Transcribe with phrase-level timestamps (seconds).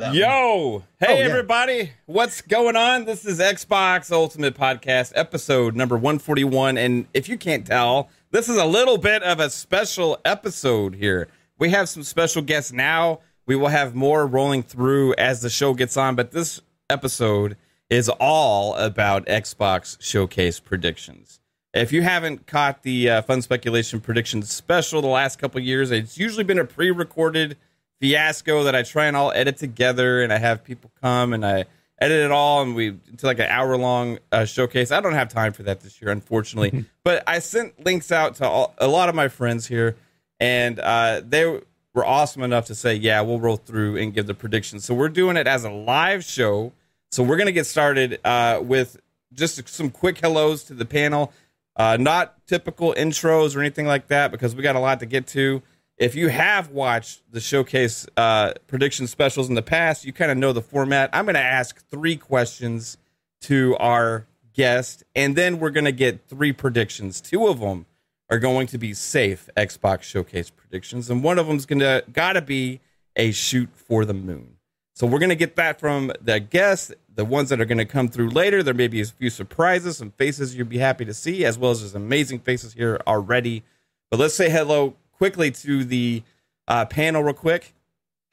[0.00, 0.78] without the without me.
[0.78, 1.24] Yo, hey Oh, yeah.
[1.24, 3.04] everybody, what's going on?
[3.04, 6.78] This is Xbox Ultimate Podcast, episode number 141.
[6.78, 11.28] And if you can't tell, this is a little bit of a special episode here.
[11.58, 13.20] We have some special guests now.
[13.46, 17.56] We will have more rolling through as the show gets on, but this episode
[17.88, 21.40] is all about Xbox Showcase predictions.
[21.72, 26.18] If you haven't caught the uh, Fun Speculation Predictions special the last couple years, it's
[26.18, 27.56] usually been a pre recorded
[28.00, 31.66] fiasco that I try and all edit together, and I have people come and I
[31.98, 34.90] edit it all, and we into like an hour long uh, showcase.
[34.90, 38.48] I don't have time for that this year, unfortunately, but I sent links out to
[38.48, 39.96] all, a lot of my friends here,
[40.38, 44.34] and uh, they were awesome enough to say, "Yeah, we'll roll through and give the
[44.34, 46.72] predictions." So we're doing it as a live show.
[47.12, 48.98] So we're gonna get started uh, with
[49.32, 51.32] just some quick hellos to the panel.
[51.76, 55.26] Uh, not typical intros or anything like that because we got a lot to get
[55.28, 55.62] to.
[56.00, 60.38] If you have watched the showcase uh, prediction specials in the past, you kind of
[60.38, 61.10] know the format.
[61.12, 62.96] I'm going to ask three questions
[63.42, 67.20] to our guest, and then we're going to get three predictions.
[67.20, 67.84] Two of them
[68.30, 72.32] are going to be safe Xbox showcase predictions, and one of them's going to got
[72.32, 72.80] to be
[73.14, 74.56] a shoot for the moon.
[74.94, 77.84] So we're going to get that from the guests, the ones that are going to
[77.84, 78.62] come through later.
[78.62, 81.72] There may be a few surprises, some faces you'd be happy to see, as well
[81.72, 83.64] as there's amazing faces here already.
[84.10, 86.22] But let's say hello quickly to the
[86.66, 87.74] uh, panel real quick.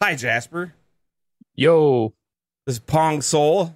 [0.01, 0.73] Hi, Jasper.
[1.53, 2.13] Yo,
[2.65, 3.75] This is Pong Soul.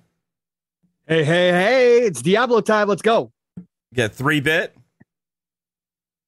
[1.05, 2.87] Hey, hey, hey, it's Diablo time.
[2.87, 3.33] Let's go.
[3.57, 4.73] You got three bit.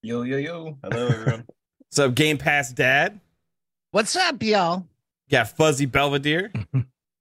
[0.02, 0.78] Yo yo yo.
[0.84, 1.46] Hello everyone.
[1.88, 3.18] What's up, Game Pass Dad?
[3.92, 4.86] What's up, y'all?
[5.28, 6.52] You got Fuzzy Belvedere.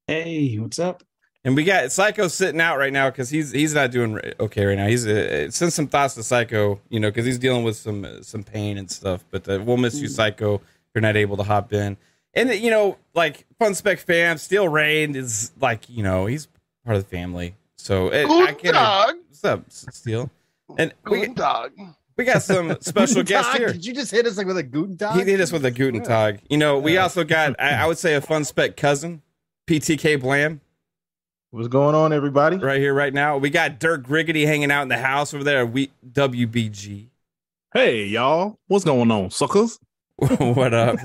[0.08, 1.04] Hey, what's up?
[1.44, 4.76] And we got Psycho sitting out right now because he's he's not doing okay right
[4.76, 4.86] now.
[4.86, 8.22] He's uh, send some thoughts to Psycho, you know, because he's dealing with some uh,
[8.22, 9.24] some pain and stuff.
[9.30, 10.56] But uh, we'll miss you, Psycho.
[10.56, 10.60] If
[10.94, 11.96] you're not able to hop in,
[12.34, 16.46] and uh, you know, like Fun Spec fam, Steel Rain is like you know he's
[16.84, 17.56] part of the family.
[17.76, 18.74] So it, I Guten can't.
[18.76, 19.14] Tag.
[19.28, 20.30] What's up, Steel?
[20.78, 21.72] And we Guten Tag.
[22.16, 23.72] we got some special guests here.
[23.72, 25.18] Did you just hit us like with a Guten Tag?
[25.18, 26.40] He hit us with a Guten Tag.
[26.48, 29.22] You know, we also got I, I would say a Fun Spec cousin,
[29.66, 30.60] PTK Blam.
[31.52, 32.56] What's going on, everybody?
[32.56, 33.36] right here, right now.
[33.36, 35.66] We got Dirt Griggity hanging out in the house over there.
[35.66, 37.08] We WBG.
[37.74, 39.78] Hey, y'all, what's going on, suckers?
[40.16, 40.96] what up?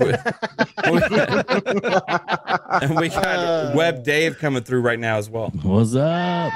[2.80, 5.50] and we got Web Dave coming through right now as well.
[5.62, 6.50] What's up?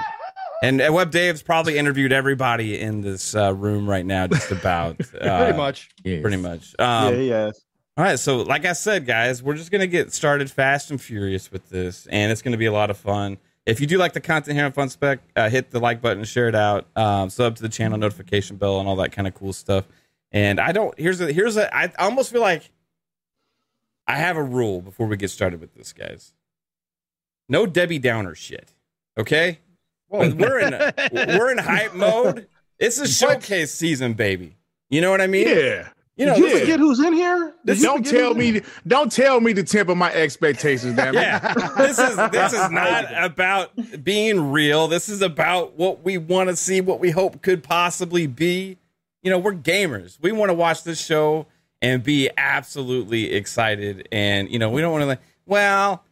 [0.62, 5.02] And uh, Web Dave's probably interviewed everybody in this uh, room right now, just about.
[5.14, 5.90] Uh, Pretty much.
[6.02, 6.74] Pretty much.
[6.78, 7.66] yeah, Um, he asked.
[7.98, 11.52] All right, so like I said, guys, we're just gonna get started fast and furious
[11.52, 13.36] with this, and it's gonna be a lot of fun.
[13.64, 16.24] If you do like the content here on Fun Spec, uh, hit the like button,
[16.24, 19.34] share it out, um, sub to the channel, notification bell, and all that kind of
[19.34, 19.84] cool stuff.
[20.32, 20.98] And I don't.
[20.98, 21.74] Here's a here's a.
[21.74, 22.70] I almost feel like
[24.06, 26.32] I have a rule before we get started with this, guys.
[27.48, 28.72] No Debbie Downer shit.
[29.16, 29.60] Okay,
[30.08, 30.72] we're in
[31.12, 32.48] we're in hype mode.
[32.78, 34.56] It's a showcase season, baby.
[34.90, 35.46] You know what I mean?
[35.46, 35.88] Yeah.
[36.16, 37.54] You know, Did you this is- forget who's in here?
[37.64, 38.60] This- don't tell me.
[38.86, 40.94] Don't tell me to temper my expectations.
[40.94, 41.14] Damn.
[41.14, 43.70] Yeah, this is this is not about
[44.04, 44.88] being real.
[44.88, 48.78] This is about what we want to see, what we hope could possibly be.
[49.22, 50.18] You know, we're gamers.
[50.20, 51.46] We want to watch this show
[51.80, 54.06] and be absolutely excited.
[54.12, 56.04] And you know, we don't want to like, well,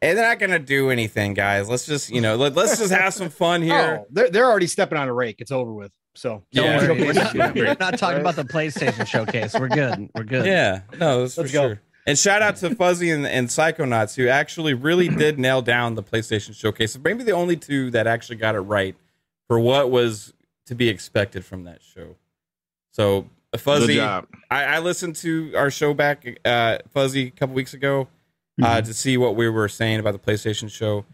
[0.00, 1.68] eh, they're not gonna do anything, guys.
[1.68, 4.00] Let's just you know, let, let's just have some fun here.
[4.02, 5.40] Oh, they're, they're already stepping on a rake.
[5.40, 5.90] It's over with.
[6.14, 6.78] So Yeah.
[6.86, 7.14] Don't We're worry.
[7.14, 9.54] not, we're not talking about the PlayStation showcase.
[9.58, 10.10] We're good.
[10.14, 10.46] We're good.
[10.46, 11.68] Yeah, no, that's for Let's go.
[11.68, 11.80] sure.
[12.06, 16.02] And shout out to Fuzzy and, and Psychonauts who actually really did nail down the
[16.02, 16.98] PlayStation Showcase.
[17.02, 18.94] Maybe the only two that actually got it right
[19.48, 20.34] for what was
[20.66, 22.16] to be expected from that show.
[22.92, 27.72] So uh, Fuzzy, I, I listened to our show back, uh, Fuzzy, a couple weeks
[27.72, 28.08] ago
[28.62, 31.06] uh, to see what we were saying about the PlayStation show.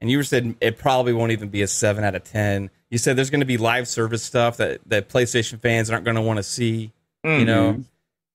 [0.00, 2.70] And you were said it probably won't even be a seven out of ten.
[2.90, 6.14] You said there's going to be live service stuff that, that PlayStation fans aren't going
[6.16, 6.92] to want to see.
[7.22, 7.84] You know,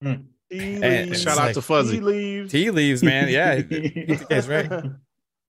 [0.01, 1.21] He And- leaves.
[1.23, 1.95] Shout Shout out out to to Fuzzy.
[1.95, 3.29] He leaves, Tea leaves, man.
[3.29, 4.47] Yeah, PTK's
[4.79, 4.91] right.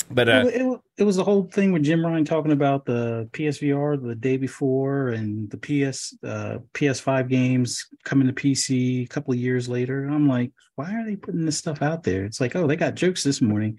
[0.09, 2.87] But it, uh, wa- it, it was the whole thing with Jim Ryan talking about
[2.87, 9.09] the PSVR the day before and the PS uh, PS5 games coming to PC a
[9.09, 10.07] couple of years later.
[10.07, 12.25] I'm like, why are they putting this stuff out there?
[12.25, 13.79] It's like, oh, they got jokes this morning.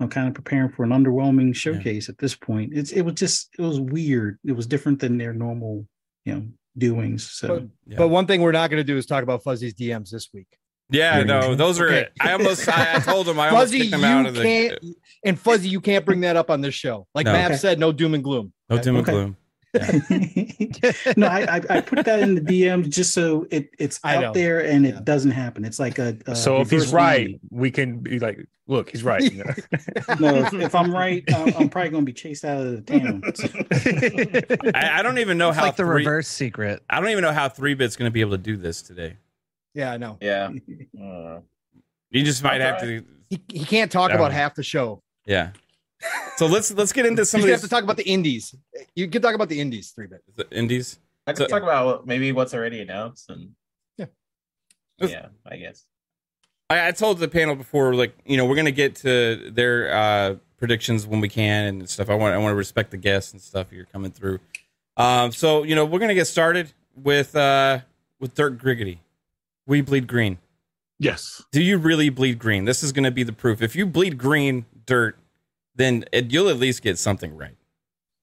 [0.00, 2.72] I'm kind of preparing for an underwhelming showcase at this point.
[2.74, 4.38] It's it was just it was weird.
[4.44, 5.86] It was different than their normal,
[6.24, 6.46] you know,
[6.76, 7.30] doings.
[7.30, 7.96] So yeah.
[7.98, 10.48] But one thing we're not going to do is talk about Fuzzy's DMs this week.
[10.90, 11.86] yeah, no, those are.
[11.88, 12.08] Okay.
[12.20, 14.42] I almost, I, I told him I almost Fuzzy, kicked you him out of the.
[14.42, 14.78] can't,
[15.24, 17.06] and Fuzzy, you can't bring that up on this show.
[17.14, 17.32] Like No.
[17.32, 17.58] Matt Okay.
[17.58, 18.52] said, no doom and gloom.
[18.68, 19.12] No doom and Okay.
[19.12, 19.36] gloom.
[21.16, 24.60] no, I, I I put that in the DM just so it it's out there
[24.64, 25.64] and it doesn't happen.
[25.64, 27.40] It's like a, a so if he's right, Lee.
[27.50, 29.22] we can be like, look, he's right.
[29.22, 29.50] you know?
[30.20, 32.98] no, if, if I'm right, I'm, I'm probably going to be chased out of the
[32.98, 33.22] town.
[34.74, 36.82] I, I don't even know It's how like the three, reverse secret.
[36.90, 39.16] I don't even know how three bit's going to be able to do this today.
[39.74, 40.18] yeah, I know.
[40.20, 40.50] Yeah.
[41.00, 41.40] Uh,
[42.10, 42.86] You just might I'll have try.
[42.88, 44.16] to, He, he can't talk Yeah.
[44.16, 45.02] about half the show.
[45.26, 45.50] yeah.
[46.36, 48.54] So let's let's get into some you of have to talk about the indies.
[48.94, 50.22] You can talk about the indies three bit.
[50.36, 50.98] the indies.
[51.26, 53.50] I can So- talk about maybe what's already announced and
[53.96, 54.06] Yeah.
[55.00, 55.84] yeah, I guess.
[56.68, 60.34] I, I told the panel before, like you know, we're gonna get to their uh,
[60.58, 62.10] predictions when we can and stuff.
[62.10, 64.40] I want I want to respect the guests and stuff you're coming through.
[64.96, 67.80] Um, so you know, we're gonna get started with uh,
[68.20, 68.98] with Dirt Griggity.
[69.66, 70.38] We bleed green.
[70.98, 71.42] yes.
[71.52, 72.64] Do you really bleed green?
[72.66, 73.62] This is gonna be the proof.
[73.62, 75.18] If you bleed green dirt,
[75.76, 77.56] then it, you'll at least get something right.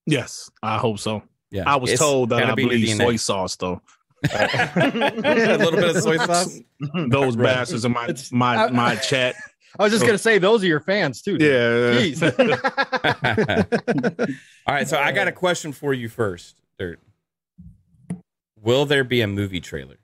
[0.05, 0.50] Yes.
[0.61, 1.23] I hope so.
[1.51, 2.97] Yeah, I was It's told that I be in believe DNA.
[2.97, 3.81] soy sauce though.
[4.33, 6.59] a little bit of soy sauce.
[7.09, 9.35] Those bastards in my It's- my I- my chat.
[9.79, 11.38] I was just gonna say those are your fans too.
[11.38, 11.50] dude.
[11.51, 12.00] Yeah.
[12.00, 12.21] Jeez.
[14.67, 17.00] All right, so I got a question for you first, Dirt.
[18.61, 19.97] Will there be a movie trailer?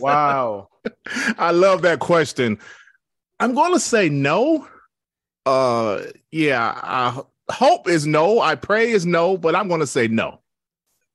[0.00, 0.68] wow.
[1.38, 2.58] I love that question.
[3.40, 4.66] I'm going to say no.
[5.48, 7.20] Uh yeah, I
[7.52, 8.40] hope is no.
[8.40, 10.40] I pray is no, but I'm going to say no.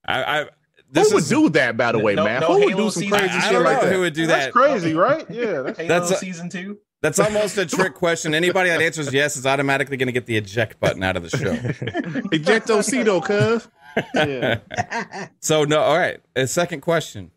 [0.05, 0.45] I, I
[0.89, 2.41] this Who would is, do that by the way, No- man?
[2.41, 3.17] no Who would do some season?
[3.17, 3.93] crazy I, I shit don't know like that?
[3.93, 4.51] who would do That's that.
[4.53, 5.25] crazy, right?
[5.29, 5.61] Yeah.
[5.61, 6.79] That's, That's a- season two.
[7.01, 8.33] That's almost a trick question.
[8.33, 11.29] Anybody that answers yes is automatically going to get the eject button out of the
[11.37, 11.53] show.
[12.31, 13.67] Ejectocito, cuz.
[14.15, 15.27] yeah.
[15.41, 16.21] So no, all right.
[16.35, 17.31] A second question: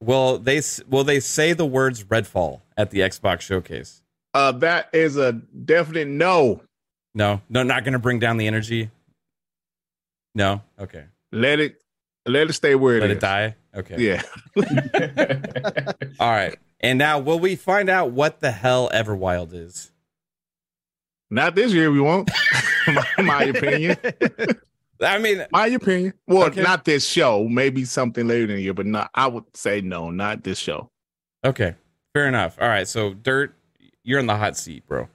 [0.00, 4.02] Will they will they say the words Redfall at the Xbox showcase?
[4.34, 6.60] Uh that is a definite no.
[7.14, 8.90] No, no, not going to bring down the energy.
[10.34, 11.04] No, okay.
[11.30, 11.80] Let it
[12.26, 13.16] let it stay where it Let is.
[13.18, 13.54] it die.
[13.76, 13.96] Okay.
[13.98, 14.22] Yeah.
[16.20, 16.56] All right.
[16.80, 19.90] And now, will we find out what the hell Everwild is?
[21.30, 22.30] Not this year we won't.
[22.88, 23.96] my, my opinion.
[25.00, 26.14] I mean, My opinion.
[26.26, 26.62] Well, Okay.
[26.62, 27.48] not this show.
[27.48, 30.90] Maybe something later in the year, but not I would say no, not this show.
[31.44, 31.74] okay,
[32.14, 32.56] fair enough.
[32.60, 32.86] All right.
[32.88, 33.54] So, Dirt,
[34.04, 35.08] you're in the hot seat, bro.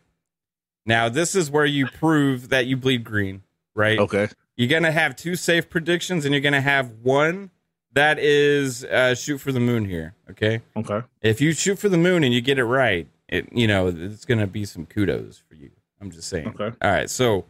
[0.85, 3.43] Now, this is where you prove that you bleed green,
[3.75, 3.99] right?
[3.99, 4.27] Okay.
[4.57, 7.51] You're going to have two safe predictions, and you're going to have one
[7.93, 10.15] that is uh, shoot for the moon here.
[10.31, 10.61] Okay.
[10.75, 11.01] Okay.
[11.21, 14.25] If you shoot for the moon and you get it right, it you know it's
[14.25, 15.71] going to be some kudos for you.
[16.01, 16.47] I'm just saying.
[16.49, 16.75] Okay.
[16.81, 17.09] All right.
[17.09, 17.45] So,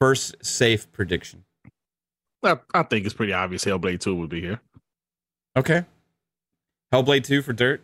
[0.00, 1.44] first safe prediction.
[2.42, 4.60] I, I think it's pretty obvious Hellblade 2 would be here.
[5.56, 5.84] Okay.
[6.92, 7.82] Hellblade 2 for Dirt.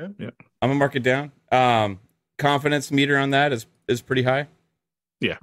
[0.00, 0.08] Yeah.
[0.18, 0.30] yeah.
[0.62, 1.32] I'm gonna mark it down.
[1.52, 2.00] Um,
[2.38, 4.46] confidence meter on that is is pretty high.
[5.20, 5.38] Yeah.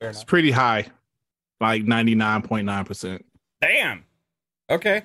[0.00, 0.86] It's pretty high.
[1.60, 3.22] Like 99.9%.
[3.62, 4.04] Damn.
[4.70, 5.02] Okay.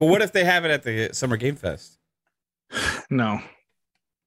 [0.00, 1.98] but what if they have it at the Summer Game Fest?
[3.10, 3.40] No,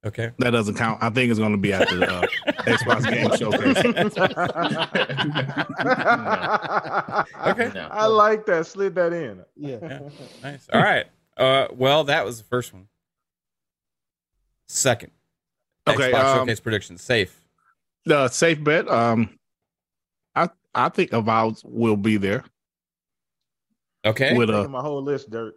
[0.06, 0.32] Okay.
[0.40, 1.02] that doesn't count.
[1.02, 2.26] I think it's going to be at the uh,
[2.64, 3.82] Xbox Game Showcase.
[7.48, 7.72] Okay.
[7.74, 7.88] No.
[7.92, 8.66] I like that.
[8.68, 9.44] Slid that in.
[9.56, 9.78] yeah.
[9.82, 10.00] Yeah.
[10.44, 10.68] Nice.
[10.74, 11.06] All right.
[11.38, 12.88] Uh, well, that was the first one.
[14.68, 15.12] Second.
[15.88, 16.98] Okay, Xbox um, Showcase prediction.
[16.98, 17.40] Safe.
[18.06, 18.88] The safe bet.
[18.90, 19.38] Um,
[20.36, 22.44] I I think Avowed will be there
[24.06, 24.36] Okay.
[24.36, 24.68] with a.
[24.68, 25.56] my whole list, dirt.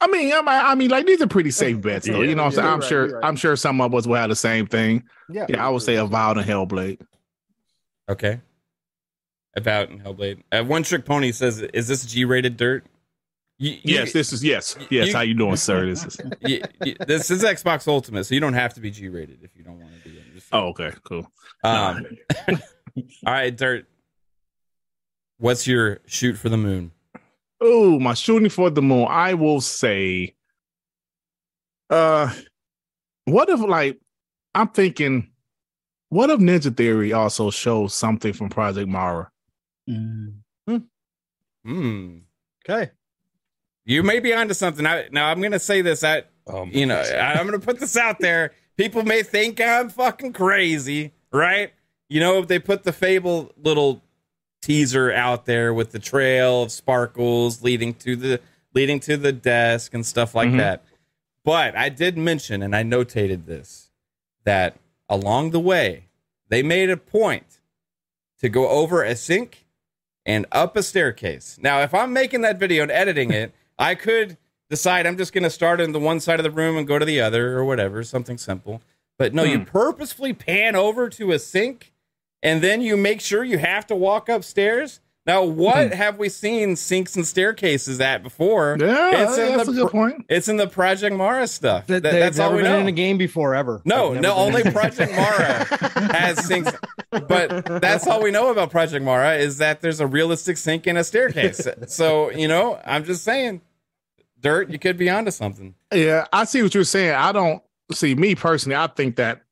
[0.00, 2.20] I mean, I mean, I mean, like these are pretty safe bets, though.
[2.20, 2.68] Yeah, you know, what I'm saying.
[2.68, 3.08] I'm right, sure.
[3.18, 3.24] right.
[3.24, 5.04] I'm sure some of us will have the same thing.
[5.30, 5.46] Yeah.
[5.48, 7.00] Yeah, I would say Avowed and Hellblade.
[8.08, 8.40] Okay.
[9.56, 10.42] Avowed and Hellblade.
[10.52, 12.84] Uh, One Trick Pony says, "Is this G-rated dirt?"
[13.58, 15.08] You, you- Yes, this is yes, yes.
[15.08, 15.86] you- how you doing, sir?
[15.86, 16.20] This is.
[16.40, 19.62] you- you- this is Xbox Ultimate, so you don't have to be G-rated if you
[19.62, 20.18] don't want to be.
[20.18, 21.30] I'm just- Oh, okay, cool.
[21.62, 22.04] Um,
[22.48, 22.56] all
[23.26, 23.86] right, Dirt.
[25.38, 26.90] What's your shoot for the moon?
[27.60, 29.06] Oh, my shooting for the moon.
[29.08, 30.34] I will say,
[31.90, 32.32] uh,
[33.24, 33.98] what if like
[34.54, 35.30] I'm thinking,
[36.08, 39.30] what if Ninja Theory also shows something from Project Mara?
[39.88, 40.34] Mm.
[41.64, 42.18] Hmm.
[42.68, 42.90] Okay.
[43.84, 44.86] You may be onto something.
[44.86, 46.02] I, now I'm going to say this.
[46.02, 48.52] I, Um, you know, I, I'm going to put this out there.
[48.76, 51.72] People may think I'm fucking crazy, right?
[52.08, 54.02] You know, they put the Fable little
[54.62, 58.40] teaser out there with the trail of sparkles leading to the
[58.72, 60.58] leading to the desk and stuff like Mhm.
[60.58, 60.84] that.
[61.44, 63.90] But I did mention, and I notated this,
[64.44, 64.76] that
[65.08, 66.04] along the way
[66.48, 67.60] they made a point
[68.40, 69.66] to go over a sink
[70.26, 71.58] and up a staircase.
[71.60, 74.36] Now, if I'm making that video and editing it, I could
[74.70, 76.98] decide I'm just going to start in the one side of the room and go
[76.98, 78.82] to the other or whatever, something simple.
[79.18, 79.64] But no, you hmm.
[79.64, 81.92] purposefully pan over to a sink
[82.42, 85.00] and then you make sure you have to walk upstairs.
[85.26, 85.92] Now, what hmm.
[85.94, 88.76] have we seen sinks and staircases at before?
[88.78, 90.26] Yeah, It's in that's the a good point.
[90.28, 91.86] It's in the Project Mara stuff.
[91.86, 92.78] That, That- they've that's all we been know.
[92.80, 93.80] in a game before ever.
[93.86, 95.64] No, no, only Project Mara
[96.12, 96.72] has sinks.
[97.10, 100.98] But that's all we know about Project Mara is that there's a realistic sink and
[100.98, 101.66] a staircase.
[101.86, 103.60] So, you know, I'm just saying,
[104.40, 105.74] Dirt, you could be onto something.
[105.92, 107.14] Yeah, I see what you're saying.
[107.14, 107.62] I don't
[107.92, 108.76] see me personally.
[108.76, 109.42] I think that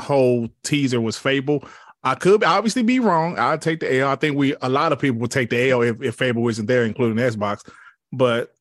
[0.00, 1.64] whole teaser was Fable.
[2.02, 3.38] I could obviously be wrong.
[3.38, 4.08] I'll take the L.
[4.08, 6.66] I think we a lot of people would take the L if, if Fable isn't
[6.66, 7.68] there, including Xbox.
[8.12, 8.54] But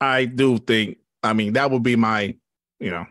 [0.00, 2.36] I do think, I mean, that would be my,
[2.78, 3.06] you know,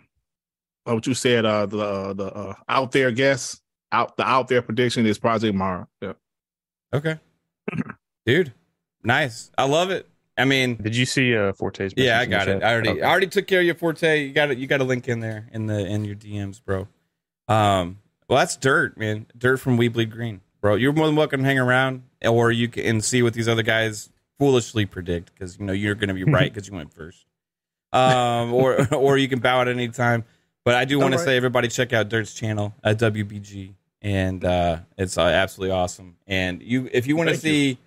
[0.86, 1.46] what you said.
[1.46, 3.60] Uh, the uh, the uh, out there guess,
[3.92, 5.88] out the out there prediction is Project Mara.
[6.02, 6.14] Yeah.
[6.94, 7.20] Okay.
[8.26, 8.54] Dude,
[9.04, 9.52] nice.
[9.58, 10.08] I love it.
[10.38, 11.94] I mean, Did you see uh, Forte's?
[11.98, 12.54] yeah, I message in the got it.
[12.62, 12.64] chat?
[12.64, 13.02] I already Okay.
[13.02, 14.24] I already took care of your forte.
[14.24, 14.58] You got it.
[14.58, 16.88] You got a link in there in the in your DMs, bro.
[17.50, 17.98] Um,
[18.30, 19.26] well, that's dirt, man.
[19.38, 20.76] Dirt from We Bleed Green, bro.
[20.76, 24.10] You're more than welcome to hang around, or you can see what these other guys
[24.38, 27.26] foolishly predict because you know you're going to be right because you went first.
[27.92, 30.26] Um, or or you can bow at any time.
[30.64, 34.80] But I do want to say, everybody, check out Dirt's channel at WBG, and uh,
[34.98, 36.18] it's uh, absolutely awesome.
[36.28, 37.80] And you, if you want to see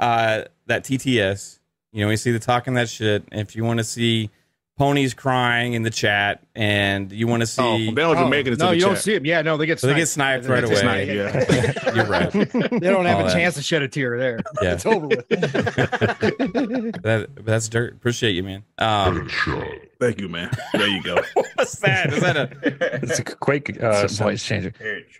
[0.00, 1.60] uh, that TTS,
[1.92, 3.24] you know, you see the talking that shit.
[3.30, 4.30] If you want to see
[4.76, 8.28] ponies crying in the chat, and you want to see, Oh, they don't even Oh,
[8.28, 9.24] make it into no, the you don't see it.
[9.24, 10.74] Yeah, no, they get so they get sniped right away.
[10.74, 11.92] get Snipe, yeah.
[11.94, 12.32] You're right.
[12.80, 13.32] They don't have All a that.
[13.32, 14.40] chance to shed a tear there.
[14.62, 14.72] Yeah.
[14.74, 15.28] It's over with.
[15.28, 17.94] that, that's dirt.
[17.94, 18.64] Appreciate you, man.
[18.78, 19.28] Um,
[20.00, 20.50] Thank you, man.
[20.72, 21.18] There you go.
[21.54, 22.12] what's that?
[22.12, 22.48] Is that a?
[23.02, 23.80] It's a Quake.
[23.82, 24.72] Uh, It's a voice changer.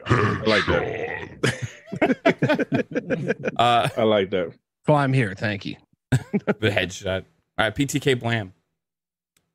[0.06, 1.28] I like that.
[3.56, 4.52] Uh, I like that.
[4.86, 5.34] Well, I'm here.
[5.36, 5.76] Thank you.
[6.10, 7.24] the headshot.
[7.58, 8.52] All right, PTK Blam.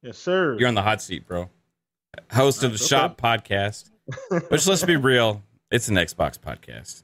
[0.01, 0.57] Yes, sir.
[0.57, 1.49] You're on the hot seat, bro.
[2.31, 3.89] Host of the Nice, Shop podcast,
[4.49, 7.03] which let's be real, it's an Xbox podcast.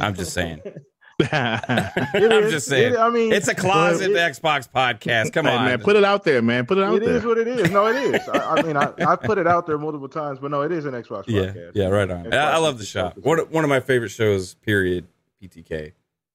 [0.00, 0.62] I'm just saying.
[1.32, 2.50] I'm is.
[2.52, 2.94] just saying.
[2.94, 5.34] It- I mean, It's a closet it- Xbox podcast.
[5.34, 6.64] Come Hey, on, man, put it out there, man.
[6.64, 7.70] Put it out It It is what it is.
[7.70, 8.26] No, it is.
[8.28, 10.86] I, I mean, I, I put it out there multiple times, but no, it is
[10.86, 11.72] an Xbox yeah, podcast.
[11.74, 12.24] yeah, right on.
[12.24, 13.18] Xbox I, I love the shop.
[13.18, 14.54] One of- one of my favorite shows.
[14.54, 15.08] Period.
[15.42, 15.92] PTK.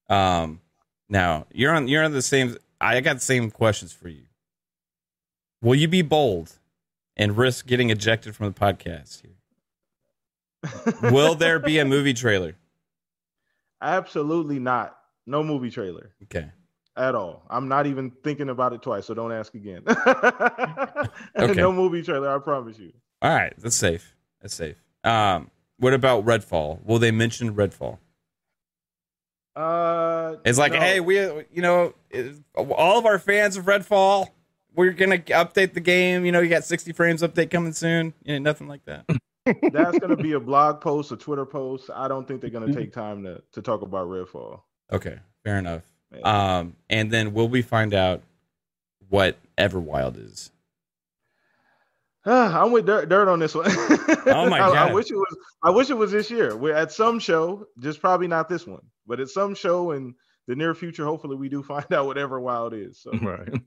[0.09, 0.62] Um,
[1.09, 1.88] now you're on.
[1.88, 2.55] You're on the same.
[2.79, 4.25] I got the same questions for you.
[5.62, 6.53] Will you be bold
[7.17, 9.31] and risk getting ejected from the podcast here?
[11.12, 12.55] Will there be a movie trailer?
[13.81, 14.97] Absolutely not.
[15.27, 16.50] No movie trailer Okay.
[16.95, 17.43] at all.
[17.50, 19.83] I'm not even thinking about it twice, so don't ask again.
[21.38, 21.53] Okay.
[21.53, 22.91] No movie trailer, I promise you.
[23.21, 24.15] All right, that's safe.
[24.41, 24.77] That's safe.
[25.03, 26.83] Um, what about Redfall?
[26.85, 27.97] Will they mention Redfall?
[29.55, 30.79] Uh, It's like, no.
[30.79, 31.93] hey, we, you know,
[32.55, 34.27] all of our fans of Redfall,
[34.75, 36.25] we're gonna update the game.
[36.25, 38.13] You know, you got 60 frames update coming soon.
[38.24, 39.05] You know, nothing like that.
[39.72, 41.89] that's gonna be a blog post, a Twitter post.
[41.94, 44.62] I don't think they're gonna take time to to talk about Redfall.
[44.91, 45.84] Okay, fair enough.
[46.13, 46.58] Yeah.
[46.58, 48.22] Um, and then will we find out
[49.10, 50.51] what Everwild is?
[52.25, 53.65] I'm with dirt, dirt on this one.
[53.67, 55.38] Oh my I, I wish it was.
[55.63, 56.55] I wish it was this year.
[56.55, 60.15] We're at some show, just probably not this one, but at some show in
[60.48, 63.00] the near future, hopefully we do find out what Everwild is.
[63.00, 63.62] So Right.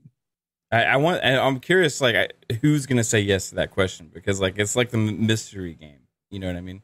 [0.71, 1.23] I, I want.
[1.23, 4.09] I- I'm curious, like, I, who's gonna say yes to that question?
[4.13, 5.99] Because, like, it's like the mystery game.
[6.29, 6.81] You know what I mean?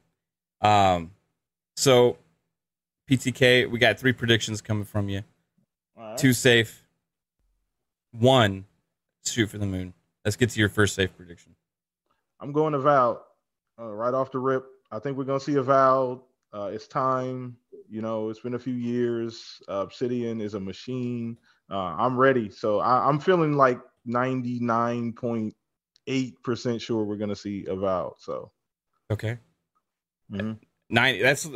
[0.61, 1.11] Um,
[1.75, 2.17] so
[3.09, 5.21] PTK, we got three predictions coming from you.
[5.95, 6.17] Right.
[6.17, 6.83] Two safe,
[8.11, 8.65] one
[9.23, 9.93] shoot for the moon.
[10.23, 11.55] Let's get to your first safe prediction.
[12.39, 13.25] I'm going to Val
[13.79, 14.65] uh, right off the rip.
[14.91, 16.21] I think we're going to see Avowed.
[16.53, 17.57] Uh, it's time.
[17.89, 19.61] You know, it's been a few years.
[19.69, 21.37] Uh, Obsidian is a machine.
[21.71, 22.49] Uh, I'm ready.
[22.49, 28.13] So I, I'm feeling like 99.8% sure we're going to see Avowed.
[28.19, 28.51] So
[29.11, 29.37] Okay,
[30.31, 30.57] mhm.
[30.89, 31.21] nine.
[31.21, 31.47] That's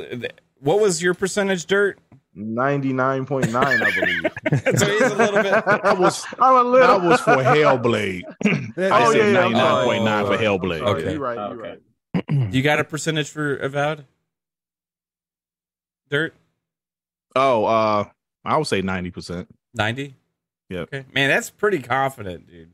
[0.59, 1.97] what was your percentage, Dirt?
[2.37, 4.31] 99.9, I believe.
[4.79, 5.53] so he's a little bit.
[5.65, 6.99] That was I'm a little.
[6.99, 8.21] that was for Hellblade.
[8.45, 8.71] I
[9.05, 10.37] Oh, said yeah, yeah, ninety I'm nine point nine for.
[10.37, 10.79] Hellblade.
[10.79, 11.11] Sorry, Okay.
[11.13, 11.49] You're right.
[11.51, 11.69] You're Okay.
[11.69, 11.81] right.
[12.53, 14.05] You got a percentage for Avowed?
[16.09, 16.33] Dirt
[17.35, 18.05] Oh, uh,
[18.45, 19.11] I would say ninety
[19.73, 19.77] percent.
[19.97, 20.15] ninety.
[20.69, 20.81] Yep.
[20.93, 22.73] Okay, man, that's pretty confident, dude.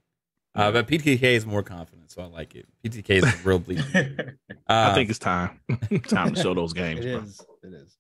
[0.54, 2.66] Uh, but PTK is more confident, so I like it.
[2.84, 3.84] PTK is a real bleed.
[4.68, 5.60] Uh, I think it's time.
[6.08, 7.06] time to show those games.
[7.06, 7.22] It bro.
[7.22, 7.40] is.
[7.62, 7.98] It is.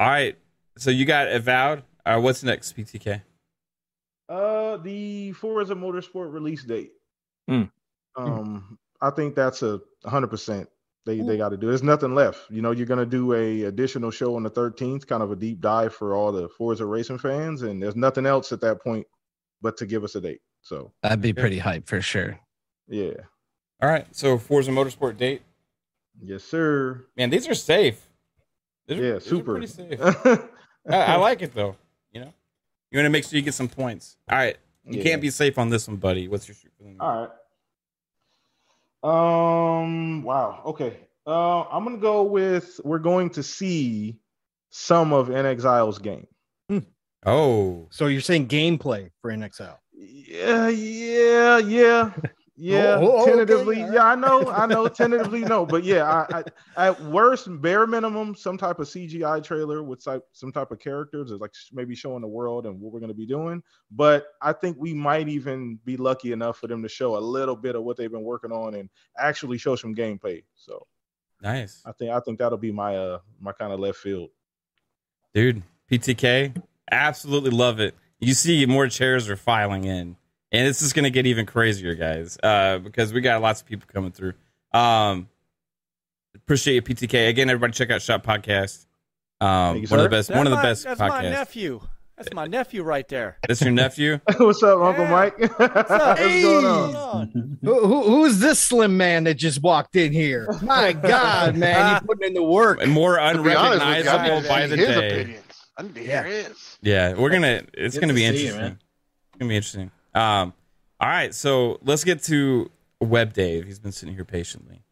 [0.00, 0.36] All right.
[0.76, 1.84] So you got Avowed.
[2.04, 3.22] Uh, what's next, PTK?
[4.28, 6.90] Uh, the Forza Motorsport release date.
[7.48, 7.64] Hmm.
[8.16, 10.68] Um, I think that's a hundred percent.
[11.08, 11.38] They they mm.
[11.38, 11.66] got to do.
[11.68, 12.50] There's nothing left.
[12.50, 15.58] You know, you're gonna do a additional show on the 13th, kind of a deep
[15.58, 19.06] dive for all the Forza racing fans, and there's nothing else at that point
[19.62, 20.42] but to give us a date.
[20.60, 22.38] So That'd be pretty hype for sure.
[22.88, 23.14] yeah,
[23.80, 24.06] All right.
[24.14, 25.40] So Forza Motorsport date.
[26.22, 27.06] yes, sir.
[27.16, 28.06] Man, these are safe.
[28.86, 29.52] These are- Yeah, these are super.
[29.52, 29.98] pretty safe.
[30.90, 31.74] I, I like it though.
[32.12, 32.34] You know,
[32.90, 34.18] you want to make sure you get some points.
[34.30, 35.04] All right, you Yeah.
[35.04, 36.28] can't be safe on this one, buddy.
[36.28, 36.96] What's your shoot for the?
[37.00, 37.30] All right.
[39.02, 40.22] Um.
[40.22, 40.62] Wow.
[40.66, 40.96] Okay.
[41.26, 44.18] Uh, I'm gonna go with we're going to see
[44.70, 46.26] some of inXile's game.
[47.26, 49.76] Oh, So you're saying gameplay for inXile?
[49.92, 50.68] Yeah.
[50.68, 51.58] Yeah.
[51.58, 52.12] Yeah.
[52.60, 52.98] Yeah.
[53.00, 53.82] Oh, oh, tentatively.
[53.82, 54.04] all Yeah.
[54.04, 54.50] I know.
[54.50, 54.88] I know.
[54.88, 55.40] tentatively.
[55.40, 55.64] No.
[55.64, 56.04] But yeah.
[56.04, 56.42] I,
[56.76, 60.80] I, at worst, bare minimum, some type of CGI trailer with some, some type of
[60.80, 63.62] characters, is like maybe showing the world and what we're gonna be doing.
[63.90, 67.56] But I think we might even be lucky enough for them to show a little
[67.56, 70.42] bit of what they've been working on and actually show some gameplay.
[70.56, 70.86] So.
[71.40, 74.30] nice, I think I think that'll be my uh my kind of left field.
[75.32, 75.62] dude.
[75.90, 77.94] PTK, absolutely love it.
[78.20, 80.16] You see, more chairs are filing in,
[80.52, 83.88] and this is gonna get even crazier, guys, uh, because we got lots of people
[83.92, 84.34] coming through.
[84.72, 85.28] Um,
[86.34, 87.28] appreciate you, PTK.
[87.28, 88.86] Again, everybody, check out Shop Podcast.
[89.40, 90.08] Um, you, one of the sir.
[90.08, 91.80] best, one of the my, best That's my nephew.
[92.16, 93.38] That's my nephew right there.
[93.46, 94.18] That's your nephew.
[94.38, 95.10] What's up, Uncle Yeah.
[95.12, 95.38] Mike?
[95.38, 96.16] What's up?
[96.18, 96.96] going What's on?
[96.96, 97.58] on?
[97.62, 100.48] Who, who, who's this slim man that just walked in here?
[100.60, 102.82] My God, man, you're putting in the work.
[102.82, 105.20] And more To be honest with you, I unrecognizable need by the his day.
[105.20, 105.44] opinions.
[105.76, 106.22] I need to Yeah.
[106.24, 106.78] his.
[106.82, 107.62] Yeah, we're gonna.
[107.74, 108.60] It's Good gonna to be see you, interesting.
[108.62, 108.78] man.
[109.28, 109.90] It's gonna be interesting.
[110.18, 110.52] Um,
[111.00, 112.70] all right, so let's get to
[113.00, 113.66] Web Dave.
[113.66, 114.82] He's been sitting here patiently,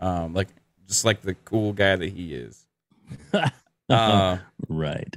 [0.00, 0.48] um, like
[0.88, 2.66] just like the cool guy that he is.
[3.90, 4.38] Uh,
[4.70, 5.14] right.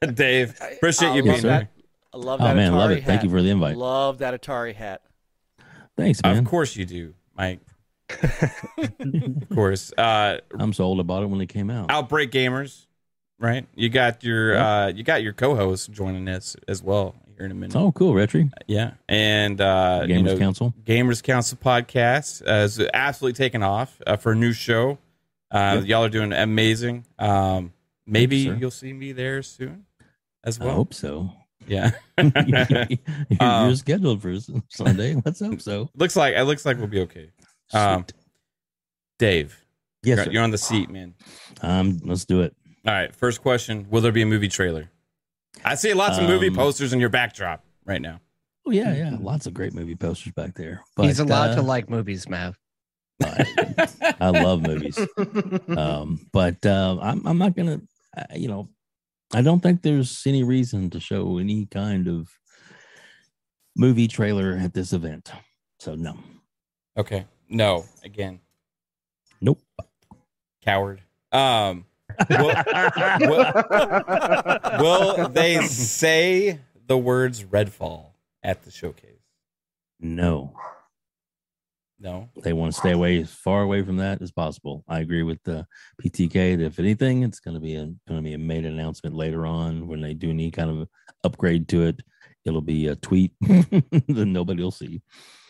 [0.14, 1.68] Dave, appreciate I you being here.
[2.12, 2.50] I love that.
[2.50, 2.94] Oh man, Atari love it.
[2.96, 3.06] hat.
[3.06, 3.76] Thank you for the invite.
[3.76, 5.02] Love that Atari hat.
[5.96, 6.36] Thanks, man.
[6.36, 7.60] Of course you do, Mike.
[8.10, 9.92] of course.
[9.96, 10.98] Uh, I'm so old.
[10.98, 11.92] I bought it when it came out.
[11.92, 12.86] Outbreak Gamers,
[13.38, 13.68] right?
[13.76, 17.54] You got your uh, you got your co-host joining us as well here in a
[17.54, 17.76] minute.
[17.76, 18.50] Oh, cool, Retry.
[18.66, 20.74] Yeah, and uh, Gamers you know, Council.
[20.84, 24.98] Gamers Council podcast uh, is absolutely taken off uh, for a new show.
[25.50, 25.84] Uh, Yep.
[25.86, 27.04] Y'all are doing amazing.
[27.18, 27.72] Um,
[28.06, 29.86] maybe you'll see me there soon
[30.42, 30.70] as well.
[30.70, 31.30] I hope so.
[31.66, 32.86] Yeah, you're,
[33.40, 34.36] Um, scheduled for
[34.68, 35.16] Sunday.
[35.24, 35.88] Let's hope so.
[35.96, 37.30] looks like it looks like we'll be okay.
[37.72, 38.04] Um,
[39.18, 39.64] Dave,
[40.02, 41.14] yes, you're, you're on the seat, man.
[41.62, 42.54] Um, let's do it.
[42.86, 44.90] All right, first question: Will there be a movie trailer?
[45.64, 48.20] I see lots of movie Um, posters in your backdrop right now.
[48.66, 49.16] Oh yeah, yeah.
[49.20, 50.82] Lots of great movie posters back there.
[50.96, 52.58] But, He's allowed uh, to like movies, Mav.
[53.22, 53.88] I,
[54.20, 54.98] I love movies.
[55.76, 57.80] um, but uh, I'm I'm not gonna.
[58.16, 58.68] Uh, you know,
[59.32, 62.28] I don't think there's any reason to show any kind of
[63.76, 65.30] movie trailer at this event.
[65.78, 66.16] So no,
[66.96, 68.40] Okay, no, again,
[69.40, 69.60] nope.
[70.64, 71.02] coward.
[71.32, 71.84] Um,
[72.30, 72.54] will,
[73.20, 79.10] will, will they say the words Redfall at the showcase?
[80.00, 80.54] No,
[81.98, 82.28] No.
[82.42, 84.84] they want to stay away as far away from that as possible.
[84.88, 85.66] I agree with the
[86.02, 89.14] PTK that if anything, it's going to be a going to be a made announcement
[89.14, 90.88] later on when they do any kind of
[91.22, 92.02] upgrade to it.
[92.44, 95.00] It'll be a tweet that nobody will see.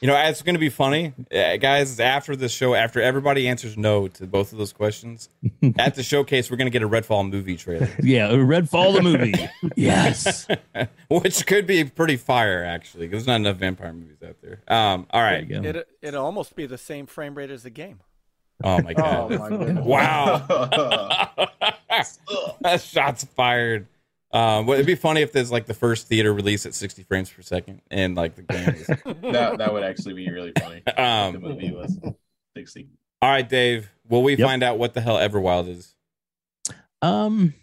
[0.00, 1.98] You know, it's going to be funny, uh, guys.
[1.98, 5.28] After the show, after everybody answers no to both of those questions,
[5.78, 9.35] at the showcase, we're going to get a Redfall movie trailer, Yeah, Redfall the movie.
[9.76, 10.46] yes.
[11.09, 14.61] which could be pretty fire, actually, because there's not enough vampire movies out there.
[14.68, 15.48] Um, all There right.
[15.48, 15.68] you go.
[15.68, 18.00] It it'll almost be the same frame rate as the game.
[18.62, 19.50] Oh my Oh god!
[19.50, 20.46] my wow,
[22.61, 23.87] that shot's fired.
[24.34, 27.30] Um, well, it'd be funny if there's like the first theater release at 60 frames
[27.30, 28.68] per second, and like the game.
[28.70, 28.86] Is,
[29.32, 30.82] that that would actually be really funny.
[30.86, 31.96] the um, movie was
[32.56, 32.88] sixty.
[33.22, 33.88] all right, Dave.
[34.08, 34.46] Will we Yep.
[34.46, 35.94] find out what the hell Everwild is?
[37.00, 37.54] Um,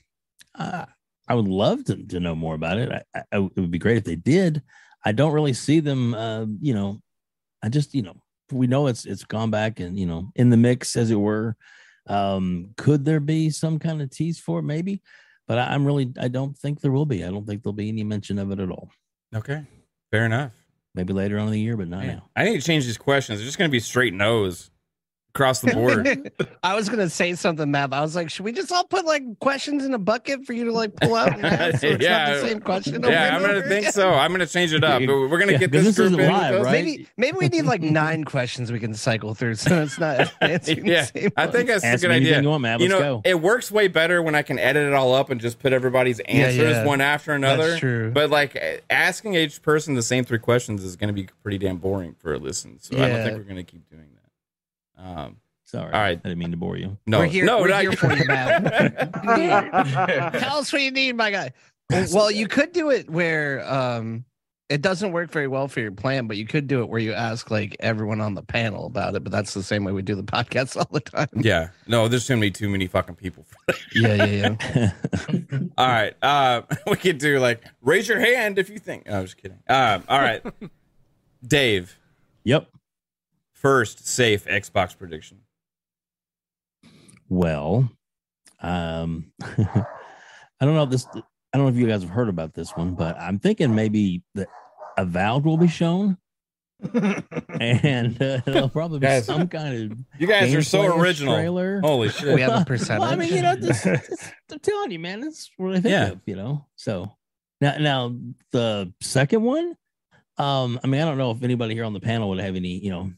[0.55, 0.85] I,
[1.27, 2.91] I would love to, to know more about it.
[2.91, 4.61] I, I, it would be great if they did.
[5.03, 6.13] I don't really see them.
[6.13, 7.01] Uh, you know,
[7.61, 8.15] I just you know
[8.51, 11.57] we know it's it's gone back and you know in the mix as it were.
[12.07, 14.63] Um, could there be some kind of tease for it?
[14.63, 15.01] Maybe,
[15.51, 17.25] but I, I'm really I don't think there will be.
[17.25, 18.89] I don't think there'll be any mention of it at all.
[19.35, 19.65] Okay,
[20.09, 20.53] fair enough.
[20.95, 22.29] Maybe later on in the year, but not Man, now.
[22.37, 23.39] I need to change these questions.
[23.39, 24.71] They're just going to be straight no's
[25.33, 26.31] across the board.
[26.63, 27.93] I was gonna say something, Mav.
[27.93, 30.65] I was like, should we just all put like questions in a bucket for you
[30.65, 31.79] to like pull out and ask?
[31.81, 32.27] So Yeah.
[32.27, 32.95] not the same question.
[33.03, 33.91] over yeah, I'm going over to think again?
[33.93, 34.09] so.
[34.09, 35.01] I'm going to change it up.
[35.01, 36.71] We're going to Yeah, get 'cause this this group isn't in live, right?
[36.71, 40.85] Maybe maybe we need like nine questions we can cycle through, so it's not answering
[40.85, 41.81] Yeah, the same I think ones.
[41.81, 42.41] that's a good me anything idea.
[42.43, 42.79] you want, man.
[42.79, 43.21] you Let's know, go.
[43.25, 46.19] it works way better when I can edit it all up and just put everybody's
[46.21, 46.85] answers yeah.
[46.85, 47.69] one after another.
[47.69, 48.11] That's true.
[48.11, 51.77] But like asking each person the same three questions is going to be pretty damn
[51.77, 52.77] boring for a listen.
[52.81, 54.10] So I don't think we're going to keep doing that.
[55.03, 56.19] Um, Sorry, All right.
[56.21, 56.97] I didn't mean to bore you.
[57.07, 59.13] no, We're here- no, we're not here for you, Matt.
[60.33, 61.51] Tell us what you need, my guy.
[62.11, 64.25] Well, you could do it where um
[64.69, 67.11] it doesn't work very well for your plan, but you could do it where you
[67.13, 69.23] ask like everyone on the panel about it.
[69.23, 71.27] But that's the same way we do the podcast all the time.
[71.35, 71.69] Yeah.
[71.87, 73.45] No, there's gonna be too many fucking people.
[73.93, 74.91] Yeah, yeah, yeah.
[75.77, 76.13] all right.
[76.21, 79.03] Uh, we could do like raise your hand if you think.
[79.09, 79.59] Oh, I was kidding.
[79.69, 80.43] Um, all right.
[81.45, 81.97] Dave,
[82.43, 82.67] yep.
[83.61, 85.39] First safe Xbox prediction.
[87.29, 87.89] Well,
[88.59, 89.85] um, I
[90.61, 91.07] don't know if this.
[91.13, 94.23] I don't know if you guys have heard about this one, but I'm thinking maybe
[94.35, 94.47] that
[94.97, 96.17] Avowed will be shown,
[97.59, 99.97] and uh, there'll probably be Guys, some kind of.
[100.19, 101.35] You guys are so original.
[101.35, 101.81] Trailer.
[101.81, 102.33] Holy shit.
[102.33, 103.03] We have a Well, percentage.
[103.09, 106.07] I mean, you know, this, this, I'm telling you, man, that's what I think Yeah.
[106.11, 106.21] of.
[106.25, 107.11] You know, so
[107.59, 108.15] now, now
[108.51, 109.75] the second one.
[110.37, 112.79] Um, I mean, I don't know if anybody here on the panel would have any,
[112.79, 113.11] you know,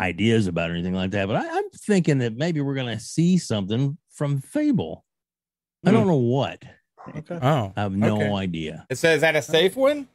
[0.00, 3.38] ideas about or anything like that, but I, I'm thinking that maybe we're gonna see
[3.38, 5.04] something from Fable.
[5.84, 6.62] I don't know what.
[7.16, 7.38] Okay.
[7.40, 7.72] Oh.
[7.76, 8.32] I have no Okay.
[8.32, 8.86] idea.
[8.90, 10.08] It says that a safe one?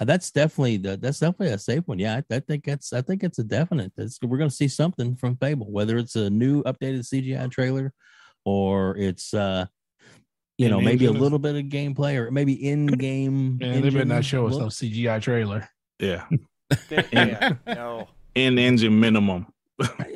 [0.00, 1.98] Uh, that's definitely the, that's definitely a safe one.
[1.98, 3.92] Yeah, I, I think that's I think it's a definite.
[3.96, 7.92] That's, we're going to see something from Fable, whether it's a new updated CGI trailer
[8.46, 9.66] or it's uh
[10.56, 13.58] you know maybe a engine or- little bit of gameplay or maybe in game.
[13.58, 15.68] Man, they better not show us no CGI trailer.
[15.98, 16.24] Yeah.
[17.12, 18.08] yeah, no.
[18.34, 19.46] In engine minimum.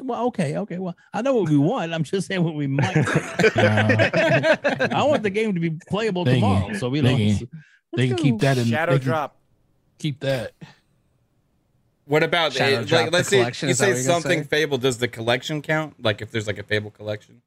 [0.02, 0.78] Well, okay, okay.
[0.78, 1.94] Well, I know what we want.
[1.94, 2.94] I'm just saying what we might.
[3.56, 7.38] I want the game to be playable They can- tomorrow, so we they know.
[7.38, 7.48] can-
[7.96, 9.36] They can keep that in Shadow drop.
[9.98, 10.52] Keep that.
[12.04, 14.48] What about Shadow eh, like let's say you say what you're gonna something say?
[14.48, 14.76] Fable?
[14.76, 15.94] Does the collection count?
[16.02, 17.40] Like if there's like a Fable collection?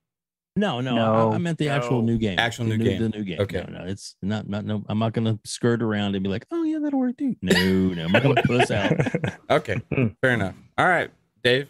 [0.57, 1.31] No, no, No.
[1.31, 2.13] I, I meant the actual No.
[2.13, 2.39] new game.
[2.39, 3.01] Actual The new game.
[3.01, 3.39] The new game.
[3.41, 3.63] Okay.
[3.69, 4.83] No, no, it's not, not, no.
[4.89, 7.35] I'm not gonna skirt around and be like, oh yeah, that'll work too.
[7.41, 8.93] No, no, I'm not gonna puss out.
[9.49, 9.75] Okay,
[10.21, 10.55] fair enough.
[10.77, 11.09] All right,
[11.43, 11.69] Dave.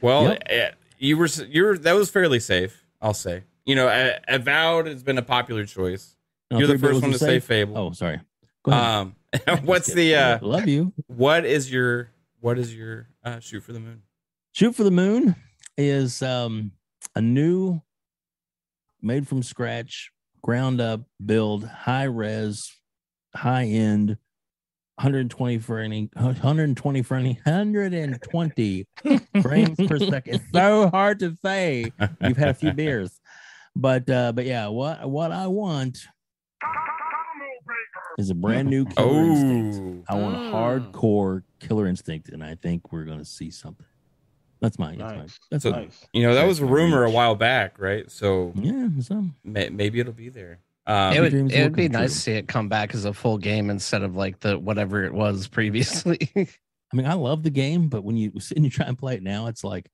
[0.00, 0.42] Well, Yep.
[0.46, 2.84] eh, you were you were that was fairly safe.
[3.02, 3.42] I'll say.
[3.66, 6.16] You know, eh, Avowed has been a popular choice.
[6.50, 7.40] No, You're the first one a to say?
[7.40, 7.76] Fable.
[7.78, 8.20] Oh, sorry.
[8.62, 8.84] Go ahead.
[8.84, 9.16] Um,
[9.64, 10.92] what's the uh, Love you.
[11.06, 12.10] what is your
[12.40, 14.02] what is your uh, shoot for the moon?
[14.52, 15.34] Shoot for the Moon
[15.76, 16.70] is um
[17.14, 17.80] a new,
[19.00, 20.10] made from scratch,
[20.42, 22.70] ground up build, high res,
[23.34, 24.18] high end.
[24.98, 28.86] 120 frame, 120 frame, 120
[29.42, 30.34] frames per second.
[30.36, 31.90] It's so hard to say.
[32.20, 33.18] You've had a few beers,
[33.74, 35.98] but uh, but yeah, what what I want
[38.18, 40.04] is a brand new Killer Instinct.
[40.08, 40.52] Oh, I want a Mm.
[40.92, 43.86] hardcore Killer Instinct, and I think we're going to see something.
[44.64, 45.38] That's my, that's my Nice.
[45.50, 46.06] that's So- Nice.
[46.12, 48.10] you know that was a rumor a while back, right?
[48.10, 48.88] So yeah.
[49.00, 50.60] So may, maybe it'll be there.
[50.86, 52.14] Um, it would, it would be nice true.
[52.14, 55.14] to see it come back as a full game instead of like the whatever it
[55.14, 56.30] was previously.
[56.36, 59.14] I mean, I love the game, but when you sit and you try and play
[59.14, 59.90] it now, it's like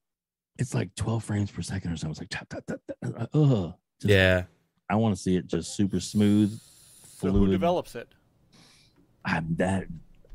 [0.58, 2.10] it's like 12 frames per second or something.
[2.12, 2.80] It's like tap tap tap.
[3.02, 3.28] tap.
[3.34, 3.72] Ugh.
[4.00, 4.44] Just- yeah,
[4.88, 6.58] I want to see it just super smooth,
[7.18, 8.08] So who develops it?
[9.24, 9.84] I'm that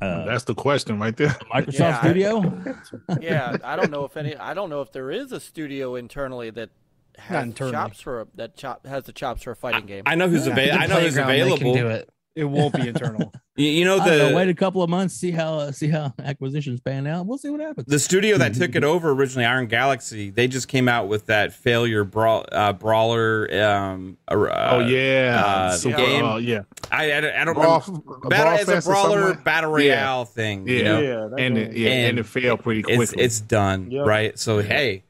[0.06, 1.30] uh, That's the question right there.
[1.54, 2.64] Microsoft Yeah, I- Studio.
[3.22, 4.36] Yeah, I don't know if any.
[4.36, 6.70] I don't know if there is a studio internally that
[7.18, 7.72] has the internally.
[7.74, 10.04] chops for a, that chop has the chops for a fighting game.
[10.06, 10.82] I know who's available.
[10.84, 11.74] I know who's Playground, they can available.
[11.76, 12.10] do it.
[12.36, 13.32] It won't be internal.
[13.58, 15.88] You, you know I don't know, wait a couple of months, see how uh, see
[15.88, 17.26] how acquisitions pan out.
[17.26, 17.88] We'll see what happens.
[17.88, 20.30] the studio that took it over originally, Iron Galaxy.
[20.30, 23.48] They just came out with that failure brawl, uh, brawler.
[23.64, 24.34] Um, uh,
[24.72, 25.42] oh yeah.
[25.46, 26.26] uh, Super, game.
[26.26, 26.64] uh, yeah.
[26.92, 28.28] I I, I don't Brawl, remember.
[28.28, 29.94] Battle, it's a Fest or something brawler like- battle Yeah.
[30.04, 30.68] royale thing.
[30.68, 30.76] Yeah.
[30.76, 31.00] You know?
[31.00, 33.04] Yeah, And it, yeah, and, And it failed pretty quickly.
[33.04, 34.06] it's it's done Yep.
[34.06, 34.38] right.
[34.38, 35.04] So hey,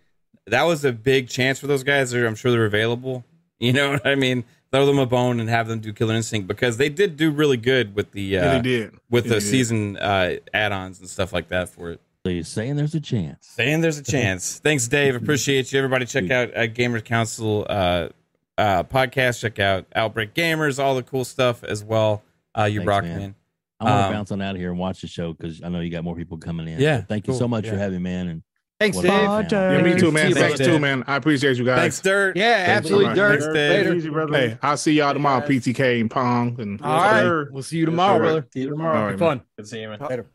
[0.45, 2.13] that was a big chance for those guys.
[2.13, 3.25] I'm sure they're available.
[3.57, 4.43] You know what I mean?
[4.75, 7.55] Throw them a bone and have them do Killer Instinct because they did do really
[7.55, 8.93] good with the yeah, uh, they did.
[9.09, 12.01] with Yeah, the season uh, add-ons and stuff like that for it.
[12.25, 13.47] So you're saying there's a chance.
[13.47, 14.59] Saying there's a chance.
[14.59, 15.15] Thanks, Dave.
[15.15, 15.77] Appreciate you.
[15.79, 18.09] Everybody, check out uh, Gamers Council uh,
[18.57, 19.39] uh, podcast.
[19.39, 22.21] Check out Outbreak Gamers, all the cool stuff as well.
[22.57, 23.17] Uh, you Thanks, rock, man.
[23.19, 23.35] man.
[23.79, 25.69] I want to Um, bounce on out of here and watch the show because I
[25.69, 26.79] know you got more people coming in.
[26.81, 27.71] Yeah, So thank you so much Yeah.
[27.71, 28.27] for having me, man.
[28.27, 28.43] And
[28.79, 29.29] Thanks, what Dave.
[29.29, 29.85] a fan.
[29.85, 30.33] Yeah, me too, man.
[30.33, 31.03] Thanks, Thanks too, man.
[31.07, 31.79] I appreciate you guys.
[31.79, 32.35] Thanks, Dirt.
[32.35, 33.39] Yeah, absolutely, Thanks, Dirt.
[33.39, 33.71] Thanks, Dave.
[33.85, 33.95] Later.
[33.95, 34.33] Easy, brother.
[34.37, 35.39] Hey, I'll see y'all tomorrow.
[35.39, 35.49] guys.
[35.49, 37.21] PTK and Pong and All right.
[37.21, 37.49] sir.
[37.51, 38.21] We'll see you tomorrow, sir.
[38.23, 38.47] brother.
[38.53, 38.97] See you tomorrow.
[38.97, 39.41] All right, right, fun.
[39.55, 39.99] Good to see you, man.
[40.01, 40.25] Later.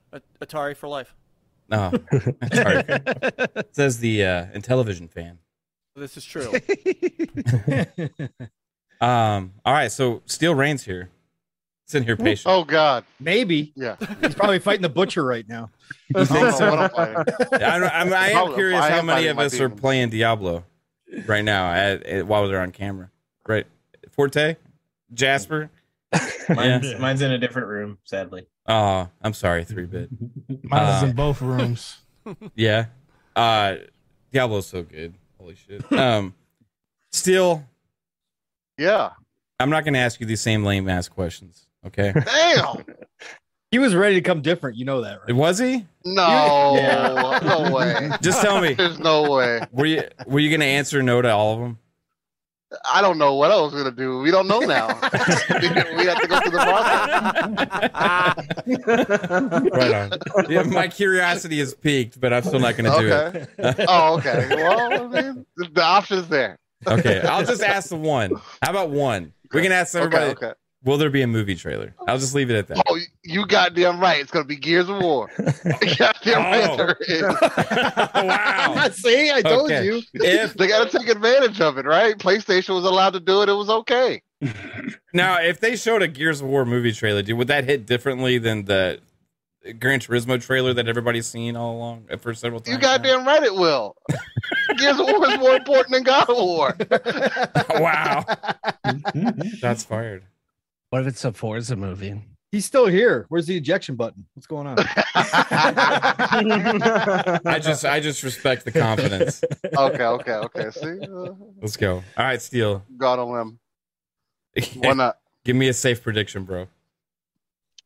[0.41, 1.15] Atari for life.
[1.69, 1.93] No,
[2.53, 2.83] sorry.
[3.73, 5.39] Says the uh, Intellivision fan.
[5.95, 6.51] This is true.
[9.03, 9.55] Um.
[9.65, 9.91] All right.
[9.91, 11.09] So Steel Rain's here.
[11.87, 12.53] Sitting here patient.
[12.53, 13.73] Oh God, Maybe.
[13.75, 13.97] yeah.
[14.21, 15.71] He's probably fighting the butcher right now.
[16.17, 17.83] I don't know what I'm.
[17.83, 20.65] I, I'm, I am curious how many of us are playing Diablo
[21.27, 23.11] right now at, at- while they're on camera.
[23.47, 23.67] Right.
[24.11, 24.57] Forte,
[25.15, 25.71] Jasper.
[26.49, 26.99] Mine's, Yeah.
[26.99, 28.47] mine's in a different room, sadly.
[28.67, 30.09] Oh, I'm sorry, three bit.
[30.65, 31.99] Mine's Uh, in both rooms.
[32.57, 32.87] Yeah.
[33.37, 33.77] Uh
[34.33, 35.15] Diablo's so good.
[35.39, 35.91] Holy shit.
[35.93, 36.35] Um
[37.13, 37.65] still
[38.77, 39.11] Yeah,
[39.61, 41.67] I'm not going to ask you these same lame ass questions.
[41.87, 42.13] Okay.
[42.13, 42.85] Damn.
[43.71, 44.77] He was ready to come different.
[44.77, 45.35] You know that, right?
[45.35, 45.87] Was he?
[46.05, 47.39] No, Yeah.
[47.43, 48.11] no way.
[48.21, 48.75] Just tell me.
[48.79, 49.61] There's no way.
[49.71, 51.79] Were you were you going to answer no to all of them?
[52.93, 54.21] I don't know what I was gonna do.
[54.21, 54.87] We don't know now.
[55.01, 56.59] we have to go through the
[58.65, 59.73] process.
[59.73, 60.13] Right on.
[60.49, 63.47] Yeah, my curiosity is peaked, but I'm still not going to do Okay.
[63.59, 63.87] it.
[63.89, 64.47] oh, okay.
[64.55, 66.61] Well, I mean, the option's there.
[66.87, 68.35] okay, I'll just ask the one.
[68.63, 69.33] How about one?
[69.53, 70.27] We can ask everybody.
[70.31, 70.55] Okay, okay.
[70.83, 71.95] Will there be a movie trailer?
[72.09, 72.83] I'll just leave it at that.
[72.89, 74.19] Oh, you goddamn right.
[74.21, 75.29] It's gonna be Gears of War.
[75.39, 76.77] goddamn right Oh.
[76.79, 77.23] there is.
[78.15, 78.89] wow.
[78.93, 79.85] See, I told Okay.
[79.85, 80.01] you.
[80.15, 82.17] If They gotta take advantage of it, right?
[82.17, 83.51] PlayStation was allowed to do it.
[83.51, 84.23] It was okay.
[85.13, 88.39] now, if they showed a Gears of War movie trailer, dude, would that hit differently
[88.39, 89.01] than the
[89.79, 92.75] Gran Turismo trailer that everybody's seen all along uh, for several times?
[92.75, 93.97] You goddamn right it will.
[94.79, 96.75] Gears of War is more important than God of War.
[97.79, 98.25] wow,
[99.61, 100.23] that's fired.
[100.91, 102.21] What if it's a Forza movie?
[102.51, 103.27] He's still here.
[103.29, 104.27] Where's the ejection button?
[104.35, 104.75] What's going on?
[107.47, 109.41] I just, I just respect the confidence.
[109.65, 110.71] okay, okay, okay.
[110.71, 112.03] See, uh, Let's go.
[112.17, 112.85] All right, Steele.
[112.97, 113.61] God on limb.
[114.83, 115.19] Why not?
[115.45, 116.67] Give me a safe prediction, bro.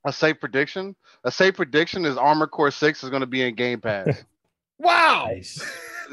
[0.06, 0.96] A safe prediction.
[1.24, 4.24] A safe prediction is Armored Core Six is going to be in Game Pass.
[4.78, 5.30] wow.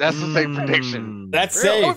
[0.02, 1.30] That's a safe prediction.
[1.30, 1.96] That's safe.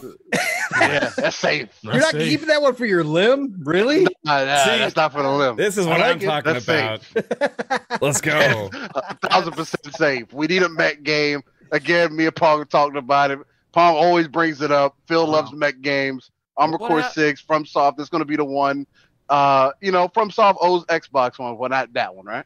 [0.79, 1.71] Yeah, that's safe.
[1.83, 3.63] You're not keeping that one for your limb?
[3.65, 4.03] Really?
[4.25, 5.57] Nah, nah, See, that's not for the limb.
[5.57, 6.27] This is what I I'm like it.
[6.27, 8.03] talking That's about.
[8.03, 8.69] Let's go.
[8.95, 10.31] a thousand percent safe.
[10.35, 11.41] We need a mech game.
[11.73, 13.39] Again, me and Paul were talking about it.
[13.73, 14.99] Paul always brings it up.
[15.09, 16.31] Phil loves mech games.
[16.59, 18.87] Armored What Core hap- 6 FromSoft is going to be the one.
[19.31, 21.57] Uh, you know, FromSoft owes Xbox one.
[21.57, 22.45] Well, not that one, right?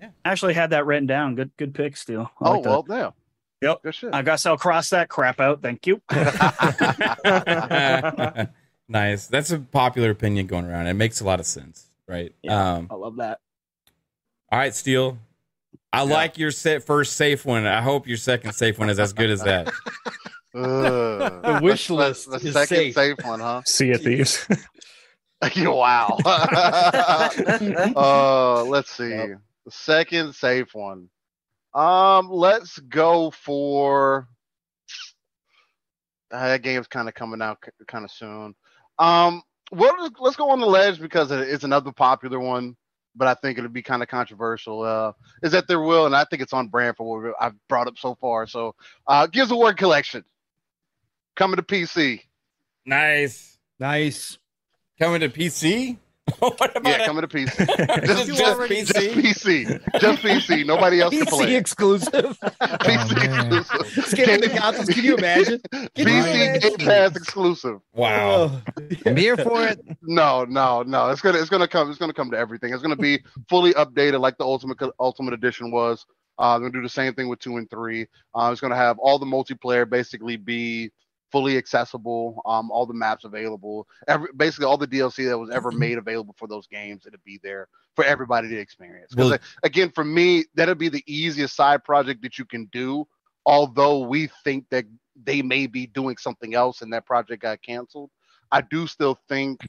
[0.00, 0.10] Yeah.
[0.24, 1.36] Actually, had that written down.
[1.36, 2.32] Good, good pick, Steele.
[2.40, 2.68] I oh, like that.
[2.68, 3.12] well, damn.
[3.60, 3.82] Yep.
[3.82, 4.14] Good shit.
[4.14, 5.62] I guess I'll cross that crap out.
[5.62, 6.00] Thank you.
[8.88, 9.26] nice.
[9.26, 10.86] That's a popular opinion going around.
[10.86, 12.32] It makes a lot of sense, right?
[12.42, 13.40] Yeah, Um, I love that.
[14.52, 15.18] all right, Steele.
[15.92, 17.66] I like your set first safe one.
[17.66, 19.68] I hope your second safe one is as good as that.
[20.54, 21.42] Ugh.
[21.42, 22.94] The wish The- list The, is second safe.
[22.94, 23.16] safe.
[23.24, 23.62] one, huh?
[23.64, 24.46] Sea of Thieves.
[25.56, 26.18] wow.
[26.26, 27.30] uh,
[28.64, 29.08] let's see.
[29.08, 29.40] The
[29.70, 31.08] second safe one.
[31.74, 34.28] Um, let's go for
[36.30, 38.54] Uh, that game's kind of coming out kind of soon.
[38.98, 42.76] Um, well, let's go on the ledge because it- it's another popular one,
[43.16, 44.82] but I think it'll be kind of controversial.
[44.82, 47.86] Uh, is that there will, and I think it's on brand for what I've brought
[47.88, 48.46] up so far.
[48.46, 48.74] So,
[49.06, 50.22] uh, Gears of War collection
[51.34, 52.20] coming to PC.
[52.84, 53.58] Nice.
[53.78, 54.36] Nice.
[55.00, 55.98] Coming to PC?
[56.38, 57.06] what about Yeah, it?
[57.06, 57.56] coming to PC.
[58.06, 59.22] Just, just, just just, PC?
[59.22, 60.00] just PC.
[60.00, 60.66] Just PC.
[60.66, 61.56] Nobody else can PC play.
[61.56, 62.38] exclusive.
[62.62, 64.04] PC exclusive.
[64.06, 64.88] Skipping the consoles.
[64.88, 65.60] Can you imagine?
[65.72, 66.76] Can PC imagine?
[66.76, 67.78] Game Pass exclusive.
[67.94, 68.50] Wow.
[68.50, 68.62] Oh,
[69.06, 69.80] I'm here for it.
[70.02, 71.10] No, no, no.
[71.10, 72.72] It's gonna it's gonna come it's gonna come to everything.
[72.72, 76.04] It's gonna be fully updated like the ultimate ultimate edition was.
[76.38, 78.06] Uh, they're gonna do the same thing with two and three.
[78.34, 80.90] Uh, it's gonna have all the multiplayer basically be
[81.30, 82.42] fully accessible.
[82.46, 83.86] Um, all the maps available.
[84.06, 87.06] Every basically all the DLC that was ever made available for those games.
[87.06, 89.14] it'd be there for everybody to experience.
[89.14, 93.06] Because again, for me, that'd be the easiest side project that you can do.
[93.46, 94.84] Although we think that
[95.24, 98.10] they may be doing something else and that project got canceled.
[98.50, 99.60] I do still think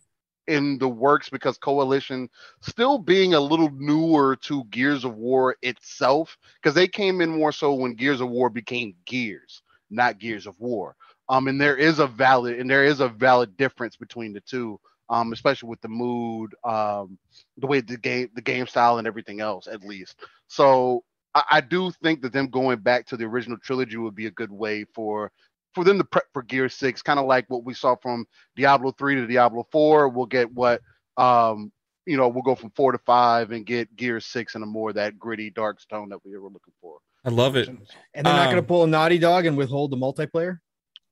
[0.47, 2.29] in the works because Coalition
[2.61, 7.51] still being a little newer to Gears of War itself, because they came in more
[7.51, 10.95] so when Gears of War became Gears, not Gears of War.
[11.29, 14.79] Um, and there is a valid and there is a valid difference between the two,
[15.09, 17.17] um, especially with the mood, um,
[17.57, 20.15] the way the game, the game style, and everything else, at least.
[20.47, 21.03] So
[21.35, 24.31] I, I do think that them going back to the original trilogy would be a
[24.31, 25.31] good way for
[25.75, 28.91] for them to prep for Gear Six, kind of like what we saw from Diablo
[28.91, 30.09] Three to Diablo Four.
[30.09, 30.81] We'll get what
[31.17, 31.71] um
[32.07, 34.93] you know we'll go from four to five and get Gear Six in a more
[34.93, 36.97] that gritty dark tone that we were looking for.
[37.23, 37.67] I love it.
[37.67, 37.77] and
[38.15, 40.57] they're not going Um, to pull a naughty dog and withhold the multiplayer.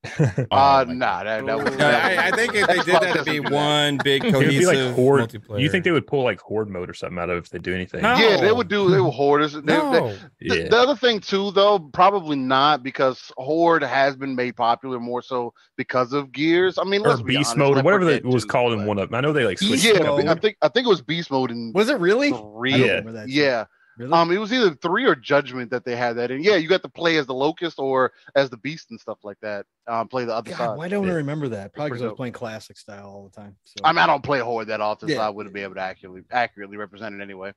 [0.51, 1.75] uh nah, that, that was.
[1.75, 4.59] No, I, I think if they did that, it'd be one big It would be
[4.59, 5.21] cohesive like horde.
[5.21, 5.59] multiplayer.
[5.59, 7.57] You think they would pull like horde mode or something out of it if they
[7.59, 8.03] do anything?
[8.03, 8.15] No.
[8.15, 8.89] Yeah, they would do.
[8.91, 9.53] They were hoarders.
[9.53, 10.09] They, they- No.
[10.09, 10.67] the, Yeah.
[10.69, 15.53] the other thing too, though, probably not because Horde has been made popular more so
[15.77, 16.77] because of Gears.
[16.77, 18.73] I mean, or let's be beast honest, mode or whatever 4 that was 2, called
[18.73, 19.09] in one of.
[19.09, 19.15] Them.
[19.15, 19.83] I know they like switched.
[19.83, 20.25] Yeah, mode.
[20.27, 22.31] I think I think it was beast mode in Was it really?
[22.31, 22.73] three.
[22.73, 22.91] I don't Yeah.
[22.93, 23.29] remember that.
[23.29, 23.35] shit.
[23.35, 23.65] Yeah.
[23.97, 24.11] Really?
[24.11, 26.83] Um, it was either three or Judgment that they had that, and yeah, you got
[26.83, 29.65] to play as the Locust or as the Beast and stuff like that.
[29.87, 30.77] Um, play the other God, side.
[30.77, 31.73] why don't I remember that?
[31.73, 33.55] Probably because I was playing classic style all the time.
[33.63, 33.75] So.
[33.83, 36.21] I mean, I don't play Horde that often, so I wouldn't be able to accurately
[36.29, 37.53] accurately represent it anyway.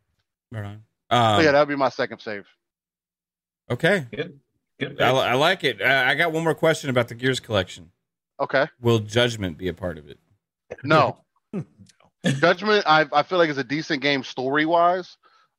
[0.51, 0.83] Right on.
[1.11, 2.47] So Um, yeah, that would be my second save.
[3.71, 4.07] okay.
[4.11, 4.41] Good.
[4.79, 5.01] Good.
[5.01, 5.83] I, I like it.
[5.83, 7.91] Uh, I got one more question about the Gears collection.
[8.41, 8.67] Okay.
[8.81, 10.19] Will Judgment be a part of it?
[10.85, 11.19] No.
[12.25, 15.17] Judgment, I I feel like it's a decent game story wise.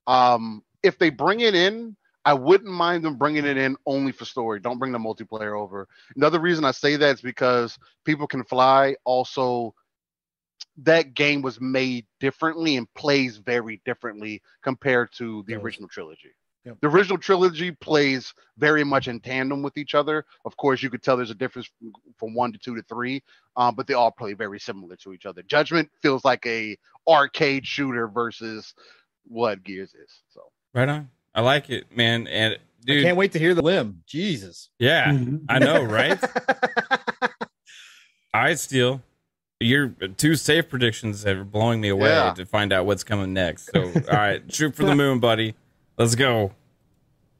[0.07, 4.25] Um, if they bring it in, I wouldn't mind them bringing it in only for
[4.25, 4.59] story.
[4.59, 5.87] Don't bring the multiplayer over.
[6.15, 8.95] Another reason I say that is because people can fly.
[9.05, 9.73] Also,
[10.77, 16.31] that game was made differently and plays very differently compared to the original trilogy.
[16.65, 16.77] Yep.
[16.81, 20.25] The original trilogy plays very much in tandem with each other.
[20.45, 23.23] Of course, you could tell there's a difference from, from one to two to three,
[23.55, 25.41] um, but they all play very similar to each other.
[25.41, 28.75] Judgment feels like a arcade shooter versus
[29.25, 30.21] what Gears is.
[30.29, 31.09] So Right on.
[31.35, 32.27] I like it, man.
[32.27, 34.03] And dude, I can't wait to hear the limb.
[34.05, 34.69] Jesus.
[34.79, 35.41] Yeah, Mhm.
[35.49, 36.19] I know, right?
[38.33, 39.01] All right, Steel.
[39.59, 42.33] Your two safe predictions are blowing me away Yeah.
[42.33, 43.69] to find out what's coming next.
[43.73, 45.55] So, all right, shoot for the moon, buddy.
[45.97, 46.53] Let's go.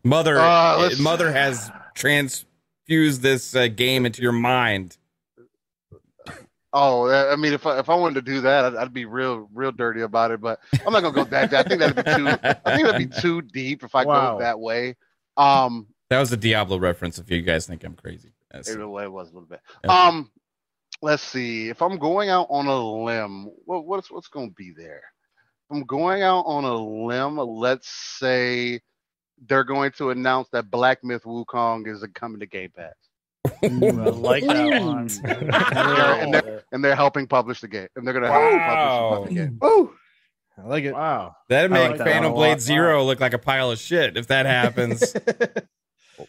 [0.04, 4.98] Mother, Uh, let's- mother has transfused this uh, game into your mind.
[6.73, 9.05] Oh, I I mean, if I, if I wanted to do that, I'd, I'd be
[9.05, 10.39] real real dirty about it.
[10.41, 11.53] But I'm not gonna go that.
[11.53, 12.27] I think that'd be too.
[12.27, 14.34] I think that'd be too deep if I Wow.
[14.36, 14.95] go that way.
[15.38, 17.17] Um, That was a Diablo reference.
[17.19, 19.60] If you guys think I'm crazy, That's- it, it was a little bit.
[19.86, 19.93] Okay.
[19.93, 20.31] Um,
[21.01, 21.69] let's see.
[21.69, 25.03] If I'm going out on a limb, what, what's what's going to be there?
[25.69, 27.38] If I'm going out on a limb.
[27.38, 28.79] Let's say
[29.47, 32.93] they're going to announce that Black Myth Wukong is coming to Game Pass.
[33.45, 35.10] I like that one.
[35.23, 39.36] and, they're, and they're helping publish the game, and they're going to help publish the
[39.36, 39.58] game.
[39.62, 39.93] Woo!
[40.58, 40.93] I like it.
[40.93, 41.36] Wow.
[41.49, 42.62] That'd make like Phantom one a Blade lot.
[42.62, 45.15] Zero look like a pile of shit if that happens.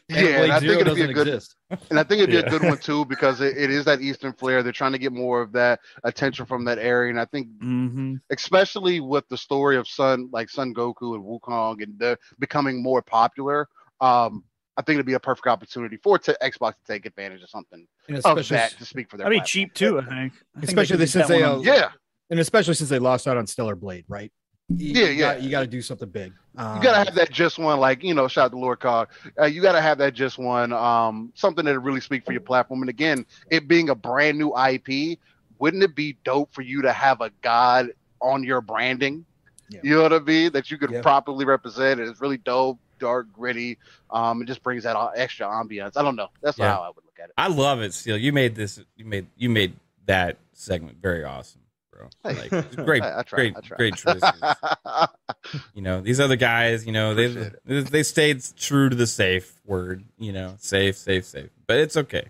[0.09, 1.55] Yeah, and I think it'd be a good, exist.
[1.91, 2.47] and I think it'd be Yeah.
[2.47, 4.63] a good one too because it, it is that Eastern flair.
[4.63, 8.15] They're trying to get more of that attention from that area, and I think Mm-hmm.
[8.31, 13.03] especially with the story of Sun, like Sun Goku and Wukong, and they're becoming more
[13.03, 13.69] popular.
[14.01, 14.45] Um,
[14.77, 17.87] I think it'd be a perfect opportunity for to Xbox to take advantage of something
[18.25, 19.25] of that to speak for their.
[19.25, 19.47] That'd be platform.
[19.47, 19.99] cheap too.
[19.99, 20.33] I think.
[20.57, 21.91] I think Especially could since they, uh, on- Yeah,
[22.31, 24.33] And especially since they lost out on Stellar Blade, right?
[24.69, 25.35] You, Yeah, you yeah.
[25.35, 26.33] Got, you got to do something big.
[26.57, 29.09] Um, you gotta have that just one, like you know, shout out to Lord Cog.
[29.41, 32.81] Uh, you gotta have that just one, um, something that really speak for your platform.
[32.83, 35.19] And again, it being a brand new IP,
[35.59, 39.25] wouldn't it be dope for you to have a god on your branding?
[39.71, 39.81] Yeah.
[39.83, 40.53] You know what I mean?
[40.53, 41.01] That you could Yeah.
[41.03, 42.01] properly represent.
[42.01, 43.79] It's really dope, dark, gritty.
[44.11, 45.97] Um, it just brings that extra ambiance.
[45.97, 46.29] I don't know.
[46.41, 46.75] That's Yeah.
[46.75, 47.35] how I would look at it.
[47.37, 48.17] I love it, Steel.
[48.17, 48.81] You made this.
[48.97, 49.75] You made you made
[50.07, 51.61] that segment very awesome,
[51.93, 52.09] bro.
[52.25, 54.23] Like great, I- I try, great, I great choices.
[55.75, 60.05] you know, these other guys, you know, they they stayed true to the safe word.
[60.19, 61.51] You know, safe, safe, safe.
[61.67, 62.25] But it's okay.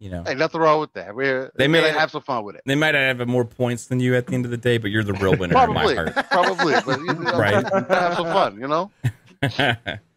[0.00, 1.12] You know, Hey, nothing wrong with that.
[1.16, 2.62] We're They may- have some fun with it.
[2.64, 5.02] they might have more points than you at the end of the day, but you're
[5.02, 6.14] the real winner in my Probably, heart.
[6.30, 7.54] probably, but you know, Right.
[7.90, 8.60] have some fun.
[8.60, 8.90] You know,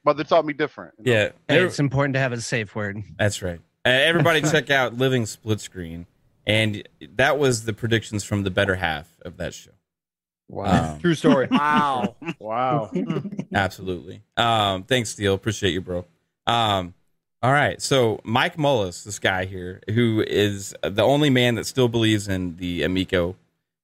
[0.04, 0.94] but they taught me different.
[1.00, 1.20] you know?
[1.20, 3.04] yeah, Hey, it's important to have a safe word.
[3.18, 3.60] That's right.
[3.86, 6.06] Uh, everybody, check out Living Split Screen,
[6.46, 9.72] and that was the predictions from the better half of that show.
[10.50, 10.94] Wow.
[10.94, 11.48] Um, True story.
[11.52, 12.16] Wow.
[12.40, 12.92] Wow.
[13.54, 14.22] Absolutely.
[14.38, 15.34] Um, thanks, Steele.
[15.34, 16.06] Appreciate you, bro.
[16.48, 16.94] Um,
[17.42, 17.82] all right.
[17.82, 22.58] So Mike Mullis, this guy here, who is the only man that still believes in
[22.58, 23.36] the Amico,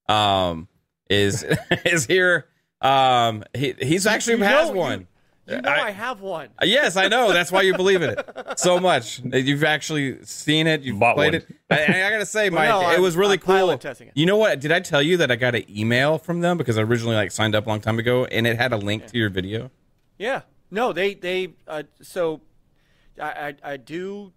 [0.08, 0.68] um,
[1.10, 1.44] is
[1.84, 2.46] is here.
[2.80, 5.06] Um, he he's actually You has know- you- one.
[5.48, 6.48] You know I- I, have one.
[6.60, 7.32] Uh, Yes, I know.
[7.32, 9.20] That's why you believe in it so much.
[9.24, 10.82] You've actually seen it.
[10.82, 11.42] You've Bought played one.
[11.42, 11.56] it.
[11.70, 13.78] I, I gotta say, Well, Mike, no, it was really I'm cool.
[13.78, 14.12] testing it.
[14.16, 14.60] You know what?
[14.60, 17.30] Did I tell you that I got an email from them because I originally like
[17.30, 19.70] signed up a long time ago, and it had a link to your video.
[20.18, 20.42] Yeah.
[20.70, 22.42] No, they they uh, so
[23.20, 24.32] I, I I do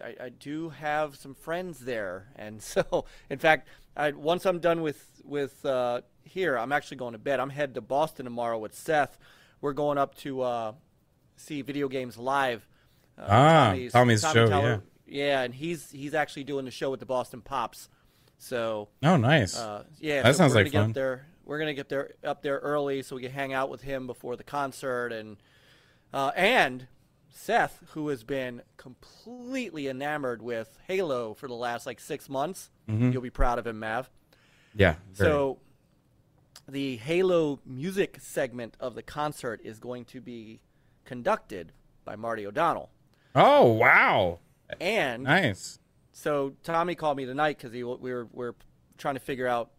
[0.00, 4.80] I, I do have some friends there, and so in fact, I, once I'm done
[4.82, 7.40] with with uh, here, I'm actually going to bed.
[7.40, 9.18] I'm headed to Boston tomorrow with Seth.
[9.62, 10.72] We're going up to uh,
[11.36, 12.66] see video games live.
[13.18, 17.00] Uh, Ah, Tommy's Tommy show, Teller- yeah, and he's he's actually doing the show with
[17.00, 17.88] the Boston Pops.
[18.38, 19.56] So Oh, nice.
[19.56, 20.92] uh, yeah, That so sounds we're like fun.
[20.92, 24.06] There, we're gonna get there up there early so we can hang out with him
[24.06, 25.36] before the concert, and
[26.12, 26.88] uh, and
[27.30, 32.70] Seth, who has been completely enamored with Halo for the last like six months.
[32.88, 33.12] Mhm.
[33.12, 34.10] You'll be proud of him, Mav.
[34.74, 34.96] Yeah.
[35.12, 35.30] very.
[35.30, 35.58] So
[36.72, 40.60] the Halo music segment of the concert is going to be
[41.04, 41.72] conducted
[42.04, 42.90] by Marty O'Donnell,
[43.34, 44.38] oh wow,
[44.80, 45.78] and nice.
[46.12, 48.54] so Tommy called me tonight because we were we are
[48.96, 49.70] trying to figure out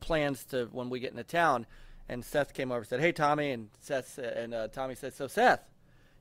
[0.00, 1.64] plans to when we get into town,
[2.08, 5.28] and Seth came over and said, "Hey Tommy," and Seth and uh, Tommy said, "So
[5.28, 5.62] Seth,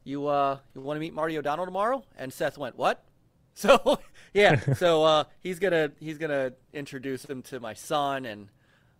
[0.03, 3.03] you uh you want to meet Marty O'Donnell tomorrow?" And Seth went, "What?"
[3.55, 3.99] So
[4.33, 8.49] yeah, so uh, he's gonna he's gonna introduce him to my son, and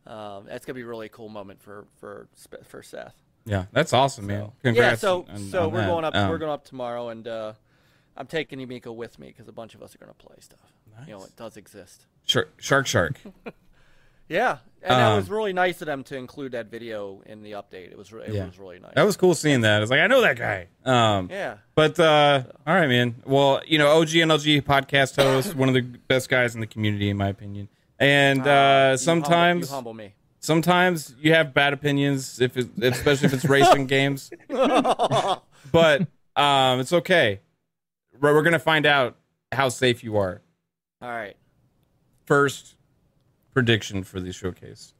[0.08, 2.28] um, that's gonna be a really cool moment for for
[2.66, 3.16] for Seth.
[3.46, 4.42] Yeah, that's awesome, man.
[4.44, 5.02] yeah, Congrats.
[5.02, 5.88] so on- so on we're that.
[5.88, 7.54] going up Um, we're going up tomorrow, and uh,
[8.16, 10.72] I'm taking Amico with me because a bunch of us are gonna play stuff.
[11.08, 12.06] You know, it does exist.
[12.26, 13.20] Shark, Shark, Shark.
[14.30, 17.52] Yeah, and that Um, was really nice of them to include that video in the
[17.52, 17.92] update.
[17.92, 18.46] It was re- it Yeah.
[18.46, 18.94] was really nice.
[18.96, 19.78] That was cool seeing that.
[19.78, 20.68] I was like, I know that guy.
[20.86, 21.58] Um, Yeah.
[21.76, 23.16] But uh, all right, man.
[23.26, 27.10] Well, you know, OG NLG podcast host, one of the best guys in the community,
[27.10, 27.68] in my opinion.
[28.04, 30.14] And Ah, you uh, humble- sometimes, you humble me.
[30.40, 34.32] sometimes you have bad opinions, if it, especially if it's racing games.
[35.72, 36.02] But
[36.36, 37.40] um, it's okay.
[38.20, 39.16] We're, we're gonna find out
[39.52, 40.42] how safe you are.
[41.02, 41.36] All right.
[42.26, 42.76] First
[43.54, 44.94] prediction for the showcase.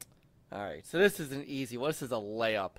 [0.50, 1.90] All right, so this is an easy one.
[1.90, 2.72] This is a layup,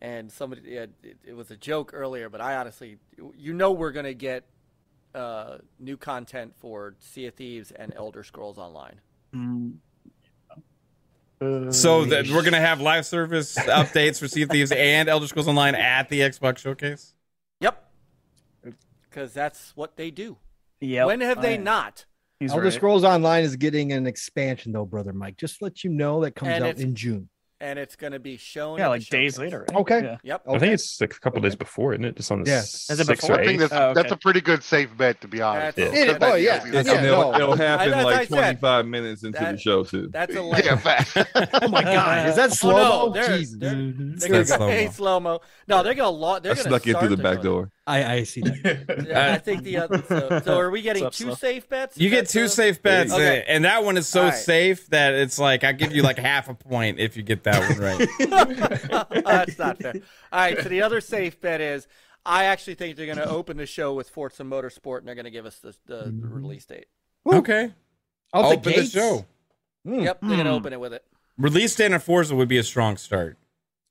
[0.00, 2.98] and somebody yeah, it, it was a joke earlier, but I honestly,
[3.36, 4.44] you know, we're gonna get
[5.14, 9.00] uh, new content for Sea of Thieves and Elder Scrolls Online.
[9.34, 9.74] Mm.
[11.74, 15.48] So that we're gonna have live service updates for Sea of Thieves and Elder Scrolls
[15.48, 17.14] Online at the Xbox Showcase.
[17.60, 17.90] Yep,
[19.10, 20.36] because that's what they do.
[20.80, 21.06] Yep.
[21.06, 22.04] When have they I- not?
[22.38, 22.72] He's Elder right.
[22.72, 25.36] Scrolls Online is getting an expansion though, brother Mike.
[25.36, 27.28] Just to let you know that comes And out in June.
[27.62, 28.78] And it's gonna be shown.
[28.78, 29.64] Yeah, like days later.
[29.68, 29.78] Right?
[29.82, 30.00] Okay.
[30.02, 30.16] Yeah.
[30.24, 30.42] Yep.
[30.48, 32.16] I think it's like a couple days before, isn't it?
[32.16, 32.56] Just on the Yeah.
[32.56, 33.36] s- Is it sixth before?
[33.36, 34.02] or I think that's Oh, okay.
[34.02, 35.76] that's a pretty good safe bet to be honest.
[35.76, 36.58] That's- It is- That- oh, yeah.
[36.58, 38.28] that's- Yeah, it'll, it'll happen that's like I said.
[38.60, 40.08] 25 minutes into That- the show too.
[40.12, 41.16] That's a Yeah, fact.
[41.62, 42.72] Oh my god, is that Oh, slow?
[42.76, 43.12] no, mo?
[43.12, 43.56] they're, Jesus.
[43.60, 44.68] they're, they're not gonna slow-mo.
[44.72, 45.40] hey, slow mo.
[45.68, 47.42] No, they're gonna lo- I they're gonna snuck in start through the back show.
[47.44, 47.70] door.
[47.86, 49.06] I, I see that.
[49.08, 50.02] Yeah, I think the other.
[50.08, 51.98] So, so are we getting What's two up, safe bets?
[51.98, 53.40] You get two a- safe bets, Okay.
[53.40, 54.34] and- and that one is so All right.
[54.38, 57.68] safe that it's like I give you like half a point if you get that
[57.68, 58.08] one right.
[59.24, 59.94] That's not fair.
[60.32, 61.88] All right, so the other safe bet is
[62.24, 65.24] I actually think they're going to open the show with Forza Motorsport, and they're going
[65.24, 66.86] to give us the, the, the release date.
[67.26, 67.72] okay,
[68.32, 68.90] I'll open the gates?
[68.92, 69.26] show.
[69.86, 70.04] Mm.
[70.04, 70.56] Yep, they're going to Hmm.
[70.56, 71.04] open it with it.
[71.36, 73.36] Release date on Forza would be a strong start,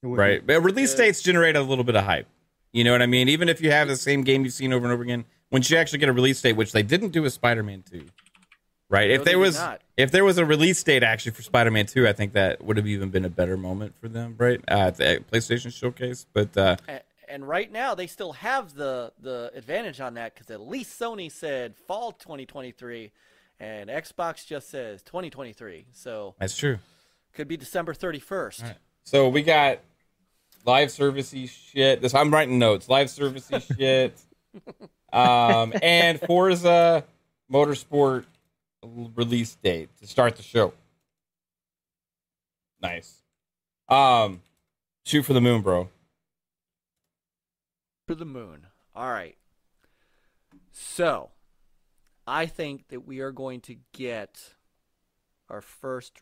[0.01, 0.47] It would right?
[0.47, 1.05] But release Yeah.
[1.07, 2.27] dates generate a little bit of hype.
[2.71, 3.27] You know what I mean?
[3.29, 5.77] Even if you have the same game you've seen over and over again, once you
[5.77, 8.05] actually get a release date, which they didn't do with Spider-Man Two,
[8.89, 9.09] right?
[9.09, 9.81] No, if there was not.
[9.97, 12.87] if there was a release date actually for Spider-Man Two, I think that would have
[12.87, 14.61] even been a better moment for them, right?
[14.69, 16.77] Uh, at the PlayStation Showcase, but uh,
[17.27, 21.31] And right now, they still have the, the advantage on that because at least Sony
[21.31, 23.11] said fall 2023,
[23.59, 25.87] and Xbox just says 2023.
[25.91, 26.79] So that's true.
[27.33, 28.63] could be December 31st.
[28.63, 28.75] Right.
[29.03, 29.79] So we got
[30.65, 32.01] live servicey shit.
[32.01, 32.89] This I'm writing notes.
[32.89, 34.19] Live servicey shit.
[35.13, 37.03] Um, and Forza
[37.51, 38.25] Motorsport
[38.83, 40.73] release date to start the show.
[42.81, 43.21] Nice.
[43.89, 44.41] Um,
[45.05, 45.89] shoot for the moon, bro.
[48.07, 48.67] For the moon.
[48.95, 49.37] All right.
[50.71, 51.29] So,
[52.25, 54.53] I think that we are going to get
[55.49, 56.21] our first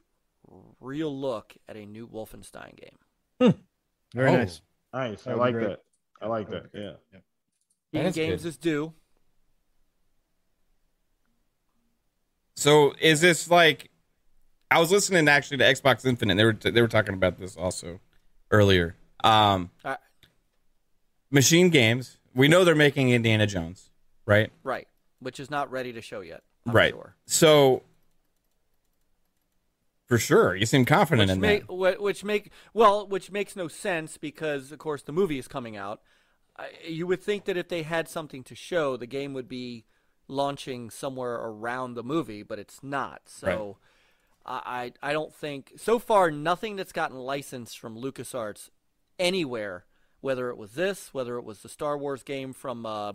[0.79, 3.53] real look at a new Wolfenstein game.
[4.13, 4.37] Very Oh.
[4.37, 4.61] nice.
[4.93, 5.27] Nice.
[5.27, 5.67] I like great.
[5.67, 5.83] that.
[6.21, 6.69] I like that.
[6.73, 6.93] Yeah.
[7.13, 7.21] That
[7.99, 8.49] Eden Games good.
[8.49, 8.93] is due.
[12.55, 13.89] So is this like?
[14.71, 16.35] I was listening actually to Xbox Infinite.
[16.35, 17.99] They were they were talking about this also
[18.51, 18.95] earlier.
[19.23, 19.95] Um, Uh,
[21.31, 22.17] Machine Games.
[22.35, 23.89] We know they're making Indiana Jones,
[24.25, 24.51] right?
[24.63, 24.87] right,
[25.19, 26.43] which is not ready to show yet.
[26.65, 26.93] I'm right.
[26.93, 27.15] Sure.
[27.25, 27.83] So,
[30.09, 32.01] for sure, you seem confident Which in make, that.
[32.01, 36.01] which make well, which makes no sense because of course the movie is coming out.
[36.85, 39.85] You would think that if they had something to show, the game would be
[40.27, 43.21] launching somewhere around the movie, but it's not.
[43.27, 43.77] So
[44.45, 48.69] I, I I don't think so far nothing that's gotten licensed from LucasArts
[49.17, 49.85] anywhere,
[50.21, 53.13] whether it was this, whether it was the Star Wars game from uh,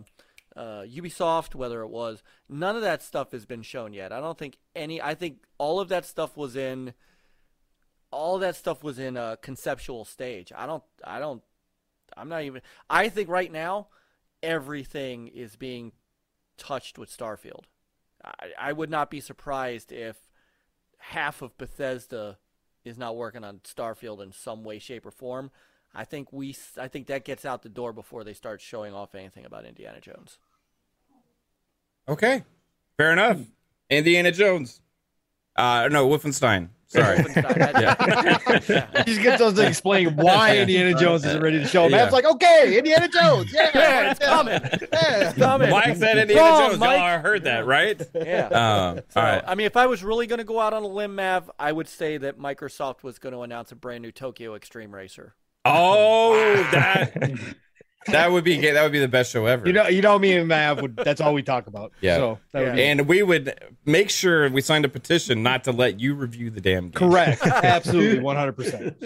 [0.55, 4.11] uh, Ubisoft, whether it was none of that stuff has been shown yet.
[4.11, 5.01] I don't think any.
[5.01, 6.93] I think all of that stuff was in
[8.11, 10.51] all that stuff was in a conceptual stage.
[10.55, 11.43] I don't I don't
[12.15, 13.87] I'm not even I think right now
[14.41, 15.91] everything is being
[16.57, 17.63] touched with Starfield.
[18.23, 20.15] I, I would not be surprised if
[20.97, 22.37] half of Bethesda
[22.83, 25.51] is not working on Starfield in some way shape or form.
[25.93, 29.15] I think we I think that gets out the door before they start showing off
[29.15, 30.37] anything about Indiana Jones.
[32.07, 32.43] Okay,
[32.97, 33.39] fair enough.
[33.89, 34.81] Indiana Jones.
[35.55, 36.69] Uh, no, Wolfenstein.
[36.87, 37.17] Sorry.
[37.17, 37.23] He
[39.03, 41.83] just gets us to explain why Indiana Jones isn't ready to show.
[41.87, 41.97] Yeah.
[41.97, 43.51] Matt's like, okay, Indiana Jones.
[43.53, 44.53] Yeah, Yeah, it's coming.
[44.53, 45.29] Yeah.
[45.29, 45.69] It's coming.
[45.71, 46.79] Mike said Indiana Wrong, Jones.
[46.79, 46.97] Mike.
[46.99, 48.01] Y'all heard that, right?
[48.13, 48.47] Yeah.
[48.47, 49.43] Um, So, all right.
[49.45, 51.71] I mean, if I was really going to go out on a limb, Mav, I
[51.71, 55.35] would say that Microsoft was going to announce a brand new Tokyo Extreme Racer.
[55.65, 56.33] Oh,
[56.71, 57.13] that
[58.07, 59.65] that would be that would be the best show ever.
[59.67, 60.95] You know, you know, me and Mav would.
[60.95, 61.91] That's all we talk about.
[62.01, 62.17] Yeah.
[62.17, 63.53] So that would be and we would
[63.85, 66.91] make sure we signed a petition not to let you review the damn game.
[67.09, 67.41] correct.
[67.45, 68.97] Absolutely, one hundred percent.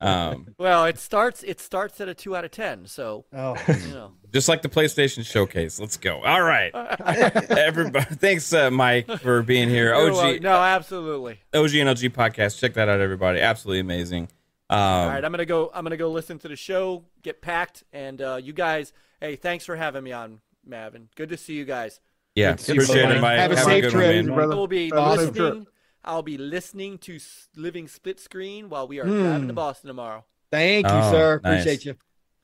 [0.00, 1.42] Um, Well, it starts.
[1.42, 2.86] It starts at a two out of ten.
[2.86, 4.12] So Oh, you know.
[4.32, 5.78] just like the PlayStation Showcase.
[5.80, 6.22] Let's go.
[6.22, 6.70] All right,
[7.50, 8.04] everybody.
[8.16, 9.94] Thanks, uh, Mike, for being here.
[9.94, 10.42] You're OG.
[10.42, 11.40] No, absolutely.
[11.54, 12.58] OG and LG podcast.
[12.58, 13.40] Check that out, everybody.
[13.40, 14.28] Absolutely amazing.
[14.72, 15.70] Um, All right, I'm gonna go.
[15.74, 18.92] I'm gonna go listen to the show, get packed, and uh, you guys.
[19.20, 21.08] Hey, thanks for having me on, Mavin.
[21.14, 22.00] Good to see you guys.
[22.34, 23.18] yeah, Good to see you, appreciate buddy.
[23.18, 23.38] it, Mike.
[23.38, 24.26] Have a safe trip.
[24.26, 24.52] brother.
[24.52, 25.34] I will be Have a trip.
[25.34, 25.66] listening.
[26.04, 27.18] I'll be listening to
[27.54, 29.22] Living Split Screen while we are Hmm.
[29.22, 30.24] driving to Boston tomorrow.
[30.50, 31.40] thank you, Oh, sir.
[31.44, 31.60] nice.
[31.62, 31.96] Appreciate you.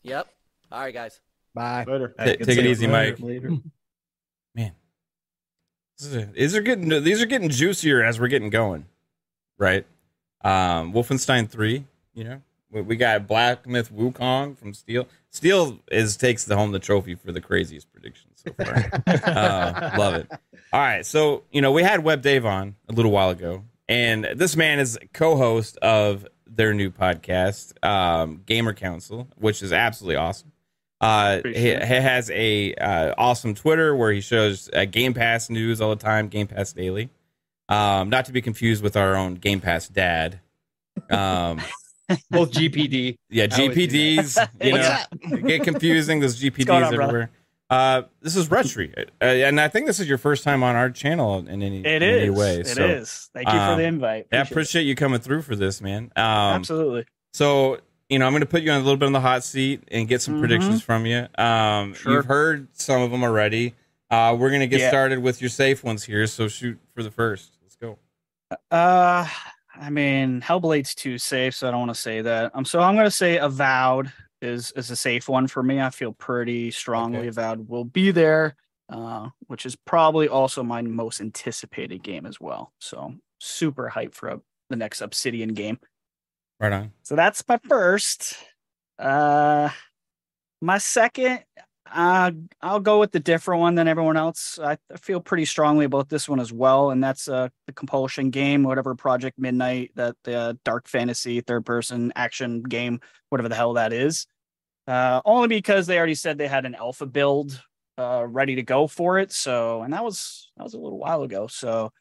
[0.03, 0.29] Yep.
[0.71, 1.21] All right, guys.
[1.55, 1.85] Bye.
[1.89, 2.15] Later.
[2.17, 3.19] Ta- take it easy, Mike.
[3.21, 3.51] Later.
[5.99, 8.87] This is- These are getting these are getting juicier as we're getting going,
[9.59, 9.85] right?
[10.43, 11.87] Um, Wolfenstein three,
[12.19, 15.07] you know, we, we got Black Myth Wukong from Steel.
[15.31, 19.03] Steel is takes the home the trophy for the craziest predictions so far.
[19.07, 20.27] uh, love it.
[20.73, 24.25] All right, so you know we had Web Dave on a little while ago, and
[24.35, 30.51] this man is co-host of their new podcast, um, Gamer Council, which is absolutely awesome.
[31.01, 35.81] Uh, he, he has a uh, awesome Twitter where he shows uh, Game Pass news
[35.81, 37.11] all the time, Game Pass Daily.
[37.69, 40.41] Um, not to be confused with our own Game Pass dad.
[41.09, 41.61] Um,
[42.31, 43.17] Both GPD.
[43.31, 44.49] yeah, I always do GPDs.
[44.65, 44.89] You What's
[45.31, 46.21] know, get confusing.
[46.21, 47.31] There's GPDs on, everywhere.
[47.71, 50.89] Uh, this is Retry, uh, and I think this is your first time on our
[50.89, 52.61] channel in any It in any way.
[52.61, 53.29] It so, is.
[53.35, 54.27] Thank you for um, the invite.
[54.33, 54.51] I Appreciate it.
[54.53, 56.05] appreciate you coming through for this, man.
[56.17, 57.05] Um, Absolutely.
[57.35, 57.79] so,
[58.09, 59.83] you know, I'm going to put you on a little bit on the hot seat
[59.89, 60.41] and get some Mhm.
[60.41, 61.27] predictions from you.
[61.37, 62.15] Um, Sure.
[62.15, 63.75] You've heard some of them already.
[64.11, 64.89] Uh, we're going to get Yeah.
[64.89, 66.27] started with your safe ones here.
[66.27, 67.53] So, shoot for the first.
[67.63, 67.99] Let's go.
[68.71, 69.29] Uh,
[69.81, 72.53] I mean, Hellblade's too safe, so I don't want to say that.
[72.55, 75.81] Um, so I'm going to say Avowed is is a safe one for me.
[75.81, 77.29] I feel pretty strongly Okay.
[77.29, 78.57] Avowed will be there,
[78.89, 82.73] uh, which is probably also my most anticipated game as well.
[82.81, 85.79] So super hyped for a, the next Obsidian game.
[86.61, 86.93] Right on.
[87.03, 88.37] So that's my first.
[88.99, 89.71] Uh,
[90.61, 91.45] my second,
[91.93, 92.31] uh,
[92.63, 94.59] I'll go with the different one than everyone else.
[94.59, 98.63] I, feel pretty strongly about this one as well, and that's uh, the Compulsion game,
[98.63, 103.93] whatever Project Midnight, that uh, dark fantasy third person action game, whatever the hell that
[103.93, 104.27] is.
[104.87, 107.63] Uh, only because they already said they had an alpha build
[107.99, 109.33] uh, ready to go for it.
[109.33, 111.47] So, and that was that was a little while ago.
[111.47, 111.93] So,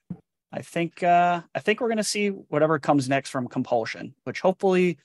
[0.51, 4.97] I think uh, I think we're gonna see whatever comes next from Compulsion, which hopefully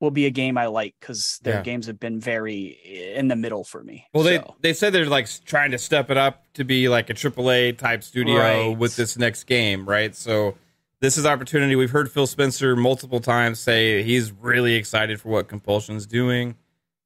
[0.00, 1.62] will be a game I like because their Yeah.
[1.62, 2.78] games have been very
[3.14, 4.06] in the middle for me.
[4.14, 7.10] Well, they So, they said they're like trying to step it up to be like
[7.10, 8.36] a AAA type studio
[8.70, 8.76] Right.
[8.78, 10.16] with this next game, right?
[10.16, 10.56] So
[11.00, 11.76] this is opportunity.
[11.76, 16.56] We've heard Phil Spencer multiple times say he's really excited for what Compulsion's doing.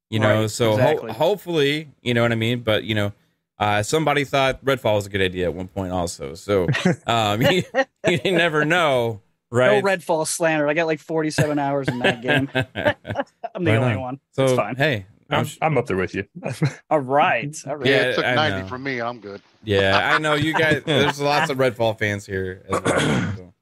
[0.09, 2.59] You know, Right, so ho- hopefully, you know what I mean.
[2.61, 3.11] But you know,
[3.59, 6.33] uh, somebody thought Redfall was a good idea at one point, also.
[6.35, 6.67] So
[7.07, 7.63] um, you,
[8.07, 9.21] you never know,
[9.55, 9.83] right?
[9.83, 10.67] no Redfall slander.
[10.67, 12.49] I got like 47 hours in that game.
[12.55, 14.01] I'm the Right only on.
[14.01, 14.19] one.
[14.33, 14.75] So it's fine.
[14.75, 16.25] hey, I'm, I'm, up there with you.
[16.89, 17.55] All right.
[17.67, 17.87] All right.
[17.87, 18.67] Yeah, Yeah, it took I 90 know.
[18.67, 19.01] from me.
[19.01, 19.41] I'm good.
[19.63, 20.83] Yeah, I know you guys.
[20.85, 22.63] There's lots of Redfall fans here.
[22.69, 23.53] As well, so.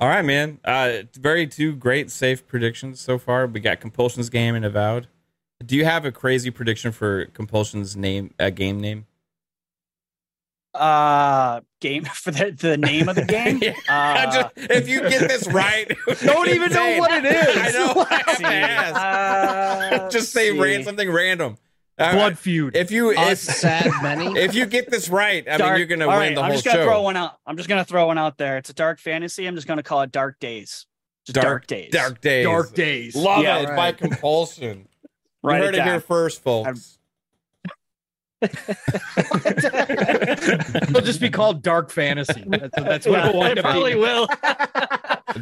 [0.00, 0.60] All right, man.
[0.64, 3.46] Uh, very two great safe predictions so far.
[3.46, 5.08] We got Compulsion's game and Avowed.
[5.64, 8.32] Do you have a crazy prediction for Compulsion's name?
[8.38, 9.06] Uh, game name?
[10.78, 13.58] Uh, game for the, the name of the game.
[13.62, 15.90] Yeah, Uh, Just- if you get this right,
[16.22, 17.56] Don't even know what it is.
[17.56, 18.06] I know.
[18.10, 19.92] I have to ask.
[20.02, 20.58] uh, Just say see.
[20.58, 21.56] ran something random.
[21.98, 22.76] Uh, Blood feud.
[22.76, 24.26] If you if, sad many.
[24.38, 26.54] if you get this right, I mean you're gonna All win right, the I'm whole
[26.54, 26.84] just gonna show.
[26.84, 27.38] throw one out.
[27.44, 28.56] I'm just gonna throw one out there.
[28.56, 29.46] It's a dark fantasy.
[29.46, 30.86] I'm just gonna call it Dark Days.
[31.26, 31.90] Just Dark, Days.
[31.90, 32.44] Dark days.
[32.46, 33.16] Dark days.
[33.16, 34.86] Love Yeah, it by compulsion.
[35.42, 36.97] Write you it heard it, here first, folks.
[40.88, 42.44] It'll just be called dark fantasy.
[42.46, 44.02] That's, that's what Yeah, it'll wind it up probably being.
[44.02, 44.26] will.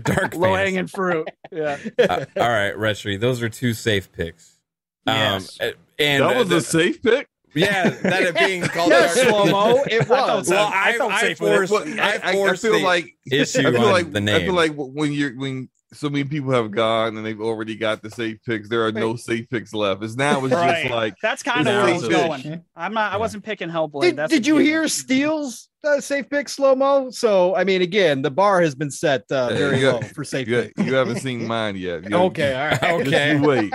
[0.02, 0.74] Dark Low fantasy.
[0.74, 1.28] hanging fruit.
[1.52, 1.78] Yeah.
[1.98, 3.18] Uh, all right, Retry.
[3.18, 4.58] Those are two safe picks.
[5.06, 5.58] Yes.
[5.60, 7.28] Um, and that was uh, a safe pick.
[7.54, 9.84] yeah, that it being called Yeah, slow mo.
[9.90, 10.46] It was.
[10.48, 11.68] so- Well, I I, felt I, safe with it.
[11.68, 14.36] forced, I, I, I, I feel the like issue I feel like the name.
[14.36, 18.02] I feel like when you're when so many people have gone and they've already got
[18.02, 20.02] the safe picks, there are no safe picks left.
[20.02, 20.82] It's now it's Right.
[20.82, 22.26] just like That's kind of Now where I was it's fish.
[22.44, 22.64] going.
[22.76, 23.12] I'm not.
[23.12, 24.02] I wasn't picking Hellblade.
[24.02, 24.66] Did, That's did you given.
[24.66, 27.10] hear Steele's uh, safe pick slow mo?
[27.10, 30.48] So I mean, again, the bar has been set uh, very you low for safe
[30.48, 32.04] you, you haven't seen mine yet.
[32.10, 33.06] You- Okay, all right.
[33.06, 33.38] okay.
[33.40, 33.72] wait.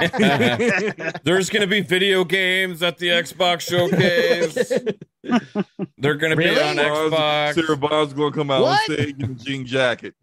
[1.23, 4.55] There's going to be video games at the Xbox showcase.
[5.97, 6.61] They're going to be Really?
[6.61, 7.53] on Bonds- Xbox.
[7.55, 8.89] Sarah Bond's gonna come out What?
[8.89, 10.13] on stage in a jean jacket.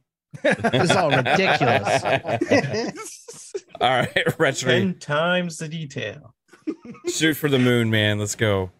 [0.43, 2.03] This is all ridiculous.
[3.81, 4.63] All right, Retry.
[4.65, 6.35] Ten times the detail.
[7.09, 8.19] Shoot for the moon, man.
[8.19, 8.71] Let's go.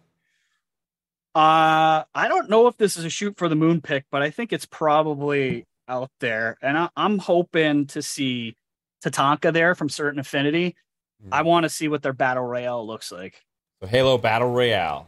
[1.33, 4.29] Uh, I don't know if this is a shoot for the moon pick, but I
[4.29, 6.57] think it's probably out there.
[6.61, 8.55] And I, I'm hoping to see
[9.03, 10.75] Tatanka there from Certain Affinity.
[11.23, 11.33] Hmm.
[11.33, 13.41] I want to see what their battle royale looks like.
[13.81, 15.07] So Halo Battle Royale.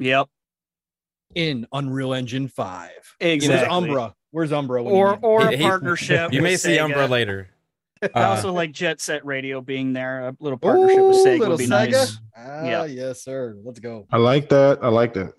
[0.00, 0.28] Yep.
[1.34, 2.90] In Unreal Engine 5.
[3.20, 3.56] Exactly.
[3.56, 4.14] Where's Umbra?
[4.30, 4.82] Where's Umbra?
[4.82, 6.32] when Or or a He- he- partnership.
[6.32, 6.84] You may see Sega.
[6.84, 7.48] Umbra later.
[8.02, 10.28] I Uh, also like Jet Set Radio being there.
[10.28, 11.90] A little partnership with Ooh, Sega little would be Sega?
[11.90, 12.18] nice.
[12.36, 12.84] Ah, Yeah.
[12.84, 13.56] yes, sir.
[13.64, 14.06] Let's go.
[14.12, 14.78] I like that.
[14.82, 15.32] I like that.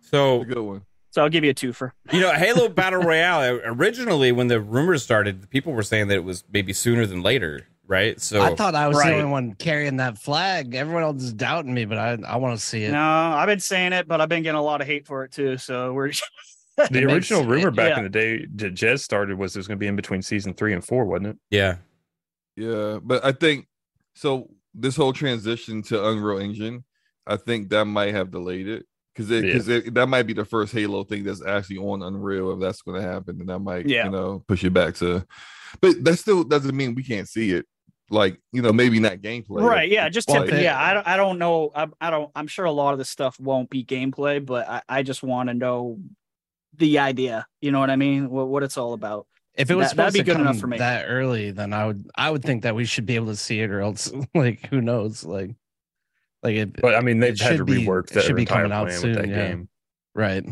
[0.00, 0.82] so Good one.
[1.10, 1.92] So I'll give you a twofer.
[2.12, 6.24] You know, Halo Battle Royale originally, when the rumors started, people were saying that it
[6.24, 8.20] was maybe sooner than later, right?
[8.20, 9.10] So I thought I was Right.
[9.10, 10.74] the only one carrying that flag.
[10.74, 12.92] Everyone else is doubting me, but I I want to see it.
[12.92, 15.32] No, I've been saying it, but I've been getting a lot of hate for it
[15.32, 15.56] too.
[15.56, 16.12] So we're
[16.90, 17.98] The makes original rumor back Yeah.
[17.98, 20.54] in the day that Jez started was it was going to be in between season
[20.54, 21.36] three and four, wasn't it?
[21.50, 21.76] yeah,
[22.56, 23.66] Yeah, but I think
[24.14, 24.50] so.
[24.74, 26.84] This whole transition to Unreal Engine,
[27.26, 29.52] I think that might have delayed it because it Yeah.
[29.52, 32.52] because it, that might be the first Halo thing that's actually on Unreal.
[32.52, 34.04] If that's going to happen, and that might Yeah.
[34.04, 35.26] you know push it back to.
[35.80, 37.66] But that still doesn't mean we can't see it.
[38.10, 39.62] Like you know, maybe not gameplay.
[39.62, 39.88] right.
[39.90, 40.56] Yeah, just Well, tipping.
[40.58, 41.06] they- Yeah, I don't.
[41.06, 41.70] I don't know.
[41.74, 42.30] I, I don't.
[42.34, 45.48] I'm sure a lot of this stuff won't be gameplay, but I, I just want
[45.48, 45.98] to know
[46.78, 47.46] the idea.
[47.60, 48.30] You know what I mean?
[48.30, 49.26] What, what it's all about.
[49.54, 50.78] If it was That- that'd be to good come enough for me.
[50.78, 53.60] that early, then I would I would think that we should be able to see
[53.60, 55.54] it, or else like who knows, like
[56.42, 56.80] like it.
[56.80, 58.70] But I mean, they've it had to should be- rework it that should be coming
[58.72, 59.48] out plan soon, with that yeah.
[59.48, 59.68] game.
[60.14, 60.44] right.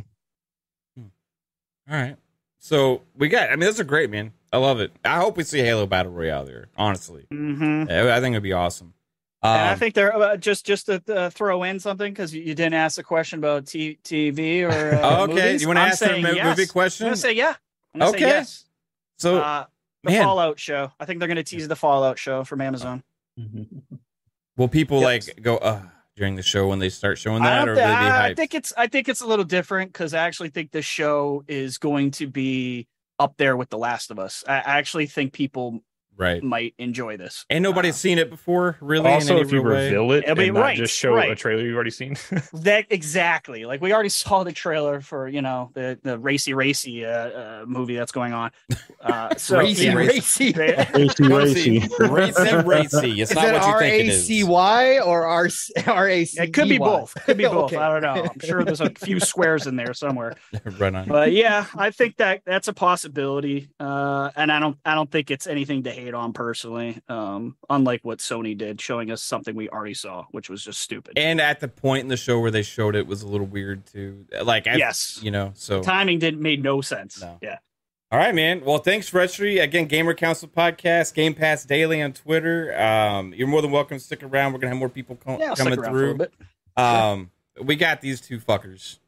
[0.98, 1.04] all
[1.88, 2.16] right.
[2.58, 3.48] So we got.
[3.48, 4.32] I mean, those are great, man.
[4.52, 4.90] I love it.
[5.04, 6.68] I hope we see Halo Battle Royale there.
[6.76, 7.88] Honestly, Mm-hmm.
[7.90, 8.94] Yeah, I think it'd be awesome.
[9.42, 12.42] Um, and I think they're uh, just just to uh, throw in something because you,
[12.42, 14.94] you didn't ask a question about t- TV or.
[14.96, 15.34] Uh, Oh, okay.
[15.34, 15.62] movies.
[15.62, 16.44] You wanna I'm ask them a yes.
[16.58, 17.06] movie question?
[17.06, 17.54] I'm gonna say yeah.
[17.94, 18.20] I'm gonna Okay.
[18.20, 18.64] Say yes.
[19.18, 19.64] so uh,
[20.02, 20.22] the man.
[20.24, 20.90] Fallout show.
[20.98, 23.02] I think they're going to tease the Fallout show from Amazon.
[24.56, 25.28] will people Yes.
[25.28, 25.82] like go uh
[26.16, 28.54] during the show when they start showing that, don't or will they be I think
[28.54, 32.12] it's I think it's a little different because I actually think the show is going
[32.12, 32.86] to be
[33.18, 34.42] up there with The Last of Us.
[34.48, 35.82] I, I actually think people
[36.16, 36.42] right.
[36.42, 37.44] might enjoy this.
[37.50, 39.06] And nobody's seen it before, really.
[39.08, 39.84] in Also, any if you real way?
[39.86, 42.16] reveal it I mean, and not right, just show a trailer you've already seen,
[42.52, 43.64] That exactly.
[43.64, 47.64] Like we already saw the trailer for you know the the racy racy uh, uh,
[47.66, 48.50] movie that's going on.
[49.00, 49.94] Uh, so Racy, yeah.
[49.94, 50.52] racy.
[50.52, 51.80] Racy, racy.
[52.00, 53.20] racy, racy.
[53.20, 54.26] It's Is not it what you R think it A is.
[54.26, 55.48] C Y or R
[55.86, 56.42] R A C?
[56.42, 57.14] It could be both.
[57.24, 57.72] Could be both.
[57.72, 57.76] Okay.
[57.76, 58.28] I don't know.
[58.30, 60.34] I'm sure there's a few squares in there somewhere.
[60.78, 61.06] right on.
[61.08, 63.68] But yeah, I think that that's a possibility.
[63.78, 67.00] Uh, and I don't I don't think it's anything to hate on personally.
[67.08, 71.14] Um, unlike what Sony did, showing us something we already saw, which was just stupid.
[71.16, 73.86] And at the point in the show where they showed it was a little weird
[73.86, 74.26] too.
[74.42, 75.20] Like, I, Yes.
[75.22, 75.52] you know.
[75.54, 77.20] So, Timing didn't made no sense.
[77.20, 77.38] No.
[77.42, 77.58] Yeah.
[78.12, 78.62] all right, man.
[78.64, 79.62] Well, thanks, Retry.
[79.62, 82.78] Again, Gamer Council podcast, Game Pass Daily on Twitter.
[82.80, 84.52] Um, you're more than welcome to stick around.
[84.52, 86.14] We're gonna have more people co- Yeah, coming around a through.
[86.18, 86.32] bit.
[86.76, 87.30] Um,
[87.62, 88.98] we got these two fuckers.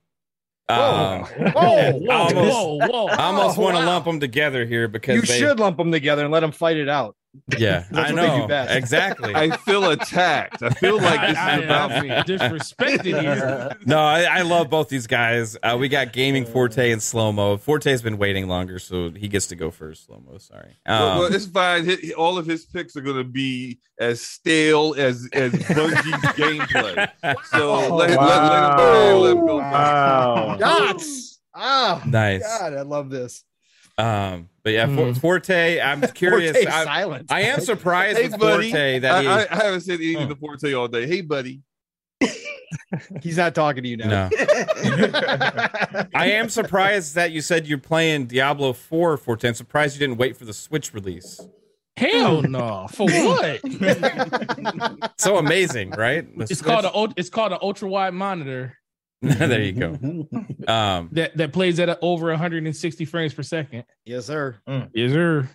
[0.71, 3.07] Um, Whoa, I whoa, almost, whoa, whoa.
[3.07, 6.25] I almost want to lump them together here because You they, should lump them together
[6.25, 7.17] and let them fight it out.
[7.59, 9.35] Yeah, I what they do know exactly.
[9.35, 10.63] I feel attacked.
[10.63, 12.09] I feel like this I, is about I, me.
[12.09, 13.77] Disrespected here.
[13.87, 15.57] no, I, I love both these guys.
[15.63, 17.57] Uh, we got Gaming Forte and Slow Mo.
[17.59, 20.07] Forte's been waiting longer, so he gets to go first.
[20.07, 20.77] Slow Mo, sorry.
[20.87, 21.87] well, Um, well, it's fine.
[21.87, 27.09] Hi- all of his picks are going to be as stale as as Bungie's gameplay.
[27.51, 29.21] So Oh, let, let, let him go.
[29.21, 29.57] Let him go.
[29.59, 30.57] Wow.
[30.59, 31.41] Shots.
[31.55, 32.43] Oh, nice.
[32.43, 33.45] God, I love this.
[33.99, 35.13] Um, but yeah, For- Hmm.
[35.15, 35.81] Forte.
[35.81, 36.57] I'm curious.
[36.57, 37.31] Forte I, silence.
[37.31, 38.71] I am surprised Hey, with buddy.
[38.71, 39.29] Forte that he.
[39.29, 41.07] I, I, I haven't said anything to Forte all day.
[41.07, 41.63] Hey, buddy.
[43.23, 44.29] He's not talking to you now.
[44.29, 44.29] no,
[46.15, 49.49] I am surprised that you said you're playing Diablo 4 Forte.
[49.49, 51.41] I'm surprised you didn't wait for the Switch release.
[51.97, 52.87] Hell no.
[52.93, 53.61] For what?
[55.19, 56.25] So amazing, right?
[56.37, 58.79] The It's Switch- called a it's called an ultra wide monitor
[59.23, 59.99] there you go.
[60.69, 63.85] Um, that that plays at over 160 frames per second.
[64.05, 64.57] yes, sir.
[64.93, 65.49] Yes, sir.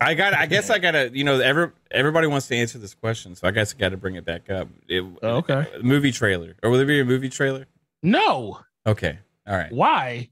[0.00, 0.34] I got.
[0.34, 1.10] I guess I gotta.
[1.12, 3.96] You know, every everybody wants to answer this question, so I guess I got to
[3.96, 4.68] bring it back up.
[4.88, 5.66] It, Oh, okay.
[5.82, 7.66] movie trailer, or will there be a movie trailer?
[8.02, 8.58] No.
[8.86, 9.18] Okay.
[9.46, 9.70] All right.
[9.72, 10.30] Why?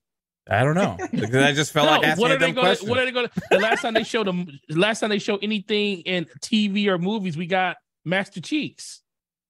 [0.50, 2.54] I don't know because I just felt No, like asking what a are they dumb
[2.54, 2.66] going?
[2.66, 2.88] question.
[2.88, 3.28] What are they going?
[3.28, 3.42] To?
[3.50, 7.36] The last time they showed them, last time they showed anything in TV or movies,
[7.36, 9.02] we got Master Cheeks.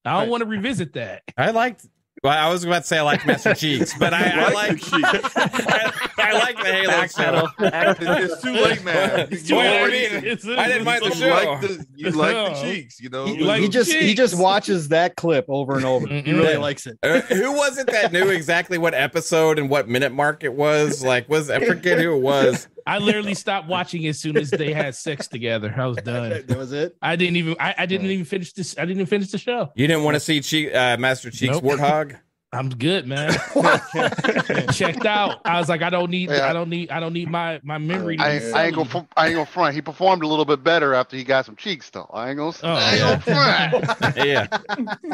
[0.05, 0.29] I don't Right.
[0.29, 1.23] want to revisit that.
[1.37, 1.87] I liked.
[2.25, 4.81] Well, I was about to say I like Master Cheeks, but I, I like.
[4.93, 7.49] I, I like the Halo show.
[7.61, 9.29] It's, it's too late, man.
[9.31, 9.81] It's You too late.
[9.81, 11.29] already- I mean, I didn't mind the you show.
[11.29, 12.63] Like the, you like the No.
[12.63, 13.27] cheeks, you know.
[13.27, 16.07] He, like he just he just watches that clip over and over.
[16.09, 16.59] He really Yeah.
[16.59, 16.99] likes it.
[17.03, 21.05] Uh, who was it that knew exactly what episode and what minute mark it was?
[21.05, 22.67] Like, was I forget who it was?
[22.89, 25.75] I literally stopped watching as soon as they had sex together.
[25.77, 26.31] I was done.
[26.47, 26.97] That was it.
[27.03, 27.55] I didn't even.
[27.61, 28.77] I, I didn't even finish this.
[28.79, 29.71] I didn't even finish the show.
[29.75, 31.65] You didn't want to see Cheek, uh, Master Cheeks Nope.
[31.65, 32.19] Warthog?
[32.51, 33.31] I'm good, man.
[34.73, 35.43] Checked out.
[35.45, 36.31] I was like, I don't need.
[36.31, 36.49] Yeah.
[36.49, 36.91] I don't need.
[36.91, 38.17] I don't need my my memory.
[38.17, 39.09] To I, be ain't- I ain't gonna.
[39.19, 39.75] I ain't gonna front.
[39.75, 42.09] He performed a little bit better after he got some cheeks, though.
[42.11, 42.57] I ain't gonna.
[42.63, 43.71] Oh, I ain't yeah.
[43.71, 44.17] gonna front.
[44.17, 44.47] yeah.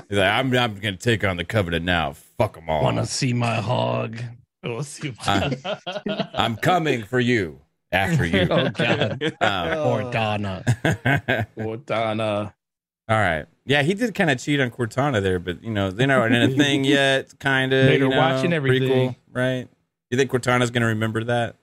[0.09, 2.13] He's like, I'm, I'm going to take on the Covenant now.
[2.39, 2.85] Fuck them all.
[2.85, 4.17] Want to see my hog?
[4.63, 5.13] Let's see.
[5.27, 5.51] Uh,
[6.35, 7.61] I'm coming for you
[7.95, 8.47] after you.
[8.51, 9.35] Oh God.
[9.41, 10.65] Um, or Donna.
[11.57, 12.55] or Donna.
[13.09, 13.47] All right.
[13.67, 16.43] Yeah, he did kind of cheat on Cortana there, but you know they're not in
[16.43, 17.39] a thing yet.
[17.39, 17.87] Kind of.
[17.87, 19.11] They're you know, watching everything.
[19.11, 19.69] Prequel, right?
[20.11, 21.57] You think Cortana's going to remember that?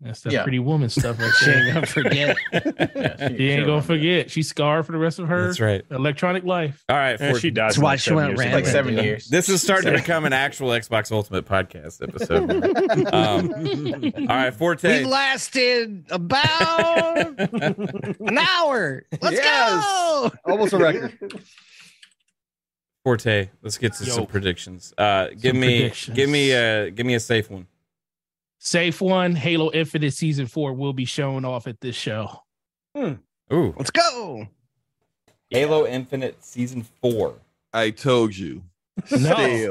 [0.00, 0.42] That's that Yeah.
[0.42, 2.36] pretty woman stuff right She ain't gonna forget.
[3.38, 4.30] She ain't gonna forget.
[4.30, 5.84] She's scarred for the rest of her That's right.
[5.90, 6.84] electronic life.
[6.88, 7.18] All right.
[7.18, 7.70] And for- she dies.
[7.72, 8.38] That's why she went years.
[8.40, 8.56] random.
[8.60, 9.26] Like seven years.
[9.28, 12.50] This is starting to become an actual Xbox Ultimate podcast episode.
[13.14, 15.04] um, all right, We Forte.
[15.04, 19.02] lasted about an hour.
[19.22, 19.82] Let's Yes.
[19.84, 20.30] go.
[20.44, 21.18] Almost a record.
[23.02, 23.48] Forte.
[23.62, 24.12] Let's get to Yo.
[24.12, 24.92] some predictions.
[24.98, 26.16] Uh, give Some me, predictions.
[26.16, 27.66] give me, a, give me a safe one.
[28.66, 29.36] Safe one.
[29.36, 32.42] Halo Infinite season four will be shown off at this show.
[32.96, 33.12] Hmm.
[33.52, 34.48] Ooh, Let's go.
[35.50, 37.34] Halo Infinite season four.
[37.72, 38.62] I told you.
[39.12, 39.68] No,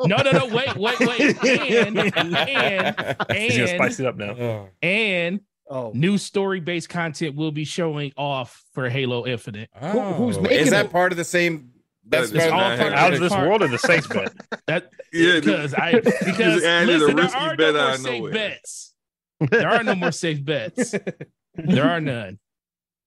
[0.00, 0.46] no, no, no.
[0.46, 1.36] Wait, wait, wait.
[1.86, 4.30] And and He's gonna spice it up now.
[4.36, 4.68] Oh.
[4.82, 5.38] and
[5.70, 9.70] Oh, new story based content will be showing off for Halo Infinite.
[9.80, 9.88] Oh.
[9.90, 10.90] Who- who's Oh, making Is that it?
[10.90, 11.70] part of the same?
[12.06, 14.08] That's That- part all part the- of Out of this Part- world or the safe
[14.08, 14.32] bet?
[14.66, 18.18] That Yeah, because I because added a listen, there are bet no more out safe
[18.18, 18.32] nowhere.
[18.32, 18.94] bets.
[19.50, 20.94] There are no more safe bets.
[21.54, 22.38] There are none.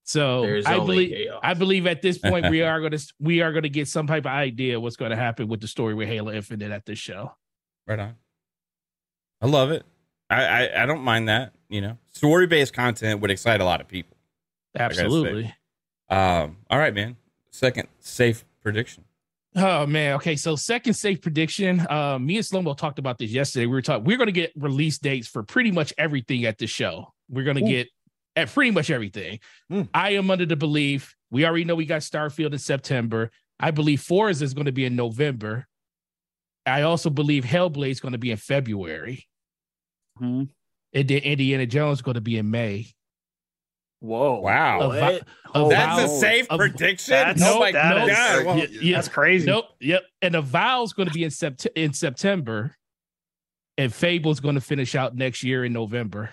[0.04, 1.40] So There's I believe chaos.
[1.42, 4.06] I believe at this point we are going to we are going to get some
[4.06, 6.98] type of idea what's going to happen with the story with Halo Infinite at this
[6.98, 7.32] show.
[7.86, 8.14] Right on.
[9.40, 9.84] I love it.
[10.30, 11.52] I, I, I don't mind that.
[11.68, 14.16] You know, story based content would excite a lot of people.
[14.78, 15.54] Absolutely.
[16.08, 17.16] Um, all right, man.
[17.50, 19.04] Second safe prediction.
[19.56, 20.14] Oh man.
[20.16, 20.36] Okay.
[20.36, 21.84] So second safe prediction.
[21.88, 23.66] Uh, me and Slomo talked about this yesterday.
[23.66, 24.04] We were talking.
[24.04, 27.12] We're going to get release dates for pretty much everything at the show.
[27.30, 27.88] We're going to get
[28.36, 29.40] at pretty much everything.
[29.72, 29.88] Mm.
[29.94, 33.30] I am under the belief we already know we got Starfield in September.
[33.60, 35.66] I believe Forza is going to be in November.
[36.64, 39.26] I also believe Hellblade is going to be in February.
[40.18, 40.44] Hmm.
[40.92, 42.88] And then Indiana Jones is going to be in May.
[44.00, 44.40] Whoa.
[44.40, 44.92] Wow.
[44.92, 45.20] Ava-
[45.54, 47.12] Oh, That's a safe Av- prediction.
[47.12, 48.44] That's- oh my that is- god!
[48.46, 48.96] Well, Yeah, yeah.
[48.96, 49.46] That's crazy.
[49.46, 49.64] Nope.
[49.80, 50.02] Yep.
[50.22, 52.76] And Avowed's going to be in sept- in September,
[53.78, 56.30] and Fable's going to finish out next year in November.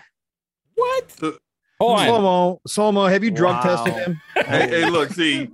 [0.74, 1.10] what?
[1.10, 1.38] So- Hold on.
[1.80, 3.62] Slomo, Slomo, have you drug Wow.
[3.84, 4.20] tested him?
[4.46, 5.48] Hey, hey, look, see,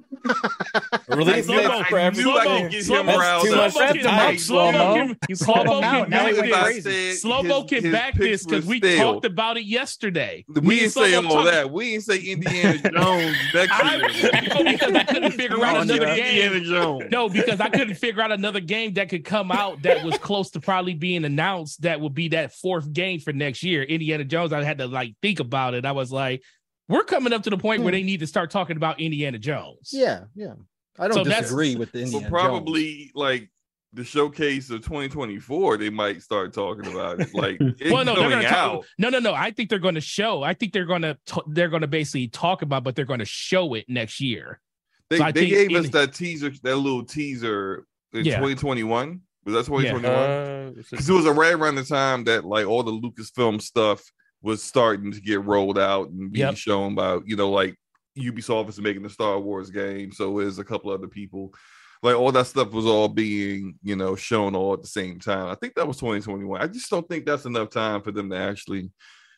[1.08, 2.22] Release Slow-mo, dates for I every.
[2.24, 3.56] knew I slow-mo, could get slow-mo, him riled too up.
[3.56, 4.30] much Slow-mo time.
[4.30, 6.08] can- Slow-mo can- You Slow-mo called him can out.
[6.10, 6.64] Now back he If went I this.
[6.84, 7.10] crazy.
[7.12, 9.12] said Slow-mo his- can his back picks this because were we stale.
[9.14, 10.44] talked about it yesterday.
[10.48, 11.70] Me We and didn't say Slow-mo all talked- that.
[11.70, 14.72] We didn't say Indiana Jones next I, year.
[14.72, 16.14] because I couldn't figure out another yeah.
[16.26, 16.64] Indiana game.
[16.64, 17.04] Jones.
[17.10, 20.50] No, because I couldn't figure out another game that could come out that was close
[20.50, 21.82] to probably being announced.
[21.82, 23.82] That would be that fourth game for next year.
[23.84, 24.52] Indiana Jones.
[24.52, 25.84] I had to like think about it.
[25.86, 26.42] I was like,
[26.88, 29.90] we're coming up to the point where they need to start talking about Indiana Jones.
[29.92, 30.54] Yeah, yeah.
[30.98, 33.50] I don't So disagree with the But Indiana probably like
[33.94, 37.34] the showcase of 2024, they might start talking about it.
[37.34, 38.72] Like it's well, no, they're gonna out.
[38.74, 38.84] talk.
[38.98, 39.32] No, no, no.
[39.34, 40.42] I think they're going to show.
[40.42, 43.24] I think they're going to they're going to basically talk about, but they're going to
[43.24, 44.60] show it next year.
[45.08, 48.36] They, So they think gave us that teaser, that little teaser in Yeah.
[48.36, 49.20] 2021.
[49.44, 50.14] Was that 2021?
[50.14, 54.02] Uh, Because it was right around the time that like all the Lucasfilm stuff
[54.42, 56.56] was starting to get rolled out and being Yep.
[56.56, 57.76] shown by you know like
[58.18, 61.54] Ubisoft is making the Star Wars game, so is a couple other people.
[62.02, 65.46] Like all that stuff was all being you know shown all at the same time.
[65.48, 66.60] I think that was 2021.
[66.60, 68.90] I just don't think that's enough time for them to actually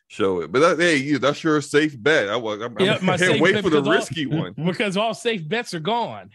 [0.07, 0.51] show it.
[0.51, 2.27] But that, hey, you, that's your safe bet.
[2.29, 2.61] I was.
[2.61, 4.53] I'm, I'm my can't wait for the because all- risky one.
[4.65, 6.31] because all safe bets are gone.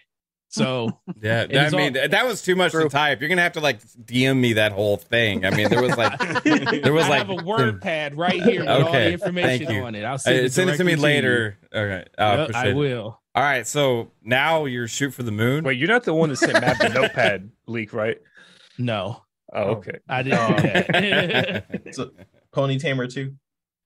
[0.52, 3.20] So Yeah, that, I mean all- that was too much to type.
[3.20, 5.46] You're gonna have to like DM me that whole thing.
[5.46, 8.60] I mean, there was like there was I like have a word pad right here
[8.60, 9.84] with all the Okay, information thank you.
[9.84, 10.04] on it.
[10.04, 11.58] I'll Uh, send it, send it to me directly later.
[11.72, 12.74] Okay, I Yep, appreciate I it.
[12.74, 13.20] will.
[13.32, 15.62] All right, so now you're shoot for the moon.
[15.62, 18.18] Wait, you're not the one that sent Matt the notepad leak, right?
[18.76, 19.22] No,
[19.52, 19.98] Oh, okay.
[20.08, 21.64] I didn't.
[21.84, 21.90] do.
[21.92, 22.10] So,
[22.52, 23.34] Pony Tamer too.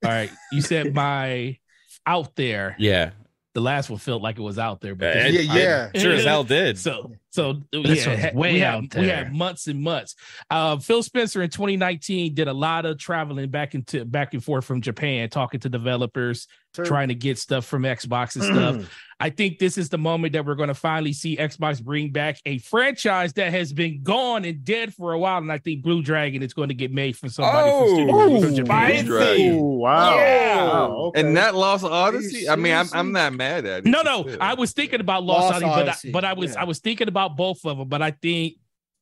[0.03, 1.59] all right, you said my
[2.07, 2.75] out there.
[2.79, 3.11] Yeah,
[3.55, 5.91] The last one felt like it was out there, but Yeah, yeah.
[5.95, 6.79] sure as hell did.
[6.79, 10.15] So So This yeah, one's way we out had, we had months and months.
[10.49, 14.65] Uh, Phil Spencer in 2019 did a lot of traveling back into back and forth
[14.65, 16.85] from Japan, talking to developers, Sure.
[16.85, 18.91] trying to get stuff from Xbox and stuff.
[19.21, 22.41] I think this is the moment that we're going to finally see Xbox bring back
[22.47, 26.03] a franchise that has been gone and dead for a while, and I think Blue
[26.03, 29.05] Dragon is going to get made from somebody from, studio, from Japan.
[29.05, 29.61] Dragon.
[29.61, 30.17] wow.
[30.17, 30.65] Yeah.
[30.65, 31.21] Wow, okay.
[31.21, 32.49] And that Lost Odyssey.
[32.49, 32.89] I mean, I'm.
[32.93, 33.87] I'm not mad at it.
[33.87, 36.63] No, no, I was thinking about Lost, Lost Odyssey, but I, but I was yeah.
[36.63, 37.89] I was thinking about both of them.
[37.89, 38.55] But I think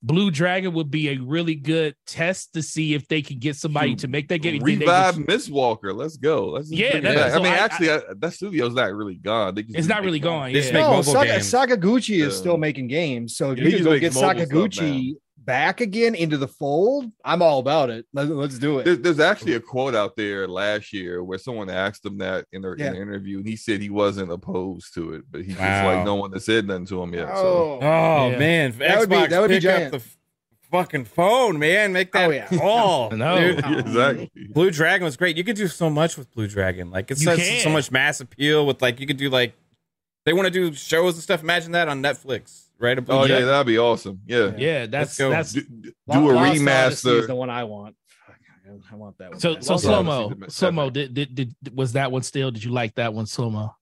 [0.04, 3.94] Blue Dragon would be a really good test to see if they can get somebody
[3.96, 4.60] to make that game.
[4.60, 5.94] Revive just- Mistwalker.
[5.94, 6.46] Let's go.
[6.50, 9.54] Let's Yeah, bring it that's- I mean, I- actually, I, that studio's not really gone.
[9.54, 10.52] They just It's not really money.
[10.52, 10.64] gone.
[10.64, 10.70] Yeah.
[10.72, 11.52] No, mobile Saga, games.
[11.52, 12.26] Sakaguchi Yeah.
[12.26, 13.36] is still making games.
[13.36, 15.12] So if Yeah, you he can go get mobile Sakaguchi
[15.44, 18.06] back again into the fold, I'm all about it.
[18.12, 18.84] Let, us do it.
[18.84, 22.62] There- there's actually a quote out there last year where someone asked him that in,
[22.62, 25.60] their, in an interview, and he said he wasn't opposed to it, but he just
[25.60, 27.28] like no one has said nothing to him yet.
[27.36, 28.38] So Oh, Oh Yeah.
[28.38, 29.92] man, That would be- Xbox that would be up giant.
[29.92, 30.02] the
[30.70, 31.92] fucking phone, man.
[31.92, 32.46] Make oh, that Oh, yeah.
[32.58, 33.10] call.
[33.16, 33.38] No.
[33.38, 33.58] dude.
[33.78, 34.30] exactly.
[34.50, 35.36] Blue Dragon was great.
[35.36, 36.90] You could do so much with Blue Dragon.
[36.90, 37.60] Like it You says can.
[37.62, 39.54] so much mass appeal with like you could do like
[40.24, 41.42] they want to do shows and stuff.
[41.42, 42.98] Imagine that on Netflix, right?
[42.98, 43.46] A Oh yeah, Dragon.
[43.46, 44.20] that'd be awesome.
[44.26, 45.30] Yeah, Yeah, that's go.
[45.30, 45.92] that's do, do
[46.30, 47.26] a Odyssey is remaster.
[47.26, 47.96] the one I want.
[48.90, 49.40] I want that one.
[49.40, 50.88] so so Lost slow mo slow mo.
[50.90, 52.50] Did, did did was that one still?
[52.50, 53.74] Did you like that one slow mo?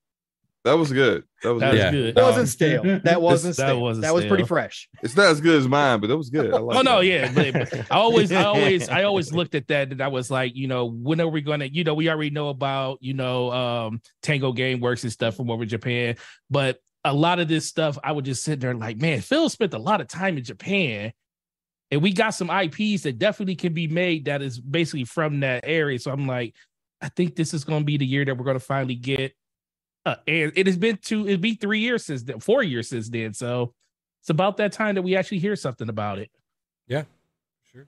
[0.63, 1.23] That was good.
[1.41, 1.81] That was That good.
[1.83, 2.15] was good.
[2.15, 2.83] That wasn't stale.
[3.03, 4.89] That wasn't that wasn't that was pretty fresh.
[5.01, 6.53] It's not as good as mine, but that was good.
[6.53, 7.05] I like Oh no, that.
[7.05, 10.29] yeah, but, but I always, I always, I always looked at that and I was
[10.29, 13.51] like, you know, when are we gonna, you know, we already know about, you know,
[13.51, 16.17] um, Tango Gameworks and stuff from over Japan,
[16.51, 19.73] but a lot of this stuff, I would just sit there like, man, Phil spent
[19.73, 21.13] a lot of time in Japan,
[21.89, 25.63] and we got some IPs that definitely can be made that is basically from that
[25.65, 25.99] area.
[25.99, 26.55] So I'm like,
[27.01, 29.33] I think this is gonna be the year that we're gonna finally get.
[30.05, 33.09] Uh, and it has been two, it'll be three years since then, four years since
[33.09, 33.33] then.
[33.33, 33.73] So
[34.21, 36.29] it's about that time that we actually hear something about it.
[36.87, 37.03] Yeah,
[37.71, 37.87] sure.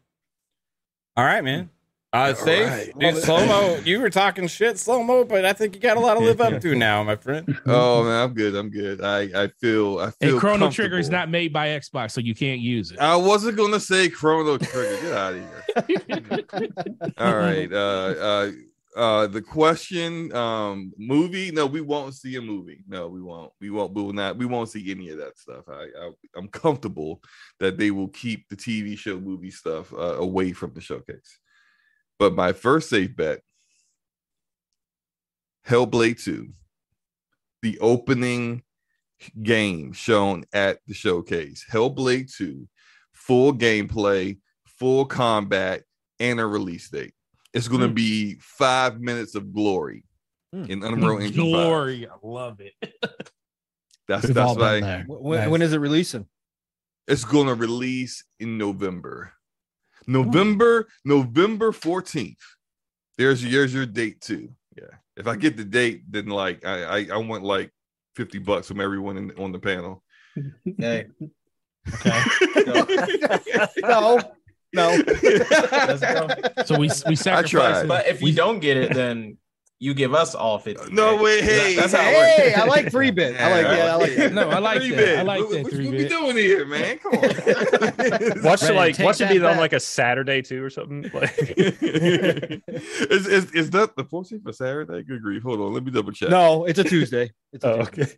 [1.16, 1.70] All right, man.
[2.14, 2.99] Uh, safe, right.
[2.99, 3.24] dude.
[3.24, 3.80] Slow mo.
[3.86, 6.39] You were talking shit, slow mo, but I think you got a lot to live
[6.41, 7.59] up to now, my friend.
[7.66, 8.53] Oh man, I'm good.
[8.55, 9.01] I'm good.
[9.01, 12.36] I I feel I feel And Chrono Trigger is not made by Xbox, so you
[12.36, 12.99] can't use it.
[12.99, 15.01] I wasn't gonna say Chrono Trigger.
[15.01, 15.41] Get out of
[16.30, 17.14] here.
[17.18, 17.74] All right.
[17.74, 18.51] Uh uh
[18.95, 23.72] uh the question um movie no we won't see a movie no we won't we
[23.72, 27.20] won't we will not we won't see any of that stuff i, I i'm comfortable
[27.59, 31.39] that they will keep the tv show movie stuff uh, away from the showcase
[32.24, 33.41] but my first safe bet
[35.67, 36.47] hellblade 2
[37.63, 38.63] the opening
[39.41, 42.65] game shown at the showcase hellblade 2
[43.11, 45.84] full gameplay full combat
[46.21, 47.13] and a release date
[47.53, 47.93] it's going to Hmm.
[47.93, 50.05] be five minutes of glory
[50.53, 50.63] Hmm.
[50.65, 51.36] in Unreal Engine 5.
[51.51, 52.74] Glory, I love it.
[54.07, 55.03] That's We've that's all why.
[55.07, 55.49] When, Nice.
[55.49, 56.26] when is it releasing?
[57.07, 59.34] it's going to release in November.
[60.08, 62.36] November, November 14th.
[63.18, 64.49] There's here's your date too.
[64.76, 64.86] Yeah.
[65.16, 67.72] If I get the date, then like I I, I want like
[68.16, 70.04] 50 bucks from everyone in, on the panel.
[70.78, 71.06] Hey,
[73.82, 74.20] No,
[74.74, 75.04] no.
[75.14, 76.68] let's.
[76.68, 77.86] So we we sacrifice.
[77.88, 79.38] But if you don't get it, then
[79.84, 80.93] you give us all 50.
[80.93, 81.21] No right?
[81.21, 82.57] way, That- hey, that's how it Hey, works.
[82.57, 83.36] I like three bit.
[83.36, 84.27] I like yeah, I like Yeah.
[84.29, 84.95] No, I like Three that.
[84.95, 85.19] bit.
[85.19, 86.99] I like What- that What, three what we doing here, man?
[86.99, 87.21] Come on.
[88.43, 91.03] Watch Ready, like take watch it that be on like a Saturday too or something.
[91.13, 95.03] Like is, is, is that the 14th of Saturday?
[95.03, 95.43] Good grief.
[95.43, 95.73] Hold on.
[95.73, 96.29] Let me double check.
[96.29, 97.31] No, it's a Tuesday.
[97.51, 98.03] It's a oh, Tuesday.
[98.03, 98.11] okay.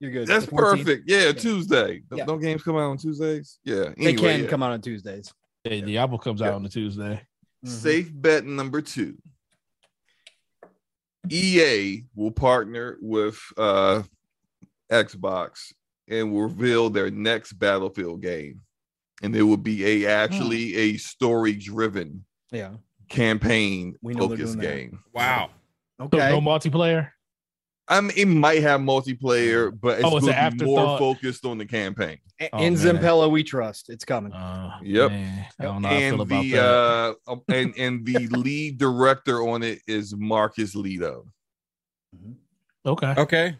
[0.00, 0.26] You're good.
[0.28, 1.08] That's perfect.
[1.08, 2.02] Yeah, Tuesday.
[2.10, 2.24] Don't, Yeah.
[2.26, 3.58] don't games come out on Tuesdays?
[3.64, 3.94] Yeah.
[3.96, 4.46] They can yeah.
[4.46, 5.32] come out on Tuesdays.
[5.64, 6.48] Hey, the album comes Yeah.
[6.48, 7.22] out on the Tuesday.
[7.64, 7.68] Mm-hmm.
[7.74, 9.16] Safe bet number two.
[11.30, 14.02] EA will partner with uh,
[14.90, 15.72] Xbox
[16.08, 18.60] and will reveal their next Battlefield game,
[19.22, 22.74] and it will be a actually a story driven Yeah.
[23.08, 24.76] campaign We know they're focused doing that.
[24.76, 24.98] game.
[25.12, 25.50] Wow.
[25.98, 26.30] No, Okay.
[26.30, 27.10] no multiplayer.
[27.88, 31.44] I mean, it might have multiplayer, but it's Oh, it's going to be more focused
[31.44, 32.18] on the campaign.
[32.40, 32.82] A- Oh, In man.
[32.96, 33.88] Zampella, we trust.
[33.90, 34.32] It's coming.
[34.32, 35.10] Uh, Yep.
[35.10, 38.78] man, I don't know how I feel And the uh, um, and and the lead
[38.78, 41.26] director on it is Marcus Lehto.
[42.84, 43.56] okay, Okay.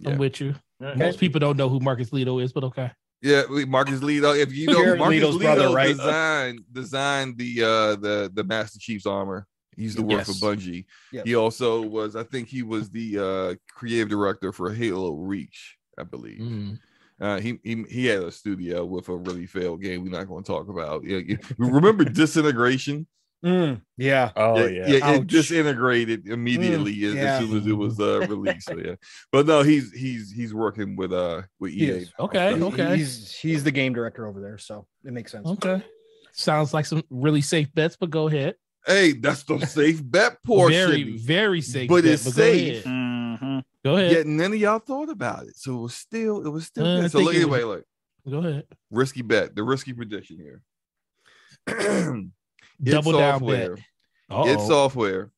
[0.00, 0.10] Yeah.
[0.10, 0.54] I'm with you.
[0.82, 0.98] Okay.
[0.98, 2.90] Most people don't know who Marcus Lehto is, but okay.
[3.22, 4.38] Yeah, we- Marcus Lehto.
[4.38, 5.88] If you know Jared Marcus Leto's Leto brother, right?
[5.96, 9.46] designed designed the uh the the Master Chief's armor.
[9.76, 10.38] He used to work Yes.
[10.38, 10.86] for Bungie.
[11.12, 11.26] Yep.
[11.26, 16.02] He also was, I think, he was the uh creative director for Halo Reach, I
[16.04, 16.40] believe.
[16.40, 16.78] Mm.
[17.18, 20.02] Uh, he, he he had a studio with a really failed game.
[20.04, 21.02] We're not going to talk about.
[21.04, 23.06] Yeah, you- remember Disintegration?
[23.44, 24.32] Mm, yeah.
[24.34, 25.10] Oh yeah, yeah.
[25.12, 27.38] it disintegrated immediately as, as yeah.
[27.38, 28.68] soon as it was uh, released.
[28.68, 28.94] So yeah,
[29.30, 32.06] but no, he's he's he's working with uh with EA.
[32.18, 32.96] Okay, He- okay.
[32.96, 35.46] He's he's the game director over there, so it makes sense.
[35.46, 35.82] Okay.
[36.32, 38.56] Sounds like some really safe bets, but go ahead.
[38.86, 40.88] Hey, that's the safe bet portion.
[40.88, 41.88] Very, very safe.
[41.88, 42.84] but bet, it's go safe.
[42.86, 42.94] ahead.
[43.40, 43.64] Mhm.
[43.84, 44.12] Go ahead.
[44.12, 46.98] Yet none of y'all thought about it, so it was still it was still Uh,
[46.98, 47.10] I good.
[47.10, 47.82] So think look, it anyway, was-
[48.26, 48.66] look, Go ahead.
[48.90, 50.62] risky bet, the risky prediction here.
[51.68, 52.30] Id
[52.84, 53.84] Double down software, bet.
[54.30, 54.68] Id Uh-oh.
[54.68, 55.30] software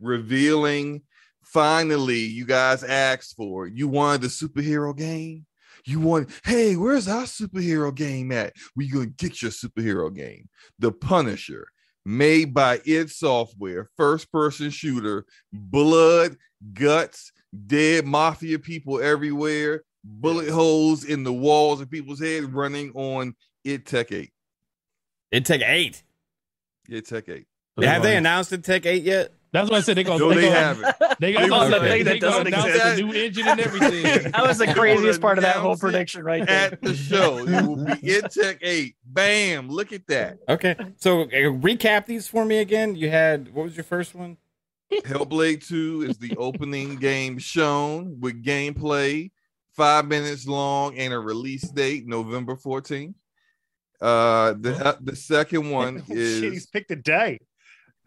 [0.00, 1.02] revealing
[1.42, 3.74] finally you guys asked for it.
[3.74, 5.46] You wanted the superhero game.
[5.84, 8.52] You want, hey, where's our superhero game at?
[8.76, 10.48] We gonna get your superhero game,
[10.78, 11.68] The Punisher,
[12.08, 16.36] made by id Software, first person shooter, blood,
[16.72, 17.32] guts,
[17.66, 23.34] dead mafia people everywhere, bullet holes in the walls of people's head, running on
[23.64, 24.32] id Tech 8.
[25.32, 26.02] id Tech Eight.
[26.88, 27.46] id Tech 8.
[27.82, 29.34] Have they announced id Tech Eight yet?
[29.52, 29.96] That's what I said.
[29.96, 30.18] They gonna.
[30.18, 30.94] No, they they gonna, haven't.
[31.20, 32.96] They They gonna, they, they That gonna announce exist.
[32.96, 34.32] the new engine and everything.
[34.32, 36.72] That was the craziest part of that whole prediction right there.
[36.72, 38.94] At the show, it will be id Tech 8.
[39.06, 39.68] Bam!
[39.70, 40.38] Look at that.
[40.48, 42.94] Okay, so uh, recap these for me again.
[42.94, 44.36] You had what was your first one?
[44.92, 49.30] Hellblade 2 is the opening game shown with gameplay,
[49.72, 53.14] five minutes long, and a release date November 14th.
[54.00, 57.40] Uh, the uh, the second one Oh, shit, he's picked a day.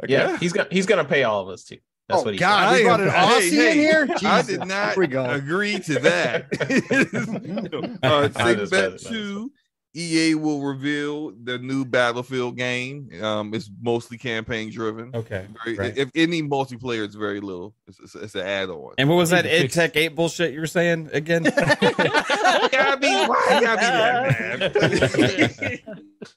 [0.08, 1.78] Yeah, he's gonna he's gonna pay all of us too.
[2.10, 2.78] That's Oh, what he God, said.
[2.80, 4.08] we brought an Aussie hey, in here.
[4.10, 5.26] I Jesus, did not here we go.
[5.30, 6.46] agree to that.
[8.04, 9.52] uh, I Take just Bet it, 2,
[9.96, 13.10] EA will reveal the new Battlefield game.
[13.22, 15.12] Um, it's mostly campaign driven.
[15.16, 15.98] Okay, Very- right.
[15.98, 17.74] If any multiplayer, it's very little.
[17.88, 18.94] It's, it's, it's an add on.
[18.98, 21.44] And what was that need to id fix- Tech Eight bullshit you were saying again?
[21.44, 24.74] gotta be, why it gotta be that
[25.60, 25.82] bad?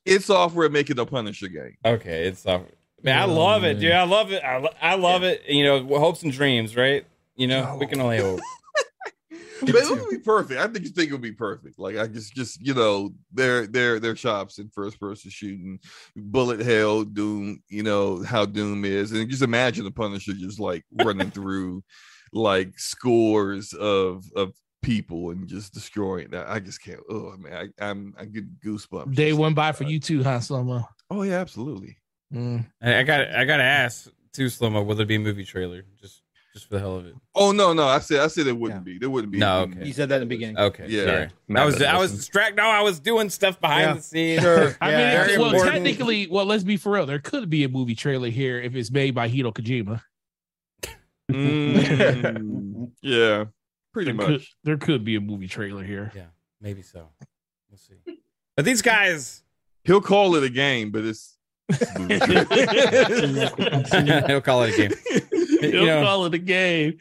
[0.05, 1.77] it's software making a Punisher game.
[1.85, 2.61] okay, it's uh,
[3.05, 3.93] man, I love it, dude.
[3.93, 4.43] I love it.
[4.43, 5.45] I, lo- I love it.
[5.49, 7.07] You know, hopes and dreams, right?
[7.37, 8.41] You know, we can only hope.
[9.61, 10.61] But it would be perfect.
[10.61, 11.79] I think you think it would be perfect.
[11.79, 15.79] Like I just, just you know, their their their chops in first person shooting,
[16.15, 17.63] bullet hell, Doom.
[17.69, 21.83] You know how Doom is, and just imagine the Punisher just like running through
[22.33, 24.53] like scores of of
[24.83, 26.49] people and just destroying that.
[26.49, 27.01] I just can't.
[27.09, 29.15] Oh man, I, I'm I get goosebumps.
[29.15, 30.87] Day just one thinking by for you too, huh, Slomo?
[31.11, 31.97] Oh yeah, absolutely.
[32.35, 32.67] Mm.
[32.83, 34.85] I, I got I got to ask too, slow Slomo.
[34.85, 35.85] Will there be a movie trailer?
[36.01, 36.23] Just
[36.53, 37.15] just for the hell of it.
[37.35, 38.99] Oh no, no, I said I said it wouldn't be.
[38.99, 39.39] There wouldn't be.
[39.39, 39.85] No, okay.
[39.85, 40.59] He said that in the beginning.
[40.59, 41.05] Okay, Yeah.
[41.05, 41.29] sorry.
[41.49, 42.57] Matt I was I was distracted.
[42.57, 43.95] No, I was doing stuff behind Yeah.
[43.95, 44.43] the scenes.
[44.43, 44.77] Sure.
[44.81, 45.75] I Yeah, mean, well, important.
[45.75, 47.07] technically, well, let's be for real.
[47.07, 50.01] There could be a movie trailer here if it's made by Hideo Kojima.
[51.31, 53.45] Mm, yeah,
[53.93, 54.27] pretty There much.
[54.27, 56.13] could, there could be a movie trailer here.
[56.15, 56.27] Yeah,
[56.61, 57.09] maybe so.
[57.71, 57.95] We'll see.
[58.57, 59.43] But these guys,
[59.85, 61.34] He'll call it a game, but it's.
[64.27, 64.93] he'll call it a game.
[65.61, 66.99] They'll You know, call it a game.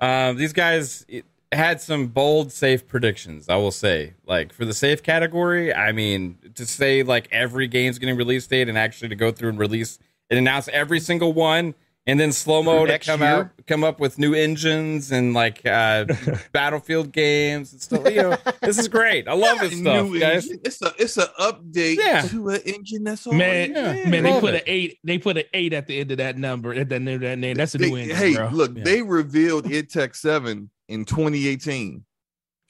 [0.00, 1.04] um, these guys
[1.50, 3.48] had some bold safe predictions.
[3.48, 7.98] I will say, like for the safe category, I mean, to say like every game's
[7.98, 9.98] getting release date and actually to go through and release
[10.30, 11.74] and announce every single one.
[12.08, 13.28] And then slow mo to come year?
[13.30, 16.06] out, come up with new engines and like uh,
[16.52, 18.04] battlefield games and stuff.
[18.10, 19.28] You know, this is great.
[19.28, 20.46] I love this stuff, New guys.
[20.46, 20.60] engine.
[20.64, 22.22] It's a it's an update Yeah.
[22.22, 24.08] to an engine that's Man, Yeah.
[24.08, 24.62] man, they put it.
[24.62, 24.98] an eight.
[25.04, 26.72] They put an eight at the end of that number.
[26.72, 28.48] At the end of that name, that's a They- new engine, hey, bro.
[28.52, 28.84] look, Yeah.
[28.84, 32.04] they revealed id Tech 7 in 2018.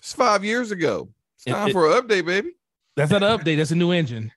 [0.00, 1.10] It's five years ago.
[1.36, 2.50] It's time it- for an update, baby.
[2.96, 3.58] That's not an update.
[3.58, 4.32] That's a new engine.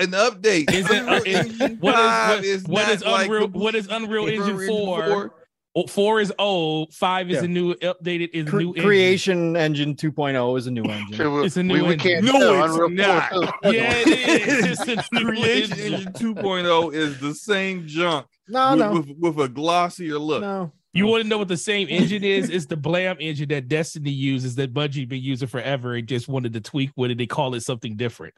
[0.00, 0.72] An update.
[0.72, 1.02] Is it?
[1.02, 4.50] Unreal is- Engine what 5 is what, what not is like What is Unreal Engine
[4.50, 5.34] Unreal four?
[5.76, 6.92] Oh, Four is old.
[6.92, 7.44] Five is Yeah.
[7.44, 8.30] a new updated.
[8.32, 8.74] Is a Cre- new.
[8.74, 11.12] Creation Engine 2.0 is a new engine.
[11.16, 12.10] Shit, we- It's a new we, we engine.
[12.10, 13.32] can't No, it's Unreal not.
[13.64, 14.80] Yeah, it is.
[14.88, 15.94] It's Creation engine.
[15.94, 20.40] Engine 2.0 is the same junk No, with, no, with, with a glossier look.
[20.42, 20.72] no.
[20.92, 22.50] You want to know what the same engine is?
[22.50, 25.94] It's the Blam engine that Destiny uses that Bungie been using forever.
[25.94, 27.18] and just wanted to tweak with it.
[27.18, 28.34] They call it something different.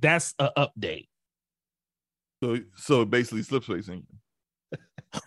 [0.00, 1.08] That's an update.
[2.42, 4.06] So, so basically, Slipspace Engine.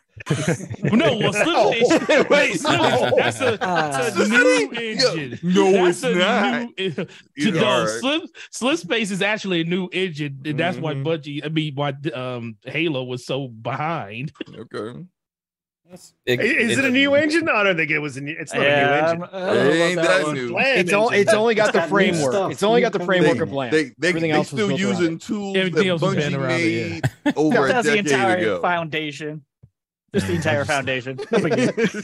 [0.84, 2.30] No, well, Slipspace.
[2.30, 3.12] Wait, Slip- no.
[3.16, 5.40] That's a, that's a Uh, new engine.
[5.44, 6.70] no, That's it's not.
[6.78, 7.06] New,
[7.36, 11.04] You no, are- Slip, Slip Space is actually a new engine, and that's why Mhm.
[11.06, 11.46] Bungie.
[11.46, 14.32] I mean, why um Halo was so behind.
[14.50, 15.00] Okay.
[16.26, 17.48] It- Is it a new engine?
[17.50, 18.36] I don't think it was a new.
[18.38, 19.30] It's not Yeah, a new engine.
[19.32, 20.36] I don't know It ain't about that one.
[20.36, 20.58] new.
[20.60, 22.52] It's, all, it's only got the framework.
[22.52, 23.72] It's only got the framework of Blam.
[23.72, 25.22] they, they, Everything they else was still built around using it.
[25.22, 28.62] tools that Everything else Bungie around it, made over a That's the entire ago.
[28.62, 29.44] foundation.
[30.14, 31.20] Just the entire foundation.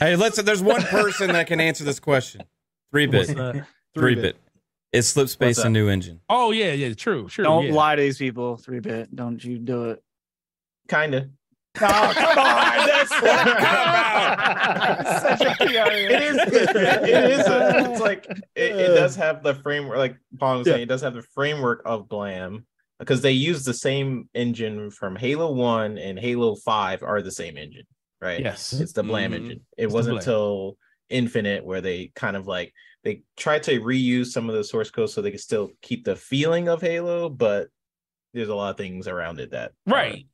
[0.00, 0.40] hey, let's.
[0.42, 2.42] There's one person that can answer this question.
[2.92, 3.36] Three bit.
[3.36, 3.60] What's?
[3.94, 4.36] Three bit.
[4.92, 6.20] It's slip space What's and new engine.
[6.28, 7.42] Oh yeah, yeah, true, true.
[7.44, 7.72] Don't yeah.
[7.72, 8.56] lie to these people.
[8.56, 9.14] Three bit.
[9.14, 10.02] Don't you do it.
[10.88, 11.30] Kinda.
[11.80, 12.86] Oh, come on.
[12.86, 13.10] That's
[15.22, 16.36] Such a It is.
[16.36, 17.46] It is.
[17.46, 19.98] A, it's like it, it does have the framework.
[19.98, 22.66] Like Paul was saying, it does have the framework of Blam
[22.98, 27.56] because they use the same engine from Halo One and Halo Five are the same
[27.56, 27.86] engine,
[28.20, 28.40] right?
[28.40, 28.72] Yes.
[28.72, 29.36] it's the Blam Mhm.
[29.36, 29.60] engine.
[29.76, 30.76] It It's wasn't until
[31.10, 32.72] Infinite where they kind of like
[33.02, 36.16] they tried to reuse some of the source code so they could still keep the
[36.16, 37.68] feeling of Halo, but
[38.32, 40.26] there's a lot of things around it that Right.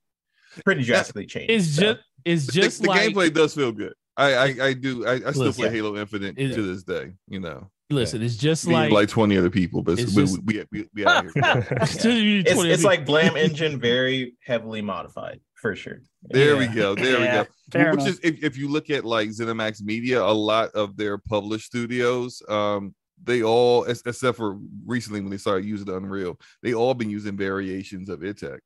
[0.64, 1.50] Pretty drastically changed.
[1.50, 1.82] It's so.
[1.82, 3.94] just it's just the, like gameplay does feel good.
[4.16, 5.06] I I, I do.
[5.06, 5.62] I, I still Listen.
[5.64, 7.12] play Halo Infinite It- to this day.
[7.28, 10.42] You know, listen, it's just Me like, like twenty other people, but it's we, just-
[10.44, 11.32] we, we, we out here.
[11.80, 16.00] It's it's, it's like Blam engine very heavily modified for sure.
[16.24, 16.94] There we go.
[16.94, 17.90] There Yeah, we fair go.
[17.92, 18.08] Which enough.
[18.08, 22.42] is if, if you look at like ZeniMax Media, a lot of their published studios,
[22.48, 27.36] um, they all except for recently when they started using Unreal, they all been using
[27.36, 28.60] variations of id Tech.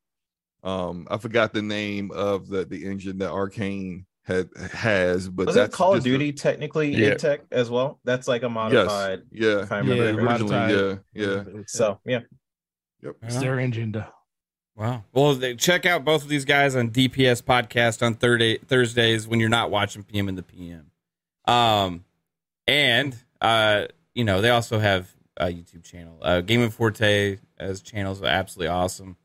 [0.64, 5.56] Um, I forgot the name of the the engine that Arkane had has, but Was
[5.56, 7.08] it that's Call of just a- Duty technically Yeah.
[7.12, 8.00] id Tech as well?
[8.04, 8.54] That's like a Yes.
[8.54, 9.22] modified.
[9.30, 9.62] Yeah.
[9.62, 10.56] if I remember Yeah, correctly.
[10.56, 11.62] Originally, yeah, yeah.
[11.66, 12.20] So yeah,
[13.02, 13.16] Yep.
[13.22, 14.06] it's their engine though.
[14.76, 15.04] Wow.
[15.12, 19.38] Well, they, check out both of these guys on DPS podcast on Thursday Thursdays when
[19.40, 20.90] you're not watching PM in the PM.
[21.46, 22.04] Um,
[22.66, 26.18] and uh, you know they also have a YouTube channel.
[26.22, 29.16] Uh, Gaming Forte as channels are absolutely awesome.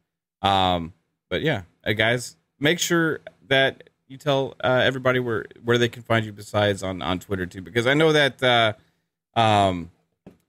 [0.42, 0.94] Um,
[1.30, 6.02] but yeah, uh, guys, make sure that you tell uh, everybody where where they can
[6.04, 8.74] find you besides on on Twitter too, because I know that uh,
[9.40, 9.92] um,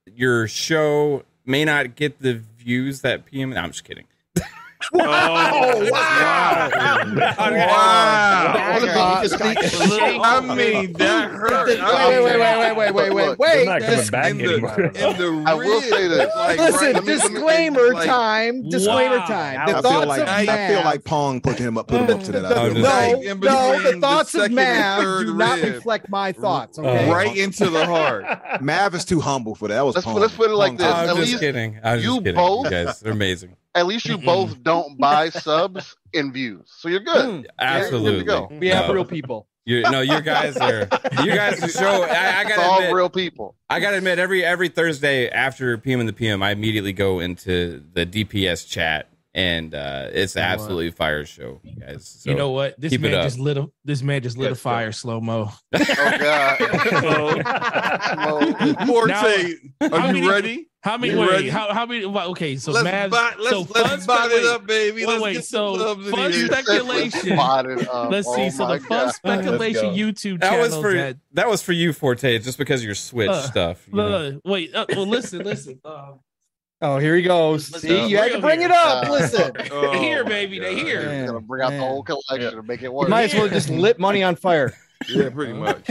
[0.06, 3.50] your show may not get the views that PM.
[3.50, 4.06] No, I'm just kidding.
[4.92, 4.98] Oh,
[5.90, 6.70] wow.
[7.42, 8.54] Wow.
[8.72, 11.66] Uh, I mean, that hurt.
[11.68, 11.78] Wait,
[12.24, 13.66] wait, wait, wait, wait, wait, wait, Look, wait.
[13.66, 14.80] not coming back in the, anymore.
[14.80, 16.34] in the I will say rib, this.
[16.36, 18.68] like, Listen, right- let me- let me- disclaimer like, time.
[18.68, 19.66] Disclaimer time.
[19.66, 22.00] The feel I feel thoughts like of I feel like Pong put him up, put
[22.02, 22.44] him up to that.
[22.46, 25.34] I feel just- like- Like, No, no, between the the thoughts of second Mav do
[25.34, 26.78] not reflect my thoughts.
[26.78, 27.10] Okay.
[27.10, 28.24] right into the heart.
[28.62, 29.74] Mav is too humble for that.
[29.74, 30.14] That was Let's- Pong.
[30.20, 30.86] let's put it like Pong this.
[30.86, 31.78] I'm At just least kidding.
[31.82, 32.34] I was you just kidding.
[32.36, 33.56] both- You guys, they're amazing.
[33.74, 34.24] At least you Mm-mm.
[34.24, 37.48] both don't buy subs and views, so you're good.
[37.58, 38.10] Absolutely.
[38.10, 38.48] There you go.
[38.50, 38.94] We have No.
[38.94, 39.46] real people.
[39.66, 40.80] You no, you guys are
[41.22, 42.02] you guys show.
[42.02, 43.54] I, I gotta all admit, real people.
[43.68, 47.84] I gotta admit, every every Thursday after PM and the PM, I immediately go into
[47.92, 50.52] the DPS chat, and uh, it's You know what?
[50.54, 52.08] absolutely fire show, you guys.
[52.08, 52.80] So you know what?
[52.80, 55.50] This keep man just lit a this man just lit a fire slow mo.
[55.74, 58.86] Oh God.
[58.86, 60.69] Forte, Now- are you many- ready?
[60.82, 61.12] How many?
[61.12, 61.48] You Wait, ready?
[61.50, 62.06] how how many?
[62.06, 63.10] well, Okay, so let's Mavs.
[63.10, 65.04] bot, let's, so let's fun bot it up, baby.
[65.04, 66.46] Wait, let's wait, get so some subs in fun here.
[66.46, 67.20] speculation.
[67.20, 68.10] Spotted up.
[68.10, 68.46] Let's see.
[68.46, 69.14] Oh so the fun God.
[69.14, 69.98] speculation Let's.
[69.98, 71.16] YouTube that channel was for that.
[71.34, 73.86] that was for you, Forte, just because of your Switch Uh, stuff.
[73.88, 74.40] you Look, know?
[74.50, 74.74] wait.
[74.74, 75.80] Uh, well, listen, listen.
[75.84, 76.12] Uh,
[76.82, 77.70] Oh, here he goes.
[77.70, 78.06] Let's See, go.
[78.06, 78.70] you had to bring here.
[78.70, 79.04] it up.
[79.06, 80.58] Uh, Listen, Oh, here, baby.
[80.58, 81.02] They here.
[81.04, 83.10] Man, Gonna bring out the whole collection and make it you work.
[83.10, 84.72] might as well just lit money on fire.
[85.08, 85.84] Yeah, pretty much.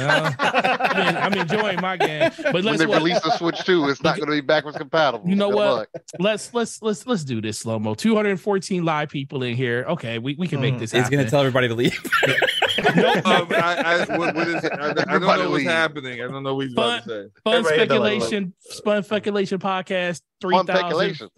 [0.00, 3.62] Uh, I mean, I'm enjoying my game, but when let's they what- release the Switch
[3.64, 5.28] 2, it's not going to be backwards compatible.
[5.28, 5.66] You know Good what?
[5.74, 5.88] luck.
[6.18, 7.94] let's let's let's let's do this slow mo.
[7.94, 9.84] 214 live people in here.
[9.88, 11.92] Okay, we, we can make this He's gonna tell everybody to leave.
[12.24, 14.72] um, I, I, what, what is it?
[14.72, 15.66] I, I don't Everybody know what's leave.
[15.70, 16.22] happening.
[16.22, 17.28] I don't know what he's about to say.
[17.44, 18.54] Fun Everybody hit the like speculation,
[18.84, 20.22] fun speculation podcast.
[20.40, 21.30] Three Fun thousand.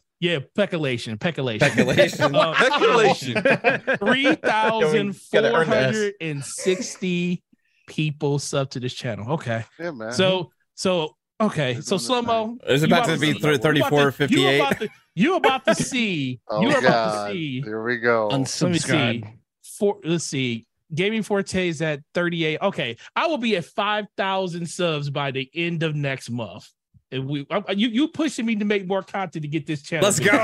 [0.54, 1.12] Speculation.
[1.12, 2.34] Yeah, peculation, peculation, Speculation.
[2.34, 3.96] Uh, Speculation.
[3.98, 5.84] Three thousand Gotta four earn the S.
[5.94, 7.42] hundred and sixty
[7.86, 9.32] people sub to this channel.
[9.34, 10.12] Okay, Yeah, man.
[10.12, 12.58] so so okay, They're so doing slow mo.
[12.66, 14.38] It's about to be thir- 34, 58.
[14.38, 16.40] You about to, you about to see.
[16.48, 17.26] oh, you about God.
[17.28, 17.60] to see.
[17.62, 18.28] Here we go.
[18.28, 19.24] Let me Unsubscribe.
[19.24, 19.34] see.
[19.78, 20.66] For let's see.
[20.94, 22.58] Gaming Forte is at 38.
[22.60, 26.68] Okay, I will be at 5,000 subs by the end of next month.
[27.12, 30.04] And we, I- you, you pushing me to make more content to get this channel.
[30.08, 30.30] Let's go.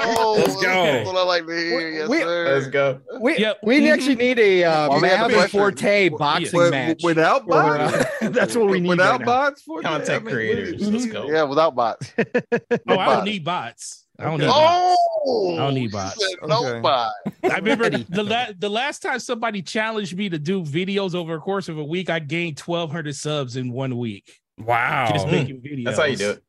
[0.00, 0.62] oh, Let's go.
[0.62, 1.90] That's what I like to hear.
[1.90, 2.54] Yes, We- sir.
[2.54, 3.00] Let's go.
[3.20, 3.58] We Yep.
[3.64, 7.00] we actually need a uh, Well, we have Mav the and Forte boxing With- match.
[7.02, 8.88] without Or, bots, uh, that's what we need.
[8.88, 10.80] without right bots, for Content creators.
[10.80, 11.26] Let's go.
[11.28, 12.12] Yeah, without bots.
[12.88, 14.06] Oh, I don't need bots.
[14.18, 14.44] I don't Okay.
[14.44, 14.96] need bots.
[15.26, 16.18] Oh, I don't need bots.
[16.40, 16.80] said No Okay.
[16.80, 17.12] bot.
[17.44, 21.40] I remember the la- the last time somebody challenged me to do videos over a
[21.40, 24.40] course of a week, I gained 1,200 subs in one week.
[24.64, 25.10] Wow.
[25.12, 25.84] Just making videos.
[25.84, 26.42] That's how you do it.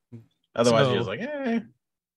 [0.55, 1.59] Otherwise, So- you're just like, eh.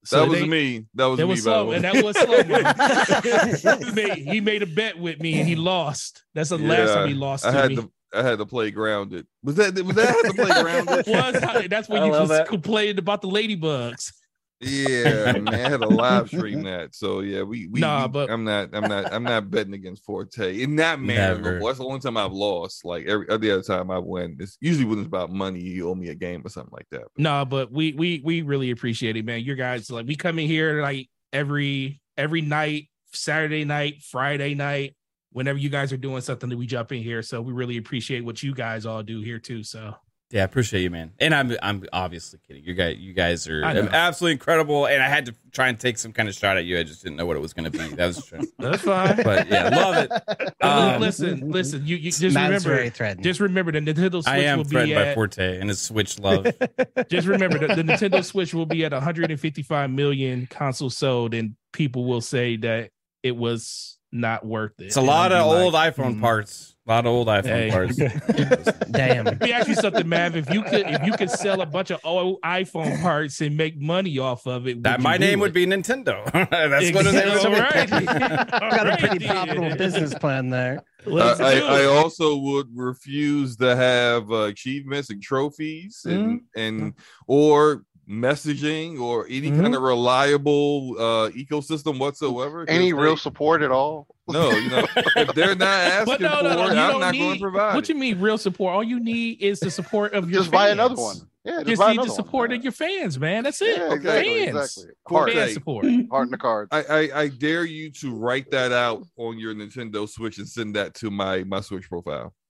[0.05, 0.85] So that was they- me.
[0.94, 1.31] That was That me.
[1.31, 2.43] was by slow, and that was slow.
[3.90, 6.23] he, made, he made a bet with me, and he lost.
[6.32, 7.77] That's the last time he lost I to had me.
[7.77, 7.93] to.
[8.14, 9.27] I had to play grounded.
[9.43, 9.74] Was that?
[9.85, 11.06] Was that I had to play grounded?
[11.09, 12.47] was that's when I you love just that.
[12.47, 14.12] complained about the ladybugs.
[14.60, 16.94] Yeah, man, I had a live stream that.
[16.94, 20.62] So yeah, we, we Nah, but- I'm not I'm not I'm not betting against Forte
[20.62, 21.34] in that manner.
[21.36, 21.60] Never.
[21.60, 22.84] That's the only time I've lost.
[22.84, 25.88] Like every uh, every other time I win, it's usually when it's about money, you
[25.88, 27.04] owe me a game or something like that.
[27.18, 29.42] No, but we we we really appreciate it, man.
[29.42, 34.96] You guys like we come in here like every every night, Saturday night, Friday night,
[35.32, 37.20] whenever you guys are doing something that we jump in here.
[37.20, 39.62] So we really appreciate what you guys all do here too.
[39.62, 39.94] So
[40.30, 41.12] Yeah, I appreciate you, man.
[41.20, 42.64] And I'm I'm obviously kidding.
[42.64, 44.86] You guys you guys are absolutely incredible.
[44.86, 46.78] And I had to try and take some kind of shot at you.
[46.78, 47.94] I just didn't know what it was going to be.
[47.94, 48.40] That was true.
[48.58, 49.22] that's fine.
[49.22, 50.54] But yeah, love it.
[50.60, 51.86] Um, listen, listen.
[51.86, 54.94] You, you just remember, very just remember the Nintendo Switch I am will be threatened
[54.96, 55.14] by.
[55.14, 56.46] Forte and his Switch love.
[57.08, 62.04] just remember the, the Nintendo Switch will be at 155 million consoles sold, and people
[62.04, 62.90] will say that
[63.22, 64.86] it was not worth it.
[64.86, 66.75] It's a lot of be old like, iPhone "Hmm." parts.
[66.86, 67.70] A lot of old iPhone Hey.
[67.70, 67.96] parts.
[68.92, 69.24] Damn.
[69.24, 70.36] Let me ask you something, Mav.
[70.36, 73.76] If you could, if you could sell a bunch of old iPhone parts and make
[73.80, 75.42] money off of it, That my name it?
[75.42, 76.24] would be Nintendo.
[76.32, 77.32] That's what it Exactly.
[77.32, 77.44] is.
[77.44, 77.90] All right.
[78.60, 80.84] Got a pretty right, profitable business plan there.
[81.04, 86.60] Let's I, I, I also would refuse to have uh, achievements and trophies and Mm-hmm.
[86.60, 86.94] and
[87.26, 89.74] or messaging or any kind Mm-hmm.
[89.74, 92.64] of reliable uh, ecosystem whatsoever.
[92.68, 94.06] Any they- real support at all?
[94.28, 94.84] No, you know,
[95.16, 97.18] if they're not asking But no, no, no, for it, I'm don't need.
[97.20, 97.74] going to provide.
[97.76, 97.88] What it.
[97.90, 98.74] you mean, real support?
[98.74, 101.20] All you need is the support of your Just buy another fans.
[101.20, 101.30] one.
[101.44, 102.58] Yeah, just, Just need the support one.
[102.58, 103.44] of your fans, man.
[103.44, 103.78] That's it.
[103.78, 104.56] Yeah, exactly, fans.
[104.58, 104.92] exactly.
[105.08, 105.86] Heart- Fan support.
[106.10, 106.68] Heart in the cards.
[106.72, 110.74] I, I I dare you to write that out on your Nintendo Switch and send
[110.74, 112.34] that to my my Switch profile.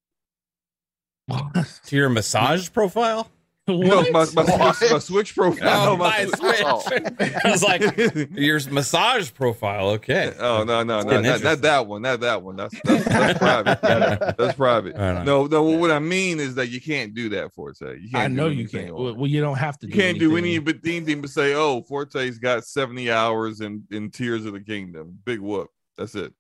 [1.87, 3.29] To your massage profile?
[3.87, 5.89] No, my, my, Switch, my Switch profile.
[5.91, 6.63] Oh, my Switch.
[6.65, 6.83] Oh.
[7.45, 7.83] I was like,
[8.31, 9.91] your massage profile.
[9.91, 10.33] Okay.
[10.39, 13.81] Oh no no no not, not that one not that one that's that's, that's private
[14.39, 17.99] that's private I no no what I mean is that you can't do that Forte
[17.99, 18.95] you can't I know you can't.
[18.95, 19.89] Well, well, you don't have to.
[19.89, 20.65] you can't do any anything.
[20.65, 25.19] but anything but say oh Forte's got 70 hours in in Tears of the Kingdom
[25.25, 26.33] big whoop that's it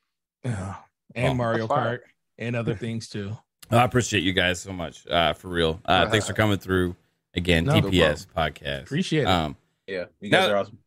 [0.44, 0.74] and
[1.16, 1.34] Oh.
[1.34, 2.00] Mario Kart
[2.38, 3.36] and other things too.
[3.70, 5.06] I appreciate you guys so much.
[5.06, 5.80] Uh, for real.
[5.84, 6.96] Uh, thanks for coming through
[7.34, 7.64] again.
[7.64, 8.82] No, no DPS podcast.
[8.82, 9.26] Appreciate it.
[9.28, 10.78] Um, Yeah, you guys Now- are awesome.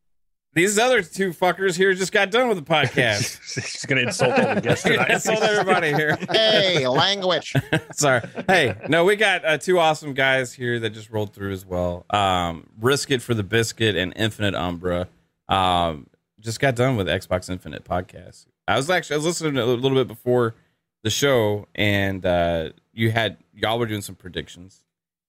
[0.54, 3.40] these other two fuckers here just got done with the podcast.
[3.72, 5.10] She's gonna insult all the guests tonight.
[5.12, 6.18] Insult everybody here.
[6.32, 7.54] Hey, language.
[7.94, 8.22] Sorry.
[8.48, 12.06] Hey, no, we got uh, two awesome guys here that just rolled through as well.
[12.10, 15.08] Um, Risk It for the Biscuit and Infinite Umbra.
[15.50, 16.08] Um,
[16.40, 18.46] just got done with Xbox Infinite podcast.
[18.68, 20.56] I was actually I was listening a little bit before
[21.04, 24.84] the show, and uh, you had y'all were doing some predictions,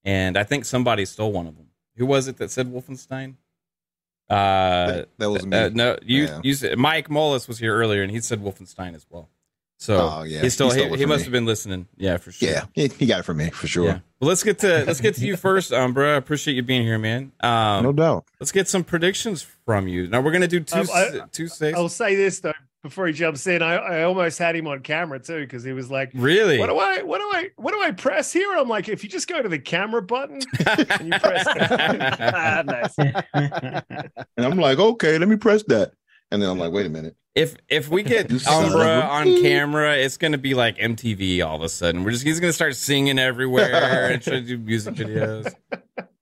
[0.05, 1.67] and I think somebody stole one of them.
[1.97, 3.35] Who was it that said Wolfenstein?
[4.31, 5.57] Uh, That- that was me.
[5.57, 6.41] uh, no, you Yeah.
[6.45, 9.29] you said Mike Mullis was here earlier, and he said Wolfenstein as well.
[9.81, 10.41] So Oh, yeah.
[10.41, 11.25] he still He he, stole he must me.
[11.27, 11.87] have been listening.
[11.97, 12.49] Yeah, for sure.
[12.49, 13.85] Yeah, he, he got it from me for sure.
[13.87, 13.99] Yeah.
[14.21, 16.15] Well, let's get to let's get to you first, Umbra.
[16.15, 17.31] I appreciate you being here, man.
[17.41, 18.25] Um, No doubt.
[18.41, 20.09] Let's get some predictions from you.
[20.09, 21.79] Now we're gonna do two Um, I- two saves.
[21.79, 22.53] I'll say this though
[22.83, 23.63] before he jumps in.
[23.63, 26.59] I, I almost had him on camera too because he was like, Really?
[26.59, 29.09] What do I what do I what do I press here?" I'm like, "If you
[29.11, 31.47] just go to the camera button and you press
[32.67, 32.95] nice.
[33.35, 35.93] And I'm like, okay, let me press that.
[36.31, 37.17] And then I'm like, wait a minute.
[37.35, 41.45] If if we get You son of Umbra on camera, it's gonna be like MTV
[41.47, 42.03] all of a sudden.
[42.05, 45.55] We're just he's gonna start singing everywhere and try to do music videos.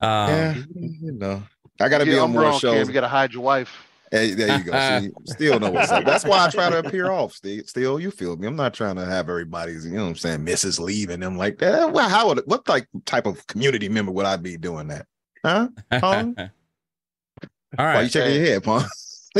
[0.01, 1.43] Um, yeah, you know,
[1.81, 2.75] I got to be on Umbra more on shows.
[2.75, 3.86] cam, You got to hide your wife.
[4.11, 5.01] Hey, there you go.
[5.01, 6.05] See, still know what's up.
[6.05, 7.33] That's why I try to appear off.
[7.33, 8.47] Still, still, you feel me?
[8.47, 10.79] I'm not trying to have everybody's, you know, what I'm saying, Mrs.
[10.79, 11.93] leaving them like that.
[11.93, 15.07] Well, how would what like type of community member would I be doing that?
[15.45, 15.69] Huh?
[15.91, 16.35] Pong?
[16.39, 16.49] all
[17.77, 18.03] Why right.
[18.03, 18.85] you shaking your head, Pong?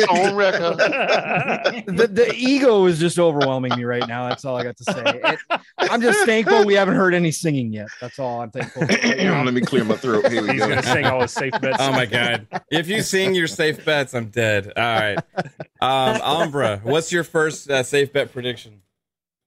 [0.05, 0.77] On record.
[1.87, 4.29] the, the ego is just overwhelming me right now.
[4.29, 5.03] That's all I got to say.
[5.25, 7.89] It- I'm just thankful we haven't heard any singing yet.
[8.01, 8.87] That's all I'm thankful.
[8.87, 8.93] For.
[9.47, 10.31] Let me clear my throat.
[10.31, 10.69] Here we He's go.
[10.69, 11.77] gonna sing all his safe bets.
[11.81, 12.47] Oh my god!
[12.71, 14.73] If you sing your safe bets, I'm dead.
[14.77, 15.19] All right,
[15.81, 18.83] um, Umbra, what's your first uh, safe bet prediction?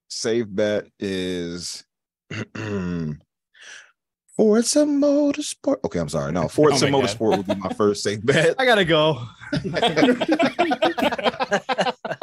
[0.09, 1.83] Safe bet is
[4.39, 5.83] Forza Motorsport.
[5.83, 6.31] Okay, I'm sorry.
[6.31, 6.89] No, Forza Oh.
[6.91, 8.55] Motorsport would be my first safe bet.
[8.57, 9.21] I gotta go.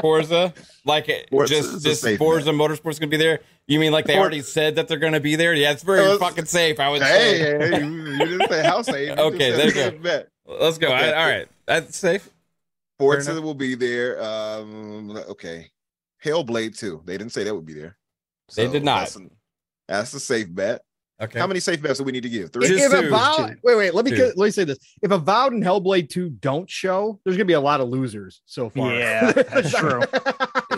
[0.00, 0.54] Forza,
[0.86, 3.40] like it, Forza just a just safe Forza Motorsport's gonna be there.
[3.66, 5.52] You mean like they For- already said that they're gonna be there?
[5.52, 6.80] Yeah, it's very Uh, fucking safe.
[6.80, 7.58] I would Hey, say.
[7.58, 9.18] hey, you you didn't say how safe.
[9.18, 9.90] Okay, there you go.
[9.98, 10.28] bet.
[10.46, 10.86] Let's go.
[10.88, 11.12] Okay.
[11.12, 12.30] I- all right, that's safe.
[12.98, 14.22] Forza will be there.
[14.22, 15.70] Um, okay.
[16.24, 17.02] Hellblade too.
[17.04, 17.98] They didn't say that would be there.
[18.54, 19.00] They did not.
[19.00, 19.20] That's a,
[19.86, 20.80] that's a safe bet.
[21.20, 21.38] Okay.
[21.38, 22.52] How many safe bets do we need to give?
[22.52, 22.68] Three.
[22.68, 23.06] Just if two.
[23.06, 26.28] Avowed, wait, wait, let me get, let me say this: if Avowed and Hellblade Two
[26.28, 28.94] don't show, there's gonna be a lot of losers so far.
[28.94, 30.02] Yeah, that's true.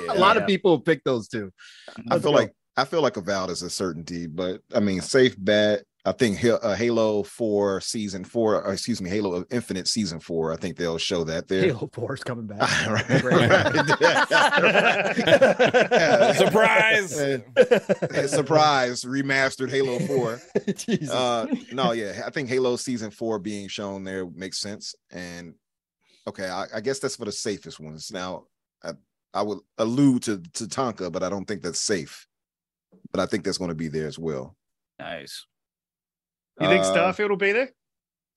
[0.08, 1.52] a lot of people have picked those two.
[2.10, 5.84] I feel like I feel like Avowed is a certainty, but I mean, safe bet.
[6.04, 10.52] I think uh, Halo Four season four, or excuse me, Halo Infinite season four.
[10.52, 11.64] I think they'll show that there.
[11.64, 12.60] Halo Four is coming back.
[16.36, 17.14] Surprise!
[18.30, 19.04] Surprise!
[19.04, 20.40] Remastered Halo Four.
[21.10, 24.94] uh, no, yeah, I think Halo season four being shown there makes sense.
[25.10, 25.54] And
[26.28, 28.12] okay, I, I guess that's for the safest ones.
[28.12, 28.44] Now,
[28.84, 28.92] I,
[29.34, 32.26] I would allude to to Tonka, but I don't think that's safe.
[33.10, 34.56] But I think that's going to be there as well.
[34.98, 35.44] Nice.
[36.60, 37.70] You think Uh, Starfield will be there?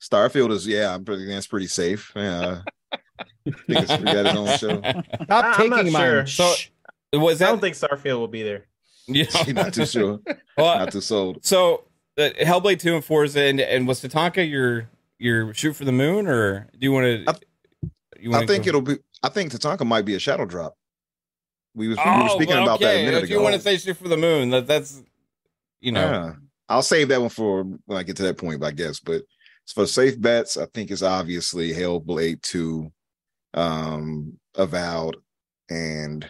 [0.01, 2.11] Starfield is yeah, I'm pretty that's pretty safe.
[2.15, 2.61] Yeah.
[2.93, 2.97] I
[3.51, 4.81] think it's we got his own show.
[5.23, 6.25] Stop I'm not taking mine.
[6.25, 6.27] sure.
[6.27, 6.53] So
[7.13, 8.65] was I don't think Starfield will be there.
[9.07, 9.63] You know?
[9.63, 10.19] Not too sure.
[10.57, 11.43] Well, Not too sold.
[11.45, 11.85] So
[12.17, 15.91] uh, Hellblade two and four is and and was Tatanka your your shoot for the
[15.91, 17.39] moon or do you want to?
[18.19, 20.75] You I think it'll be I think Tatanka might be a shadow drop.
[21.73, 23.35] We was, we were Oh, speaking well, about that a minute If ago.
[23.35, 25.01] you want to say shoot for the moon, that that's
[25.79, 26.01] you know.
[26.01, 26.33] Yeah.
[26.71, 28.99] I'll save that one for when I get to that point, I guess.
[28.99, 29.23] But
[29.73, 32.91] for safe bets, I think it's obviously Hellblade 2,
[33.53, 35.17] um, Avowed,
[35.69, 36.27] and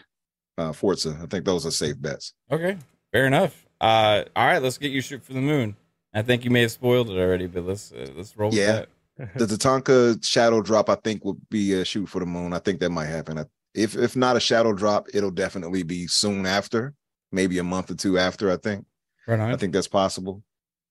[0.58, 1.18] uh Forza.
[1.22, 2.34] I think those are safe bets.
[2.52, 2.78] Okay,
[3.12, 3.66] fair enough.
[3.80, 5.76] Uh, all right, let's get you shoot for the moon.
[6.14, 8.86] I think you may have spoiled it already, but let's uh, let's roll Yeah.
[9.36, 12.54] the Tatanka shadow drop, I think, would be a shoot for the moon.
[12.54, 13.40] I think that might happen.
[13.40, 16.94] I- If if not a shadow drop, it'll definitely be soon after,
[17.32, 18.52] maybe a month or two after.
[18.52, 18.86] I think.
[19.28, 19.52] Right on.
[19.52, 20.44] I think that's possible.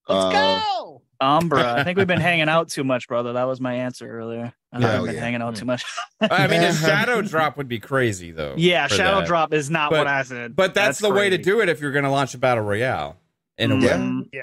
[0.08, 1.02] Let's Uh, go.
[1.20, 1.74] Umbra.
[1.74, 3.34] I think we've been hanging out too much, brother.
[3.34, 4.52] That was my answer earlier.
[4.72, 5.20] I think Hell we've been yeah.
[5.20, 5.84] hanging out too much.
[6.20, 8.54] I mean, a shadow drop would be crazy though.
[8.56, 9.26] yeah, shadow that.
[9.26, 10.56] drop is not But- what I said.
[10.56, 13.16] But that's, the way to do it if you're going to launch a battle royale.
[13.58, 13.98] In a Yeah.
[13.98, 14.26] way.
[14.32, 14.42] Yeah.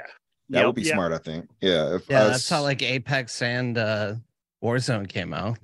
[0.49, 0.65] That Yep.
[0.67, 0.93] would be Yeah.
[0.93, 1.11] smart.
[1.13, 1.49] I think.
[1.59, 1.95] Yeah.
[1.95, 4.13] If Yeah, us- that's how like Apex and uh,
[4.63, 5.57] Warzone came out.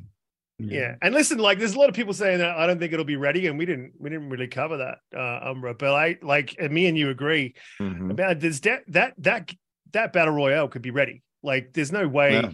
[0.72, 3.06] Yeah, and listen, like there's a lot of people saying that I don't think it'll
[3.06, 5.74] be ready, and we didn't we didn't really cover that, uh, Umbra.
[5.74, 8.12] But I like, and me and you agree Mhm.
[8.12, 9.54] about there's that that that
[9.92, 11.22] that battle royale could be ready.
[11.44, 12.34] Like, there's no way.
[12.34, 12.52] Yeah.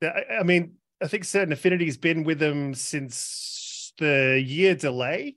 [0.00, 5.36] That, I- I mean, I think Certain Affinity's been with them since the year delay.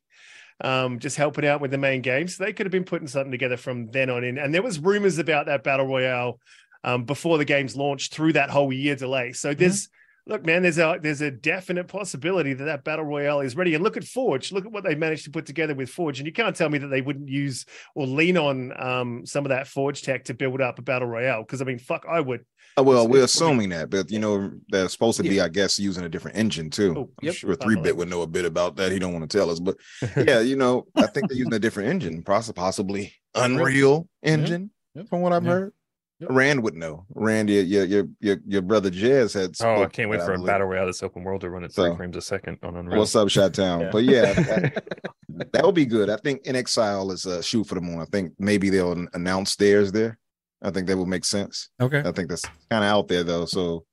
[0.60, 3.30] Um, just helping out with the main game, so they could have been putting something
[3.32, 4.40] together from then on in.
[4.40, 6.40] And there was rumors about that battle royale
[6.84, 9.34] um, before the game's launched through that whole year delay.
[9.34, 9.88] So there's
[10.28, 13.74] look, man, there's a there's a definite possibility that that battle royale is ready.
[13.74, 14.52] And look at Forge.
[14.52, 16.20] Look at what they managed to put together with Forge.
[16.20, 19.50] And you can't tell me that they wouldn't use or lean on um, some of
[19.50, 21.42] that Forge tech to build up a battle royale.
[21.42, 22.46] Because I mean, fuck, I would.
[22.78, 25.42] Uh, well, we're it's gonna be- assuming that, but you know, they're supposed to be,
[25.42, 26.94] I guess, using a different engine too.
[26.96, 27.36] Oh, I'm yep.
[27.36, 28.92] sure three bit would know a bit about that.
[28.92, 29.78] He don't want to tell us, but
[30.18, 34.70] yeah, you know, I think they're using a different engine, possibly Unreal Engine,
[35.10, 35.52] from what I've Yeah.
[35.52, 35.74] heard.
[36.22, 37.06] Rand would know.
[37.14, 39.56] Rand, your your your your, your brother Jez had.
[39.62, 41.86] Oh, I can't wait for a battle royale that's open world to run at three
[41.92, 43.00] So- frames a second on Unreal.
[43.00, 43.82] What's up, Shot Town?
[43.82, 43.90] Yeah.
[43.92, 44.84] But yeah, that,
[45.54, 46.10] that would be good.
[46.10, 48.00] I think inXile is a shoot for the moon.
[48.00, 50.18] I think maybe they'll announce theirs there.
[50.62, 51.70] I think that would make sense.
[51.80, 52.00] Okay.
[52.00, 53.46] I think that's kind of out there though.
[53.46, 53.86] So,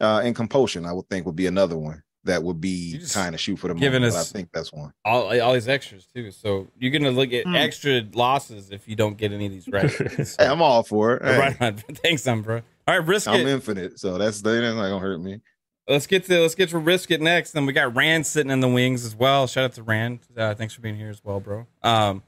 [0.00, 3.40] uh, and Compulsion, I would think would be another one that would be kind of
[3.40, 3.80] shoot for the moon.
[3.80, 4.92] giving but I think that's one.
[5.04, 6.30] All, all these extras too.
[6.30, 7.56] So you're gonna look at Hmm.
[7.56, 9.90] extra losses if you don't get any of these right.
[10.26, 11.24] So- Hey, I'm all for it.
[11.24, 11.76] Hey, Right on.
[12.02, 12.62] Thanks, Umbra.
[12.88, 13.30] All right, risk it.
[13.30, 13.48] I'm it.
[13.48, 15.40] infinite, so that's that's not gonna hurt me.
[15.88, 17.52] Let's get to let's get to risk it next.
[17.52, 19.46] Then we got Rand sitting in the wings as well.
[19.46, 20.20] Shout out to Rand.
[20.36, 21.66] Uh, thanks for being here as well, bro.
[21.82, 22.22] Um,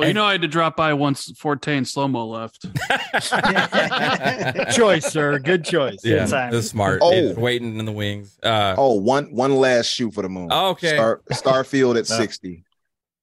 [0.00, 2.62] Well, you know, I had to drop by once Forte and slow mo left.
[4.74, 5.38] Choice, sir.
[5.38, 5.98] Good choice.
[6.04, 7.00] yeah, that's smart.
[7.02, 7.12] Oh.
[7.12, 8.38] He's waiting in the wings.
[8.42, 10.50] Uh, Oh, one one last shoot for the moon.
[10.50, 10.94] Okay.
[10.94, 12.16] Star, Starfield at No.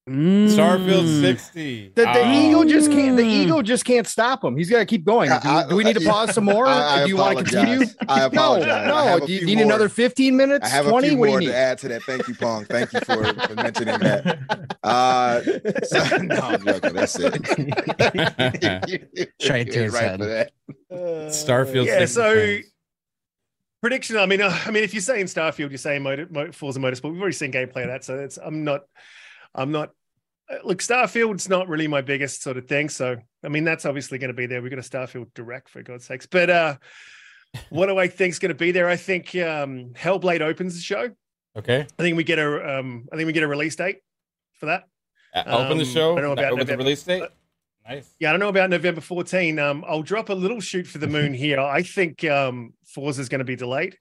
[0.07, 0.55] Sixty.
[0.57, 1.91] Starfield sixty.
[1.95, 2.31] The, the Oh.
[2.49, 3.17] ego just can't.
[3.17, 4.55] The ego just can't stop him.
[4.55, 5.29] He's got to keep going.
[5.29, 6.65] Do, I- do we need to pause some more?
[6.67, 7.85] I- I do you want to continue?
[8.07, 8.87] I apologize.
[8.87, 9.03] No, no.
[9.19, 9.65] have Do you need more.
[9.65, 10.65] another fifteen minutes?
[10.65, 11.09] I have a Twenty?
[11.09, 11.57] few What do more you to need?
[11.59, 12.03] add to that.
[12.03, 12.65] Thank you, Pong.
[12.65, 14.39] Thank you for, for mentioning that.
[14.83, 15.41] Uh,
[15.83, 16.93] so, no, I'm joking.
[16.93, 17.35] That's it.
[19.41, 20.19] Straight to his right head.
[20.19, 20.51] for that.
[21.29, 21.85] Starfield.
[21.87, 22.59] Yeah, 60 so
[23.81, 24.17] prediction.
[24.17, 27.11] I mean, uh, I mean, if you're saying Starfield, you're saying Motor, Mo- Forza Motorsport.
[27.11, 28.37] We've already seen gameplay of that, so it's.
[28.37, 28.83] I'm not.
[29.55, 29.91] I'm not.
[30.49, 32.89] uh, Look, Starfield's not really my biggest sort of thing.
[32.89, 34.61] So, I mean, that's obviously going to be there.
[34.61, 36.25] We've got a Starfield direct for God's sakes.
[36.25, 36.75] But uh
[37.69, 38.89] what do I think's going to be there?
[38.89, 41.09] I think um Hellblade opens the show.
[41.57, 41.81] Okay.
[41.97, 42.79] I think we get a.
[42.79, 43.97] Um, I think we get a release date
[44.59, 44.83] for that.
[45.33, 47.23] Uh, open the Um, show I don't know about the release date.
[47.87, 48.13] Nice.
[48.19, 49.57] Yeah, I don't know about November 14.
[49.59, 51.59] Um, I'll drop a little shoot for the moon here.
[51.59, 53.97] I think um, Forza is going to be delayed.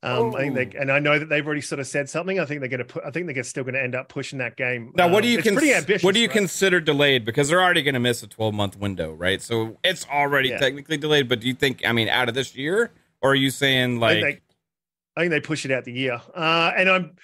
[0.00, 2.38] Um, I think they, and I know that they've already sort of said something.
[2.38, 3.02] I think they're going to put.
[3.04, 4.92] I think they're still going to end up pushing that game.
[4.94, 6.04] Now, what Um, do you it's cons- ambitious?
[6.04, 6.36] What do you right?
[6.36, 7.24] consider delayed?
[7.24, 9.42] Because they're already going to miss a 12 month window, right?
[9.42, 10.58] So it's already Yeah.
[10.58, 11.28] technically delayed.
[11.28, 11.82] But do you think?
[11.84, 12.92] I mean, out of this year,
[13.22, 14.22] or are you saying I like?
[14.22, 14.42] think, they,
[15.16, 16.20] I think they push it out the year.
[16.32, 17.16] Uh, and I'm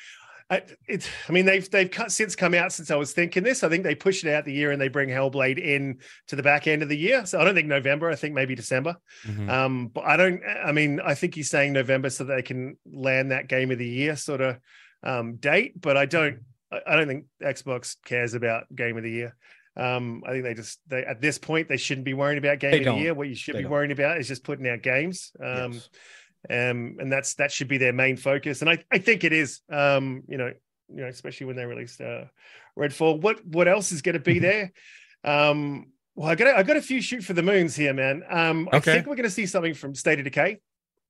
[0.51, 3.65] I, it, I mean, they've they've cut, since come out since I was thinking this.
[3.65, 5.99] I think they pushed it out the year and they bring Hellblade in
[6.29, 7.25] to the back end of the year.
[7.25, 8.11] So I don't think November.
[8.11, 8.97] I think maybe December.
[9.27, 9.49] Mhm.
[9.49, 10.43] Um, but I don't.
[10.65, 13.89] I mean, I think he's saying November so they can land that game of the
[13.89, 14.59] year sort of
[15.03, 15.81] um, date.
[15.81, 16.41] But I don't.
[16.87, 19.37] I don't think Xbox cares about game of the year.
[19.77, 22.71] Um, I think they just they at this point they shouldn't be worrying about game
[22.73, 22.99] They of don't.
[22.99, 23.15] the year.
[23.15, 23.73] What you should They be don't.
[23.73, 25.33] worrying about is just putting out games.
[25.43, 25.81] Um,
[26.51, 28.61] um, and that's that should be their main focus.
[28.61, 29.61] And I, I think it is.
[29.71, 30.53] Um, you know,
[30.89, 32.25] you know, especially when they released uh,
[32.79, 33.21] Redfall.
[33.21, 34.73] What what else is going to be there?
[35.25, 38.23] Um, well, I got a, I got a few shoot for the moons here, man.
[38.29, 40.61] Um, I think we're going to see something from State of Decay.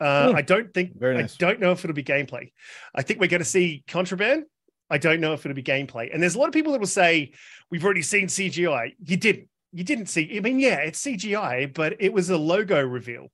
[0.00, 0.36] Uh, Hmm.
[0.36, 2.52] I don't think Very I don't know if it'll be gameplay.
[2.94, 4.44] I think we're going to see Contraband.
[4.90, 6.12] I don't know if it'll be gameplay.
[6.12, 7.32] And there's a lot of people that will say
[7.70, 8.94] we've already seen CGI.
[9.02, 9.48] You didn't.
[9.72, 10.36] You didn't see.
[10.36, 13.28] I mean, yeah, it's CGI, but it was a logo reveal.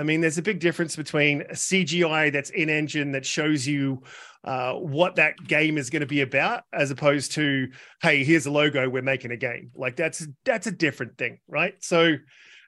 [0.00, 4.02] I mean, there's a big difference between a CGI that's in engine that shows you
[4.44, 7.68] uh, what that game is going to be about, as opposed to,
[8.00, 9.70] hey, here's a logo, we're making a game.
[9.74, 11.74] Like that's that's a different thing, right?
[11.80, 12.14] So,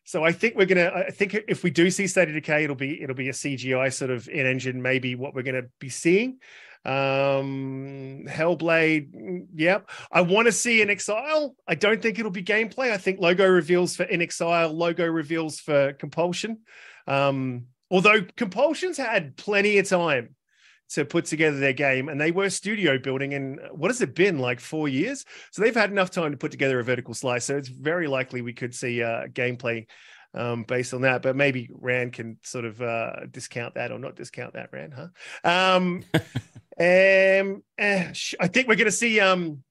[0.05, 0.91] so I think we're gonna.
[0.95, 3.91] I think if we do see State of Decay, it'll be it'll be a CGI
[3.93, 6.39] sort of in engine, maybe what we're going to be seeing.
[6.85, 9.89] Um, Hellblade, yep.
[10.11, 11.53] I want to see inXile.
[11.67, 12.91] I don't think it'll be gameplay.
[12.91, 16.59] I think logo reveals for inXile, logo reveals for Compulsion.
[17.07, 20.35] Um, although Compulsion's had plenty of time
[20.91, 24.39] to put together their game, and they were studio building in what has it been
[24.39, 25.25] like four years?
[25.51, 27.47] So they've had enough time to put together a vertical slice.
[27.47, 29.87] So it's very likely we could see uh, gameplay
[30.35, 31.23] um, based on that.
[31.23, 35.09] But maybe Rand can sort of uh, discount that or not discount that, Rand, huh?
[35.45, 36.05] Um,
[36.79, 39.21] um, I think we're going to see.
[39.21, 39.63] Um,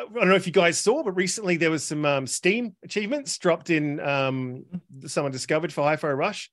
[0.00, 3.36] I don't know if you guys saw, but recently there was some um, Steam achievements
[3.38, 4.00] dropped in.
[4.00, 4.64] Um,
[5.06, 6.50] someone discovered for Hi-Fi Rush.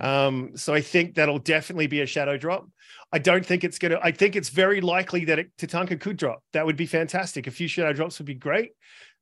[0.00, 2.68] Um, so I think that'll definitely be a shadow drop.
[3.12, 4.00] I don't think it's gonna.
[4.02, 6.42] I think it's very likely that it, Tatanka could drop.
[6.52, 7.46] That would be fantastic.
[7.46, 8.72] A few shadow drops would be great.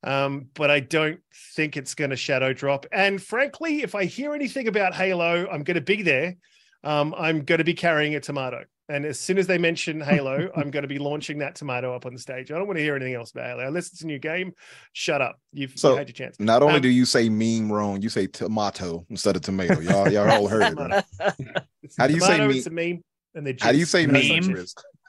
[0.05, 1.20] Um, but I don't
[1.55, 2.86] think it's going to shadow drop.
[2.90, 6.36] And frankly, if I hear anything about Halo, I'm going to be there.
[6.82, 8.65] Um, I'm going to be carrying a tomato.
[8.88, 12.04] And as soon as they mention Halo, I'm going to be launching that tomato up
[12.04, 12.50] on the stage.
[12.50, 13.66] I don't want to hear anything else about Halo.
[13.68, 14.52] Unless it's a new game,
[14.92, 15.36] shut up.
[15.52, 16.38] You've, So you had your chance.
[16.40, 19.80] not only Um, do you say meme wrong, you say tomato instead of tomato.
[19.80, 20.78] Y'all, y'all all heard it.
[20.78, 21.04] right?
[21.98, 22.50] How do you say meme?
[22.50, 23.02] It's a meme.
[23.34, 24.64] And they're How do you say no, meme?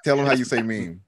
[0.06, 1.02] Tell them how you say meme.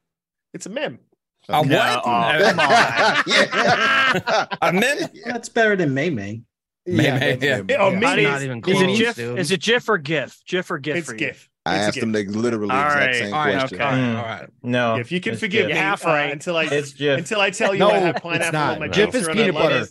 [0.53, 0.99] It's a meme.
[1.47, 1.67] A what?
[1.69, 3.23] No, oh, come on.
[3.27, 4.45] Yeah.
[4.61, 5.09] A meme?
[5.25, 6.41] That's better than May May.
[6.87, 7.61] Yeah, yeah.
[7.67, 9.19] Yeah, oh, How meme do you- is- is it GIF?
[9.19, 10.39] Is it GIF or GIF?
[10.47, 11.19] GIF or GIF It's for you?
[11.19, 11.49] GIF.
[11.67, 13.81] I It's asked them the literally All exact right, same all right, question.
[13.81, 14.17] okay, Mm.
[14.17, 14.49] all right.
[14.61, 15.67] No, If you can forgive Jif.
[15.69, 16.31] me You're half uh, right.
[16.31, 17.17] until I It's Jif.
[17.17, 18.73] until I tell you No, I have it's pineapple not.
[18.73, 19.75] on my Jif is and peanut butter.
[19.81, 19.89] it,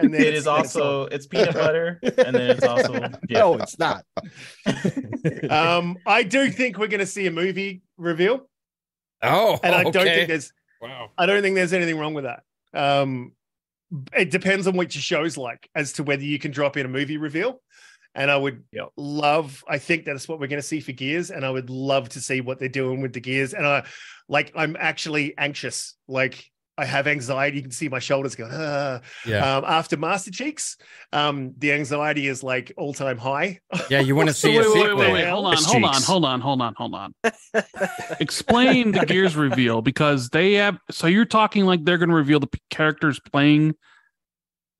[0.00, 3.30] and then it's- is then it's also it's peanut butter, and then it's also Jif.
[3.30, 4.04] No, it's not.
[5.50, 8.48] um, I do think we're going to see a movie reveal,
[9.22, 10.52] Oh, and I don't think there's,
[10.82, 11.10] Wow.
[11.16, 12.42] I don't think there's anything wrong with that.
[12.74, 13.32] Um,
[14.14, 16.88] it depends on what your show's like as to whether you can drop in a
[16.88, 17.62] movie reveal.
[18.16, 18.64] And I would
[18.96, 22.08] love, I think that's what we're going to see for Gears, and I would love
[22.10, 23.52] to see what they're doing with the Gears.
[23.54, 23.84] And I,
[24.28, 25.94] like, I'm actually anxious.
[26.08, 27.56] Like, I have anxiety.
[27.58, 28.52] You can see my shoulders going.
[28.54, 29.00] Ah.
[29.26, 29.56] Yeah.
[29.58, 30.76] Um, after Master Cheeks,
[31.12, 33.60] um, the anxiety is like all time high.
[33.90, 34.96] Yeah, you want to see wait, a wait, sequel.
[34.98, 37.14] wait, wait, hold on, hold on, hold on, hold on, hold on.
[38.20, 40.78] Explain the Gears reveal because they have.
[40.90, 43.74] So you're talking like they're going to reveal the characters playing,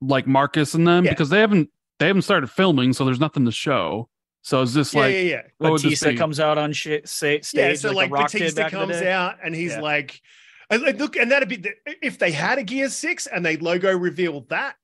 [0.01, 1.11] like Marcus and them, Yeah.
[1.11, 1.69] because they haven't
[1.99, 4.09] they haven't started filming, so there's nothing to show.
[4.41, 5.41] So is this Yeah, like yeah, yeah.
[5.57, 8.73] What Batista comes out on shit, say, stage yeah, so like, like, Rock Batista back
[8.73, 9.81] in the comes out and he's Yeah.
[9.81, 10.21] like,
[10.69, 11.71] and, and look, and that'd be the,
[12.01, 14.75] if they had a Gear Six and they logo revealed that.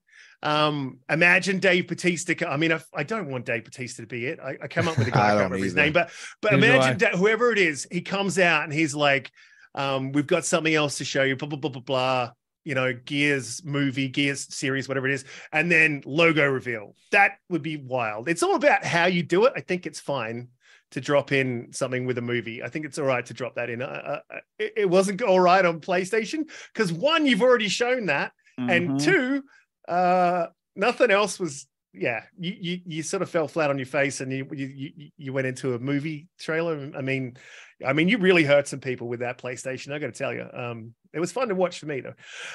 [0.42, 2.34] Um, imagine Dave Batista.
[2.46, 4.40] I mean, I, I don't want Dave Batista to be it.
[4.42, 6.10] I, I came up with a guy, I I can't don't remember his name, but
[6.42, 6.94] but Neither imagine I.
[6.96, 9.32] that whoever it is, he comes out and he's like,
[9.76, 12.32] um, we've got something else to show you, blah blah blah blah blah.
[12.64, 16.96] You know, Gears movie, Gears series, whatever it is, and then logo reveal.
[17.12, 18.30] That would be wild.
[18.30, 19.54] It's all about how you do it.
[19.56, 20.48] I think it's fine
[20.92, 22.62] to drop in something with a movie.
[22.64, 23.82] I think it's all right to drop that in.
[23.82, 28.32] Uh, uh, it, it wasn't all right on PlayStation because one, you've already shown that,
[28.58, 29.04] and Mhm.
[29.04, 29.44] two,
[29.88, 31.68] uh, nothing else was.
[31.96, 35.10] Yeah, you, you you sort of fell flat on your face, and you you you,
[35.16, 36.92] you went into a movie trailer.
[36.98, 37.38] I mean,
[37.86, 39.94] I mean, you really hurt some people with that PlayStation.
[39.94, 42.14] I got to tell you, um, it was fun to watch for me though.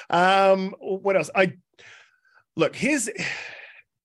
[0.09, 1.29] Um, what else?
[1.35, 1.53] I
[2.55, 3.09] look here's.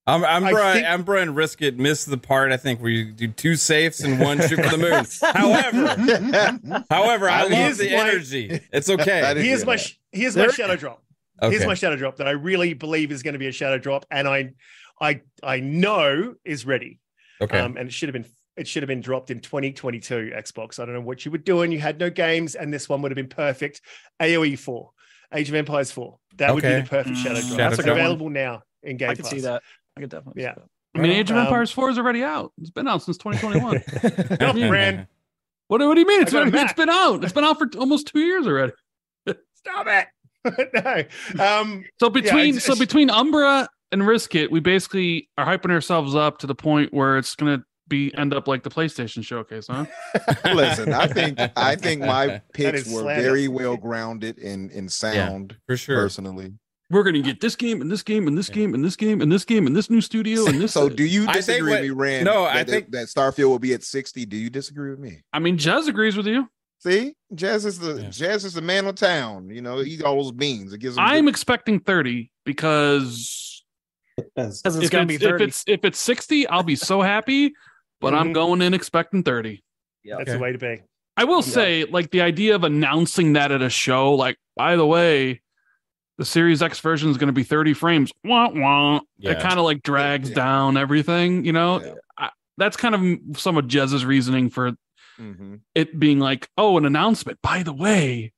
[0.07, 0.75] I'm I'm I Brian.
[0.77, 1.77] think- I'm Brian Riskett.
[1.79, 4.79] Missed the part I think where you do two safes and one shoot for the
[4.79, 5.07] moon.
[5.35, 8.61] however, however, I love the my- energy.
[8.73, 9.43] It's okay.
[9.43, 11.03] Here's my sh- here's my shadow drop.
[11.41, 14.05] Here's my shadow drop that I really believe is going to be a shadow drop,
[14.11, 14.51] and I
[15.01, 17.01] I I know is ready.
[17.41, 17.59] Okay.
[17.59, 20.79] Um, and it should have been it should have been dropped in 2022 Xbox.
[20.79, 21.73] I don't know what you were doing.
[21.73, 23.81] You had no games, and this one would have been perfect.
[24.21, 24.91] AOE 4,
[25.35, 26.19] Age of Empires 4.
[26.37, 27.47] That would be the perfect Shadow Mm.
[27.49, 27.59] Drop.
[27.59, 27.97] Shadow It's Drop.
[27.97, 29.63] available now in Game I could see that.
[29.97, 30.43] I could definitely.
[30.43, 30.55] Yeah.
[30.95, 32.53] I mean, Age of Um, Empires 4 is already out.
[32.61, 33.83] It's been out since 2021.
[34.41, 35.07] No, Brand.
[35.69, 36.21] What, what do you mean?
[36.23, 36.77] It's got a already- it's Mac.
[36.77, 37.25] been out.
[37.25, 38.73] It's been out for almost two years already.
[39.55, 41.09] Stop it.
[41.35, 41.43] no.
[41.45, 46.15] Um, So between it's- so between Umbra and Risk It, we basically are hyping ourselves
[46.15, 49.85] up to the point where it's gonna be end up like the PlayStation showcase, huh?
[50.55, 53.23] Listen, I think I think my picks were slander.
[53.23, 55.57] very well grounded in in sound.
[55.67, 55.97] for sure.
[56.03, 56.55] Personally,
[56.91, 59.31] We're gonna get this game and this game and this game and this game and
[59.31, 60.73] this game and this new studio and this.
[60.73, 62.25] so do you disagree what- with me, Rand?
[62.25, 64.25] no, that, I think- that Starfield will be at sixty.
[64.25, 65.23] Do you disagree with me?
[65.33, 66.49] I mean, Jez agrees with you.
[66.81, 69.49] See, Jazz is the Jazz is the man of town.
[69.49, 70.73] You know, he eat all those beans.
[70.75, 71.05] It gives him.
[71.05, 73.65] I'm expecting 30 because
[74.37, 77.55] it's if, gonna it's, be if it's if it's 60, I'll be so happy.
[78.05, 78.35] But I'm Mhm.
[78.35, 79.63] going in expecting 30.
[80.03, 80.83] Yeah, That's the way to be.
[81.17, 84.87] I will say, like the idea of announcing that at a show, like by the
[84.87, 85.41] way,
[86.19, 88.13] the Series X version is going to be 30 frames.
[88.25, 89.01] Wah wah.
[89.19, 89.33] Yeah.
[89.33, 91.97] It kind of like drags down everything, you know.
[92.19, 94.73] I, that's kind of some of Jez's reasoning for
[95.21, 95.55] Mm-hmm.
[95.77, 97.39] it being like, oh, an announcement.
[97.41, 98.33] By the way,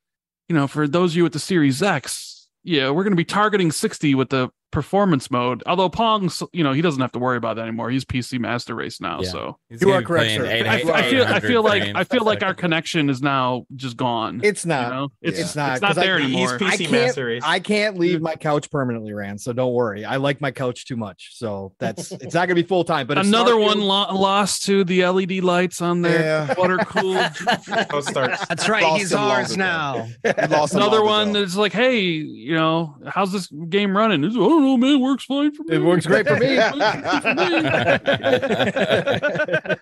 [0.47, 3.25] you know, for those of you with the Series X, yeah, we're going to be
[3.25, 5.63] targeting 60 with the performance mode.
[5.67, 7.89] Although Pong's, you know, he doesn't have to worry about that anymore.
[7.91, 9.31] He's PC Master Race now, Yeah.
[9.31, 10.45] so He's You are correct, sir.
[10.47, 13.65] eight- I, eight- I feel I feel like I feel like our connection is now
[13.75, 14.41] just gone.
[14.45, 14.89] It's not.
[14.89, 15.09] You know?
[15.23, 15.73] It's It's not.
[15.75, 16.59] It's not 'cause I- there he's anymore.
[16.59, 17.43] PC I can't, Master Race.
[17.45, 19.41] I can't leave my couch permanently, Rand.
[19.41, 20.05] So don't worry.
[20.05, 21.31] I like my couch too much.
[21.35, 23.07] So that's it's not gonna be full time.
[23.07, 26.55] But Another Starfield- one lo- lost to the LED lights on their Yeah.
[26.59, 27.17] water cooled.
[27.91, 28.45] How starts.
[28.47, 28.83] That's right.
[28.83, 30.07] Lost He's ours now.
[30.25, 34.23] He lost Another one that's like, hey, you know, how's this game running?
[34.25, 34.95] It's, I don't know, man.
[34.97, 35.77] It works fine for me.
[35.77, 36.57] It works great for me.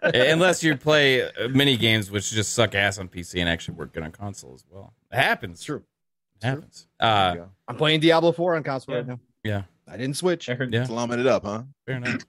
[0.33, 3.93] Unless you play uh, mini games, which just suck ass on PC and actually work
[3.93, 4.93] good on console as well.
[5.13, 5.63] It happens.
[5.63, 5.83] True.
[6.43, 6.87] It happens.
[7.01, 7.37] Uh,
[7.69, 9.21] I'm playing Diablo 4 on console right now.
[9.43, 9.63] yeah.
[9.87, 10.49] I didn't switch.
[10.49, 10.85] I heard Yeah.
[10.85, 11.63] slumming it up, huh?
[11.87, 12.23] Fair enough.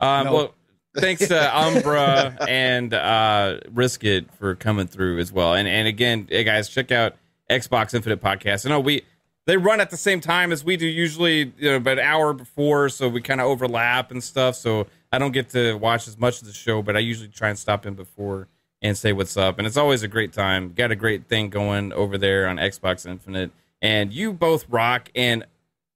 [0.00, 0.32] Um, No.
[0.34, 0.54] Well,
[0.96, 5.54] thanks to Umbra and uh, Risk It for coming through as well.
[5.54, 7.14] And and again, hey guys, check out
[7.48, 8.66] Xbox Infinite Podcast.
[8.66, 9.02] I know we
[9.48, 12.34] they run at the same time as we do usually, you know, about an hour
[12.34, 14.54] before, so we kind of overlap and stuff.
[14.56, 17.48] So I don't get to watch as much of the show, but I usually try
[17.48, 18.46] and stop in before
[18.82, 19.56] and say what's up.
[19.56, 20.74] And it's always a great time.
[20.74, 23.50] Got a great thing going over there on Xbox Infinite,
[23.80, 25.08] and you both rock.
[25.14, 25.46] And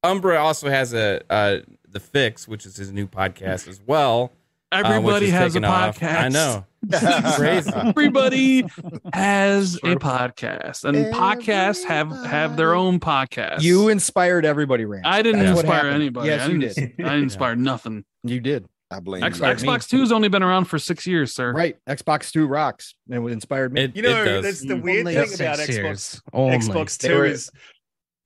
[0.03, 4.33] Umbra also has a uh, the fix, which is his new podcast as well.
[4.73, 5.99] Um, which Everybody is has a taking off.
[6.01, 6.21] podcast.
[6.21, 6.65] I know.
[7.37, 7.71] Crazy.
[7.75, 8.65] Everybody
[9.13, 13.63] has a podcast, and podcasts have have their own podcast.
[13.63, 15.07] You inspired everybody, Rand.
[15.07, 16.29] I didn't That's inspire anybody.
[16.29, 17.07] Yes, I you didn't, did.
[17.07, 18.05] I inspired nothing.
[18.25, 18.67] You did.
[18.91, 19.45] I blame X, you.
[19.47, 19.69] Inspired me.
[19.69, 21.53] Xbox Two's only been around for six years, sir.
[21.53, 21.77] Right.
[21.89, 22.95] Xbox 2 rocks.
[23.11, 23.85] And it inspired me.
[23.85, 24.45] It, You know, it does.
[24.45, 25.69] that's the weird Only thing about Xbox.
[25.75, 26.23] years.
[26.33, 26.59] Only.
[26.59, 27.51] Xbox They Two were- is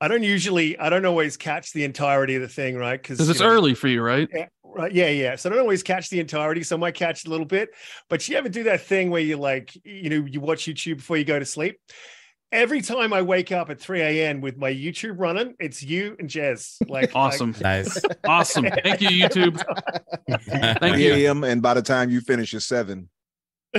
[0.01, 3.01] I don't usually, I don't always catch the entirety of the thing, right?
[3.01, 4.29] Because it's early for you, right?
[4.77, 4.93] Yeah, right.
[4.93, 5.37] Yeah, yeah.
[5.37, 6.63] So I don't always catch the entirety.
[6.63, 7.71] So I might catch a little bit.
[8.09, 11.17] But you ever do that thing where you like, you know, you watch YouTube before
[11.17, 11.79] you go to sleep?
[12.53, 14.41] Every time I wake up at 3 a.m.
[14.41, 16.77] with my YouTube running, it's you and Jez.
[16.89, 17.55] Like Awesome.
[17.61, 18.01] nice.
[18.25, 18.67] Awesome.
[18.85, 19.61] Thank you, YouTube.
[20.79, 21.27] Thank 3 you.
[21.27, 21.43] a.m.
[21.43, 23.09] and by the time you finish, it's seven.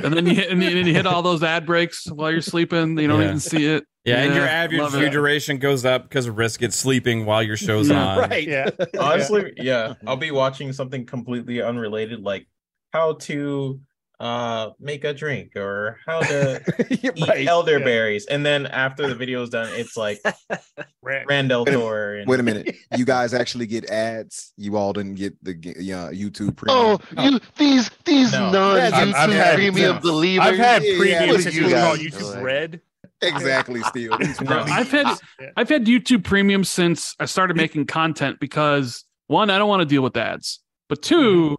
[0.04, 2.98] And then you hit, and then you hit all those ad breaks while you're sleeping.
[2.98, 3.26] You don't Yeah.
[3.28, 3.84] even see it.
[4.06, 7.26] Yeah, and your Yeah, average love view duration goes up because of risk it sleeping
[7.26, 8.06] while your show's Yeah.
[8.08, 8.30] on.
[8.30, 8.48] right.
[8.48, 8.70] Yeah.
[9.00, 12.48] Honestly, yeah, I'll be watching something completely unrelated, like
[12.94, 13.82] how to
[14.20, 17.48] uh make a drink or how to eat right.
[17.48, 20.20] elderberries, and then after the video is done, it's like
[21.04, 22.14] Randall Wait a- Thor.
[22.16, 22.76] And, Wait a minute.
[22.98, 24.54] You guys actually get ads.
[24.58, 26.98] You all didn't get the yeah, YouTube premium.
[27.18, 28.50] Oh, you these these No.
[28.52, 30.00] non I've- I've had- premium yeah.
[30.00, 30.48] believers.
[30.48, 32.08] I've had Yeah, previews look that at you you called guys.
[32.14, 32.82] YouTube Red.
[33.22, 34.18] exactly, Steel.
[34.42, 35.18] No, I've had
[35.56, 39.86] I've had YouTube Premium since I started making content because one, I don't want to
[39.86, 41.56] deal with ads, but two,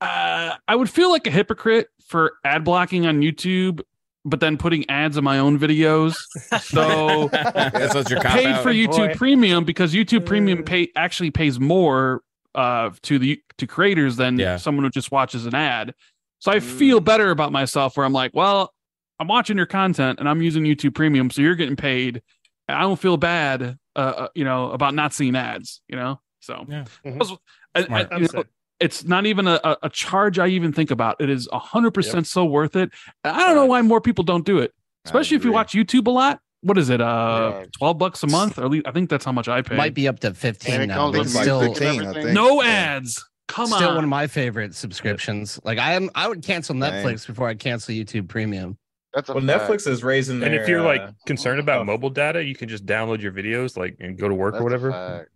[0.00, 3.80] uh, I would feel like a hypocrite for ad blocking on YouTube,
[4.24, 6.14] but then putting ads in my own videos.
[6.62, 8.62] So That's what your cop paid out.
[8.62, 9.14] for YouTube Boy.
[9.14, 12.22] Premium because YouTube Premium pay actually pays more
[12.54, 14.56] uh to the to creators than Yeah.
[14.56, 15.94] someone who just watches an ad.
[16.38, 18.72] So I feel better about myself where I'm like, well,
[19.18, 22.22] I'm watching your content and I'm using YouTube Premium, so you're getting paid.
[22.68, 25.80] I don't feel bad, uh, uh, you know, about not seeing ads.
[25.88, 26.84] You know, so Yeah.
[27.04, 27.38] Mhm.
[27.74, 28.44] I- I- you know,
[28.80, 31.20] it's not even a, a- a charge I even think about.
[31.20, 32.90] It is hundred percent so worth it.
[33.24, 34.72] I don't know why more people don't do it,
[35.04, 36.40] especially if you watch YouTube a lot.
[36.62, 37.00] What is it?
[37.00, 37.64] Uh, Yeah.
[37.78, 39.76] twelve bucks a month, or at least I think that's how much I pay.
[39.76, 42.22] Might be up to 15 now, but like still, 15, I everything.
[42.24, 42.34] think.
[42.34, 43.24] no ads.
[43.48, 43.82] Come Still on.
[43.82, 45.60] Still one of my favorite subscriptions.
[45.62, 48.76] Like I am, I would cancel Netflix before I cancel YouTube Premium.
[49.14, 52.56] That's Well, Netflix is raising And if you're like uh, concerned about mobile data, you
[52.56, 55.28] can just download your videos like and go to work or whatever.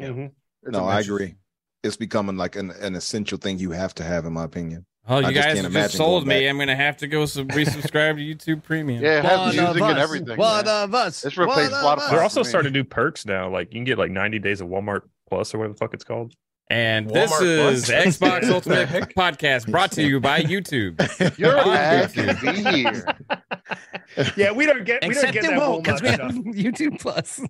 [0.00, 0.70] Mm-hmm.
[0.70, 1.34] No, I agree.
[1.86, 4.84] It's becoming like an, an essential thing you have to have, in my opinion.
[5.08, 6.40] Oh, you I just guys can't imagine just sold me.
[6.40, 6.50] back.
[6.50, 9.02] I'm gonna have to go sub- resubscribe to YouTube Premium.
[9.04, 10.02] Yeah, it has One music of and us.
[10.02, 10.36] everything.
[10.36, 10.84] One man.
[10.84, 11.24] of us.
[11.24, 12.10] It's replaced One of Spotify.
[12.10, 13.48] They're also starting to do perks now.
[13.48, 16.02] Like you can get like 90 days of Walmart Plus or whatever the fuck it's
[16.04, 16.34] called.
[16.68, 18.18] And this is Plus.
[18.18, 20.98] Xbox Ultimate Podcast brought to you by YouTube.
[21.38, 23.06] You're On to be here.
[24.36, 26.20] Yeah, we don't get we don't get it that won't because we have.
[26.32, 27.40] YouTube Plus.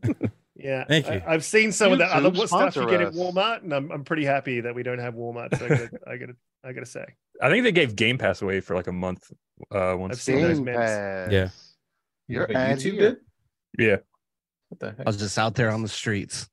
[0.67, 1.23] Yeah, Thank you.
[1.27, 3.13] I've seen some of the other stuff you sponsor get at.
[3.13, 5.57] Walmart, and I'm I'm pretty happy that we don't have Walmart.
[5.57, 7.05] So I gotta I gotta I gotta say,
[7.41, 9.31] I think they gave Game Pass away for like a month.
[9.71, 10.77] Uh, once I've seen those Game memes.
[10.79, 11.31] Pass.
[11.33, 11.49] Yeah.
[12.29, 13.17] You're But ad YouTube did?
[13.79, 13.97] yeah,
[14.71, 15.01] What the heck?
[15.01, 16.49] I was just out there on the streets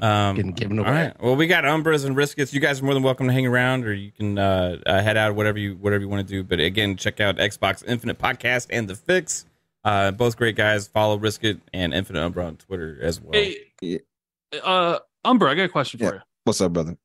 [0.00, 0.90] Um, getting given away.
[0.90, 1.22] right.
[1.22, 2.52] Well, we got Umbras and Riskets.
[2.52, 5.16] You guys are more than welcome to hang around, or you can uh, uh, head
[5.16, 6.42] out whatever you whatever you want to do.
[6.42, 9.46] But again, check out Xbox Infinite Podcast and the Fix.
[9.84, 10.86] Uh, both great guys.
[10.88, 13.32] Follow Risket and Infinite Umbra on Twitter as well.
[13.32, 14.00] Hey,
[14.62, 16.12] uh, Umbra, I got a question for Yeah.
[16.14, 16.20] you.
[16.44, 16.96] What's up, brother?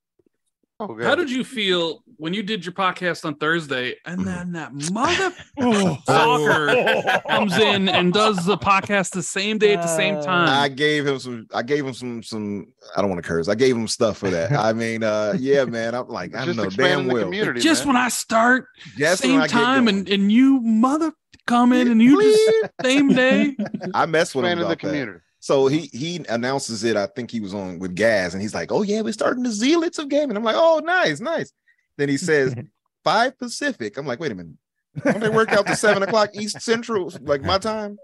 [0.79, 4.71] Oh, How did you feel when you did your podcast on Thursday and then that
[4.91, 5.97] mother Oh.
[6.07, 10.47] fucker comes in and does the podcast the same day at the same time?
[10.47, 11.47] I gave him some.
[11.51, 12.21] I gave him some.
[12.21, 12.67] Some.
[12.95, 13.47] I don't want to curse.
[13.47, 14.51] I gave him stuff for that.
[14.51, 15.95] I mean, uh, yeah, man.
[15.95, 17.23] I'm like, I don't know, damn the well.
[17.23, 17.95] community, just man.
[17.95, 18.67] when I start,
[18.97, 21.11] Just same time, and, and you mother
[21.47, 23.55] come in and you just same day.
[23.93, 24.79] I mess with him expanding the about that.
[24.79, 25.19] community.
[25.39, 26.97] So he he announces it.
[26.97, 29.51] I think he was on with Gaz, and he's like, "Oh yeah, we're starting the
[29.51, 31.51] zealots of gaming." I'm like, "Oh, nice, nice."
[31.97, 32.53] Then he says,
[33.03, 34.57] five Pacific." I'm like, "Wait a minute,
[35.03, 37.97] don't they work out to seven o'clock East Central, like my time?"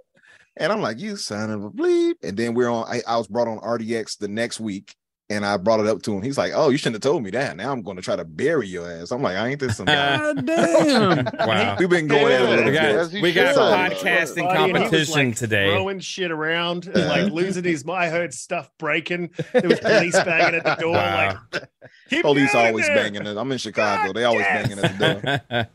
[0.56, 2.86] And I'm like, "You son of a bleep!" And then we're on.
[2.88, 4.95] I, I was brought on RDX the next week,
[5.34, 6.22] and I brought it up to him.
[6.22, 7.58] He's like, "Oh, you shouldn't have told me that.
[7.58, 9.86] Now I'm going to try to bury your ass." I'm like, "I ain't this some
[9.86, 11.26] guy." God damn.
[11.26, 11.76] Wow.
[11.80, 13.98] We've been going at it a Yeah, We got As you we got should.
[13.98, 15.70] podcasting Buddy, and he was, competition like, today.
[15.72, 17.84] Throwing shit around, and, like losing his.
[17.88, 19.32] I heard stuff breaking.
[19.54, 20.94] There was police banging at the door.
[20.94, 21.40] Wow.
[21.52, 21.70] Like,
[22.10, 22.96] keep Police always it.
[22.96, 23.38] banging it.
[23.38, 24.14] I'm in Chicago.
[24.14, 24.68] They always yes.
[24.68, 25.68] banging at the door.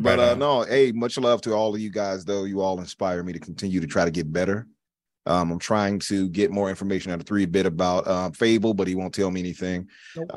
[0.00, 2.44] But uh no, hey, much love to all of you guys though.
[2.44, 4.66] You all inspire me to continue to try to get better.
[5.26, 8.88] Um, I'm trying to get more information out of three bit about uh, Fable, but
[8.88, 9.88] he won't tell me anything.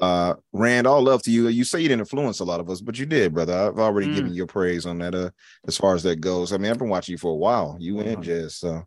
[0.01, 1.47] Uh, Rand, all love to you.
[1.47, 3.53] You say you didn't influence a lot of us, but you did, brother.
[3.53, 4.15] I've already Mm.
[4.15, 5.15] given you your praise on that.
[5.15, 5.31] Uh,
[5.67, 7.77] as far as that goes, I mean, I've been watching you for a while.
[7.79, 8.83] You and Jess, so.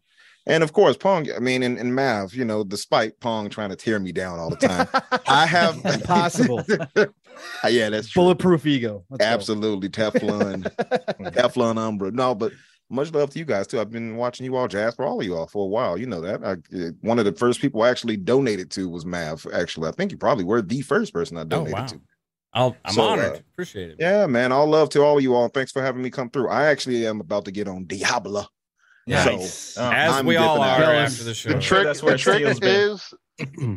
[0.46, 1.28] And of course, Pong.
[1.30, 2.32] I mean, and, and Mav.
[2.32, 4.86] You know, despite Pong trying to tear me down all the time,
[5.28, 6.64] I have possible.
[7.68, 8.22] yeah, that's true.
[8.22, 9.04] Bulletproof ego.
[9.10, 9.30] Let's go.
[9.30, 10.62] Absolutely, Teflon,
[11.32, 12.12] Teflon Umbra.
[12.12, 12.52] No, but
[12.90, 13.81] much love to you guys too.
[13.81, 15.98] I've been watching you all, Jazz, for all of you all for a while.
[15.98, 16.43] You know that.
[16.44, 19.47] I, uh, one of the first people I actually donated to was Mav.
[19.52, 21.86] Actually, I think you probably were the first person I Oh donated wow.
[21.86, 22.01] to.
[22.55, 23.32] I'll, I'm So, honored.
[23.36, 23.97] uh, Appreciate it.
[24.01, 24.52] Yeah, man.
[24.52, 25.48] All love to all of you all.
[25.48, 26.48] Thanks for having me come through.
[26.48, 28.47] I actually am about to get on Diablo.
[29.06, 29.55] Nice.
[29.55, 30.94] So, As I'm we all are out.
[30.94, 31.51] after the show.
[31.51, 33.15] The trick, That's the trick is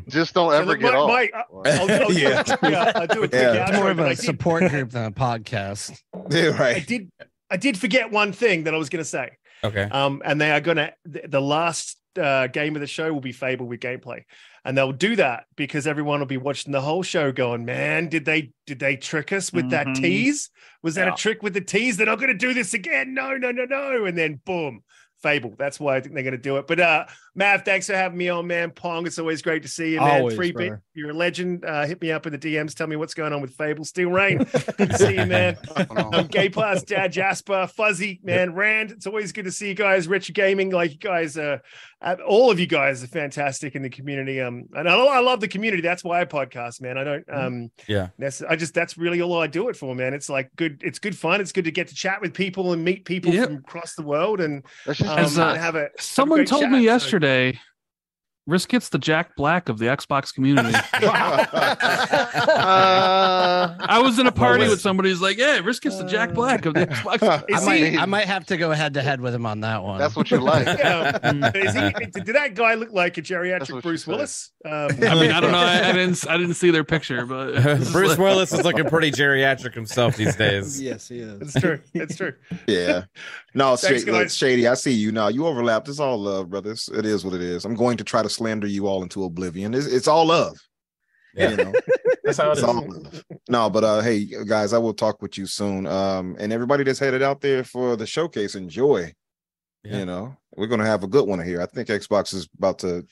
[0.08, 1.10] just don't ever get Mike, off.
[1.10, 2.44] Mike, I'll, I'll, Yeah.
[2.64, 3.68] yeah, I'll do a quick Yeah.
[3.70, 5.98] It's more of but I a did- support group than a podcast.
[6.30, 6.88] Yeah, I right.
[6.88, 7.10] did
[7.52, 9.32] I did forget one thing that I was going to say.
[9.64, 9.84] Okay.
[9.84, 13.22] Um, and they are going to the, the last uh, game of the show will
[13.22, 14.24] be Fable with gameplay,
[14.66, 18.26] and they'll do that because everyone will be watching the whole show, going, "Man, did
[18.26, 19.96] they did they trick us with that Mhm.
[19.96, 20.50] tease?
[20.82, 21.14] Was that Yeah.
[21.14, 21.98] a trick with the tease?
[21.98, 23.14] They're not going to do this again?
[23.14, 24.84] No, no, no, no!" And then boom.
[25.22, 25.54] Fable.
[25.58, 26.66] That's why I think they're going to do it.
[26.66, 27.06] But uh
[27.36, 28.72] Mav, thanks for having me on, man.
[28.72, 30.22] Pong, it's always great to see you, man.
[30.22, 30.82] Always, Three bit, brother.
[30.94, 31.64] You're a legend.
[31.66, 32.74] Uh, hit me up in the DMs.
[32.76, 33.84] Tell me what's going on with Fable.
[33.86, 34.40] Steel Rain,
[34.78, 35.58] good to see you, man.
[35.90, 38.92] I'm Gay Plus, Dad Jasper, Fuzzy, man, Rand.
[38.92, 40.08] It's always good to see you guys.
[40.08, 41.60] Rich Gaming, like you guys, uh,
[42.02, 44.42] uh, all of you guys are fantastic in the community.
[44.42, 45.82] Um, and I, I love the community.
[45.82, 46.98] That's why I podcast, man.
[46.98, 48.10] I don't, um, Yeah.
[48.18, 50.14] that's I just that's really all I do it for, man.
[50.14, 50.82] It's like good.
[50.84, 51.42] It's good fun.
[51.42, 53.46] It's good to get to chat with people and meet people Yep.
[53.48, 56.48] from across the world and um, As, uh, and have a have a Someone great
[56.48, 57.60] told chat, me yesterday, Risk
[58.68, 60.74] gets the Jack Black of the Xbox community.
[60.74, 61.46] Uh,
[63.80, 66.66] I was in a party with somebody who's like, "Yeah, Risk gets the Jack Black
[66.66, 69.22] of the Xbox." I Is might, he- I might have to go head to head
[69.22, 70.00] with him on that one.
[70.00, 70.66] that's what you like.
[70.82, 71.52] Yeah.
[71.56, 74.08] Is he, did that guy look like a geriatric Bruce.
[74.08, 74.52] Willis?
[74.66, 75.58] Um, I mean, I don't know.
[75.60, 76.28] I, I didn't.
[76.28, 77.54] I didn't see their picture, but
[77.92, 80.82] Bruce Willis is looking pretty geriatric himself these days.
[80.82, 81.42] Yes, he is.
[81.42, 81.80] it's true.
[81.94, 82.34] It's true.
[82.68, 83.04] Yeah.
[83.54, 84.30] No, Thanks, Shady, look.
[84.30, 85.28] Shady, I see you now.
[85.28, 85.90] You overlapped.
[85.90, 86.90] It's all love, brothers.
[86.94, 87.66] It is what it is.
[87.66, 89.74] I'm going to try to slander you all into oblivion.
[89.74, 90.58] It's, it's all love.
[91.36, 91.52] Yeah.
[91.52, 91.74] You know,
[92.24, 92.64] That's how it it's is.
[92.64, 93.24] all love.
[93.50, 95.86] No, but uh, hey, guys, I will talk with you soon.
[95.86, 99.14] Um, and everybody that's headed out there for the showcase, enjoy.
[99.84, 100.00] Yeah.
[100.00, 101.62] You know, we're gonna have a good one here.
[101.62, 103.06] I think Xbox is about to,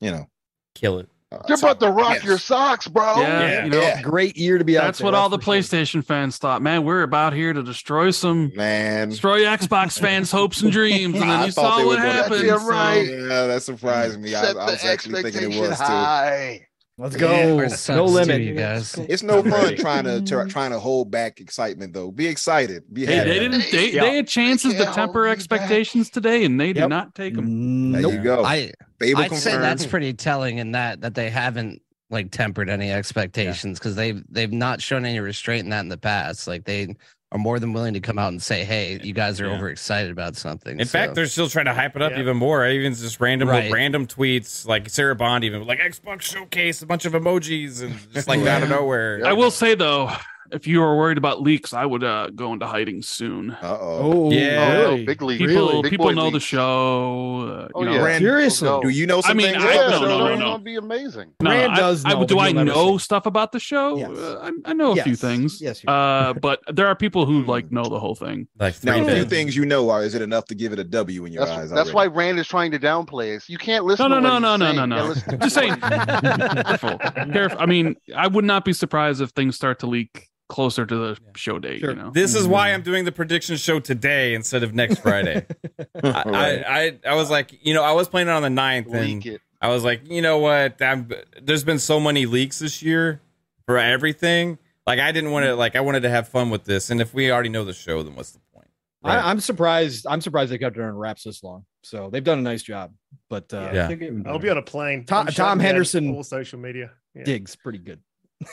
[0.00, 0.26] you know,
[0.74, 1.08] Kill it.
[1.32, 3.20] Uh, You're about to rock your socks, bro.
[3.20, 4.82] Yeah, you know, great year to be out.
[4.82, 5.54] That's there, what all the for sure.
[5.54, 6.60] PlayStation fans thought.
[6.60, 11.22] Man, we're about here to destroy some man, destroy Xbox fans' hopes and dreams, and
[11.22, 12.42] then I you saw what happened.
[12.44, 13.06] You're so- right.
[13.08, 14.34] Yeah, that surprised me.
[14.34, 15.84] I, Set I the was actually thinking it expectation was too.
[15.84, 16.66] high.
[16.98, 17.56] Let's go.
[17.56, 18.40] we're no limit.
[18.42, 18.94] you guys.
[19.08, 22.10] It's no fun trying to try, trying to hold back excitement though.
[22.10, 22.82] Be excited.
[22.92, 23.28] Be Hey, happy.
[23.30, 23.70] they didn't.
[23.70, 24.02] They, Yeah.
[24.02, 26.88] they had chances to temper hold me expectations today, and they did Yep.
[26.90, 27.92] not take them.
[27.92, 28.12] There Nope.
[28.14, 28.44] you go.
[28.44, 32.90] I Fable I'd say that's pretty telling in that that they haven't like tempered any
[32.92, 36.46] expectations because they've they've not shown any restraint in that in the past.
[36.46, 36.94] Like they
[37.32, 39.54] are more than willing to come out and say, "Hey, you guys are Yeah.
[39.54, 42.18] overexcited about something." In So- fact, they're still trying to hype it up Yeah.
[42.20, 42.66] even more.
[42.66, 43.70] Even just random Right.
[43.72, 48.26] random tweets like Sarah Bond, even like Xbox showcase, a bunch of emojis, and just
[48.28, 49.22] like out of nowhere.
[49.24, 50.10] I will say though,
[50.52, 53.50] if you are worried about leaks, I would uh, go into hiding soon.
[53.52, 53.98] Uh oh.
[54.26, 54.66] Oh, Yeah.
[54.86, 55.04] Oh, really?
[55.04, 55.38] big league.
[55.38, 57.46] People Big people boy know the show.
[57.48, 58.00] Uh, Oh, know, yeah.
[58.00, 58.78] Brand- Seriously?
[58.82, 59.62] Do you know I mean, things?
[59.64, 60.44] I- Yeah, no, so no, no, no.
[60.52, 61.32] gonna be amazing.
[61.40, 63.96] No, Brand I- does I- know, do I know stuff about the show?
[63.96, 64.10] Yes.
[64.18, 65.60] Uh, I, I know a few things.
[65.60, 68.48] Yes, you Uh, but there are people who like know the whole thing.
[68.58, 69.26] Like now, a few things.
[69.26, 71.58] things you know are is it enough to give it a W in your That's,
[71.58, 71.70] eyes?
[71.70, 72.06] that's why?
[72.06, 73.48] Rand is trying to downplay us.
[73.48, 74.10] You can't listen.
[74.10, 75.70] No, no, to no, what no, no, no, saying.
[75.70, 76.10] You gotta no.
[76.16, 76.64] Just saying.
[76.64, 76.98] Careful,
[77.32, 77.58] careful.
[77.60, 81.18] I mean, I would not be surprised if things start to leak closer to the
[81.36, 81.80] show date.
[81.80, 81.90] Sure.
[81.90, 85.46] You know, This is why I'm doing the prediction show today instead of next Friday.
[86.04, 89.24] I, I, I I was like, you know, I was planning on the 9th and
[89.24, 89.40] Leak.
[89.62, 90.80] I was like, you know what?
[90.82, 91.10] I'm,
[91.40, 93.20] there's been so many leaks this year
[93.66, 94.58] for everything.
[94.86, 97.14] Like I didn't want to like I wanted to have fun with this, and if
[97.14, 98.66] we already know the show, then what's the point?
[99.04, 99.16] Right.
[99.16, 100.06] I, I'm surprised.
[100.08, 101.64] I'm surprised they kept it on wraps this long.
[101.84, 102.92] So they've done a nice job.
[103.28, 103.86] But uh, Yeah.
[103.86, 105.04] they're getting I'll be on a plane.
[105.04, 106.90] Tom- Tom Henderson all social media.
[107.14, 107.24] Yeah.
[107.24, 108.00] digs pretty good.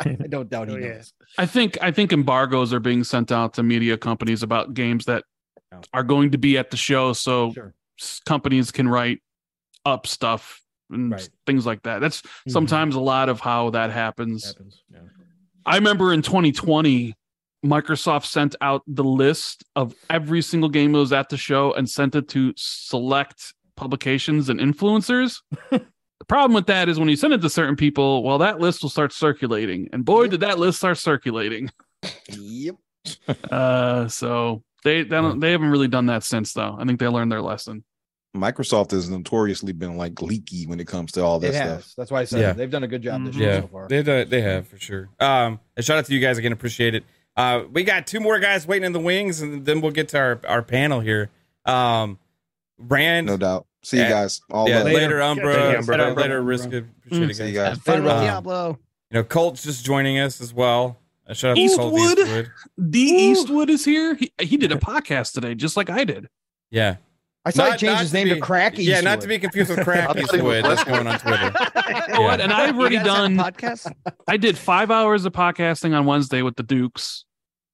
[0.00, 0.88] I don't doubt he Oh, yeah.
[0.94, 1.12] knows.
[1.38, 5.24] I think I think embargoes are being sent out to media companies about games that
[5.72, 5.80] Yeah.
[5.92, 7.74] are going to be at the show, so Sure.
[8.26, 9.20] companies can write
[9.84, 10.60] up stuff
[10.90, 11.28] and Right.
[11.46, 12.00] things like that.
[12.00, 12.50] That's Mhm.
[12.52, 14.46] sometimes a lot of how that happens.
[14.46, 14.82] Happens.
[14.92, 15.00] Yeah.
[15.66, 17.14] I remember in 2020,
[17.64, 21.88] Microsoft sent out the list of every single game that was at the show and
[21.88, 25.40] sent it to select publications and influencers.
[26.24, 28.82] the problem with that is when you send it to certain people, well, that list
[28.82, 29.88] will start circulating.
[29.92, 31.70] And boy, did that list start circulating.
[32.28, 32.76] Yep.
[33.50, 36.76] Uh, so they they, don't, they haven't really done that since, though.
[36.78, 37.84] I think they learned their lesson.
[38.36, 41.92] Microsoft has notoriously been like leaky when it comes to all that stuff.
[41.96, 42.52] That's why I said Yeah.
[42.52, 43.88] they've done a good job this year Yeah, so far.
[43.88, 45.08] they do- they have for sure.
[45.20, 46.52] Um, and shout out to you guys again.
[46.52, 47.04] Appreciate it.
[47.36, 50.18] Uh, we got two more guys waiting in the wings, and then we'll get to
[50.18, 51.30] our our panel here.
[51.64, 52.18] Um,
[52.78, 53.66] Rand, No doubt.
[53.84, 54.40] See you guys.
[54.50, 55.22] All yeah, later, Later.
[55.22, 55.96] Umbra, Thank you, later, Umbra.
[56.22, 56.42] later, Umbra.
[56.42, 56.64] Risk.
[56.72, 57.48] Appreciate it, See guys.
[57.48, 57.68] you guys.
[57.70, 58.78] Have fun with Um, Diablo.
[59.10, 60.98] You know, Colt's just joining us as well.
[61.28, 62.18] Uh, shout out to Colt Eastwood?
[62.18, 62.50] Eastwood.
[62.90, 63.30] D.
[63.30, 64.14] Eastwood is here.
[64.14, 66.28] He, he did a podcast today, just like I did.
[66.70, 66.96] Yeah,
[67.44, 69.70] I saw he changed his to name be- to Crack Yeah, not to be confused
[69.70, 70.64] with I Crack thought he was Eastwood.
[70.64, 71.52] That's going on Twitter.
[72.08, 72.40] You know what?
[72.40, 73.52] And I've already You guys have a done.
[73.52, 73.92] podcast.
[74.28, 77.24] I did five hours of podcasting on Wednesday with the Dukes.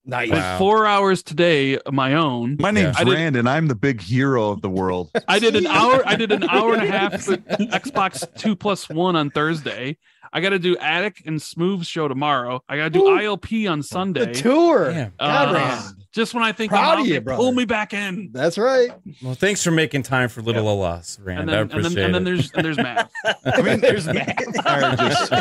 [0.04, 0.30] Nice.
[0.30, 0.58] Wow.
[0.58, 2.56] four hours today my own.
[2.58, 5.10] My name's I did- and I'm the big hero of the world.
[5.28, 6.02] I did an hour.
[6.06, 9.98] I did an hour and a half Xbox Two Plus One on Thursday.
[10.32, 12.62] I got to do Addict and Smooth show tomorrow.
[12.68, 13.18] I got to do Ooh.
[13.18, 14.32] ILP on the Sunday.
[14.32, 14.92] tour.
[14.92, 15.12] Damn.
[15.18, 15.82] God, Uh,
[16.12, 18.30] just when I think Proud I'm out, of you, they pull me back in.
[18.32, 18.90] That's right.
[19.24, 21.40] Well, thanks for making time for little Alas, Rand.
[21.40, 23.10] And then, I and appreciate then, and then there's and there's math.
[23.44, 24.38] I mean, There's Matt.
[24.64, 25.32] I just-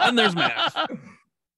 [0.00, 0.74] and there's math.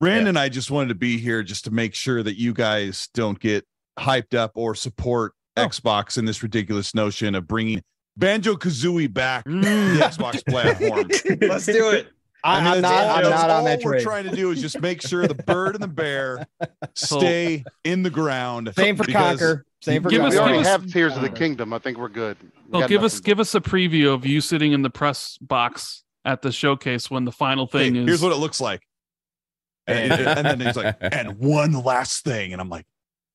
[0.02, 3.08] Rand and I just wanted to be here just to make sure that you guys
[3.14, 3.64] don't get
[3.98, 5.66] hyped up or support Oh.
[5.66, 7.82] Xbox in this ridiculous notion of bringing
[8.16, 9.98] Banjo Kazooie back to the Mm.
[9.98, 11.08] Xbox platform.
[11.48, 12.08] Let's do it.
[12.42, 13.16] I, mean, am that's not.
[13.24, 14.02] I'm not on all that we're train.
[14.02, 16.46] trying to do is just make sure the bird and the bear
[16.94, 18.72] stay in the ground.
[18.76, 19.62] Same for because- Conker.
[19.82, 21.72] Same for Give us- We already give us- have Tears of the Kingdom.
[21.74, 22.36] I think we're good.
[22.42, 23.24] We Well, give us nothing.
[23.24, 27.24] give us a preview of you sitting in the press box at the showcase when
[27.26, 28.06] the final Hey, thing is.
[28.06, 28.82] here's what it looks like.
[29.88, 32.52] And, and then he's like, and one last thing.
[32.52, 32.86] And I'm like,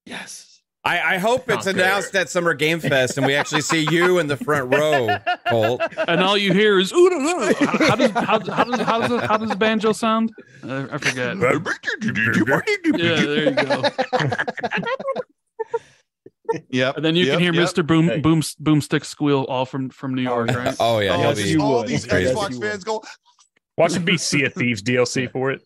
[0.06, 0.62] Yes.
[0.86, 1.72] I, I hope it's Conker.
[1.72, 5.18] announced at Summer Game Fest and we actually see you in the front row,
[5.50, 5.82] Colt.
[6.08, 7.54] and all you hear is ooh, no, no.
[7.60, 10.32] How, how does how, how does how does how does banjo sound?
[10.64, 11.36] Uh, I forget.
[12.98, 13.84] Yeah, there you go.
[16.70, 16.96] yep.
[16.96, 17.70] And then you yep, can hear yep.
[17.70, 17.86] Mr.
[17.86, 18.20] Boom Hey.
[18.22, 20.76] Boom Boomstick squeal all from from New York, right?
[20.80, 21.62] Oh yeah, Oh, he'll see be.
[21.62, 21.88] all would.
[21.88, 23.04] these Xbox fans go,
[23.78, 25.62] Watch it be Sea of Thieves DLC for it.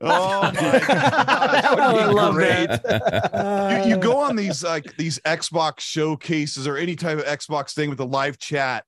[0.00, 1.94] Oh my That would God.
[1.94, 2.66] be I love great.
[2.68, 3.82] that.
[3.86, 7.88] you, you go on these like these Xbox showcases or any type of Xbox thing
[7.90, 8.84] with a live chat,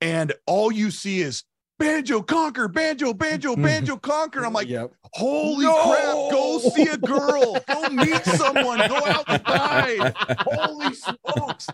[0.00, 1.44] and all you see is
[1.78, 4.46] Banjo Conker, Banjo, Banjo, Banjo Conker.
[4.46, 4.92] I'm like, Yep.
[5.12, 10.14] holy crap, go see a girl, go meet someone, go outside.
[10.40, 11.68] Holy smokes.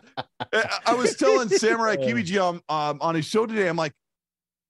[0.53, 3.93] I, I was telling Samurai Kibiji um, um, on his show today, I'm like,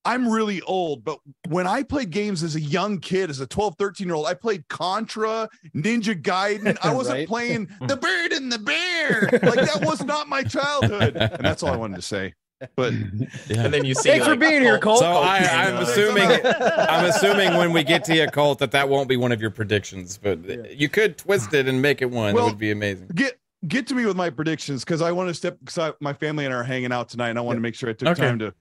[0.05, 1.19] I'm really old, but
[1.49, 4.35] when I played games as a young kid, as a 12, 13 year old, I
[4.35, 6.77] played Contra, Ninja Gaiden.
[6.83, 7.29] I wasn't Right.
[7.29, 9.31] playing The Bird and the Bear.
[9.43, 11.15] Like that was not my childhood.
[11.17, 12.35] And that's all I wanted to say.
[12.77, 13.29] But And
[13.75, 15.01] then you see Thanks for being here, Colt.
[15.01, 18.89] So I, I'm uh, assuming I'm assuming when we get to your cult that that
[18.89, 20.39] won't be one of your predictions, but
[20.77, 22.35] you could twist it and make it one.
[22.35, 23.09] Well, that would be amazing.
[23.15, 23.39] get
[23.69, 26.55] get to me with my predictions because I want to step because my family and
[26.55, 28.23] I are hanging out tonight, and I want to make sure I took Okay.
[28.23, 28.55] time to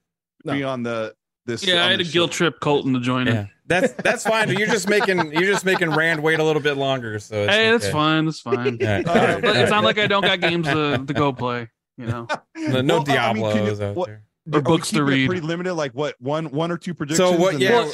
[0.45, 1.13] be on the
[1.45, 1.63] this.
[1.65, 2.37] Yeah, I had the a guilt show.
[2.49, 3.49] trip Colton to join Yeah, in.
[3.67, 4.47] that's that's fine.
[4.47, 7.19] But you're just making you're just making Rand wait a little bit longer.
[7.19, 8.25] So it's Hey, that's fine.
[8.25, 8.57] That's fine.
[8.81, 11.03] All right, all Uh, right, but all it's not like I don't got games to,
[11.05, 11.69] to go play.
[11.97, 14.23] You know, No, no Well, I mean, you- Diablos out what- there.
[14.53, 15.27] or books to read.
[15.27, 17.29] Pretty limited, like what one one or two predictions.
[17.29, 17.59] So what?
[17.59, 17.91] Yeah, then-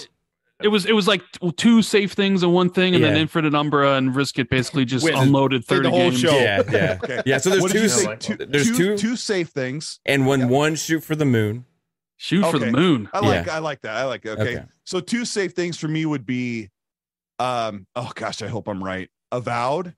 [0.63, 1.21] It was it was like
[1.57, 3.21] two safe things and one thing, and then Yeah.
[3.21, 5.13] Infinite Umbra and Risk It basically just Win.
[5.13, 6.19] unloaded Played the thirty whole games.
[6.19, 6.35] show.
[6.35, 7.21] yeah, yeah, Okay.
[7.27, 7.37] yeah.
[7.37, 7.89] So there's what did two.
[7.89, 8.05] say?
[8.07, 9.99] like Two, there's two, two- two safe things.
[10.05, 11.65] and when one shoot for the moon.
[12.17, 13.07] Shoot for the moon.
[13.13, 13.55] I like Yeah.
[13.55, 13.95] I like that.
[13.95, 14.29] I like it.
[14.29, 14.57] Okay.
[14.57, 14.65] Okay.
[14.85, 16.69] So two safe things for me would be
[17.39, 19.09] um oh gosh, I hope I'm right.
[19.31, 19.93] Avowed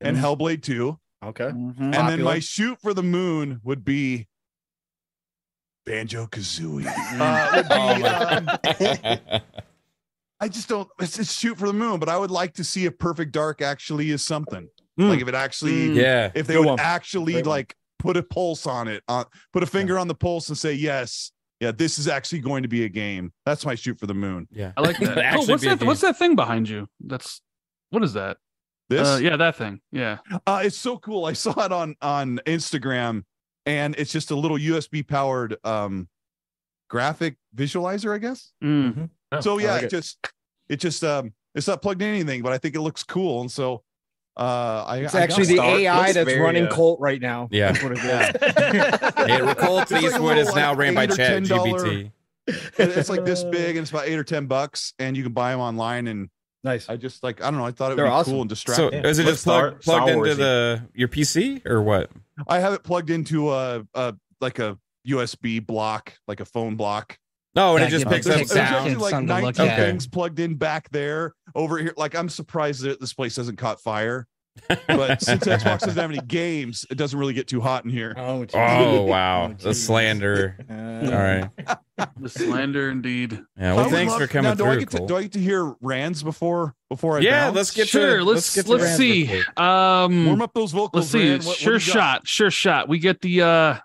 [0.00, 0.98] and Hellblade 2.
[1.24, 1.44] Okay.
[1.44, 1.80] Mhm.
[1.94, 4.28] And then my shoot for the moon would be
[5.86, 6.84] Banjo Kazooie.
[7.20, 9.40] Uh, be, Oh um,
[10.40, 12.84] I just don't it's, it's shoot for the moon, but I would like to see
[12.86, 14.68] if Perfect Dark actually is something.
[15.00, 15.08] Mm.
[15.08, 15.94] Like if it actually Mm.
[15.96, 16.30] yeah.
[16.34, 16.80] if they Good would one.
[16.80, 17.50] actually Great one.
[17.50, 20.72] like put a pulse on it, on put a finger on the pulse and say,
[20.74, 21.32] yes,
[21.64, 23.32] yeah, this is actually going to be a game.
[23.46, 24.46] That's my shoot for the moon.
[24.50, 24.72] Yeah.
[24.76, 25.16] I like that.
[25.34, 25.82] Oh, what's that?
[25.82, 26.86] What's that thing behind you?
[27.00, 27.40] That's
[27.90, 28.36] what is that?
[28.90, 29.80] This, Uh, yeah, that thing.
[29.90, 30.18] Yeah.
[30.46, 31.24] uh, it's so cool.
[31.24, 33.22] I saw it on on Instagram,
[33.64, 36.08] and it's just a little USB powered um
[36.90, 38.52] graphic visualizer, I guess.
[38.62, 39.08] Mm.
[39.32, 39.90] Oh, so yeah, like it it.
[39.90, 40.18] just
[40.68, 43.50] it just um it's not plugged in anything, but I think it looks cool, and
[43.50, 43.82] so
[44.36, 47.48] uh I It's I actually the Star- AI that's very, running uh, Colt right now.
[47.50, 47.72] Yeah.
[47.72, 48.04] That's what it is.
[48.04, 52.10] Yeah, Colt It's like Eastwood is now like, ran by eight or Chat $10 GPT.
[52.78, 55.52] it's like this big and it's about eight or ten bucks, and you can buy
[55.52, 56.06] them online.
[56.08, 56.28] And
[56.62, 56.88] Nice.
[56.88, 58.32] I just like I don't know, I thought it would They're be awesome.
[58.32, 58.84] cool and distracting.
[58.86, 59.10] So distracting.
[59.10, 62.10] is it What just Star- plug, plugged Star into the your PC or what?
[62.48, 67.18] I have it plugged into a, a like a USB block, like a phone block.
[67.56, 68.74] No, and Yeah, it just picks up There's kick sound.
[68.74, 71.94] actually like something 19 things plugged in back there over here.
[71.96, 74.26] Like I'm surprised that this place hasn't caught fire.
[74.86, 78.14] But since Xbox doesn't have any games, it doesn't really get too hot in here.
[78.16, 78.46] Oh.
[78.54, 80.56] Oh wow, the slander.
[80.70, 81.50] Uh, All right.
[82.20, 83.40] The slander indeed.
[83.58, 83.72] Yeah.
[83.72, 84.80] I Well, would thanks love- for coming now, do I through.
[84.80, 87.56] get to, do I get to hear Rands before before I Yeah, bounce?
[87.56, 88.18] let's get sure.
[88.18, 89.42] to let's get to let's see.
[89.56, 91.02] Um, warm up those vocals.
[91.02, 91.30] let's see.
[91.30, 91.40] Rand.
[91.42, 92.00] What- what sure do you got?
[92.20, 92.28] shot.
[92.28, 92.88] Sure shot.
[92.88, 93.78] We get the uh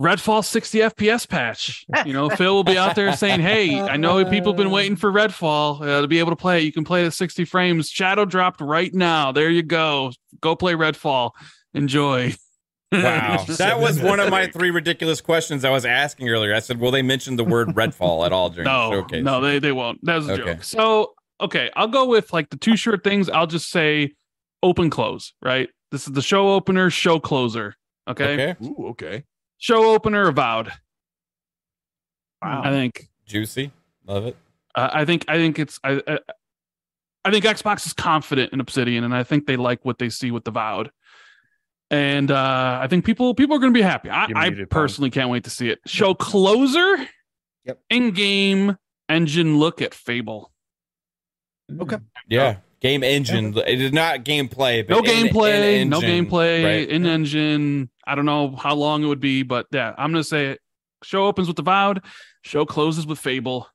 [0.00, 1.84] Redfall 60 FPS patch.
[2.06, 4.96] You know, Phil will be out there saying, "Hey, I know people have been waiting
[4.96, 6.60] for Redfall uh, to be able to play.
[6.60, 6.64] it.
[6.64, 7.90] You can play it at 60 frames.
[7.90, 9.30] Shadow dropped right now.
[9.30, 10.12] There you go.
[10.40, 11.32] Go play Redfall.
[11.74, 12.32] Enjoy."
[12.92, 16.54] Wow, that was one of my three ridiculous questions I was asking earlier.
[16.54, 19.58] I said, "Will they mention the word Redfall at all during the showcase?" no, they
[19.58, 19.98] they won't.
[20.04, 20.44] That was a Okay.
[20.54, 20.64] joke.
[20.64, 21.12] So
[21.42, 23.28] okay, I'll go with like the two short things.
[23.28, 24.14] I'll just say
[24.62, 25.34] open close.
[25.42, 25.68] Right.
[25.90, 27.74] This is the show opener, show closer.
[28.08, 28.32] Okay.
[28.52, 29.24] Okay, Ooh, okay.
[29.60, 30.72] Show opener, avowed.
[32.42, 32.62] Wow.
[32.64, 33.08] I think.
[33.26, 33.70] juicy,
[34.06, 34.36] love it.
[34.74, 35.24] Uh, I think.
[35.28, 35.78] I think it's.
[35.84, 36.18] I, I.
[37.22, 40.30] I think Xbox is confident in Obsidian, and I think they like what they see
[40.30, 40.90] with the Vowed.
[41.90, 44.08] And uh, I think people people are going to be happy.
[44.08, 45.80] I, I personally can't wait to see it.
[45.86, 47.06] Show closer.
[47.66, 47.78] Yep.
[47.90, 48.78] In-game
[49.10, 50.50] engine look at Fable.
[51.78, 51.98] Okay.
[52.28, 53.56] Yeah, game engine.
[53.58, 54.86] It is not gameplay.
[54.86, 56.88] But no in- gameplay, in no engine, gameplay right?
[56.88, 57.90] in engine.
[58.06, 60.60] I don't know how long it would be, but yeah, I'm gonna say it.
[61.02, 62.02] Show opens with the Vowed,
[62.42, 63.66] show closes with Fable,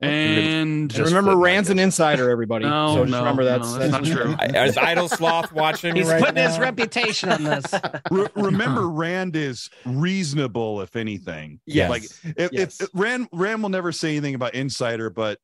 [0.00, 2.64] and And remember, Rand's an insider, everybody.
[2.70, 4.34] No, so just no, remember no, that's, that's not true.
[4.60, 7.64] Is Idle Sloth watching He's right putting his reputation on this.
[8.10, 11.60] Re- remember, Rand is reasonable, if anything.
[11.66, 11.90] Yes.
[11.90, 12.04] Like
[12.36, 12.80] if, Yes.
[12.80, 15.38] if Rand Rand will never say anything about Insider, but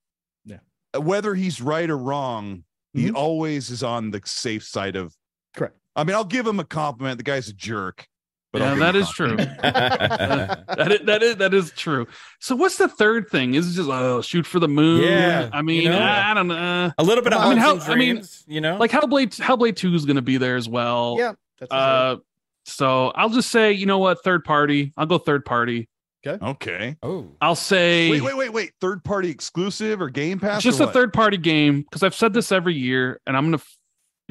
[0.44, 0.58] Yeah.
[0.98, 5.14] whether he's right or wrong, he always is on the safe side of.
[5.54, 5.76] Correct.
[5.94, 7.18] I mean, I'll give him a compliment.
[7.18, 8.06] The guy's a jerk.
[8.52, 9.36] But I'll yeah, give that him a is true.
[9.36, 10.66] compliment.
[10.76, 12.06] that, is, that is that is true.
[12.40, 13.54] So what's the third thing?
[13.54, 15.02] Is it just oh shoot for the moon?
[15.02, 15.98] Yeah, I mean, you know.
[15.98, 16.92] I, I don't know.
[16.96, 18.76] A little bit of I mean, how- and I mean, you know.
[18.76, 21.16] Like Hellblade, Hellblade Two is going to be there as well.
[21.18, 21.32] Yeah.
[21.58, 21.82] That's for sure.
[21.82, 22.16] Uh,
[22.64, 24.92] so I'll just say, you know what, third party.
[24.96, 25.88] I'll go third party.
[26.26, 26.96] Okay.
[27.02, 28.72] oh, I'll say Wait, wait, wait, wait.
[28.80, 30.62] Third party exclusive or Game Pass?
[30.62, 33.62] just a third party game because I've said this every year, and I'm gonna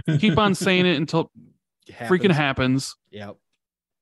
[0.07, 1.31] f- keep on saying it until
[1.87, 2.95] It freaking happens.
[3.11, 3.37] Yep.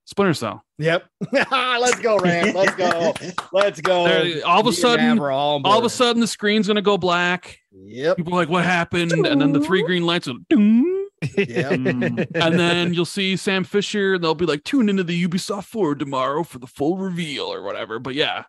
[0.06, 0.64] Splinter Cell.
[0.78, 1.06] Yep.
[1.32, 2.54] Let's go, Rand.
[2.54, 3.14] Let's go.
[3.52, 4.04] Let's go.
[4.04, 7.58] There- all of a sudden, all, all of a sudden, the screen's gonna go black.
[7.72, 8.16] Yep.
[8.18, 10.38] People are like, "What happened?" And then the three green lights will.
[10.48, 10.93] ding.
[11.36, 11.72] Yep.
[12.34, 15.98] and then you'll see Sam Fisher, and they'll be like, "Tune into the Ubisoft Forward
[15.98, 18.44] tomorrow for the full reveal or whatever." But yeah,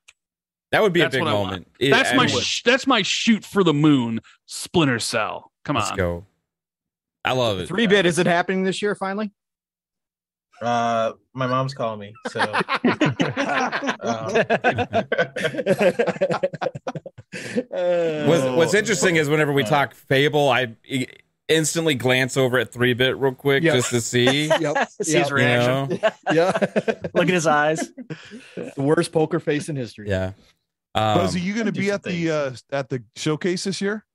[0.72, 1.46] That would be That's a big what I want.
[1.52, 1.68] moment.
[1.80, 4.20] It- That's I my sh- that's my shoot for the moon.
[4.46, 5.52] Splinter Cell.
[5.64, 5.98] Come Let's on.
[5.98, 6.26] go.
[7.24, 7.68] I love it.
[7.68, 9.32] Three bit, is it happening this year finally?
[10.62, 12.14] Uh, my mom's calling me.
[12.30, 12.40] So
[17.32, 21.08] What's, what's interesting is whenever we talk Fable, I i-
[21.48, 23.74] instantly glance over at three bit real quick Yep.
[23.76, 24.48] just to see.
[24.60, 24.90] Yep.
[25.02, 25.92] See his reaction.
[25.92, 26.10] You know?
[26.34, 26.52] Yeah.
[27.14, 27.92] Look at his eyes.
[28.56, 30.10] the worst poker face in history.
[30.10, 30.34] Yeah.
[30.94, 34.06] Buzz, Um, are you going to be at the uh, at the showcase this year?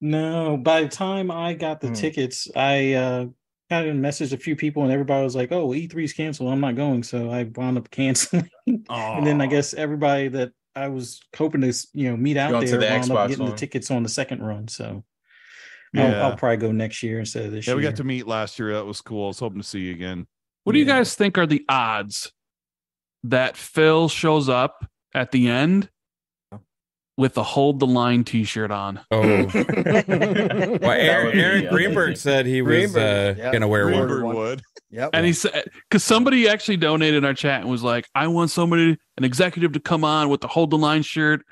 [0.00, 1.88] No, by the time I got Hmm.
[1.88, 3.26] the tickets, I uh
[3.70, 6.52] kind of messaged a few people and everybody was like, "Oh, E3's canceled.
[6.52, 8.50] I'm not going." So I wound up canceling.
[8.66, 12.66] and then I guess everybody that I was hoping to, you know, meet out Going
[12.66, 13.52] to there the wound Xbox up getting one.
[13.52, 14.68] the tickets on the second run.
[14.68, 15.04] So
[15.96, 16.22] Yeah.
[16.22, 17.76] I'll, I'll probably go next year instead of this Yeah, year.
[17.76, 18.72] we got to meet last year.
[18.74, 19.24] That was cool.
[19.24, 20.26] I was hoping to see you again.
[20.64, 22.32] What do you guys think are the odds
[23.24, 25.88] that Phil shows up at the end
[27.16, 29.00] with a hold the line t-shirt on?
[29.12, 29.20] Oh.
[29.54, 33.52] well, Aaron, Aaron Greenberg said he was uh, yep.
[33.52, 34.34] going to wear Greenberg one.
[34.36, 34.62] would.
[34.90, 35.10] Yep.
[35.12, 38.50] And he said, because somebody actually donated in our chat and was like, I want
[38.50, 41.44] somebody, an executive to come on with the hold the line shirt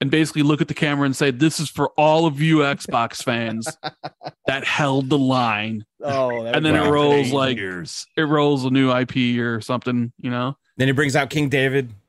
[0.00, 3.22] and basically look at the camera and say, This is for all of you Xbox
[3.22, 3.66] fans
[4.46, 5.84] that held the line.
[6.02, 7.36] Oh, and then it rolls amazing.
[7.36, 10.56] like it rolls a new IP or something, you know?
[10.76, 11.92] Then he brings out King David.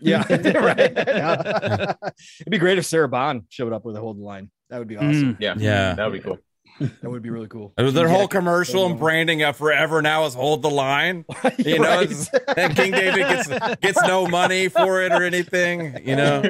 [0.00, 0.92] Yeah, right.
[0.94, 1.94] Yeah.
[2.40, 4.48] It'd be great if Sarah Bond showed up with a hold the line.
[4.70, 5.10] That would be mm.
[5.10, 5.36] awesome.
[5.40, 5.94] Yeah, Yeah.
[5.94, 6.38] that would be cool.
[6.78, 7.72] That would be really cool.
[7.76, 8.08] Their Yeah.
[8.08, 11.24] whole commercial and branding of forever now is hold the line.
[11.58, 12.02] You know, Right.
[12.10, 16.00] it's- and King David gets gets no money for it or anything.
[16.04, 16.42] You know,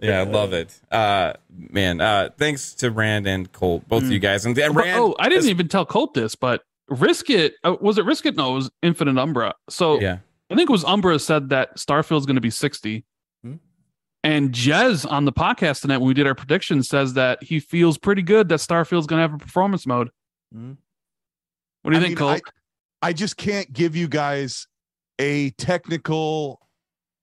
[0.00, 0.78] yeah, I love it.
[0.90, 5.00] Uh, man, uh, thanks to Rand and Colt, both of you guys, and, and Rand.
[5.00, 8.36] oh, I didn't even tell Colt this, but Risk It, uh, was it Risk It?
[8.36, 9.54] No, it was Infinite Umbra.
[9.68, 10.18] So Yeah.
[10.50, 13.04] I think it was Umbra said that Starfield's going to be 60.
[14.22, 17.96] And Jez on the podcast tonight, when we did our prediction, says that he feels
[17.96, 20.10] pretty good that Starfield's going to have a performance mode.
[20.52, 20.72] Hmm.
[21.82, 22.42] What do you I think, mean, Colt?
[23.02, 24.66] I, I just can't give you guys
[25.18, 26.60] a technical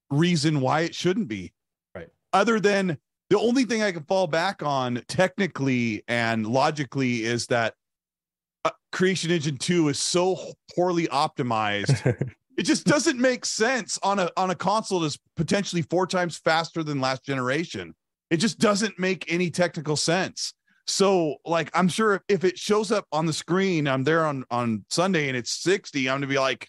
[0.09, 1.53] reason why it shouldn't be.
[1.93, 2.09] Right.
[2.33, 2.97] Other than
[3.29, 7.75] the only thing I can fall back on technically and logically is that
[8.65, 10.37] uh, Creation Engine 2 is so
[10.75, 12.31] poorly optimized.
[12.57, 16.83] it just doesn't make sense on a on a console that's potentially four times faster
[16.83, 17.93] than last generation.
[18.31, 20.53] It just doesn't make any technical sense.
[20.87, 24.85] So, like, I'm sure if, it shows up on the screen, I'm there on on
[24.89, 26.67] Sunday and it's 60, I'm gonna be like,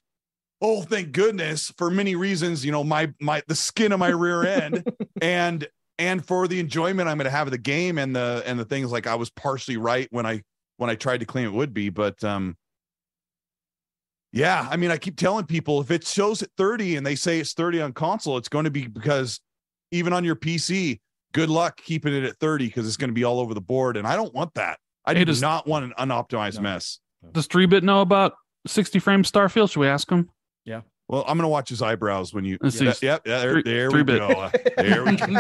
[0.61, 2.65] oh, thank goodness for many reasons.
[2.65, 4.85] You know, my my the skin of my rear end,
[5.23, 5.67] and
[5.99, 8.93] and for the enjoyment I'm gonna have of the game and the and the things
[8.93, 10.43] like I was partially right when I
[10.77, 12.57] when I tried to claim it would be, but um.
[14.33, 17.41] Yeah, I mean, I keep telling people if it shows at 30 and they say
[17.41, 19.41] it's 30 on console, it's going to be because
[19.91, 21.01] even on your PC,
[21.33, 23.97] good luck keeping it at 30 because it's going to be all over the board.
[23.97, 24.79] And I don't want that.
[25.07, 26.99] I Hey, do does- not want an unoptimized mess.
[27.33, 28.35] Does 3 bit know about
[28.67, 29.71] 60 frame Starfield?
[29.73, 30.29] Should we ask him?
[30.65, 30.83] Yeah.
[31.09, 32.59] Well, I'm going to watch his eyebrows when you.
[32.61, 33.07] Let's Yeah, see.
[33.07, 33.23] Yep.
[33.27, 34.19] Yeah, there, Three- there three we bit.
[34.19, 34.51] go.
[34.77, 35.27] There we go.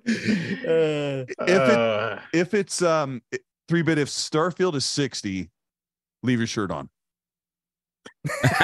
[0.06, 1.28] if
[1.68, 3.20] it if it's um
[3.68, 5.50] three bit if Starfield is 60,
[6.22, 6.88] leave your shirt on.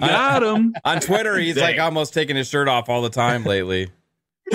[0.00, 0.74] Got him.
[0.84, 3.90] On Twitter, he's like almost taking his shirt off all the time lately.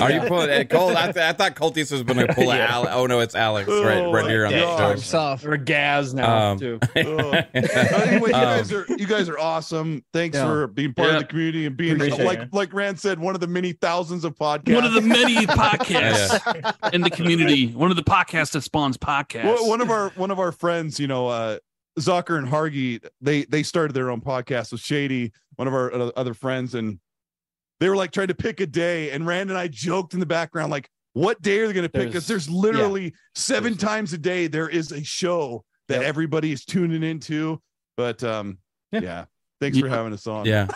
[0.01, 0.95] Are you pulling Colt?
[0.95, 2.55] I, th- I thought Coltis was going to pull it.
[2.57, 2.79] Yeah.
[2.79, 4.95] Ale- oh no, it's Alex right, Oh, right my here on the gosh.
[4.95, 5.01] show.
[5.01, 5.45] Soft.
[5.45, 6.79] Or Gaz now Um, too.
[6.95, 7.31] Oh.
[7.53, 10.03] anyway, you guys are you guys are awesome.
[10.13, 10.45] Thanks Yeah.
[10.45, 11.15] for being part Yeah.
[11.17, 12.53] of the community and being Appreciate like it.
[12.53, 14.75] like Rand said, one of the many thousands of podcasts.
[14.75, 17.67] One of the many podcasts in the community.
[17.67, 19.43] One of the podcasts that spawns podcasts.
[19.45, 21.57] Well, one of our one of our friends, you know, uh
[21.99, 26.11] Zucker and Hargy, they they started their own podcast with Shady, one of our uh,
[26.15, 26.99] other friends, and
[27.79, 30.25] they were like trying to pick a day, and Rand and I joked in the
[30.25, 32.07] background, like, what day are they gonna pick?
[32.07, 36.03] Because There's- there's literally seven times a day there is a show that Yep.
[36.03, 37.59] everybody is tuning into.
[37.95, 38.59] But um,
[38.91, 38.99] Yeah.
[39.01, 39.25] yeah.
[39.59, 40.45] Thanks for having us on.
[40.45, 40.67] Yeah,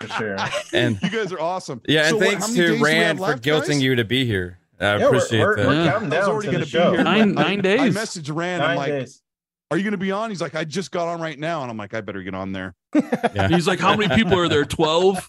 [0.00, 0.36] For sure.
[0.74, 1.80] and you guys are awesome.
[1.88, 3.68] yeah, and So what- thanks how many days to do we Rand for left, guilting
[3.68, 3.82] guys?
[3.82, 4.58] you to be here.
[4.78, 5.66] I Yeah, we're- appreciate we're, that.
[5.66, 5.90] we're Yeah.
[5.92, 7.04] counting I was down already to gonna be here.
[7.04, 7.94] Nine- I- nine I days.
[7.96, 8.60] messaged Rand.
[8.60, 9.22] Nine I'm like, days.
[9.70, 10.30] Are you going to be on?
[10.30, 11.60] He's like, I just got on right now.
[11.62, 12.74] And I'm like, I better get on there.
[12.94, 14.64] And he's like, How many people are there?
[14.64, 15.28] 12?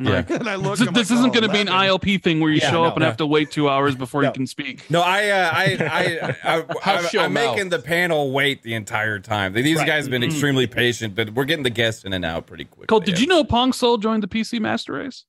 [0.00, 0.10] Yeah.
[0.10, 2.40] like, And I look, this, this like, isn't oh, going to be an ILP thing
[2.40, 3.06] where you Yeah, show no, up and no.
[3.06, 4.28] have to wait two hours before No.
[4.28, 4.90] you can speak.
[4.90, 8.74] No, I, uh, I, I, I, House I, show I'm making the panel wait the
[8.74, 9.54] entire time.
[9.54, 9.86] These Right.
[9.86, 10.26] guys have been Mhm.
[10.32, 12.88] extremely patient, but we're getting the guests in and out pretty quick.
[12.88, 15.24] Colt, did you know Pong Soul joined the PC Master Race?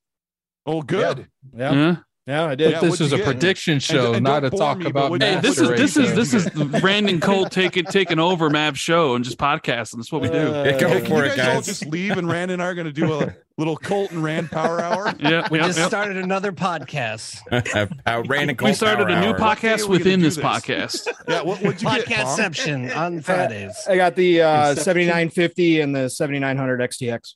[0.65, 1.27] Oh, good.
[1.56, 1.72] Yeah.
[1.73, 1.95] Yeah.
[2.28, 5.20] Yeah, I But this is a prediction show, not a talk about.
[5.22, 6.48] Hey, this is this is this is
[6.80, 9.96] Brandon Cole taking taking over Mav's show and just podcasting.
[9.96, 10.54] That's what we do.
[10.54, 13.14] Hey, can you guys, all just leave and Rand and I are going to do
[13.14, 15.12] a little Colt and Rand power hour?
[15.20, 15.88] Yeah, We yep, just yep.
[15.88, 17.40] started another podcast.
[18.06, 19.40] Power- Rand and We Colt started Power a new Hour.
[19.40, 20.46] podcast we gonna within do this this?
[20.46, 21.08] podcast.
[21.28, 22.06] Yeah, what would you get?
[22.06, 23.76] Podcastception on Fridays.
[23.88, 27.34] I got the uh, 7950 and the 7900 XTX.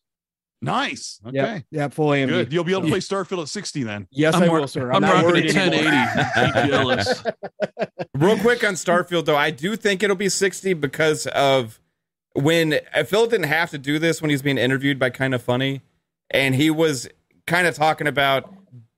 [0.64, 1.19] Nice.
[1.26, 1.35] Okay.
[1.38, 2.27] Yep, yep, full AMD.
[2.30, 2.53] Good.
[2.53, 4.07] You'll be able to play Starfield at 60 then.
[4.11, 4.91] Yes, I'm I ro- will, sir.
[4.91, 7.31] I'm not rocking worried a 1080.
[8.15, 11.80] Real quick on Starfield, though, I do think it'll be 60 because of
[12.34, 15.35] when uh, Phil didn't have to do this when he was being interviewed by Kind
[15.35, 15.81] of Funny,
[16.31, 17.07] and he was
[17.45, 18.52] kind of talking about,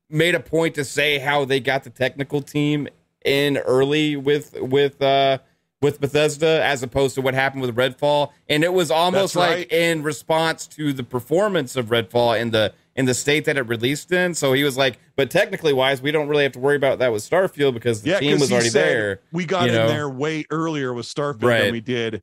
[0.09, 2.87] made a point to say how they got the technical team
[3.25, 5.39] in early with with uh
[5.85, 10.01] with Bethesda as opposed to what happened with Redfall, and it was almost like in
[10.01, 14.33] response to the performance of Redfall in the in the state that it released in.
[14.33, 17.11] So he was like, but technically wise, we don't really have to worry about that
[17.11, 19.19] with Starfield because the Yeah, team was already there.
[19.31, 19.87] We got in know?
[19.87, 21.59] there way earlier with Starfield Right.
[21.63, 22.21] than we did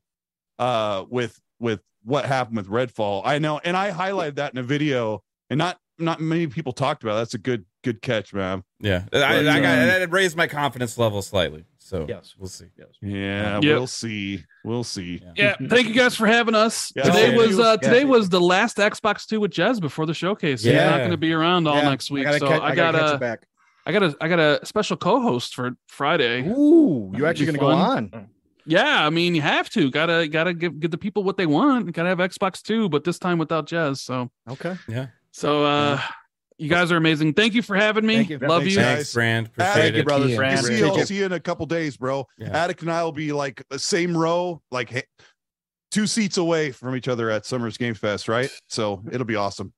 [0.59, 3.21] uh, with with what happened with Redfall.
[3.23, 7.03] I know, and I highlighted that in a video, and not not many people talked
[7.03, 7.13] about.
[7.13, 7.19] it.
[7.19, 8.63] That's a good good catch, man.
[8.79, 11.65] Yeah, I, But, I got um, that raised my confidence level slightly.
[11.93, 12.33] So Yes.
[12.39, 12.65] we'll see.
[13.03, 13.63] Yeah, Yep.
[13.63, 14.43] we'll see.
[14.63, 15.21] We'll see.
[15.35, 16.91] Yeah, thank you guys for having us.
[16.95, 17.63] Yeah, today thank was you.
[17.63, 17.87] uh, Yeah.
[17.89, 20.63] today was the last Xbox Two with Jez before the showcase.
[20.63, 22.25] So He's not going to be around all Yeah, next week.
[22.25, 23.47] I so catch- I, I got gotta catch back.
[23.85, 26.47] I got a I got a special co-host for Friday.
[26.47, 28.27] Ooh, you That'd actually going to go on?
[28.65, 29.91] Yeah, I mean you have to.
[29.91, 31.91] Gotta gotta give give the people what they want.
[31.91, 33.97] Gotta have Xbox Two, but this time without Jez.
[33.97, 34.75] So Okay.
[34.87, 35.07] Yeah.
[35.31, 35.99] so uh
[36.63, 37.33] you guys are amazing.
[37.33, 38.15] Thank you for having me.
[38.15, 38.37] Thank you.
[38.39, 38.79] Love Thanks, you.
[38.81, 38.95] guys.
[38.95, 39.49] Thanks, Brand.
[39.57, 40.05] Addict, Appreciate it.
[40.05, 40.29] brothers.
[40.31, 40.59] You Brand.
[40.59, 42.27] see, Take I'll see you in a couple days, bro.
[42.37, 42.57] Yeah.
[42.57, 45.03] Addict and I will be like the same row, like hey,
[45.91, 48.49] two seats away from each other at Summers Game Fest, right?
[48.67, 49.73] So it'll be awesome.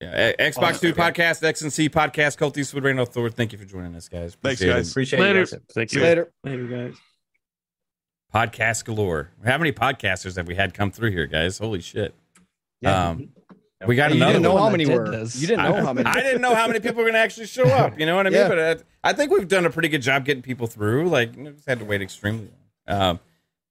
[0.00, 3.30] Yeah, X- Xbox Two podcast, X and C podcast, Colt Eastwood, Randall Thor.
[3.30, 4.36] Thank you for joining us, guys.
[4.42, 4.88] Thanks, guys.
[4.88, 4.90] it.
[4.90, 5.40] Appreciate Later.
[5.40, 5.60] you guys.
[5.74, 6.00] Thank you.
[6.00, 6.32] you later.
[6.44, 6.96] Later, guys.
[8.34, 9.30] Podcast galore.
[9.44, 11.58] How many podcasters have we had come through here, guys?
[11.58, 12.14] Holy shit!
[12.84, 13.30] Um,
[13.86, 15.10] we got You another didn't know how many did were.
[15.10, 15.36] this.
[15.36, 16.08] You didn't know I, how many.
[16.10, 17.98] I didn't know how many people were going to actually show up.
[17.98, 18.38] You know what I mean?
[18.40, 18.48] Yeah.
[18.48, 21.08] But I, I think we've done a pretty good job getting people through.
[21.08, 22.48] Like, you know, just had to wait extremely
[22.88, 23.00] long.
[23.00, 23.20] Um,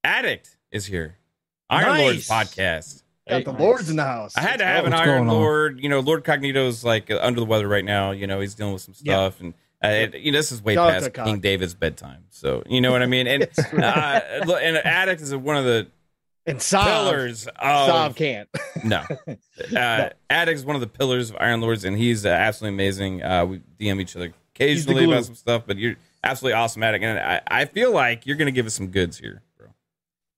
[0.03, 1.15] Addict is here.
[1.69, 3.01] Iron Lords podcast.
[3.27, 4.37] Got the lords in the house.
[4.37, 5.35] I had to have an Iron going on?
[5.35, 5.79] Lord.
[5.79, 8.11] You know, Lord Cognito's like uh, under the weather right now.
[8.11, 9.15] You know, he's dealing with some Yeah.
[9.15, 11.25] stuff, and uh, it, you know, this is way Shout past to Cog.
[11.25, 12.25] King David's bedtime.
[12.29, 13.25] So you know what I mean.
[13.25, 14.21] And uh,
[14.61, 15.87] and Addict is one of the
[16.45, 16.85] and Sav.
[16.85, 18.49] pillars of Sav can't.
[18.83, 19.03] no.
[19.75, 23.23] Uh, Addict is one of the pillars of Iron Lords, and he's uh, absolutely amazing.
[23.23, 25.95] Uh, we DM each other occasionally about some stuff, but you're
[26.25, 27.01] absolutely awesome at it.
[27.01, 29.67] And I, I feel like you're going to give us some goods here, bro.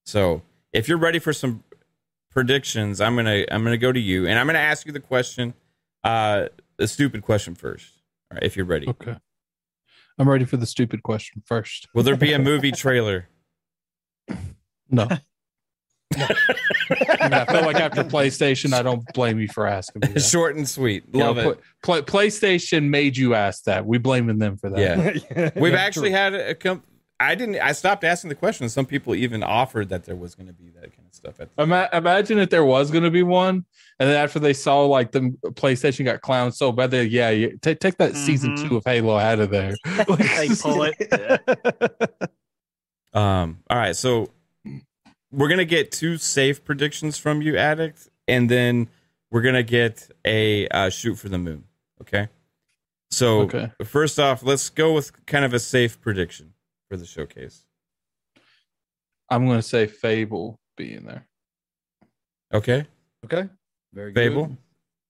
[0.05, 1.63] So if you're ready for some
[2.29, 5.55] predictions, I'm gonna I'm gonna go to you, and I'm gonna ask you the question,
[6.03, 8.03] uh, the stupid question first.
[8.31, 8.87] All right, if you're ready.
[8.87, 9.15] Okay.
[10.19, 11.87] I'm ready for the stupid question first.
[11.95, 13.27] Will there be a movie trailer?
[14.89, 15.07] No.
[16.15, 20.07] I, mean, I feel like after PlayStation, I don't blame you for asking me.
[20.13, 20.21] That.
[20.21, 21.03] Short and sweet.
[21.11, 21.59] You know, Love it.
[21.83, 23.85] Pla- Pla- PlayStation made you ask that.
[23.85, 25.21] We blaming them for that.
[25.35, 25.49] Yeah.
[25.61, 26.83] We've actually had a com-
[27.19, 28.69] I didn't I stopped asking the question.
[28.69, 31.49] Some people even offered that there was going to be that kind of stuff at
[31.57, 33.65] Ima- imagine if there was going to be one,
[33.99, 37.57] and then after they saw like the PlayStation got clowned so bad, they yeah, you,
[37.61, 38.69] take take that season Mhm.
[38.69, 39.73] two of Halo out of there.
[39.85, 42.29] they pull it.
[43.13, 44.29] Um all right, so
[45.31, 48.89] we're going to get two safe predictions from you addict and then
[49.31, 51.65] we're going to get a uh, shoot for the moon,
[52.01, 52.29] okay?
[53.11, 53.71] So Okay.
[53.83, 56.53] first off, let's go with kind of a safe prediction
[56.89, 57.65] for the showcase.
[59.29, 61.27] I'm going to say Fable being there.
[62.53, 62.85] Okay?
[63.25, 63.49] Okay.
[63.93, 64.19] Very good.
[64.29, 64.57] Fable.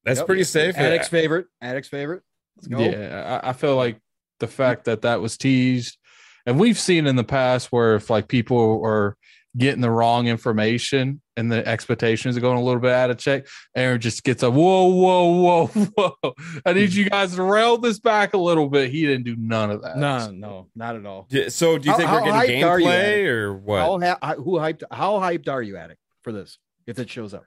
[0.03, 0.27] That's Yep.
[0.27, 0.77] pretty safe.
[0.77, 1.48] Addict's favorite.
[1.61, 2.23] Addict's favorite.
[2.56, 2.80] Let's go.
[2.80, 3.99] Yeah, I, I feel like
[4.39, 5.98] the fact that that was teased,
[6.45, 9.15] and we've seen in the past where if like people are
[9.57, 13.47] getting the wrong information and the expectations are going a little bit out of check,
[13.75, 15.67] Aaron just gets a whoa, whoa, whoa,
[16.21, 16.34] whoa.
[16.65, 18.91] I need you guys to rail this back a little bit.
[18.91, 19.97] He didn't do none of that.
[19.97, 21.27] No, no, not at all.
[21.29, 23.79] Yeah, So do you How- think how we're getting hyped are gameplay or what?
[24.03, 24.84] How, ha- who hyped?
[24.91, 26.57] How hyped are you, Addict, for this?
[26.85, 27.43] If it shows up,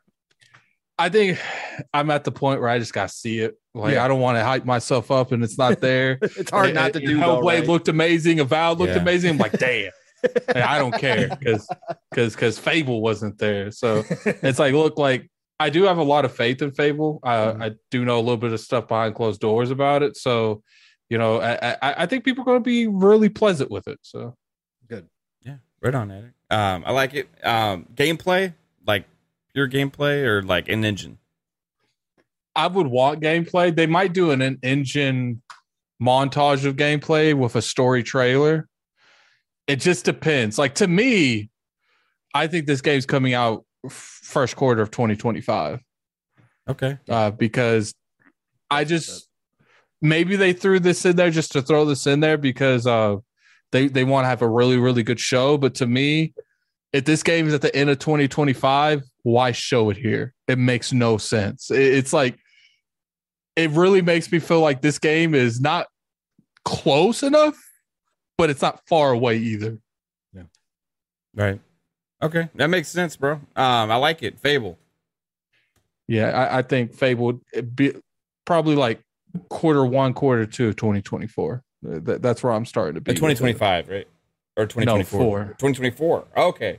[0.99, 1.39] I think
[1.95, 3.57] I'm at the point where I just got to see it.
[3.73, 4.05] Like Yeah.
[4.05, 6.19] I don't want to hype myself up, and it's not there.
[6.23, 7.19] it's hard not to do.
[7.19, 7.67] though, Hellblade right?
[7.69, 8.39] looked amazing.
[8.41, 9.01] Avowed looked Yeah.
[9.01, 9.31] amazing.
[9.31, 9.91] I'm like, damn.
[10.49, 11.69] And I don't care because
[12.11, 13.71] because because Fable wasn't there.
[13.71, 17.21] So it's like, look, like I do have a lot of faith in Fable.
[17.23, 17.63] Uh, Mm-hmm.
[17.63, 20.17] I do know a little bit of stuff behind closed doors about it.
[20.17, 20.63] So
[21.09, 23.99] you know, I I, I think people are going to be really pleasant with it.
[24.03, 24.37] So
[24.89, 25.09] good.
[25.43, 26.35] Yeah, right on, Addict.
[26.51, 27.29] Um, I like it.
[27.45, 28.55] Um, gameplay,
[28.87, 29.05] like
[29.53, 31.19] pure gameplay, or like an engine.
[32.57, 33.75] I would want gameplay.
[33.75, 35.43] They might do an, an engine
[36.03, 38.69] montage of gameplay with a story trailer.
[39.71, 40.59] It just depends.
[40.59, 41.51] Like to me,
[42.35, 45.81] I think this game's coming out first quarter of 2025
[46.69, 46.99] Okay.
[47.09, 47.95] uh, because
[48.71, 49.29] I just
[50.03, 53.17] maybe they threw this in there just to throw this in there because uh,
[53.73, 55.57] they they want to have a really really good show.
[55.59, 56.35] But to me,
[56.93, 60.35] if this game is at the end of 2025, why show it here?
[60.49, 61.71] It makes no sense.
[61.71, 62.39] It- it's like
[63.57, 65.87] it really makes me feel like this game is not
[66.65, 67.57] close enough,
[68.41, 69.79] but it's not far away either.
[70.33, 70.45] Yeah.
[71.35, 71.61] Right.
[72.23, 72.49] Okay.
[72.55, 73.33] That makes sense, bro.
[73.33, 74.39] Um, I like it.
[74.41, 74.79] Fable.
[76.09, 77.93] Yeah, I, I think Fable would be
[78.47, 79.01] probably like
[79.51, 81.63] quarter one, quarter two of 2024.
[81.87, 83.13] Uh, That, that's where I'm starting to be.
[83.13, 84.09] 2025, right?
[84.57, 85.21] Or 2024?
[85.21, 85.45] four.
[85.59, 86.25] 2024.
[86.37, 86.79] Okay.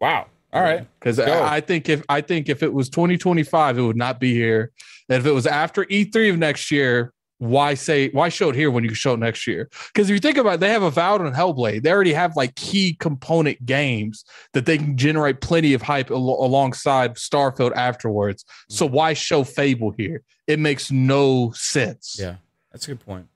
[0.00, 0.26] Wow.
[0.52, 0.86] All right.
[0.98, 4.32] Because I, I think if I think if it was 2025, it would not be
[4.32, 4.70] here.
[5.08, 8.70] And if it was after E3 of next year, why say why show it here
[8.70, 9.70] when you can show it next year?
[9.92, 11.82] Because if you think about it, they have a Avowed and Hellblade.
[11.82, 16.16] They already have like key component games that they can generate plenty of hype al-
[16.18, 18.44] alongside Starfield afterwards.
[18.68, 20.22] So why show Fable here?
[20.46, 22.16] It makes no sense.
[22.20, 22.36] Yeah,
[22.72, 23.26] that's a good point.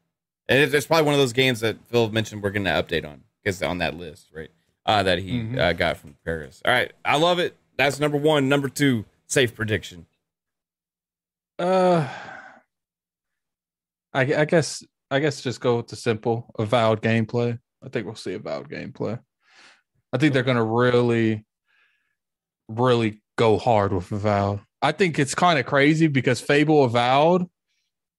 [0.51, 3.23] And it's probably one of those games that Phil mentioned we're going to update on
[3.43, 4.51] because on that list, right?
[4.85, 5.59] Uh, that he Mhm.
[5.59, 6.61] uh, got from Paris.
[6.67, 7.57] All right, I love it.
[7.79, 8.51] That's number one.
[8.51, 10.05] Number two, safe prediction.
[11.59, 12.07] Uh,
[14.15, 17.59] I, I guess I guess just go with the simple avowed gameplay.
[17.85, 19.21] I think we'll see avowed gameplay.
[20.13, 21.45] I think they're gonna really,
[22.69, 24.61] really go hard with avowed.
[24.81, 27.47] I think it's kind of crazy because Fable avowed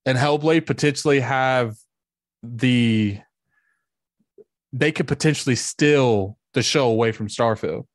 [0.06, 1.76] and Hellblade potentially have
[2.44, 3.20] the
[4.74, 7.86] they could potentially steal the show away from Starfield.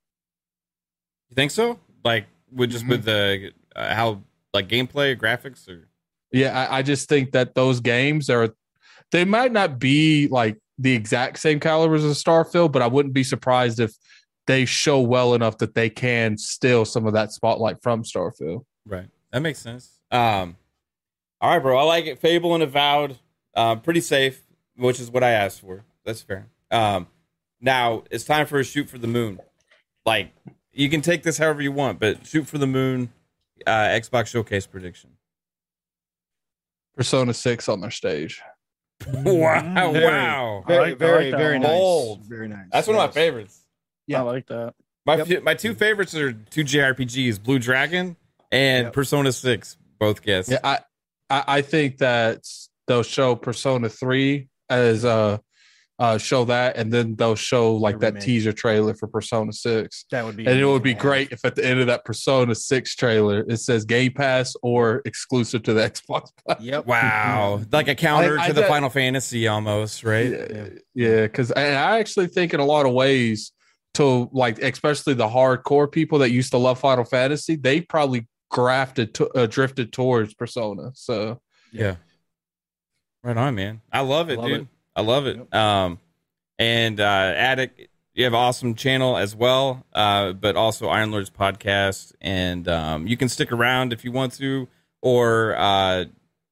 [1.28, 1.78] You think so?
[2.05, 4.22] Like with just with the uh, how
[4.55, 5.90] like gameplay, graphics, or
[6.32, 8.55] Yeah, I, I just think that those games are
[9.11, 13.24] they might not be like the exact same calibers as Starfield, but I wouldn't be
[13.24, 13.93] surprised if
[14.47, 18.65] they show well enough that they can steal some of that spotlight from Starfield.
[18.86, 19.09] right?
[19.32, 20.01] That makes sense.
[20.11, 20.57] Um,
[21.40, 21.78] all right, bro.
[21.78, 22.19] I like it.
[22.19, 23.19] Fable and Avowed,
[23.55, 24.43] uh, pretty safe,
[24.77, 25.85] which is what I asked for.
[26.05, 26.47] That's fair.
[26.70, 27.07] Um,
[27.61, 29.40] now it's time for a shoot for the moon.
[30.07, 30.32] Like
[30.73, 33.12] you can take this however you want, but shoot for the moon.
[33.66, 35.11] Uh, Xbox Showcase prediction.
[37.01, 38.43] Persona 6 on their stage.
[39.24, 39.90] Wow!
[39.90, 40.64] Very, wow!
[40.68, 41.70] very, very, very nice.
[41.70, 42.27] Bold.
[42.27, 42.66] Very nice.
[42.70, 43.64] That's one of my favorites.
[44.06, 44.18] Yeah.
[44.18, 44.74] I like that.
[45.06, 45.43] My Yep.
[45.43, 48.16] my two favorites are two JRPGs: Blue Dragon
[48.52, 49.78] and Persona Six.
[49.98, 50.51] Both guess.
[50.51, 50.81] Yeah, I,
[51.31, 52.47] I I think that
[52.86, 55.39] they'll show Persona 3 as uh
[56.01, 58.22] uh show that and then they'll show like that remake.
[58.24, 60.06] teaser trailer for Persona 6.
[60.10, 62.55] That would be and it would be great if at the end of that Persona
[62.55, 66.66] 6 trailer it says Game Pass or exclusive to the Xbox platform.
[66.68, 66.86] Yep.
[66.86, 70.72] Wow, like a counter I- I to the bet- Final Fantasy almost, right?
[70.94, 73.52] Yeah, because I, I actually think in a lot of ways
[73.94, 79.12] to like especially the hardcore people that used to love Final Fantasy, they probably grafted
[79.14, 80.93] to, uh, drifted towards Persona.
[80.94, 81.40] So
[81.72, 81.97] Yeah.
[83.22, 83.82] Right on, man.
[83.93, 84.60] I love it, Love dude.
[84.62, 84.66] it.
[85.01, 85.55] I love it.
[85.55, 85.98] Um,
[86.59, 91.31] and uh, Addict, you have an awesome channel as well, uh, but also Iron Lords
[91.31, 94.68] podcast, and um, you can stick around if you want to,
[95.01, 96.05] or uh,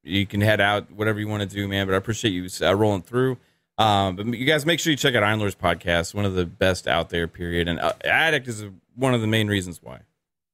[0.03, 1.85] you can head out, whatever you want to do, man.
[1.85, 3.37] But I appreciate you uh, rolling through.
[3.77, 6.45] Um, but you guys make sure you check out Iron Lords podcast, one of the
[6.45, 7.67] best out there, period.
[7.67, 8.65] And uh, Addict is
[8.95, 9.99] one of the main reasons why.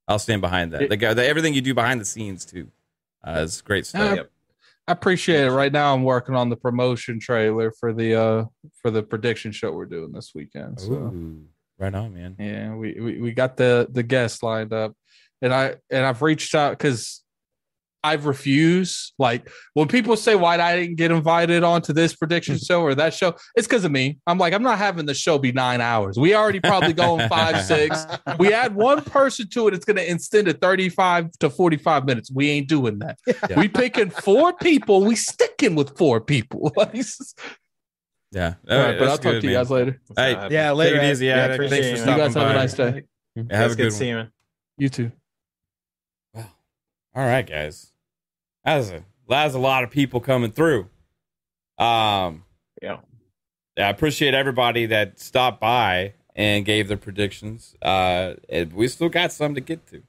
[0.09, 0.89] I'll stand behind that.
[0.89, 2.67] The guy, the, everything you do behind the scenes too,
[3.25, 4.27] uh, is great stuff.
[4.87, 5.51] I, appreciate it.
[5.51, 8.45] Right now, I'm working on the promotion trailer for the uh
[8.81, 10.79] for the prediction show we're doing this weekend.
[10.79, 11.43] So Ooh,
[11.77, 12.35] right on, man.
[12.39, 14.93] yeah, we, we we got the the guests lined up,
[15.41, 17.23] and I and I've reached out because
[18.05, 19.13] I've refused.
[19.17, 22.63] Like when people say why I didn't get invited onto this prediction hmm.
[22.63, 24.19] show or that show, it's because of me.
[24.27, 26.17] I'm like, I'm not having the show be nine hours.
[26.17, 28.05] We already probably going five, six.
[28.37, 32.31] We add one person to it, it's gonna extend it 35 to 45 minutes.
[32.31, 33.17] We ain't doing that.
[33.57, 36.71] We picking four people, we sticking with four people.
[36.75, 37.39] Like, it's just-
[38.31, 38.55] Yeah.
[38.69, 40.01] All right, but I'll talk good, to you guys later.
[40.15, 41.55] Hey, Yeah, take later, it easy, Yeah, Addict.
[41.55, 42.11] appreciate Thanks for it.
[42.11, 42.61] You guys stopping have a by.
[42.61, 43.03] nice day.
[43.35, 44.31] Yeah, have It's a good good to one.
[44.77, 44.83] you.
[44.83, 45.11] You too.
[47.15, 47.93] All right, guys.
[48.65, 50.89] That was a that was a lot of people coming through.
[51.77, 52.43] Um,
[52.81, 52.97] yeah,
[53.77, 57.75] I appreciate everybody that stopped by and gave their predictions.
[57.81, 58.35] Uh,
[58.73, 60.03] we still got some to get to.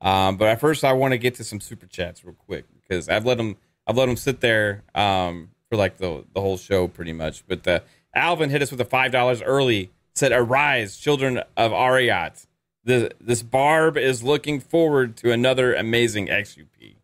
[0.00, 3.08] Um, but at first, I want to get to some super chats real quick because
[3.08, 6.88] I've let them I've let them sit there um for like the the whole show
[6.88, 7.46] pretty much.
[7.46, 7.82] But the
[8.14, 9.90] Alvin hit us with a five dollars early.
[10.14, 12.46] Said, "Arise, children of Arreat."
[12.84, 16.97] The, this Barb is looking forward to another amazing XUP.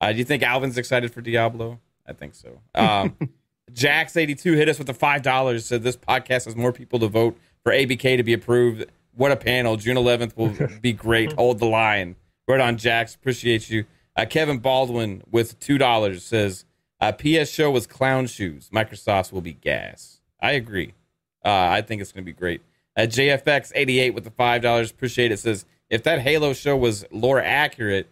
[0.00, 1.80] Uh, do you think Alvin's excited for Diablo?
[2.06, 2.60] I think so.
[2.74, 3.16] Um,
[3.72, 5.62] Jax82 hit us with the $5.
[5.62, 8.86] Said this podcast has more people to vote for ABK to be approved.
[9.14, 9.76] What a panel.
[9.76, 11.32] June 11th will be great.
[11.32, 12.16] Hold the line.
[12.46, 13.14] Right on, Jax.
[13.14, 13.84] Appreciate you.
[14.16, 16.64] Uh, Kevin Baldwin with $2 says
[17.00, 18.70] uh, PS show was clown shoes.
[18.72, 20.20] Microsoft's will be gas.
[20.40, 20.94] I agree.
[21.44, 22.62] Uh, I think it's going to be great.
[22.96, 24.90] Uh, JFX88 with the $5.
[24.90, 25.38] Appreciate it.
[25.38, 28.08] Says if that Halo show was lore accurate,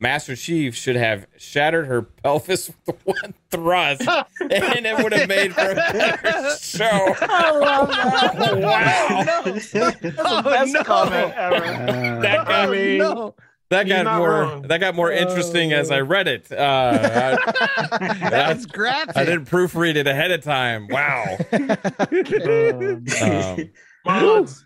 [0.00, 4.00] Master Chief should have shattered her pelvis with one thrust,
[4.40, 7.14] and it would have made for a better show.
[7.20, 8.60] I love that.
[8.60, 9.22] Wow.
[9.44, 11.60] That's the best comment ever.
[12.22, 12.98] that got Oh, me.
[12.98, 13.34] no.
[13.68, 14.30] That You're got more.
[14.30, 14.62] wrong.
[14.62, 16.50] That got more interesting as I read it.
[16.50, 19.16] Uh, I, That's graphic.
[19.16, 20.88] I didn't proofread it ahead of time.
[20.88, 21.36] Wow.
[23.22, 23.70] um,
[24.04, 24.64] Mods.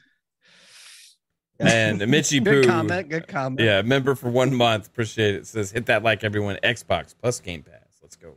[1.59, 2.69] And Mitchy Good Poo.
[2.71, 3.09] comment.
[3.09, 3.61] Good comment.
[3.61, 4.87] Yeah, member for one month.
[4.89, 5.47] Appreciate it.
[5.47, 6.59] Says hit that like everyone.
[6.63, 7.99] Xbox plus Game Pass.
[8.03, 8.35] Let's go.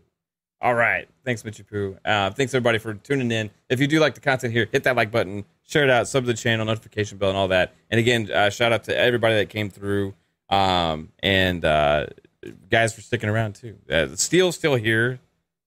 [0.61, 1.07] All right.
[1.23, 1.98] Thanks, Mitchy Poo.
[2.03, 3.52] Uh, thanks everybody for tuning in.
[3.69, 6.23] If you do like the content here, hit that like button, share it out, sub
[6.23, 7.76] to the channel, notification bell, and all that.
[7.91, 10.15] And again, uh, shout out to everybody that came through.
[10.49, 12.07] Um, and uh,
[12.69, 13.77] guys for sticking around too.
[13.89, 15.19] Uh, Steel's still here.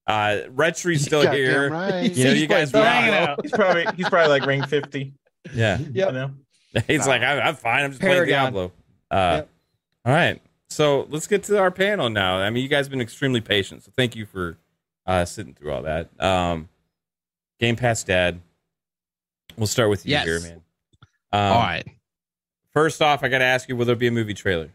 [0.07, 1.71] Uh, Retry's still here.
[1.71, 2.11] right.
[2.11, 2.73] You know, you guys
[3.43, 5.13] He's probably he's probably like ring fifty.
[5.55, 5.79] Yeah.
[5.79, 6.31] You know?
[6.87, 7.85] He's like, I'm, I'm fine.
[7.85, 8.25] I'm just Paragon.
[8.27, 8.73] playing Diablo.
[9.11, 9.43] Uh,
[10.05, 10.41] All right.
[10.69, 12.37] So let's get to our panel now.
[12.39, 13.83] I mean, you guys have been extremely patient.
[13.83, 14.57] So thank you for
[15.07, 16.09] uh, sitting through all that.
[16.23, 16.69] Um,
[17.59, 18.41] Game Pass Dad,
[19.57, 20.25] we'll start with you Yes.
[20.27, 20.63] here, man.
[21.33, 21.87] Um, All right.
[22.73, 24.71] First off, I got to ask you will there be a movie trailer?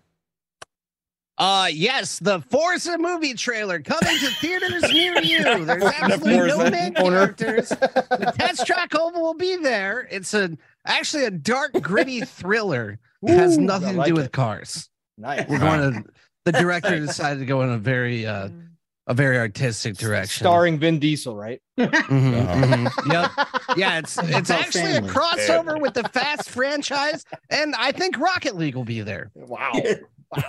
[1.37, 5.43] Uh yes, the Forza movie trailer coming to theaters near you.
[5.65, 7.69] There's The absolutely no Forza main characters.
[7.69, 10.07] The test track oval will be there.
[10.09, 12.99] It's a actually a dark, gritty thriller.
[13.23, 14.23] It has nothing I to do it.
[14.23, 14.89] with cars.
[15.17, 15.47] Nice.
[15.47, 16.03] We're going to
[16.45, 18.49] the director decided to go in a very uh
[19.07, 20.43] a very artistic direction.
[20.43, 21.61] Starring Vin Diesel, right?
[21.79, 22.87] Mhm, Uh-huh.
[22.89, 23.11] mhm.
[23.11, 23.47] Yep.
[23.77, 28.55] Yeah, it's it's About actually a crossover with the Fast franchise, and I think Rocket
[28.55, 29.31] League will be there.
[29.35, 29.73] Wow.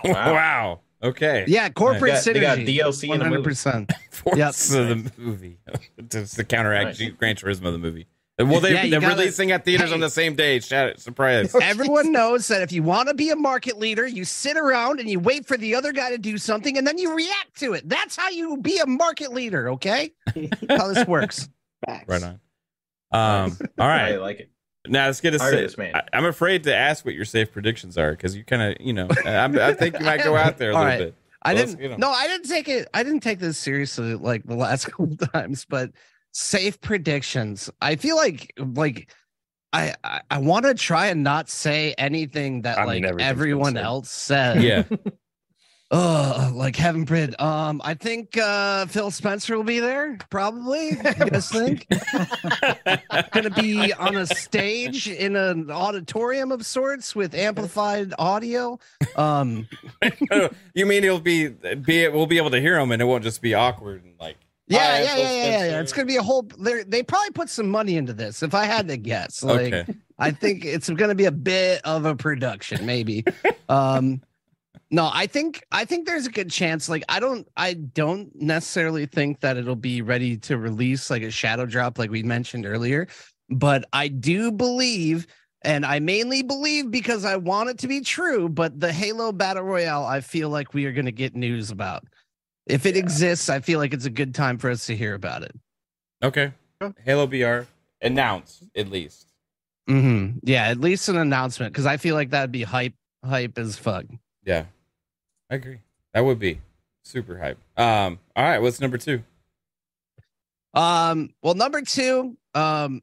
[0.04, 0.32] Wow.
[0.32, 0.80] Wow!
[1.02, 1.44] Okay.
[1.46, 3.08] Yeah, corporate They got- they got synergy.
[3.08, 3.50] DLC in the movie.
[3.50, 3.92] 100%.
[4.10, 5.58] Forza the movie.
[6.08, 7.10] Just to counteract Nice.
[7.12, 8.06] Gran Turismo the movie.
[8.38, 9.94] Well, they, yeah, they're gotta- releasing at theaters Hey.
[9.94, 10.60] on the same day.
[10.60, 11.54] Surprise.
[11.62, 15.08] Everyone knows that if you want to be a market leader, you sit around and
[15.08, 17.88] you wait for the other guy to do something and then you react to it.
[17.88, 20.12] That's how you be a market leader, okay?
[20.68, 21.48] how this works.
[22.06, 22.40] Right on.
[23.12, 24.14] Um, all right.
[24.14, 24.50] I like it.
[24.88, 25.42] Now let's get a.
[25.42, 25.94] I heard this, man.
[25.94, 28.92] I, I'm afraid to ask what your safe predictions are because you kind of, you
[28.92, 30.98] know, I'm, I think you might go out there a little right.
[30.98, 31.14] bit.
[31.42, 31.96] I So let's- didn't you know.
[31.96, 32.88] no, I didn't take it.
[32.92, 35.90] I didn't take this seriously like the last couple times, but
[36.36, 37.70] safe predictions.
[37.80, 39.10] I feel like like
[39.72, 43.76] I I, I want to try and not say anything that I like everything's everyone
[43.76, 44.62] else said.
[44.62, 44.84] Yeah.
[45.92, 47.40] Oh, like Heaven Brid.
[47.40, 50.88] Um, I think uh Phil Spencer will be there, probably.
[50.88, 51.86] You guys think?
[53.30, 58.80] Gonna be on a stage in an auditorium of sorts with amplified audio.
[59.14, 59.68] Um,
[60.74, 63.40] you mean it'll be be we'll be able to hear them and it won't just
[63.40, 64.38] be awkward and like
[64.68, 66.48] yeah, "Hi, yeah, yeah, yeah, yeah, It's gonna be a whole.
[66.59, 68.43] They they probably put some money into this.
[68.43, 69.94] If I had to guess, like Okay.
[70.18, 73.24] I think it's gonna be a bit of a production, maybe.
[73.68, 74.22] um,
[74.90, 76.88] no, I think I think there's a good chance.
[76.88, 81.30] Like I don't I don't necessarily think that it'll be ready to release like a
[81.30, 83.09] shadow drop, like we mentioned earlier.
[83.48, 85.26] But I do believe,
[85.62, 88.48] and I mainly believe because I want it to be true.
[88.48, 92.05] But the Halo Battle Royale, I feel like we are gonna get news about.
[92.66, 95.43] If it exists, I feel like it's a good time for us to hear about
[95.43, 95.55] it.
[96.22, 96.52] Okay.
[97.05, 97.66] Halo BR
[98.02, 99.28] announce at least.
[99.86, 102.94] hmm Yeah, at least an announcement because I feel like that'd be hype,
[103.24, 104.05] hype as fuck.
[104.44, 104.64] Yeah.
[105.51, 105.78] I agree.
[106.12, 106.60] That would be
[107.05, 107.59] super hype.
[107.76, 109.22] Um, all right, what's number two?
[110.74, 113.01] Um, well, number two, um,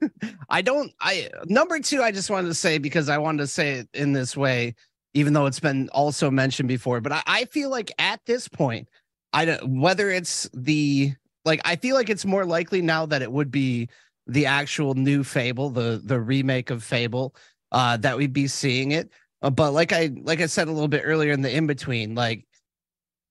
[0.50, 3.74] I don't, I number two, I just wanted to say because I wanted to say
[3.74, 4.74] it in this way,
[5.14, 7.00] even though it's been also mentioned before.
[7.00, 8.88] But I, I feel like at this point,
[9.34, 11.12] I don't whether it's the
[11.44, 13.90] like, I feel like it's more likely now that it would be
[14.26, 17.34] the actual new Fable, the the remake of Fable,
[17.72, 19.10] uh, that we'd be seeing it.
[19.42, 22.14] Uh, but like I like I said a little bit earlier in the in between,
[22.14, 22.46] like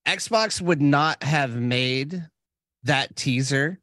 [0.06, 2.22] Xbox would not have made
[2.84, 3.80] that teaser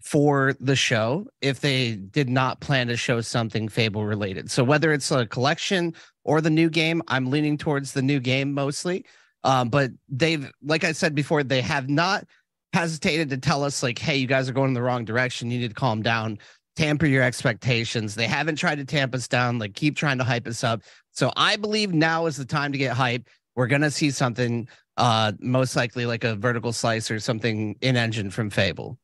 [0.00, 4.50] for the show if they did not plan to show something Fable related.
[4.50, 8.54] So whether it's a collection or the new game, I'm leaning towards the new game
[8.54, 9.04] mostly.
[9.44, 12.24] Um, but they've, like I said before, they have not
[12.72, 15.50] hesitated to tell us like, "Hey, you guys are going in the wrong direction.
[15.50, 16.38] You need to calm down."
[16.76, 18.14] Tamper your expectations.
[18.14, 19.58] They haven't tried to tamp us down.
[19.58, 20.82] Like, keep trying to hype us up.
[21.10, 23.26] So I believe now is the time to get hype.
[23.56, 28.30] We're gonna see something, uh, most likely like a vertical slice or something in engine
[28.30, 28.96] from Fable.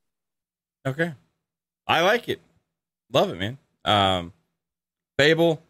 [0.86, 1.14] Okay.
[1.86, 2.40] I like it.
[3.12, 3.58] Love it, man.
[3.84, 4.32] Um,
[5.18, 5.62] Fable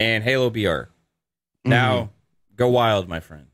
[0.00, 0.90] and Halo BR.
[1.64, 2.10] Now,
[2.56, 3.46] go wild, my friend.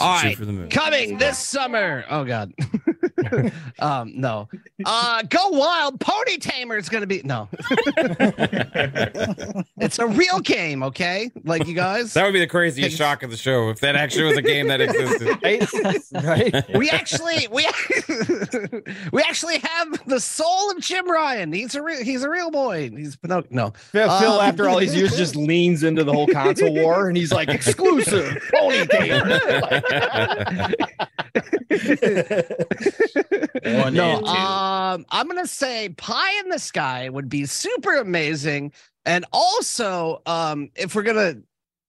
[0.00, 0.36] All right,
[0.70, 2.04] coming this summer.
[2.10, 2.52] Oh God.
[3.78, 4.48] um, no.
[4.84, 6.00] Uh, go wild.
[6.00, 7.48] Pony Tamer is gonna be no.
[9.78, 11.30] it's a real game, okay?
[11.44, 12.12] Like you guys.
[12.14, 14.68] That would be the craziest shock of the show if that actually was a game
[14.68, 15.38] that existed.
[16.24, 16.76] right?
[16.76, 17.66] we actually we
[19.12, 21.52] we actually have the soul of Jim Ryan.
[21.52, 22.90] He's a real he's a real boy.
[22.90, 23.42] He's no.
[23.50, 23.70] No.
[23.92, 27.16] Phil, Phil, Um, after all these years, just leans into the whole console war, and
[27.16, 29.22] he's like, "Exclusive, ponytail."
[33.64, 38.72] One no, um, I'm gonna say pie in the sky would be super amazing,
[39.04, 41.36] and also, um, if we're gonna,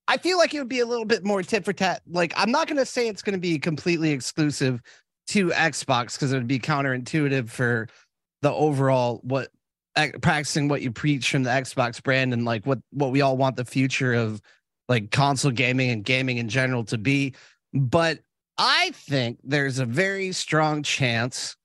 [0.08, 2.02] I feel like it would be a little bit more tit for tat.
[2.10, 4.82] Like, I'm not gonna say it's gonna be completely exclusive
[5.28, 7.88] to Xbox because it would be counterintuitive for
[8.42, 9.50] the overall what
[10.22, 13.56] practicing what you preach from the Xbox brand and like what what we all want
[13.56, 14.42] the future of
[14.88, 17.34] like console gaming and gaming in general to be.
[17.74, 18.20] But
[18.58, 21.56] I think there's a very strong chance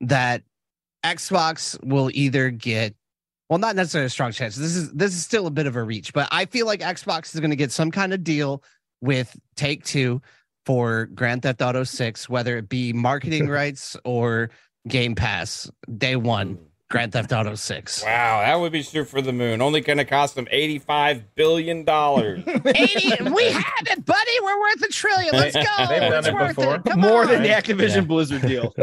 [0.00, 0.42] that
[1.04, 2.94] Xbox will either get
[3.48, 4.56] well, not necessarily a strong chance.
[4.56, 7.34] This is this is still a bit of a reach, but I feel like Xbox
[7.34, 8.62] is going to get some kind of deal
[9.00, 10.20] with Take Two
[10.66, 14.50] for Grand Theft Auto Six, whether it be marketing rights or
[14.86, 16.58] Game Pass day one.
[16.90, 18.02] Grand Theft Auto Six.
[18.02, 19.60] Wow, that would be shoot for the moon.
[19.60, 21.80] Only going to cost them $85 billion.
[21.86, 24.30] 80, we have it, buddy.
[24.42, 25.34] We're worth a trillion.
[25.34, 25.86] Let's go.
[25.86, 26.76] They've done it's it before.
[26.76, 26.96] it.
[26.96, 27.28] More on.
[27.28, 28.72] than the Activision Blizzard deal.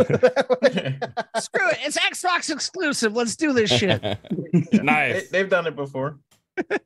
[1.40, 1.80] Screw it.
[1.82, 3.16] It's Xbox exclusive.
[3.16, 4.04] Let's do this shit.
[4.72, 5.30] nice.
[5.30, 6.20] They, have done it before.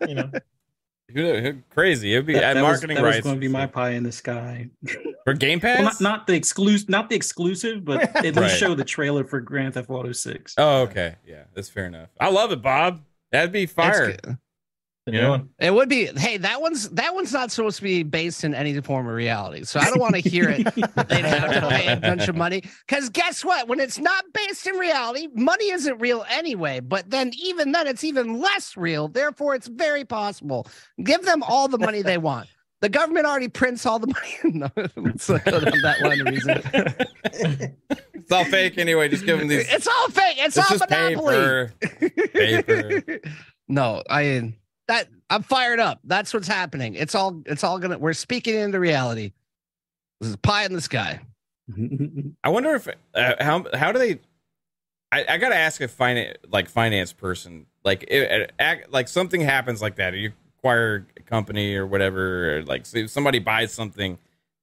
[0.07, 0.31] You know.
[1.13, 2.13] Who- who- Crazy.
[2.13, 3.91] It'd be That, at that was, marketing that was rights going to be my pie
[3.91, 4.69] in the sky.
[5.23, 5.77] for Game Pass.
[5.77, 8.51] Well, not, not the exclusive, not the exclusive, but at least Right.
[8.51, 10.53] show the trailer for Grand Theft Auto Six.
[10.57, 11.15] Oh, okay.
[11.25, 12.09] Yeah, that's fair enough.
[12.19, 13.01] I love it, Bob.
[13.31, 14.17] That'd be fire.
[15.11, 15.47] Good.
[15.59, 15.67] Yeah.
[15.67, 16.05] It would be.
[16.05, 19.63] Hey, that one's that one's not supposed to be based in any form of reality.
[19.63, 20.63] So I don't want to hear it.
[20.75, 22.63] They'd have to pay a bunch of money.
[22.87, 23.67] Because guess what?
[23.67, 26.79] When it's not based in reality, money isn't real anyway.
[26.79, 29.07] But then even then, it's even less real.
[29.07, 30.67] Therefore, it's very possible.
[31.03, 32.47] Give them all the money they want.
[32.81, 34.57] The government already prints all the money.
[34.57, 37.75] no, let's go down that line of reason.
[38.13, 39.09] It's all fake anyway.
[39.09, 39.67] Just give them these.
[39.69, 40.37] It's all fake.
[40.37, 41.71] It's, It's all just monopoly.
[42.31, 42.63] paper.
[42.63, 43.19] paper.
[43.71, 44.53] No, I
[44.89, 45.99] that I'm fired up.
[46.03, 46.95] That's what's happening.
[46.95, 49.31] It's all it's all gonna we're speaking into reality.
[50.19, 51.21] This is pie in the sky.
[52.43, 54.19] I wonder if uh, how how do they?
[55.11, 59.41] I, I gotta ask a finance like finance person like it, it, act, like something
[59.41, 60.13] happens like that.
[60.15, 64.17] You acquire a company or whatever, or like say somebody buys something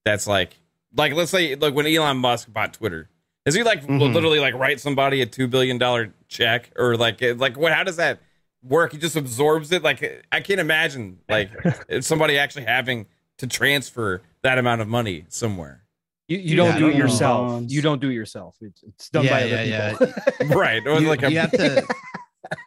[0.05, 0.57] that's like
[0.97, 3.09] like let's say like when Elon Musk bought Twitter.
[3.45, 4.13] Is he like Mhm.
[4.13, 7.73] literally like write somebody a two billion dollar check or like like what?
[7.73, 8.19] How does that
[8.69, 8.93] work?
[8.93, 9.83] He just absorbs it.
[9.83, 11.51] Like I can't imagine like
[12.01, 13.07] somebody actually having
[13.39, 15.83] to transfer that amount of money somewhere.
[16.29, 17.49] You, you don't Yeah, do it yourself.
[17.49, 17.73] Bonds.
[17.73, 18.57] You don't do it yourself.
[18.61, 20.49] It's, it's done Yeah, by other yeah, people.
[20.59, 20.87] right.
[20.87, 21.87] Or You, like a, you have to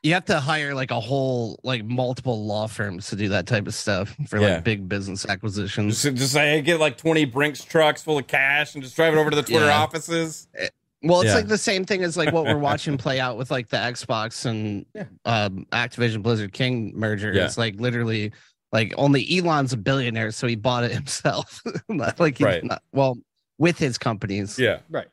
[0.04, 3.66] you have to hire like a whole like multiple law firms to do that type
[3.68, 4.56] of stuff for Yeah.
[4.56, 6.02] like big business acquisitions.
[6.02, 9.18] Just, just say, get like 20 Brinks trucks full of cash and just drive it
[9.18, 9.82] over to the Twitter Yeah.
[9.82, 10.48] offices.
[10.58, 10.68] Eh,
[11.02, 11.36] Well, it's Yeah.
[11.36, 14.46] like the same thing as like what we're watching play out with like the Xbox
[14.46, 14.86] and
[15.26, 17.32] um, Activision Blizzard King merger.
[17.34, 17.46] Yeah.
[17.46, 18.34] It's like literally
[18.72, 21.62] like only Elon's a billionaire, so he bought it himself.
[21.90, 22.64] Like he, Right.
[22.64, 23.18] not, well,
[23.58, 24.60] with his companies.
[24.60, 24.80] Yeah.
[24.90, 25.08] Right.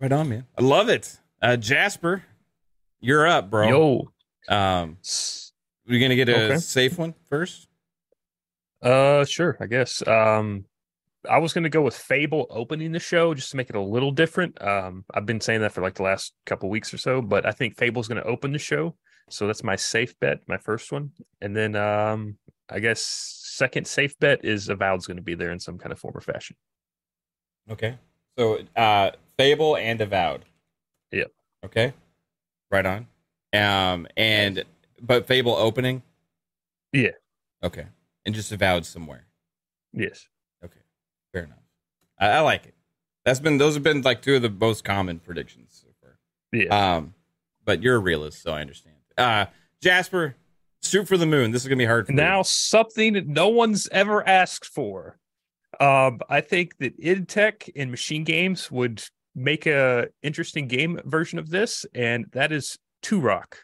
[0.00, 0.46] Right on, man.
[0.58, 1.18] I love it.
[1.42, 2.22] Uh, Jasper,
[3.00, 3.68] you're up, bro.
[3.68, 4.08] Yo.
[4.48, 4.98] Um,
[5.88, 6.58] we're going to get a Okay.
[6.58, 7.68] safe one first.
[8.82, 10.06] Uh, sure, I guess.
[10.06, 10.66] Um,
[11.28, 13.80] I was going to go with Fable opening the show just to make it a
[13.80, 14.60] little different.
[14.62, 17.52] Um, I've been saying that for like the last couple weeks or so, but I
[17.52, 18.96] think Fable's going to open the show,
[19.28, 21.12] so that's my safe bet, my first one.
[21.40, 22.38] And then, um,
[22.68, 25.98] I guess second safe bet is Avowed's going to be there in some kind of
[25.98, 26.56] form or fashion.
[27.70, 27.98] Okay.
[28.38, 30.44] So, uh, Fable and Avowed.
[31.12, 31.30] Yep.
[31.64, 31.94] Okay.
[32.70, 33.06] Right on.
[33.52, 34.64] Um, and,
[35.00, 36.02] but Fable opening?
[36.92, 37.12] Yeah.
[37.62, 37.86] Okay.
[38.24, 39.26] And just Avowed somewhere.
[39.92, 40.26] Yes.
[41.36, 41.58] Fair enough.
[42.18, 42.74] I, I like it.
[43.24, 46.18] That's been, those have been like two of the most common predictions so far.
[46.52, 46.96] Yeah.
[46.96, 47.14] Um,
[47.64, 48.96] but you're a realist, so I understand.
[49.18, 49.46] Uh,
[49.82, 50.36] Jasper,
[50.82, 51.50] shoot for the moon.
[51.50, 52.16] This is gonna be hard for you.
[52.16, 55.18] Now, something no one's ever asked for.
[55.80, 59.02] Um, I think that id Tech and Machine Games would
[59.34, 63.58] make a interesting game version of this, and that is Two Rock.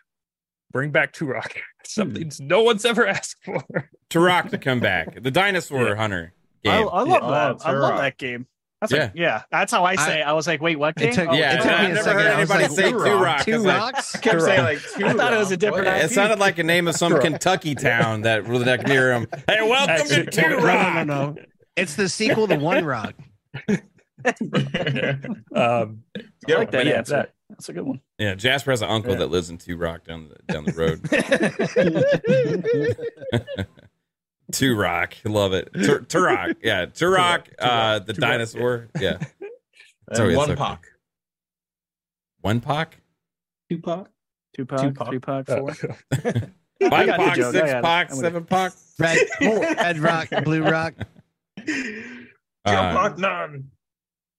[0.73, 1.57] Bring back Two Rock.
[1.85, 3.65] Something no one's ever asked for.
[4.11, 5.23] Turok to come back.
[5.23, 6.89] The dinosaur hunter I, game.
[6.93, 7.21] I love Yeah.
[7.21, 7.57] that.
[7.65, 8.47] Oh, I love that game.
[8.81, 9.03] That's Yeah.
[9.05, 10.21] like, yeah, that's how I say.
[10.21, 10.27] it.
[10.27, 11.11] I was like, wait, what game?
[11.11, 12.21] It took, Oh, Yeah, it took I've me a never second.
[12.21, 13.25] heard I anybody like, say two Two Rock.
[13.25, 13.45] Rock.
[13.45, 14.17] Two It's like- rocks.
[14.17, 15.07] I kept saying like two.
[15.07, 15.87] I thought it was a different.
[15.87, 16.11] It IP.
[16.11, 19.29] sounded like a name of some Kentucky town that was like near him.
[19.47, 20.95] Hey, welcome to Two No, Rock.
[20.95, 21.37] no, no, no.
[21.77, 23.15] It's the sequel to One Rock.
[25.55, 26.03] Um,
[26.49, 27.13] I like that yeah, answer.
[27.17, 28.01] that- That's a good one.
[28.19, 29.19] Yeah, Jasper has an uncle Yeah.
[29.19, 31.01] that lives in Two Rock down the down the road.
[34.53, 35.71] Two Rock, love it.
[35.75, 39.19] Tur- Turok, yeah, Turok, uh, the dinosaur, yeah.
[39.19, 39.29] Sorry,
[40.09, 40.57] and it's one okay.
[40.59, 40.87] Pac.
[42.41, 43.01] One Pac,
[43.71, 44.09] Tupac.
[44.55, 45.09] Tupac, Tupac.
[45.09, 45.75] three Pac, uh, four.
[46.91, 47.83] five got Pac, six got.
[47.83, 48.73] Pac, seven Pac.
[48.99, 50.95] Red, Red Rock, Blue Rock.
[51.59, 51.65] Uh,
[52.65, 53.71] Pac none.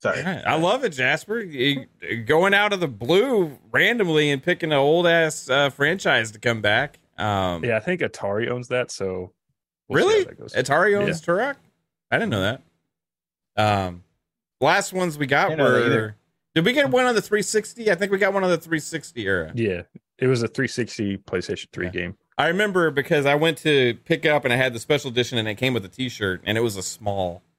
[0.01, 0.19] Sorry.
[0.19, 1.39] Alright, I love it, Jasper.
[1.39, 1.85] You-
[2.25, 6.61] going out of the blue randomly and picking an old ass uh, franchise to come
[6.61, 6.99] back.
[7.17, 8.91] Um, yeah, I think Atari owns that.
[8.91, 9.31] So
[9.93, 10.53] we'll really, that goes.
[10.53, 11.55] Atari owns Turok.
[12.11, 12.61] I didn't know that.
[13.55, 14.03] Um,
[14.61, 15.85] last ones we got Didn't know that were.
[15.85, 16.15] either.
[16.55, 17.91] Did we get one on the 360?
[17.91, 19.51] I think we got one on the 360 era.
[19.55, 19.83] Yeah,
[20.19, 22.17] it was a 360 PlayStation 3 game.
[22.37, 25.47] I remember because I went to pick up and I had the special edition and
[25.47, 27.41] it came with a T-shirt and it was a small.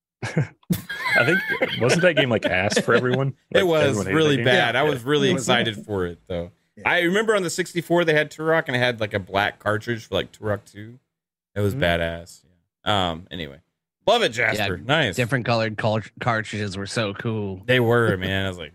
[0.24, 1.38] I think
[1.80, 3.34] wasn't that game like ass for everyone?
[3.50, 4.44] it was everyone really that game?
[4.44, 4.76] bad.
[4.76, 6.50] I was really It was- excited for it though.
[6.86, 10.06] I remember on the 64 they had Turok and it had like a black cartridge
[10.06, 10.98] for like Turok 2.
[11.54, 11.80] It was Mhm.
[11.80, 12.44] badass.
[12.84, 13.28] Um.
[13.30, 13.60] Anyway,
[14.06, 14.78] love it, Jasper.
[14.78, 15.16] nice.
[15.16, 17.62] Different colored car- cartridges were so cool.
[17.66, 18.46] They were man.
[18.46, 18.72] I was like,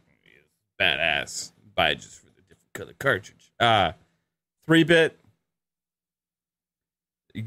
[0.80, 1.52] badass.
[1.76, 3.52] Buy it just for the different color cartridge.
[3.60, 3.92] Uh
[4.66, 5.20] three bit.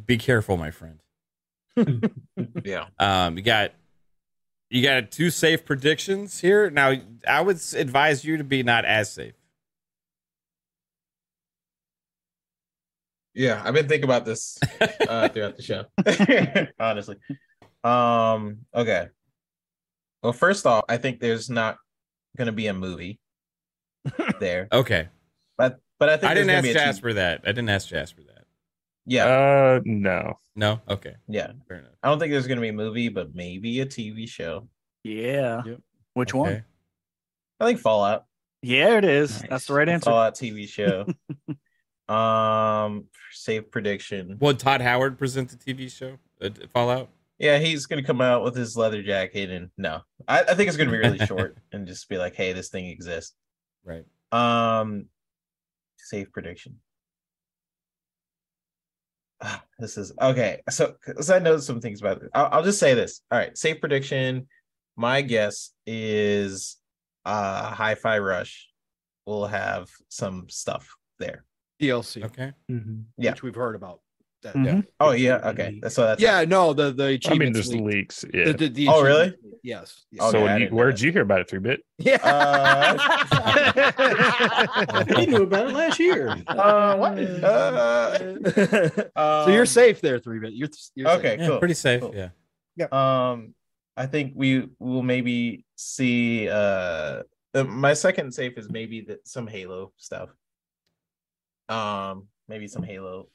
[0.07, 1.01] Be careful, my friend.
[2.65, 2.87] Yeah.
[2.99, 3.73] Um, you got
[4.69, 6.71] you got two safe predictions here.
[6.71, 6.95] Now,
[7.27, 9.35] I would advise you to be not as safe.
[13.35, 14.59] Yeah, I've been thinking about this
[15.09, 15.85] uh, throughout the show.
[16.81, 17.17] Honestly.
[17.85, 18.59] Um.
[18.75, 19.09] Okay.
[20.23, 21.77] Well, first off, I think there's not
[22.37, 23.19] going to be a movie
[24.41, 25.09] there, Okay,
[25.57, 27.41] but but I think I didn't ask be TV Jasper that.
[27.45, 28.45] I didn't ask Jasper that.
[29.07, 29.27] Yeah.
[29.27, 30.35] Uh, no.
[30.55, 30.81] No.
[30.89, 31.15] Okay.
[31.27, 31.53] Yeah.
[31.69, 31.93] Fair enough.
[32.03, 34.69] I don't think there's going to be a movie, but maybe a TV show.
[35.05, 35.63] Yeah.
[36.15, 36.65] Which one?
[37.59, 38.27] I think Fallout.
[38.63, 39.43] Yeah, it is.
[39.49, 40.11] That's the right answer.
[40.11, 41.07] Fallout TV show.
[42.11, 44.37] um, safe prediction.
[44.41, 47.09] Would Todd Howard present the TV show uh, Fallout?
[47.39, 50.77] Yeah, he's gonna come out with his leather jacket, and no, I, I think it's
[50.77, 53.35] gonna be really short and just be like, "Hey, this thing exists."
[53.85, 54.05] Right.
[54.33, 55.07] Um,
[55.97, 56.81] safe prediction.
[59.41, 60.61] Ah, This is okay.
[60.69, 63.23] So, because I know some things about it, I'll, I'll just say this.
[63.31, 64.49] All right, safe prediction.
[64.97, 66.77] My guess is,
[67.25, 68.69] uh, Hi-Fi Rush
[69.25, 71.45] will have some stuff there.
[71.81, 72.25] DLC.
[72.25, 72.53] Okay.
[73.19, 73.33] Yeah.
[73.33, 74.01] Which we've heard about.
[74.43, 74.81] That- Yeah.
[74.99, 75.49] Oh yeah.
[75.51, 75.81] Okay.
[75.89, 77.29] So that's Yeah, no, the the achievements.
[77.29, 77.85] I mean, there's leaked.
[77.85, 78.25] leaks.
[78.33, 78.45] Yeah.
[78.47, 79.35] The- the- the Oh, really?
[79.63, 80.07] Yes.
[80.11, 80.23] yes.
[80.23, 81.51] Okay, so I you, didn't where'd you hear about it?
[81.51, 81.85] Three bit.
[81.99, 82.17] Yeah.
[85.19, 86.31] he knew about it last year.
[86.47, 87.19] Uh, what?
[87.19, 88.19] Uh,
[89.45, 90.55] so you're um, safe there, three bit.
[90.55, 91.31] You're, you're okay.
[91.33, 91.41] safe.
[91.41, 91.59] Yeah, cool.
[91.59, 92.01] pretty safe.
[92.01, 92.31] Cool.
[92.77, 92.87] Yeah.
[92.93, 93.55] Um,
[93.97, 96.49] I think we will maybe see.
[96.49, 100.31] Uh, uh, my second safe is maybe that some Halo stuff.
[101.71, 103.29] Um, maybe some Halo.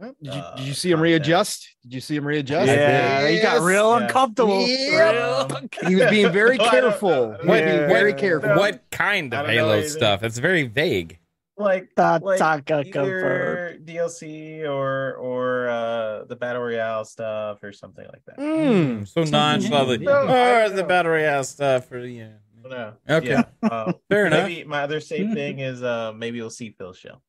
[0.00, 1.76] Did you, uh, did you see him readjust?
[1.82, 2.66] Did you see him readjust?
[2.66, 4.04] Yeah, he got real Yeah.
[4.06, 4.66] uncomfortable.
[4.66, 5.10] Yeah.
[5.46, 7.08] Real He was being very No, I don't- careful.
[7.12, 7.86] I He don't- was being Yeah.
[7.88, 8.16] very Yeah.
[8.16, 8.50] careful.
[8.56, 10.22] What kind of Halo stuff?
[10.22, 11.18] It's very vague.
[11.58, 18.06] Like, Ta- like ta- either DLC or or uh the battle royale stuff or something
[18.10, 18.38] like that.
[18.38, 19.98] Mm, so nonchalantly.
[19.98, 21.92] No, I Oh, the battle royale stuff.
[21.92, 22.28] Or, yeah.
[22.64, 22.94] No.
[23.08, 23.28] Okay.
[23.62, 23.68] Yeah.
[23.70, 24.48] Um, Fair enough.
[24.48, 27.20] maybe my other safe thing is uh maybe we'll see Phil Shelf.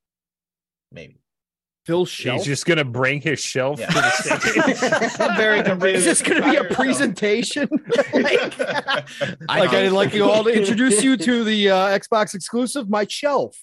[0.94, 1.20] Maybe.
[1.86, 2.38] Phil Shelf.
[2.38, 3.88] He's just gonna bring his shelf Yeah.
[3.88, 4.10] to the
[5.10, 5.20] stage.
[5.20, 5.96] I'm very confused.
[5.98, 7.68] Is this going to be a presentation?
[8.14, 9.36] like, shelf.
[9.50, 13.58] like I'd like you all to introduce you to the uh, Xbox exclusive, my shelf.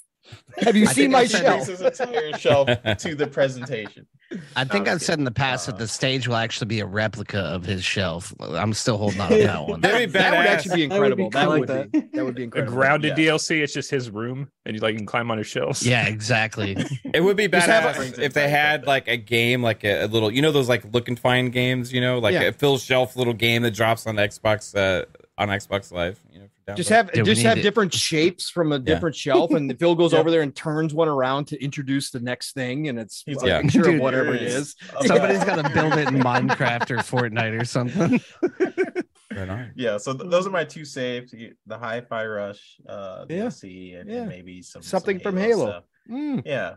[0.58, 1.66] Have you I seen my I shelf?
[1.66, 4.06] This entire shelf to the presentation.
[4.54, 6.68] I think No, I'm I've said in the past Uh, that the stage will actually
[6.68, 8.32] be a replica of his shelf.
[8.40, 9.80] I'm still holding on to that one.
[9.80, 11.30] That'd be That would actually be That would be incredible.
[11.30, 12.00] That would, be.
[12.16, 12.72] That would be a incredible.
[12.72, 13.32] grounded Yeah.
[13.32, 13.60] DLC.
[13.60, 15.84] It's just his room, and you like you can climb on his shelves.
[15.84, 16.76] Yeah, exactly.
[17.12, 20.04] It would be Just have badass a- if they had like a game, like a,
[20.04, 22.42] a little, you know, those like look and find games, you know, like Yeah.
[22.42, 25.06] a Phil Shelf little game that drops on Xbox, uh,
[25.38, 26.20] on Xbox Live.
[26.70, 27.62] You know, for Just have Dude, just have it.
[27.62, 30.20] different shapes from a different shelf, and the Phil goes Yep.
[30.20, 33.46] over there and turns one around to introduce the next thing, and it's He's a
[33.46, 34.74] like, picture Dude, of whatever it there is.
[34.96, 35.56] Oh, Somebody's yeah.
[35.56, 38.20] got to build it in Minecraft or Fortnite or something.
[39.32, 39.70] Right.
[39.76, 43.36] Yeah, so th- those are my two saves: the the Hi-Fi Rush uh, Yeah.
[43.46, 45.66] DLC and, and maybe some Something some from Halo.
[45.70, 45.84] stuff.
[46.10, 46.42] Mm.
[46.44, 46.74] Yeah,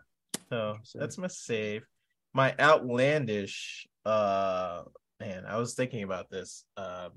[0.49, 1.83] so that's my save.
[2.31, 4.83] My outlandish, uh,
[5.19, 6.63] man, I was thinking about this.
[6.77, 7.11] Um,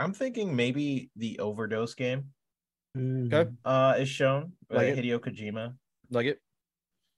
[0.00, 2.26] I'm thinking maybe the overdose game.
[2.96, 3.48] Okay.
[3.64, 5.04] Uh, is shown by Like it.
[5.04, 5.74] Hideo Kojima.
[6.10, 6.40] Like it.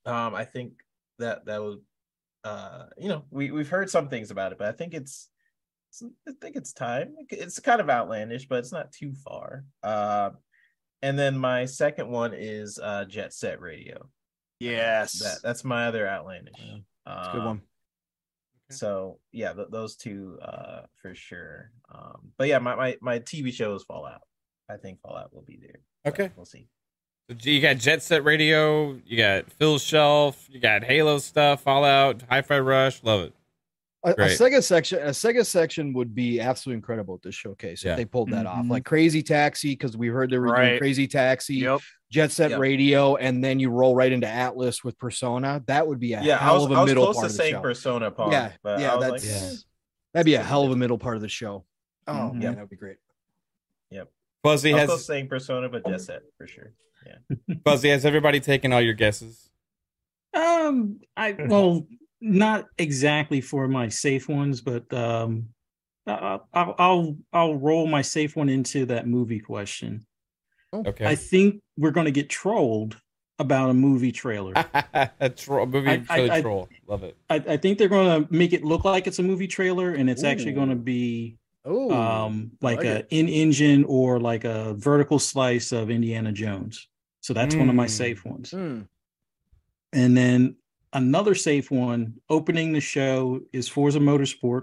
[0.05, 0.73] Um, I think
[1.19, 1.81] that that would,
[2.45, 5.31] uh, you know, we we've heard some things about it, but I think it's,
[5.91, 7.15] it's I think it's time.
[7.31, 9.65] It's kind of outlandish, but it's not too far.
[9.83, 10.31] Uh,
[11.01, 14.09] and then my second one is uh Jet Set Radio.
[14.61, 15.21] Yes.
[15.21, 16.55] That that's my other outlandish.
[16.59, 17.63] It's a good one.
[18.73, 21.71] So yeah, th- those two uh for sure.
[21.95, 24.23] Um, but yeah, my, my my TV show is Fallout.
[24.71, 25.81] I think Fallout will be there.
[26.07, 26.31] Okay.
[26.37, 26.69] we'll see.
[27.31, 32.23] So you got Jet Set Radio, you got Phil Shelf, you got Halo stuff, Fallout,
[32.29, 33.33] Hi-Fi Rush, love it.
[34.05, 37.93] A, a Sega section, a Sega section would be absolutely incredible at this showcase Yeah.
[37.93, 38.65] if they pulled that off.
[38.65, 38.71] Mhm.
[38.71, 41.81] Like Crazy Taxi, because we heard they were doing Crazy Taxi, Yep.
[42.13, 42.61] Jet Set Yep.
[42.61, 45.63] Radio, and then you roll right into Atlus with Persona.
[45.67, 47.23] That would be a Yeah, I hell was, of a I was middle close part
[47.25, 47.61] to of the saying show.
[47.63, 48.31] Persona, Paul.
[48.33, 49.57] yeah, but yeah, I was that's like, eh,
[50.13, 51.65] that'd be a hell of a middle part of the show.
[52.07, 52.35] Oh Mhm.
[52.35, 52.99] man, that'd be great.
[53.91, 54.11] Yep.
[54.43, 56.75] Fuzzy I was has close to saying Persona, but Jet Set for sure.
[57.07, 57.55] Yeah.
[57.65, 59.49] Fuzzy has everybody taken all your guesses.
[60.35, 61.87] Um, I well,
[62.21, 65.49] not exactly for my safe ones, but um,
[66.07, 70.05] I'll I'll I'll roll my safe one into that movie question.
[70.75, 71.07] Okay.
[71.07, 72.97] I think we're going to get trolled
[73.39, 74.53] about a movie trailer.
[75.21, 77.17] a troll movie I- I- really I- Love it.
[77.31, 80.09] I, I think they're going to make it look like it's a movie trailer, and
[80.11, 84.75] it's actually going to be Oh, um like, like a in engine or like a
[84.75, 86.89] vertical slice of Indiana Jones.
[87.21, 87.91] So that's one of my Mm.
[87.91, 88.51] safe ones.
[88.51, 88.81] Hmm.
[89.93, 90.57] And then
[90.93, 94.63] another safe one opening the show is Forza Motorsport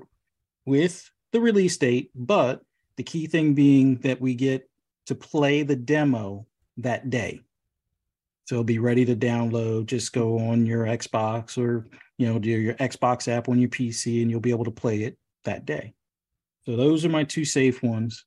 [0.66, 2.64] with the release date, but
[2.98, 4.70] the key thing being that we get
[5.06, 6.46] to play the demo
[6.82, 7.42] that day.
[8.46, 9.86] So it'll be ready to download.
[9.86, 11.88] Just go on your Xbox or
[12.18, 15.04] you know, do your Xbox app on your PC and you'll be able to play
[15.04, 15.94] it that day.
[16.66, 18.26] So those are my two safe ones.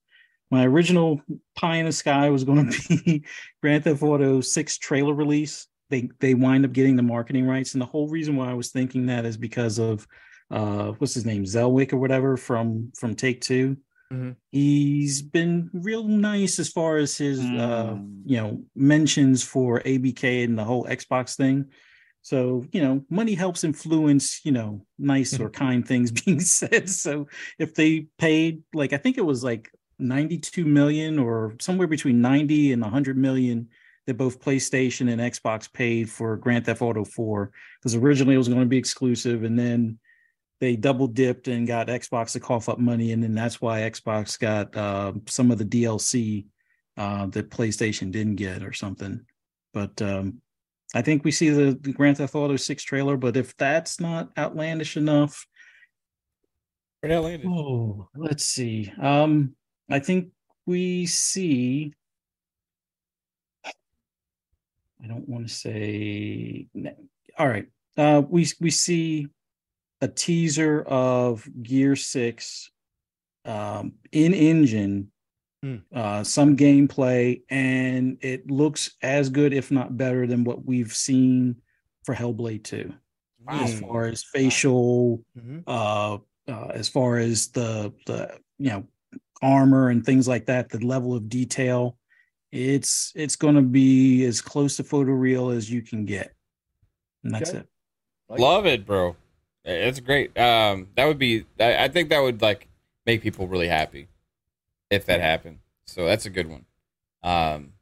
[0.51, 1.21] My original
[1.55, 3.25] pie in the sky was going to be
[3.61, 5.67] Grand Theft Auto 6 trailer release.
[5.91, 8.71] They they wind up getting the marketing rights, and the whole reason why I was
[8.71, 10.07] thinking that is because of
[10.51, 13.77] uh what's his name Zelwick or whatever from from Take 2
[14.13, 14.37] Mhm.
[14.51, 18.23] He's been real nice as far as his uh Mm.
[18.27, 21.67] you know mentions for ABK and the whole Xbox thing.
[22.25, 26.89] So, you know, money helps influence, you know, nice or kind things being said.
[26.89, 27.27] So
[27.59, 32.73] if they paid like I think it was like 92 million or somewhere between 90
[32.73, 33.69] and 100 million
[34.07, 38.49] that both PlayStation and Xbox paid for Grand Theft Auto 4 because originally it was
[38.49, 39.99] going to be exclusive and then
[40.63, 44.39] they double dipped and got Xbox to cough up money and then that's why Xbox
[44.39, 46.47] got uh, some of the DLC
[46.97, 49.27] uh, that PlayStation didn't get or something.
[49.75, 50.41] But um,
[50.95, 54.31] I think we see the, the Grand Theft Auto 6 trailer, but if that's not
[54.39, 55.45] outlandish enough,
[57.01, 57.49] Pretty outlandish.
[57.49, 58.93] Oh, let's see.
[59.01, 59.57] Um,
[59.91, 60.29] I think
[60.65, 61.93] we see.
[63.67, 66.69] I don't want to say.
[67.37, 67.67] All right.
[67.97, 69.27] Uh, we we see
[70.03, 72.71] a teaser of Gear Six,
[73.47, 75.11] um, in engine,
[75.63, 75.77] Hmm.
[75.95, 81.63] uh, some gameplay, and it looks as good, if not better, than what we've seen
[82.05, 82.93] for Hellblade Two,
[83.49, 85.63] as far as facial Mhm.
[85.67, 88.85] uh, uh, as far as the the you know
[89.41, 91.97] armor and things like that, the level of detail,
[92.51, 96.35] it's it's going to be as close to photoreal as you can get,
[97.23, 97.61] and that's Okay.
[97.61, 97.69] it.
[98.29, 99.15] Love it, bro.
[99.65, 100.37] It's great.
[100.39, 101.45] Um, that would be.
[101.61, 102.69] I, I think that would like
[103.07, 104.09] make people really happy
[104.91, 105.59] if that happened.
[105.87, 106.65] So that's a good one.
[107.23, 107.73] Um,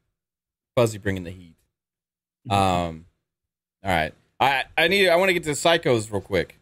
[0.76, 1.57] Fuzzy bringing the heat.
[2.49, 3.07] Um,
[3.83, 4.15] all right.
[4.39, 5.09] I I need.
[5.09, 6.59] I want to get to psychos real quick.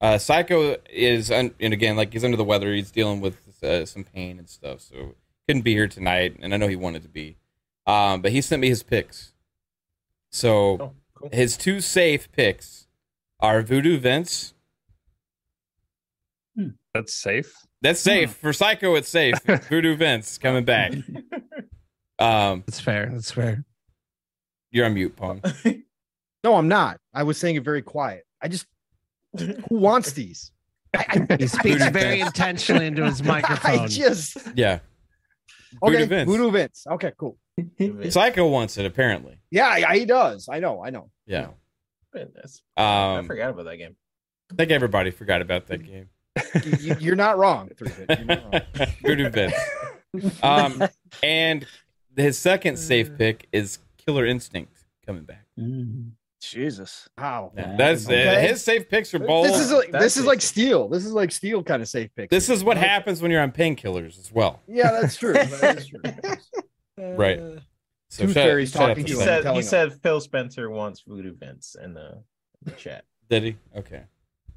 [0.00, 2.72] Uh, Psycho is, un, and again, like he's under the weather.
[2.72, 5.14] He's dealing with uh, some pain and stuff, so
[5.46, 6.36] couldn't be here tonight.
[6.40, 7.36] And I know he wanted to be,
[7.86, 9.34] um, but he sent me his picks.
[10.30, 10.94] So
[11.32, 12.86] his two safe picks
[13.42, 14.54] are Voodoo Vince.
[16.92, 17.54] That's safe.
[17.82, 18.96] That's safe for Psycho.
[18.96, 19.36] It's safe.
[19.68, 20.92] Voodoo Vince coming back.
[22.18, 23.08] Um, That's fair.
[23.12, 23.64] That's fair.
[24.72, 25.42] you're on mute, Pong.
[26.42, 26.98] No, I'm not.
[27.12, 28.24] I was saying it very quiet.
[28.42, 28.64] I just
[29.38, 30.52] who wants these?
[30.96, 33.80] I, I, He speaks very intentionally into his microphone.
[33.80, 34.78] I just Yeah.
[35.82, 35.92] okay.
[35.96, 36.30] Voodoo Vince.
[36.30, 36.86] Voodoo Vince.
[36.92, 37.36] Okay, cool.
[38.08, 39.38] Psycho wants it apparently.
[39.50, 40.48] Yeah, yeah, he does.
[40.50, 40.82] I know.
[40.82, 41.10] I know.
[41.26, 41.48] Yeah.
[42.12, 42.62] Goodness.
[42.76, 43.96] I Um, forgot about that game.
[44.50, 46.08] I think everybody forgot about that game.
[46.80, 47.70] You, you, are not wrong.
[47.76, 48.18] Three-Bit.
[48.18, 48.86] You're not wrong.
[49.02, 49.54] Voodoo Vince.
[50.42, 50.82] Um,
[51.22, 51.66] and
[52.16, 55.46] his second safe pick is Killer Instinct coming back.
[56.42, 57.08] Jesus.
[57.18, 57.52] Wow.
[57.54, 59.46] That's uh, his safe picks are bold.
[59.46, 60.26] This is like this is it.
[60.28, 60.88] like steel.
[60.88, 62.30] This is like steel kind of safe pick.
[62.30, 64.60] This is what happens when you're on painkillers as well.
[64.66, 65.34] Yeah, that's true.
[65.34, 66.00] That is true.
[67.16, 67.40] Right.
[68.10, 69.68] So Tooth shout- Fairy's talking to He him, said telling he him.
[69.68, 72.22] said Phil Spencer wants voodoo Vince in the,
[72.64, 73.04] the chat.
[73.28, 73.56] Did he?
[73.76, 74.02] Okay.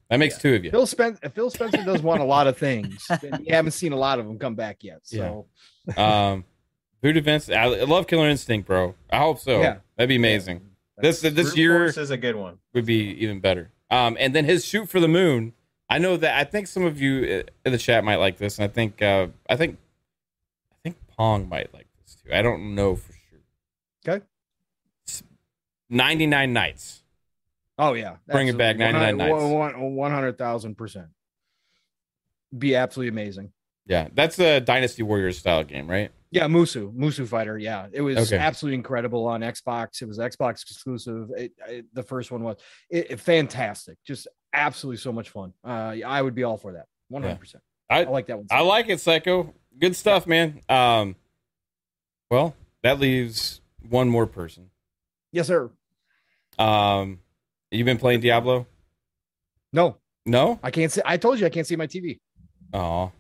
[0.10, 0.72] That makes two of you.
[0.72, 1.30] Phil Spencer.
[1.30, 3.06] Phil Spencer does want a lot of things.
[3.10, 5.00] and we haven't seen a lot of them come back yet.
[5.04, 5.46] So
[5.96, 6.44] um,
[7.02, 7.50] Voodoo Vince.
[7.50, 8.96] I I love Killer Instinct, bro.
[9.12, 9.62] I hope so.
[9.62, 9.78] Yeah.
[9.98, 10.62] That'd be amazing.
[10.98, 12.58] This this Brute year Force is a good one.
[12.74, 13.72] would be even better.
[13.90, 15.54] Um, and then his shoot for the moon.
[15.90, 18.58] I know that I think some of you uh, in the chat might like this,
[18.58, 19.78] and I think uh, I think
[20.72, 22.34] I think Pong might like this too.
[22.34, 23.13] I don't know for
[25.90, 27.04] 99 nights.
[27.78, 29.78] Oh yeah, bring it back 99 nights.
[29.78, 31.08] 100,000 percent.
[32.56, 33.52] Be absolutely amazing.
[33.86, 36.12] Yeah, that's a Dynasty Warriors style game, right?
[36.32, 37.58] Yeah, Musou, Musou Fighter.
[37.58, 38.38] Yeah, it was okay.
[38.42, 40.02] absolutely incredible on Xbox.
[40.02, 41.30] It was Xbox exclusive.
[41.36, 42.58] It, it, the first one was
[42.90, 45.54] it, fantastic, just absolutely so much fun.
[45.64, 47.64] Uh, I would be all for that, one hundred percent.
[47.90, 48.48] I like that one.
[48.48, 48.64] Psycho.
[48.64, 49.54] I like it, Psycho.
[49.78, 50.30] Good stuff, yeah.
[50.30, 50.62] man.
[50.70, 51.16] Um,
[52.32, 54.70] well, that leaves one more person.
[55.34, 55.70] Yes, sir.
[56.58, 57.20] Um,
[57.72, 58.68] you been playing Diablo?
[59.74, 60.60] No, No.
[60.64, 61.02] I can't see.
[61.04, 62.20] I told you I can't see my TV.
[62.72, 63.12] Oh,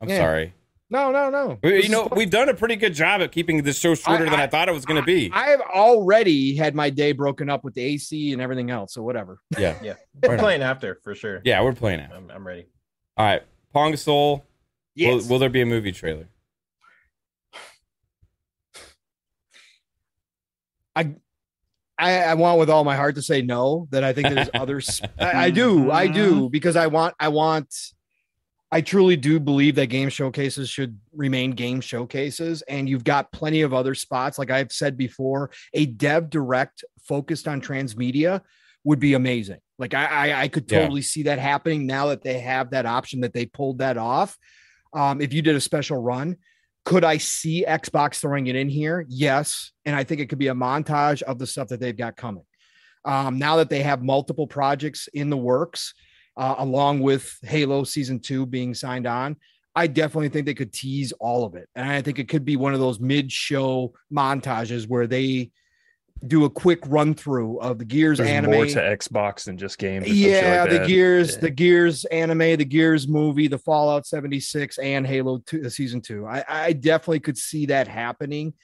[0.00, 0.18] I'm Yeah.
[0.18, 0.52] sorry.
[0.90, 1.58] No, no, no.
[1.62, 4.34] We, you know, we've done a pretty good job at keeping this show shorter than
[4.34, 5.30] I thought it was going to be.
[5.32, 8.92] I have already had my day broken up with the AC and everything else.
[8.92, 9.38] So whatever.
[9.58, 9.78] Yeah.
[9.82, 9.94] Yeah,
[10.26, 11.40] we're playing after for sure.
[11.44, 12.10] Yeah, we're playing it.
[12.14, 12.66] I'm, I'm ready.
[13.16, 13.42] All right,
[13.72, 14.44] Pong Soul.
[14.94, 15.22] Yes.
[15.22, 16.26] Will, will there be a movie trailer?
[20.94, 21.14] I,
[22.02, 23.86] I I want with all my heart to say no.
[23.90, 25.00] That I think there's others.
[25.18, 25.90] I, I do.
[25.90, 27.14] I do because I want.
[27.20, 27.74] I want.
[28.74, 33.60] I truly do believe that game showcases should remain game showcases, and you've got plenty
[33.60, 34.38] of other spots.
[34.38, 38.40] Like I've said before, a dev direct focused on transmedia
[38.84, 39.58] would be amazing.
[39.78, 40.80] Like I, I, I could Yeah.
[40.80, 44.38] totally see that happening now that they have that option that they pulled that off.
[44.94, 46.36] Um, if you did a special run,
[46.84, 49.06] could I see Xbox throwing it in here?
[49.08, 49.72] Yes.
[49.84, 52.44] And I think it could be a montage of the stuff that they've got coming.
[53.04, 55.94] Um, now that they have multiple projects in the works,
[56.36, 59.36] uh, along with Halo season two being signed on,
[59.74, 61.68] I definitely think they could tease all of it.
[61.74, 65.50] And I think it could be one of those mid show montages where they
[66.26, 68.52] do a quick run through of the Gears There's anime.
[68.52, 70.04] more to Xbox than just games.
[70.04, 70.86] or some shit Yeah, like the that.
[70.88, 71.40] Gears, Yeah.
[71.40, 76.26] the Gears anime, the Gears movie, the Fallout 76, and Halo 2, uh, season two.
[76.26, 78.54] I, I definitely could see that happening.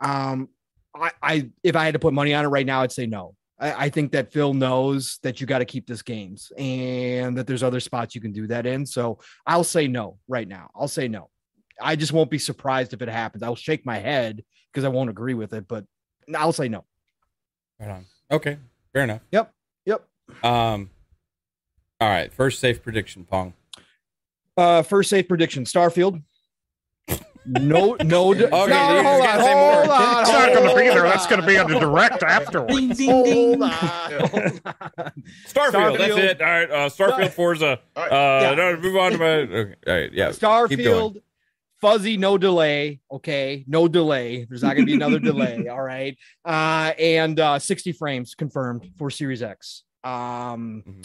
[0.00, 0.48] Um,
[0.94, 3.34] I, I if I had to put money on it right now, I'd say no.
[3.58, 7.46] I, I think that Phil knows that you got to keep this games and that
[7.46, 8.84] there's other spots you can do that in.
[8.84, 10.70] So I'll say no right now.
[10.74, 11.30] I'll say no.
[11.80, 13.42] I just won't be surprised if it happens.
[13.42, 15.84] I'll shake my head because I won't agree with it, but
[16.34, 16.84] I'll say no.
[17.80, 18.04] Right on.
[18.30, 18.58] Okay,
[18.92, 19.20] fair enough.
[19.32, 19.52] Yep.
[19.84, 20.04] Yep.
[20.42, 20.90] Um.
[22.00, 22.32] All right.
[22.32, 23.54] First safe prediction, Pong.
[24.56, 26.22] Uh, first safe prediction: Starfield.
[27.48, 28.30] No, no.
[28.32, 30.20] Okay, no, hold gotta on, hold on.
[30.22, 31.02] It's not gonna be there.
[31.02, 33.04] That's gonna be on the direct afterwards.
[33.04, 34.60] Hold on, hold on.
[35.46, 35.98] Starfield.
[35.98, 36.40] That's it.
[36.42, 36.70] All right.
[36.70, 37.78] Uh, Starfield Forza.
[37.94, 38.54] Uh, Yeah.
[38.54, 39.26] no, move on to my.
[39.26, 39.74] Okay.
[39.86, 40.12] All right.
[40.12, 40.32] Yeah.
[40.32, 40.68] Keep going.
[40.72, 41.22] Starfield,
[41.80, 43.00] fuzzy, no delay.
[43.10, 44.44] Okay, no delay.
[44.48, 45.68] There's not going to be another delay.
[45.68, 49.82] All right, uh, and uh, 60 frames confirmed for Series X.
[50.04, 51.00] Um, Mm-hmm.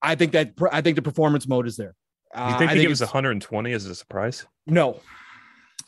[0.00, 1.92] I think that I think the performance mode is there.
[2.32, 4.46] Uh, You think I give us it's- 120 as a surprise?
[4.66, 5.00] No.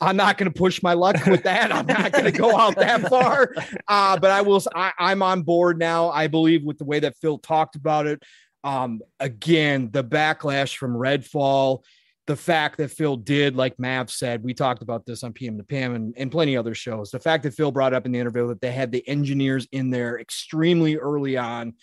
[0.01, 1.71] I'm not going to push my luck with that.
[1.71, 3.53] I'm not going to go out that far.
[3.87, 4.61] Uh, but I will.
[4.75, 6.09] I, I'm on board now.
[6.09, 8.21] I believe with the way that Phil talked about it.
[8.65, 11.83] Um, again, the backlash from Redfall,
[12.27, 15.63] the fact that Phil did, like Mav said, we talked about this on PM to
[15.63, 17.11] PM and, and plenty other shows.
[17.11, 19.89] The fact that Phil brought up in the interview that they had the engineers in
[19.89, 21.73] there extremely early on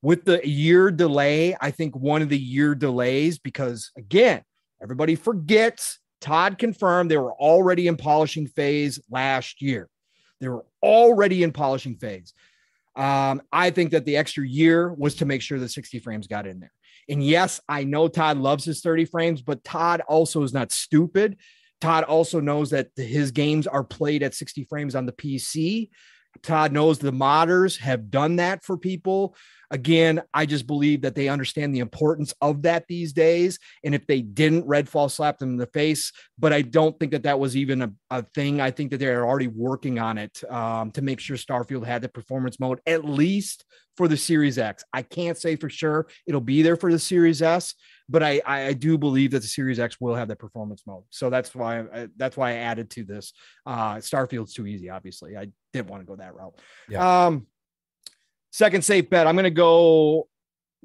[0.00, 1.56] with the year delay.
[1.60, 4.42] I think one of the year delays, because again,
[4.80, 9.88] everybody forgets Todd confirmed they were already in polishing phase last year.
[10.40, 12.34] They were already in polishing phase.
[12.96, 16.46] Um, I think that the extra year was to make sure the 60 frames got
[16.46, 16.72] in there.
[17.10, 21.38] And yes, I know Todd loves his 30 frames, but Todd also is not stupid.
[21.80, 25.90] Todd also knows that his games are played at 60 frames on the PC.
[26.42, 29.34] Todd knows the modders have done that for people.
[29.70, 33.58] Again, I just believe that they understand the importance of that these days.
[33.84, 36.12] And if they didn't, Redfall slapped them in the face.
[36.38, 38.60] But I don't think that that was even a, a thing.
[38.60, 42.08] I think that they're already working on it um, to make sure Starfield had the
[42.08, 43.64] performance mode, at least
[43.96, 44.82] for the Series X.
[44.92, 47.74] I can't say for sure it'll be there for the Series S,
[48.08, 51.04] but I, I, I do believe that the Series X will have that performance mode.
[51.10, 53.32] So that's why I, that's why I added to this.
[53.66, 55.36] Uh, Starfield's too easy, obviously.
[55.36, 56.54] I didn't want to go that route.
[56.88, 57.26] Yeah.
[57.26, 57.46] Um,
[58.50, 59.26] Second safe bet.
[59.26, 60.28] I'm going to go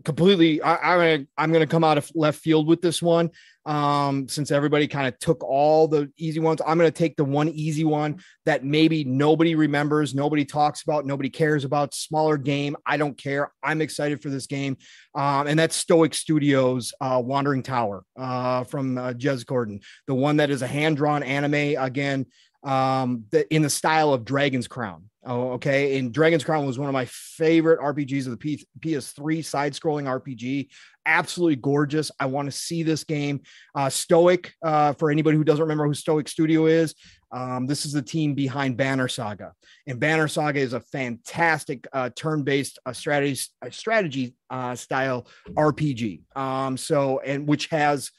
[0.04, 0.62] completely.
[0.62, 3.30] I, I'm gonna I'm gonna come out of left field with this one.
[3.66, 7.50] Um, since everybody kind of took all the easy ones, I'm gonna take the one
[7.50, 11.94] easy one that maybe nobody remembers, nobody talks about, nobody cares about.
[11.94, 12.76] Smaller game.
[12.86, 13.52] I don't care.
[13.64, 14.78] I'm excited for this game.
[15.14, 20.38] Um, and that's Stoic Studios uh, Wandering Tower uh, from uh, Jez Gordon, the one
[20.38, 22.26] that is a hand drawn anime again
[22.64, 25.10] um, the, in the style of Dragon's Crown.
[25.28, 25.98] Oh, okay.
[25.98, 30.06] And Dragon's Crown was one of my favorite RPGs of the P- PS3 side scrolling
[30.06, 30.70] RPG.
[31.08, 32.12] Absolutely gorgeous.
[32.20, 33.42] I want to see this game.
[33.74, 36.94] Uh, Stoic, uh, for anybody who doesn't remember who Stoic Studio is,
[37.32, 39.54] um, this is the team behind Banner Saga.
[39.88, 45.28] And Banner Saga is a fantastic uh, turn based uh, strategy, uh, strategy uh, style
[45.50, 46.22] RPG.
[46.36, 48.12] Um, so, and which has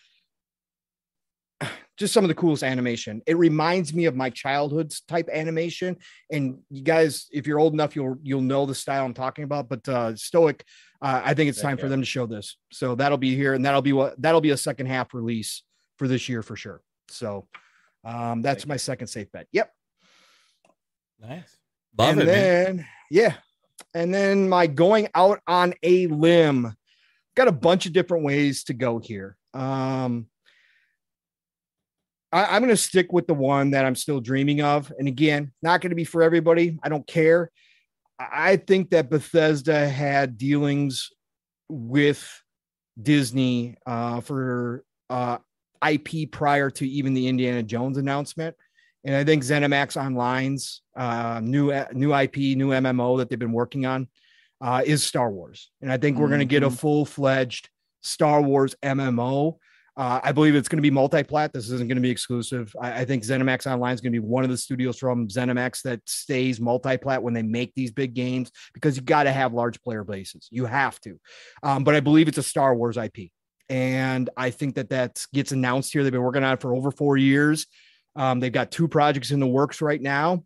[1.97, 3.23] just some of the coolest animation.
[3.27, 5.97] It reminds me of my childhood's type animation.
[6.31, 9.69] And you guys, if you're old enough, you'll you'll know the style I'm talking about.
[9.69, 10.65] But uh, Stoic,
[11.01, 12.57] uh, I think it's time for them to show this.
[12.73, 15.63] So that'll be here, and that'll be what that'll be a second half release
[15.97, 16.83] for this year for sure.
[17.09, 17.49] So
[18.05, 19.47] um, that's my second safe bet.
[19.53, 19.73] Yep.
[21.21, 21.57] Nice.
[21.99, 22.35] Love and it, man.
[22.77, 23.35] then yeah,
[23.95, 26.75] and then my going out on a limb.
[27.35, 29.37] Got a bunch of different ways to go here.
[29.53, 30.27] Um,
[32.37, 34.93] I, I'm going to stick with the one that I'm still dreaming of.
[34.99, 36.79] And again, not going to be for everybody.
[36.83, 37.51] I don't care.
[38.19, 41.11] I think that Bethesda had dealings
[41.69, 42.43] with
[43.01, 45.39] Disney uh, for uh,
[45.87, 48.57] IP prior to even the Indiana Jones announcement.
[49.05, 53.87] And I think ZeniMax Online's uh, new new IP, new MMO that they've been working
[53.87, 54.09] on
[54.61, 55.71] uh, is Star Wars.
[55.81, 56.79] And I think we're going to get a Mhm.
[56.79, 57.69] full fledged
[58.01, 59.59] Star Wars MMO.
[59.97, 61.55] Uh, I believe it's going to be multi-plat.
[61.55, 62.75] This isn't going to be exclusive.
[62.81, 65.83] I, I think ZeniMax Online is going to be one of the studios from ZeniMax
[65.83, 69.81] that stays multi-plat when they make these big games because you got to have large
[69.83, 70.49] player bases.
[70.51, 71.19] You have to.
[71.63, 73.31] Um, but I believe it's a Star Wars IP,
[73.71, 76.03] and I think that that gets announced here.
[76.03, 77.67] They've been working on it for over four years.
[78.17, 80.45] Um, they've got two projects in the works right now.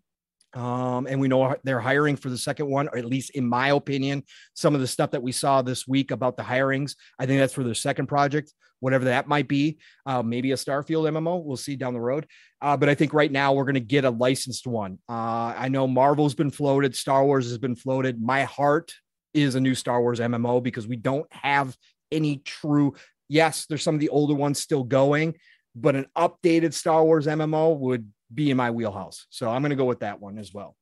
[0.55, 3.69] Um, and we know they're hiring for the second one, or at least in my
[3.69, 7.39] opinion, some of the stuff that we saw this week about the hirings, I think
[7.41, 9.79] that's for their second project, whatever that might be.
[10.07, 11.45] Uh, maybe a Starfield MMO.
[11.45, 12.27] We'll see down the road.
[12.61, 14.99] Uh, but I think right now we're going to get a licensed one.
[15.09, 18.20] Uh, I know Marvel's been floated, Star Wars has been floated.
[18.20, 18.93] My heart
[19.33, 21.77] is a new Star Wars MMO because we don't have
[22.11, 22.95] any true.
[23.29, 25.37] Yes, there's some of the older ones still going,
[25.77, 29.26] but an updated Star Wars MMO would be in my wheelhouse.
[29.31, 30.76] So I'm going to go with that one as well.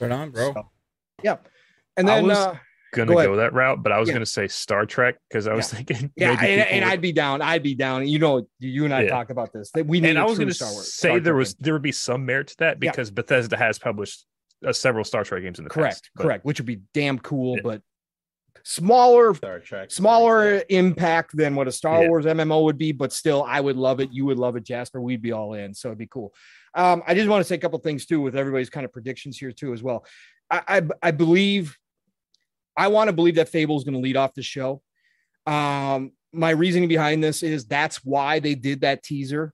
[0.00, 0.52] Right on, bro.
[0.54, 0.70] So,
[1.22, 1.48] yep.
[1.96, 2.58] And then I then was uh,
[2.94, 4.14] gonna go go, that route, but I was Yeah.
[4.14, 7.12] gonna say Star Trek because I was thinking yeah, maybe and, and would- I'd be
[7.12, 7.40] down.
[7.42, 8.06] I'd be down.
[8.06, 9.08] You know, you and I Yeah.
[9.10, 9.70] talked about this.
[9.72, 10.10] That we need.
[10.10, 12.26] and a I was going to say Star there Trek was there would be some
[12.26, 12.90] merit to that Yeah.
[12.90, 14.26] because Bethesda has published
[14.66, 16.10] uh, several Star Trek games in the correct past.
[16.14, 17.80] but- correct which would be damn cool but
[18.64, 19.90] smaller Star Trek.
[19.90, 22.08] smaller impact than what a star Yeah.
[22.08, 25.00] wars mmo would be but still i would love it you would love it jasper
[25.00, 26.34] we'd be all in so it'd be cool
[26.76, 29.36] um, i just want to say a couple things too with everybody's kind of predictions
[29.36, 30.04] here too as well
[30.50, 31.76] i i, I believe
[32.76, 34.82] i want to believe that fable is going to lead off the show
[35.46, 39.52] um, my reasoning behind this is that's why they did that teaser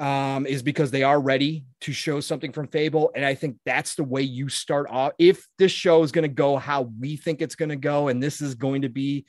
[0.00, 3.10] um, is because they are ready to show something from Fable.
[3.14, 5.12] And I think that's the way you start off.
[5.18, 8.22] If this show is going to go how we think it's going to go, and
[8.22, 9.26] this is going to be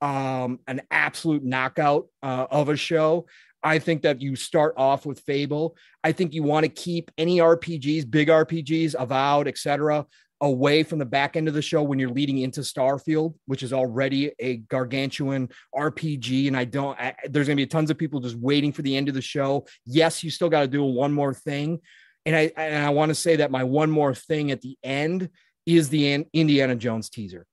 [0.00, 3.26] um, an absolute knockout uh, of a show,
[3.64, 5.76] I think that you start off with Fable.
[6.04, 10.06] I think you want to keep any RPGs, big RPGs, Avowed, etc.,
[10.40, 13.72] away from the back end of the show when you're leading into Starfield, which is
[13.72, 16.48] already a gargantuan RPG.
[16.48, 18.94] And I don't, I, there's going to be tons of people just waiting for the
[18.94, 19.66] end of the show.
[19.86, 21.80] Yes, you still got to do one more thing.
[22.26, 25.30] And I, and I want to say that my one more thing at the end
[25.64, 27.46] is the Indiana Jones teaser.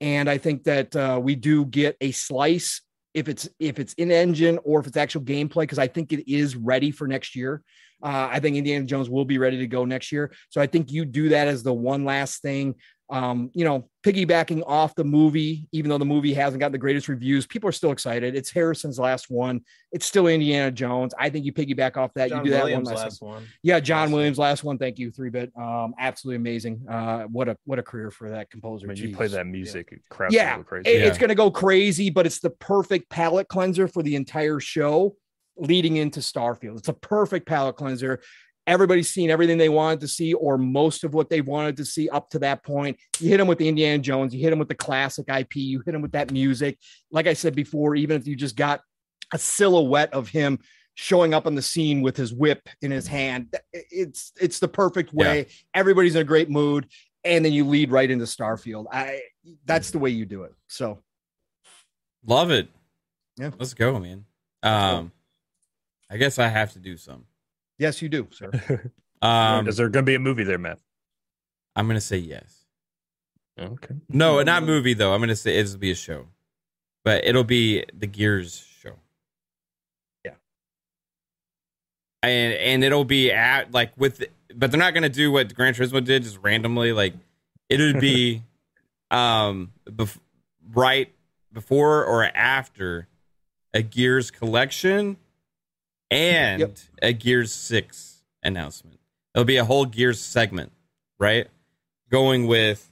[0.00, 2.80] And I think that uh, we do get a slice
[3.14, 6.30] if it's if it's in engine or if it's actual gameplay because I think it
[6.30, 7.62] is ready for next year.
[8.02, 10.32] Uh, I think Indiana Jones will be ready to go next year.
[10.50, 12.76] So I think you do that as the one last thing.
[13.10, 17.08] Um, you know, piggybacking off the movie, even though the movie hasn't gotten the greatest
[17.08, 18.36] reviews, people are still excited.
[18.36, 19.62] It's Harrison's last one.
[19.92, 21.14] It's still Indiana Jones.
[21.18, 22.28] I think you piggyback off that.
[22.28, 23.32] John you do that Williams' one last, last one.
[23.34, 23.46] one.
[23.62, 24.76] Yeah, John Williams last one.
[24.76, 25.50] Thank you, three bit.
[25.56, 26.84] Um, absolutely amazing.
[26.88, 28.86] Uh, what a what a career for that composer.
[28.86, 30.90] When you play that music, it crowds yeah, go crazy.
[30.90, 34.60] it- it's going to go crazy, but it's the perfect palate cleanser for the entire
[34.60, 35.16] show
[35.56, 36.78] leading into Starfield.
[36.78, 38.20] It's a perfect palate cleanser.
[38.68, 42.08] Everybody's seen everything they wanted to see, or most of what they wanted to see
[42.08, 42.98] up to that point.
[43.18, 45.82] You hit them with the Indiana Jones, you hit them with the classic IP, you
[45.84, 46.78] hit them with that music.
[47.10, 48.80] Like I said before, even if you just got
[49.32, 50.60] a silhouette of him
[50.94, 55.12] showing up on the scene with his whip in his hand, it's it's the perfect
[55.12, 55.46] way.
[55.74, 56.86] Everybody's in a great mood,
[57.24, 58.86] and then you lead right into Starfield.
[58.92, 59.22] I
[59.64, 60.52] that's the way you do it.
[60.68, 61.02] So
[62.28, 62.68] Love it.
[63.38, 63.50] Yeah.
[63.58, 64.24] Let's go, man.
[64.62, 65.12] Um,
[66.10, 67.24] I guess I have to do some.
[67.78, 68.90] Yes, you do, sir.
[69.20, 70.78] Um, Is there going to be a movie there, Matt?
[71.74, 72.64] I'm gonna say yes.
[73.58, 73.94] Okay.
[74.08, 75.14] No, not movie though.
[75.14, 76.26] I'm gonna say it'll be a show,
[77.04, 78.94] but it'll be the Gears show.
[80.24, 80.32] Yeah.
[82.22, 84.24] And and it'll be at like with,
[84.54, 86.92] but they're not gonna do what Gran Turismo did, just randomly.
[86.92, 87.14] Like
[87.68, 88.42] it would be,
[89.12, 90.18] um, bef-
[90.72, 91.12] right
[91.52, 93.06] before or after
[93.72, 95.16] a Gears collection
[96.10, 98.98] and a Gears Six announcement.
[99.34, 100.72] It'll be a whole Gears segment,
[101.18, 101.48] right?
[102.10, 102.90] Going with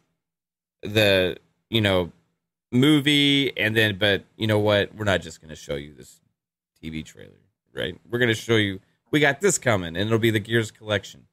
[0.82, 1.36] the
[1.70, 2.12] you know
[2.72, 6.20] movie and then but you know what we're not just going to show you this
[6.82, 7.40] tv trailer
[7.72, 8.78] right we're going to show you
[9.10, 11.26] we got this coming and it'll be the gears collection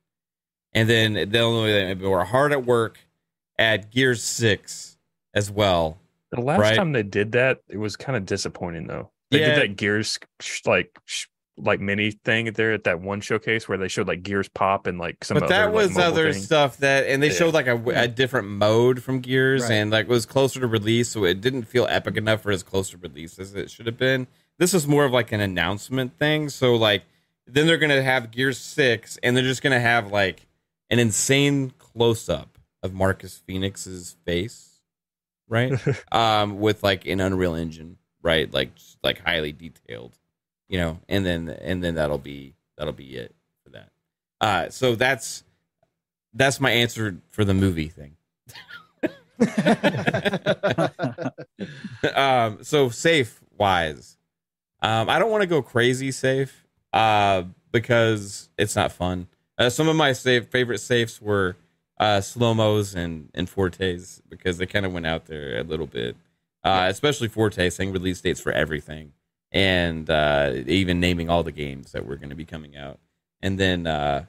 [0.73, 2.99] and then they'll know we're hard at work
[3.59, 4.97] at gears 6
[5.33, 5.97] as well
[6.31, 6.75] The last right?
[6.77, 9.11] time they did that, it was kind of disappointing though.
[9.31, 9.55] They Yeah.
[9.55, 10.19] did that Gears
[10.65, 10.97] like
[11.55, 14.97] like mini thing there at that one showcase where they showed like Gears Pop and
[14.97, 15.35] like some.
[15.39, 16.41] but that other, like, was mobile other thing.
[16.41, 17.33] stuff that and they Yeah.
[17.33, 19.73] showed like a, a different mode from gears Right.
[19.73, 22.63] and like it was closer to release so it didn't feel epic enough for as
[22.63, 24.25] close to release as it should have been
[24.57, 27.03] this is more of like an announcement thing so like
[27.45, 30.47] then they're gonna have gears 6 and they're just gonna have like
[30.89, 34.79] an insane close-up of marcus phoenix's face
[35.47, 35.73] right
[36.11, 40.17] um with like an unreal engine right like just, like highly detailed
[40.73, 43.89] you know and then and then that'll be that'll be it for that.
[44.41, 45.43] Uh so that's
[46.33, 48.15] that's my answer for the movie thing.
[52.15, 54.17] Um so safe wise
[54.81, 59.27] um i don't want to go crazy safe uh because it's not fun.
[59.57, 61.55] Uh, some of my safe favorite safes were
[61.99, 65.87] uh slow mos and and fortes because they kind of went out there a little
[65.87, 66.15] bit.
[66.63, 69.13] Uh especially forte saying release dates for everything
[69.53, 72.99] and uh even naming all the games that were going to be coming out
[73.41, 74.25] and then uh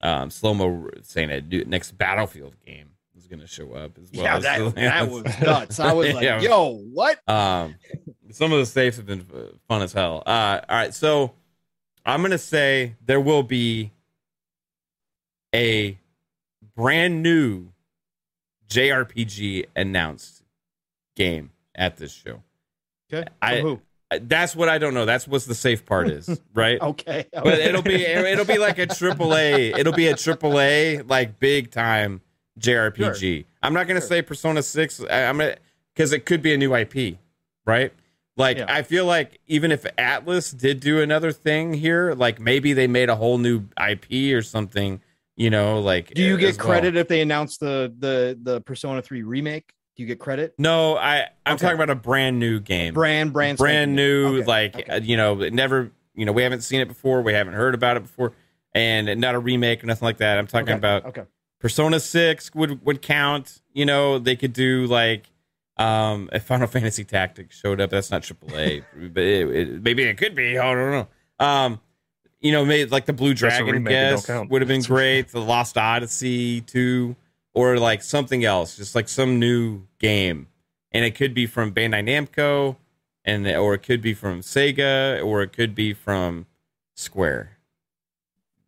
[0.00, 4.24] um slow mo saying that next battlefield game was going to show up as well
[4.24, 5.80] Yeah, that- that was nuts.
[5.80, 7.20] I was like, yo, what?
[7.28, 7.74] um
[8.30, 9.24] some of the safes have been
[9.68, 11.32] fun as hell uh all right so
[12.06, 13.90] i'm going to say there will be
[15.54, 15.98] a
[16.76, 17.68] brand new
[18.68, 20.42] jrpg announced
[21.16, 22.42] game at this show
[23.12, 23.28] Okay.
[23.40, 23.80] I, who?
[24.22, 25.04] That's what I don't know.
[25.04, 26.80] That's what the safe part is, right?
[26.80, 29.72] Okay, But it'll be it'll be like a triple A.
[29.72, 32.20] It'll be a triple A like big time
[32.58, 33.44] JRPG.
[33.62, 35.00] I'm not gonna say Persona Six.
[35.00, 35.56] I, I'm gonna
[35.94, 37.18] because it could be a new IP,
[37.64, 37.92] right?
[38.36, 42.86] Like I feel like even if Atlus did do another thing here, like maybe they
[42.88, 45.00] made a whole new IP or something.
[45.36, 46.66] You know, like Do you get as well.
[46.68, 49.72] credit if they announce the the the Persona 3 remake?
[49.96, 50.54] Do you get credit?
[50.58, 52.94] No, I I'm talking about a brand new game.
[52.94, 56.62] Brand brand brand spanking new Okay, like uh, you know never you know we haven't
[56.62, 58.32] seen it before we haven't heard about it before
[58.72, 61.22] and not a remake or nothing like that i'm talking Okay, about okay.
[61.60, 65.28] persona 6 would would count you know they could do like
[65.76, 70.16] um if final fantasy tactics showed up that's not aaa but it, it, maybe it
[70.16, 71.08] could be i don't know
[71.44, 71.80] um
[72.40, 75.76] you know maybe like the blue dragon remake, guess would have been great the lost
[75.76, 77.16] odyssey 2
[77.54, 80.46] or like something else just like some new game
[80.92, 82.76] and it could be from bandai namco
[83.24, 86.46] and or it could be from Sega, or it could be from
[86.94, 87.56] Square.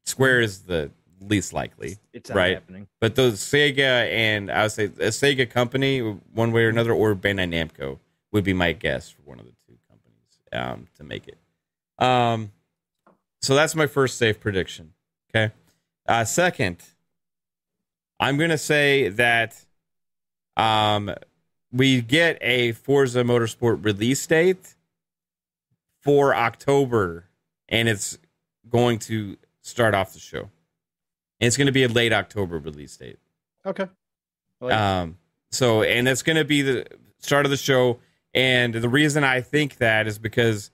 [0.05, 0.91] Square is the
[1.21, 2.55] least likely, It's not right?
[2.55, 2.87] happening.
[3.01, 7.15] But those Sega and I would say a Sega company, one way or another, or
[7.15, 7.99] Bandai Namco
[8.33, 11.39] would be my guess for one of the two companies um, to make it.
[12.03, 12.53] Um,
[13.43, 14.93] so that's my first safe prediction.
[15.35, 15.53] Okay.
[16.07, 16.83] Uh, second,
[18.19, 19.65] I'm gonna say that
[20.57, 21.15] um,
[21.73, 24.75] we get a Forza Motorsport release date
[26.03, 27.25] for October,
[27.69, 28.19] and it's
[28.69, 30.51] going to start off the show.
[31.41, 33.19] And it's going to be a late October release date.
[33.65, 33.89] Okay.
[34.61, 34.73] Like.
[34.73, 35.19] Um,
[35.51, 36.87] so, and it's going to be the
[37.19, 37.99] start of the show.
[38.33, 40.71] And the reason I think that is because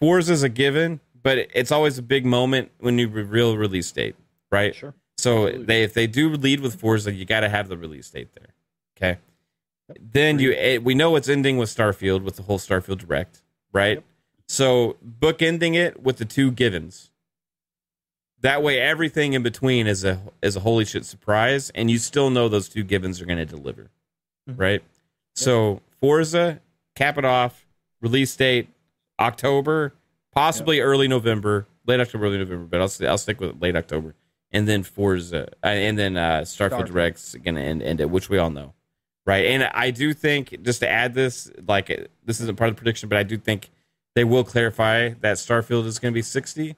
[0.00, 3.90] Forza is a given, but it's always a big moment when you reveal a release
[3.92, 4.16] date,
[4.50, 4.74] right?
[4.74, 4.94] Sure.
[5.28, 8.28] So they if they do lead with Forza, you got to have the release date
[8.34, 8.54] there.
[8.96, 9.20] Okay.
[10.00, 13.42] Then you eh, we know it's ending with Starfield with the whole Starfield Direct,
[13.72, 14.02] right?
[14.46, 17.10] So bookending it with the two givens.
[18.40, 22.30] That way, everything in between is a is a holy shit surprise, and you still
[22.30, 23.90] know those two givens are going to deliver,
[24.46, 24.82] right?
[25.34, 26.60] So Forza,
[26.94, 27.66] cap it off,
[28.00, 28.68] release date
[29.20, 29.92] October,
[30.32, 34.14] possibly early November, late October, early November, but I'll I'll stick with late October,
[34.52, 36.86] and then Forza, uh, and then uh, Starfield Starfield.
[36.86, 38.74] Direct's going to end, end it, which we all know,
[39.26, 39.46] right?
[39.46, 41.86] And I do think just to add this, like
[42.24, 43.70] this isn't part of the prediction, but I do think
[44.14, 46.76] they will clarify that Starfield is going to be 60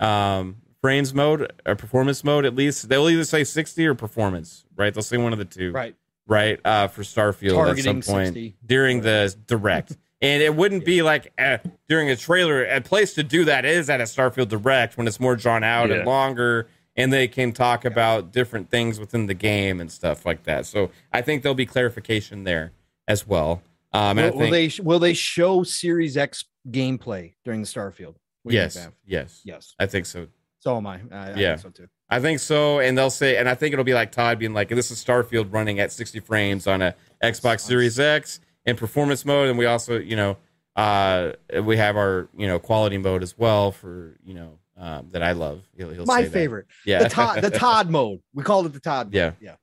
[0.00, 2.88] um, frames mode or performance mode at least.
[2.88, 4.92] They'll either say 60 or performance, right?
[4.92, 5.94] They'll say one of the two, Right.
[6.30, 8.56] Right, uh, for Starfield Targeting at some point 60.
[8.66, 9.96] during the direct.
[10.20, 12.64] And it wouldn't be like uh, during a trailer.
[12.64, 15.90] A place to do that is at a Starfield Direct when it's more drawn out
[15.90, 15.98] Yeah.
[15.98, 16.66] and longer,
[16.98, 20.66] and they can talk about different things within the game and stuff like that.
[20.66, 22.72] So I think there'll be clarification there
[23.06, 23.62] as well.
[23.92, 28.16] Um, and I will, will they will they show Series X gameplay during the Starfield?
[28.42, 29.74] What do you think, yes, yes, yes.
[29.78, 30.26] I think so.
[30.58, 31.00] So am I.
[31.12, 31.88] I, I yeah, think so too.
[32.10, 34.68] I think so, and they'll say, and I think it'll be like Todd being like,
[34.68, 39.48] "This is Starfield running at 60 frames on a Xbox Series X in performance mode,"
[39.48, 40.36] and we also, you know,
[40.74, 45.22] uh, we have our, you know, quality mode as well for, you know, um, that
[45.22, 45.62] I love.
[45.76, 46.32] He'll, he'll My say that.
[46.32, 46.66] favorite.
[46.86, 48.20] yeah, The Todd the Todd mode.
[48.32, 49.12] We called it the Todd.
[49.12, 49.32] Yeah.
[49.40, 49.56] Yeah.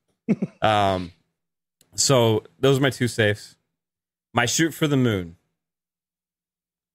[0.96, 1.12] um,
[1.96, 3.56] so those are my two safes.
[4.34, 5.38] My shoot for the moon.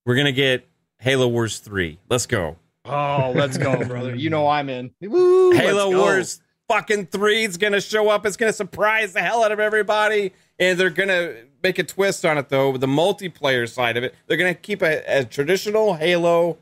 [0.04, 0.66] We're gonna get
[0.98, 1.98] Halo Wars three.
[2.08, 2.56] Let's go.
[2.84, 4.14] Oh, let's go, brother.
[4.14, 4.90] You know I'm in.
[5.02, 5.96] Woo, Halo.
[5.96, 8.26] Wars fucking three is gonna show up.
[8.26, 12.38] It's gonna surprise the hell out of everybody, and they're gonna make a twist on
[12.38, 14.14] it though with the multiplayer side of it.
[14.26, 16.58] They're gonna keep a, a traditional Halo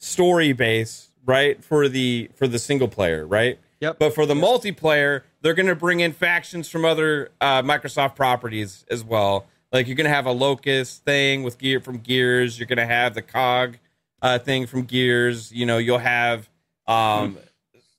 [0.00, 3.58] story base, right, for the for the single player, right?
[3.80, 3.98] Yep.
[3.98, 9.04] But for the multiplayer, they're gonna bring in factions from other uh, Microsoft properties as
[9.04, 9.46] well.
[9.72, 12.58] Like you're gonna have a Locust thing with gear from Gears.
[12.58, 13.78] You're gonna have the Cog
[14.20, 15.52] uh, thing from Gears.
[15.52, 16.50] You know, you'll have
[16.86, 17.38] um,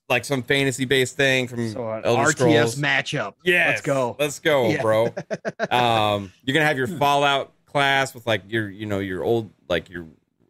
[0.10, 2.76] like some fantasy based thing from Elder RTS Scrolls.
[2.76, 3.34] matchup.
[3.46, 4.16] Yes, Let's go.
[4.20, 4.82] Let's go, Yeah.
[4.82, 5.06] bro.
[5.72, 9.90] um, you're gonna have your Fallout class with like your, you know, your old like
[9.90, 10.06] your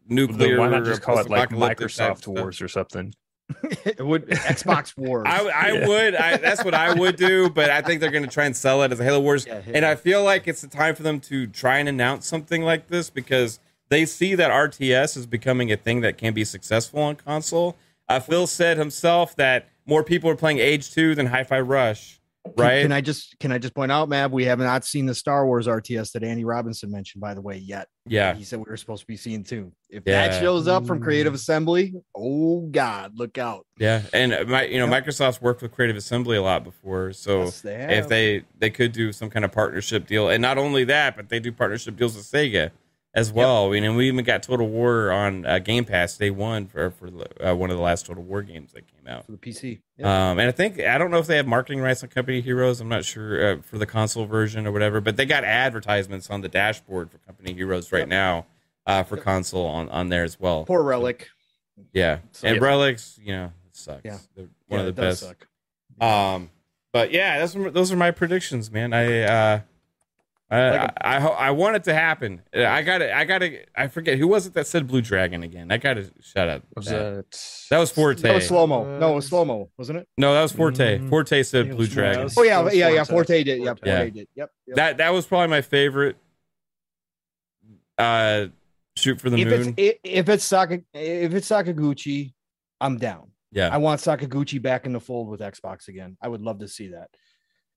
[0.08, 0.58] nuclear.
[0.58, 2.26] Why not just call it like post-apocalyptic Microsoft stuff.
[2.28, 3.14] Wars or something?
[3.84, 5.24] it would Xbox Wars.
[5.26, 6.14] I, I would.
[6.14, 8.82] I, that's what I would do, but I think they're going to try and sell
[8.82, 9.46] it as a Halo Wars.
[9.46, 12.88] and I feel like it's the time for them to try and announce something like
[12.88, 13.58] this because
[13.88, 17.76] they see that RTS is becoming a thing that can be successful on console.
[18.08, 22.21] Uh, Phil said himself that more people are playing Age Two than Hi-Fi Rush, Can-
[22.56, 22.82] right?
[22.82, 25.46] Can I just can I just point out, Mav, we have not seen the Star
[25.46, 27.88] Wars RTS that Andy Robinson mentioned, by the way, yet.
[28.06, 28.34] Yeah.
[28.34, 29.72] He said we were supposed to be seeing too.
[29.88, 30.28] If Yeah.
[30.28, 31.36] that shows up from Creative mm.
[31.36, 33.66] Assembly, oh God, look out.
[33.78, 37.98] Yeah, and my, you know, Microsoft's worked with Creative Assembly a lot before, so they
[37.98, 41.28] if they they could do some kind of partnership deal, and not only that, but
[41.28, 42.70] they do partnership deals with Sega
[43.14, 43.66] as well.
[43.72, 47.08] I mean, we even got Total War on uh, Game Pass day one for for
[47.40, 49.80] uh, one of the last Total War games that came out for the PC.
[50.02, 52.80] Um, and I think I don't know if they have marketing rights on Company Heroes.
[52.80, 56.40] I'm not sure uh, for the console version or whatever, but they got advertisements on
[56.40, 58.46] the dashboard for Company Heroes right now
[58.86, 60.64] uh, for console on on there as well.
[60.64, 61.28] Poor Relic.
[61.92, 62.60] Yeah, So- and.
[62.62, 64.04] Relics, you know, it sucks.
[64.04, 64.18] Yeah.
[64.36, 65.20] They're one Yeah, of the best.
[65.20, 65.48] suck.
[66.00, 66.50] Um,
[66.92, 68.92] but yeah, those are, those are my predictions, man.
[68.92, 69.62] I
[70.52, 72.42] uh, I I, I, want it to happen.
[72.54, 75.00] Uh, I got to I got to I forget who was it that said Blue
[75.00, 75.72] Dragon again.
[75.72, 76.62] I got to shut up.
[76.76, 77.24] Was that.
[77.70, 78.20] that was Forte.
[78.20, 78.98] That was slow mo.
[78.98, 80.08] No, it was slow mo, wasn't it?
[80.18, 80.98] No, that was Forte.
[80.98, 81.08] Mm.
[81.08, 82.28] Forte said Blue Dragon.
[82.36, 83.04] Oh yeah, yeah, yeah.
[83.04, 83.62] Forte did.
[83.62, 83.96] Yep, Yeah.
[83.96, 84.28] Forte did.
[84.34, 84.50] Yep.
[84.66, 84.76] yep.
[84.76, 86.16] That that was probably my favorite.
[87.96, 88.46] Uh,
[88.96, 89.74] shoot for the if moon.
[89.78, 92.34] it's if it's Saka if it's Sakaguchi,
[92.78, 93.30] I'm down.
[93.52, 93.68] Yeah.
[93.68, 96.16] I want Sakaguchi back in the fold with Xbox again.
[96.20, 97.08] I would love to see that.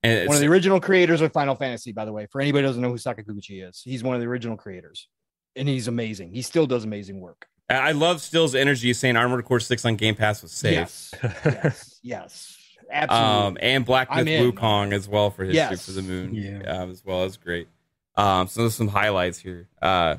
[0.05, 2.27] And one of the original creators of Final Fantasy, by the way.
[2.31, 5.07] For anybody who doesn't know who Sakaguchi is, he's one of the original creators,
[5.55, 6.31] and he's amazing.
[6.31, 7.47] He still does amazing work.
[7.69, 10.73] I love Still's energy saying Armored Core Six on Game Pass was safe.
[10.73, 12.57] Yes, yes, yes,
[12.91, 13.47] absolutely.
[13.47, 14.53] Um, and Black Myth.
[14.53, 15.85] Wukong as well for his Yes.
[15.85, 16.35] for the moon.
[16.35, 17.67] Yeah, um, as well as great.
[18.15, 19.67] Um, so there's some highlights here.
[19.81, 20.17] Uh,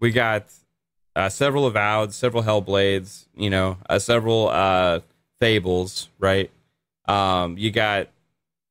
[0.00, 0.46] we got
[1.16, 3.26] uh, several avowed, several Hellblades.
[3.34, 5.00] You know, uh, several uh,
[5.40, 6.08] Fables.
[6.20, 6.50] Right.
[7.08, 8.08] Um, you got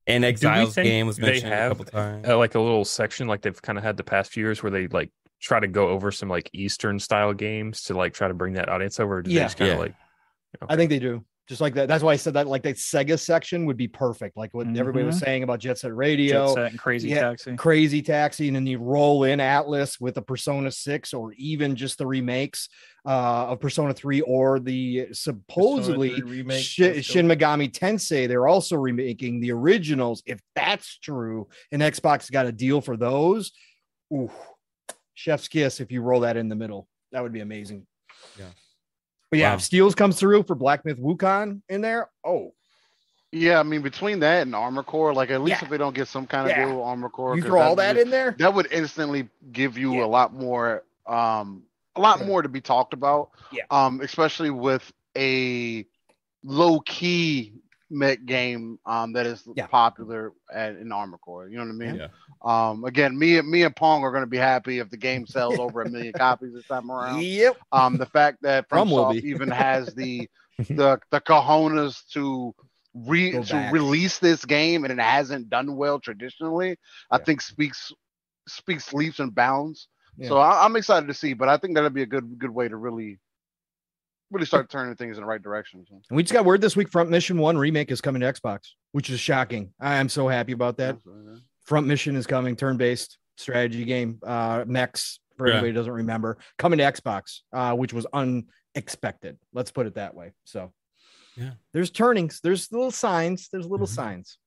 [0.06, 2.26] an Do we Exiles game was they mentioned a have, couple times.
[2.28, 4.70] uh, like a little section like they've kind of had the past few years where
[4.70, 5.10] they like
[5.40, 8.68] try to go over some like Eastern style games to like try to bring that
[8.68, 9.16] audience over.
[9.18, 9.42] Or do they Yeah.
[9.44, 9.82] just kind of Yeah.
[9.82, 9.94] like
[10.68, 11.24] I think they do.
[11.48, 11.86] Just like that.
[11.86, 12.48] That's why I said that.
[12.48, 14.36] Like that Sega section would be perfect.
[14.36, 15.24] Like what everybody was Mhm.
[15.24, 17.54] saying about Jet Set Radio, Jet Set and Crazy Taxi.
[17.56, 21.98] Crazy Taxi, and then you roll in Atlus with the Persona Six, or even just
[21.98, 22.68] the remakes
[23.04, 27.06] uh, of Persona Three, or the supposedly 3 remake, Shi- let's.
[27.06, 28.26] Shin Megami Tensei.
[28.26, 30.24] They're also remaking the originals.
[30.26, 33.52] If that's true, and Xbox got a deal for those,
[34.12, 34.32] ooh,
[35.14, 35.78] chef's kiss.
[35.78, 37.86] If you roll that in the middle, that would be amazing.
[38.36, 38.46] Yeah.
[39.30, 39.54] But yeah, Wow.
[39.56, 42.52] if Steels comes through for Black Myth Wukong in there, oh,
[43.32, 45.64] Yeah, I mean between that and Armored Core, like at least Yeah.
[45.66, 46.64] if they don't get some kind of Yeah.
[46.66, 48.34] deal with Armored Core, You 'cause throw all that just- in there?
[48.38, 51.64] that would instantly give you a lot more, um,
[51.96, 53.30] a lot more to be talked about.
[53.50, 53.64] Yeah.
[53.70, 55.84] Um, especially with a
[56.44, 57.52] low key
[57.90, 61.48] mech game um, that is popular at, in Armored Core.
[61.48, 61.94] You know what I mean?
[61.96, 62.08] Yeah.
[62.44, 65.26] Um, again, me and me and Pong are going to be happy if the game
[65.26, 67.22] sells over a million copies this time around.
[67.22, 67.56] Yep.
[67.72, 72.54] Um, the fact that From FromSoft even has the the the cojones to
[72.94, 73.72] re Go to back.
[73.72, 76.78] release this game and it hasn't done well traditionally,
[77.10, 77.92] I think speaks
[78.48, 79.88] speaks leaps and bounds.
[80.16, 80.28] Yeah.
[80.28, 82.68] So I, I'm excited to see, but I think that'll be a good good way
[82.68, 83.18] to really
[84.30, 85.84] really start turning things in the right direction.
[85.88, 86.00] So.
[86.10, 88.60] And we just got word this week Front Mission 1 remake is coming to Xbox,
[88.92, 89.72] which is shocking.
[89.80, 90.96] I am so happy about that.
[91.64, 95.54] Front Mission is coming, turn based strategy game, uh, mechs, for Yeah.
[95.54, 99.38] anybody who doesn't remember, coming to Xbox, uh, which was unexpected.
[99.52, 100.32] Let's put it that way.
[100.44, 100.72] So,
[101.36, 101.50] Yeah.
[101.72, 103.94] there's turnings, there's little signs, there's little Mm-hmm.
[103.94, 104.38] signs.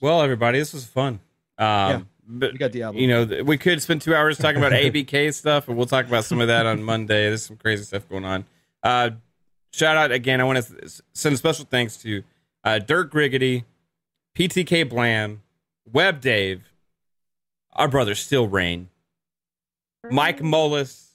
[0.00, 1.20] Well, everybody, this was fun.
[1.58, 3.00] Um, but we got Diablo.
[3.00, 6.24] you know, we could spend two hours talking about ABK stuff, and we'll talk about
[6.24, 7.28] some of that on Monday.
[7.28, 8.44] There's some crazy stuff going on.
[8.82, 9.10] Uh,
[9.72, 10.40] shout out again.
[10.40, 12.22] I want to send a special thanks to
[12.64, 13.64] uh, Dirt Griggity,
[14.36, 15.42] PTK Blam,
[15.90, 16.62] Web Dave,
[17.72, 18.88] our brother Steel Rain,
[20.10, 21.10] Mike Molis,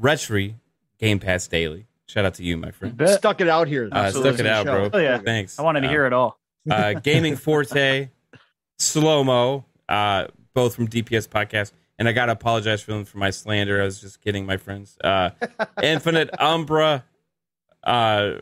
[0.00, 0.54] Retry,
[0.98, 1.86] Game Pass Daily.
[2.06, 3.00] Shout out to you, my friend.
[3.06, 3.88] Stuck it out here.
[3.92, 4.90] Uh, stuck it out, bro.
[4.92, 5.18] Oh, yeah.
[5.18, 5.58] Thanks.
[5.58, 6.38] I wanted to Uh, hear it all.
[6.68, 8.08] uh, Gaming Forte,
[8.78, 11.72] Slow Mo, uh, both from DPS Podcast.
[12.00, 13.80] And I got to apologize for them for my slander.
[13.80, 14.96] I was just kidding, my friends.
[15.04, 15.30] Uh,
[15.82, 17.04] Infinite Umbra
[17.84, 18.32] uh,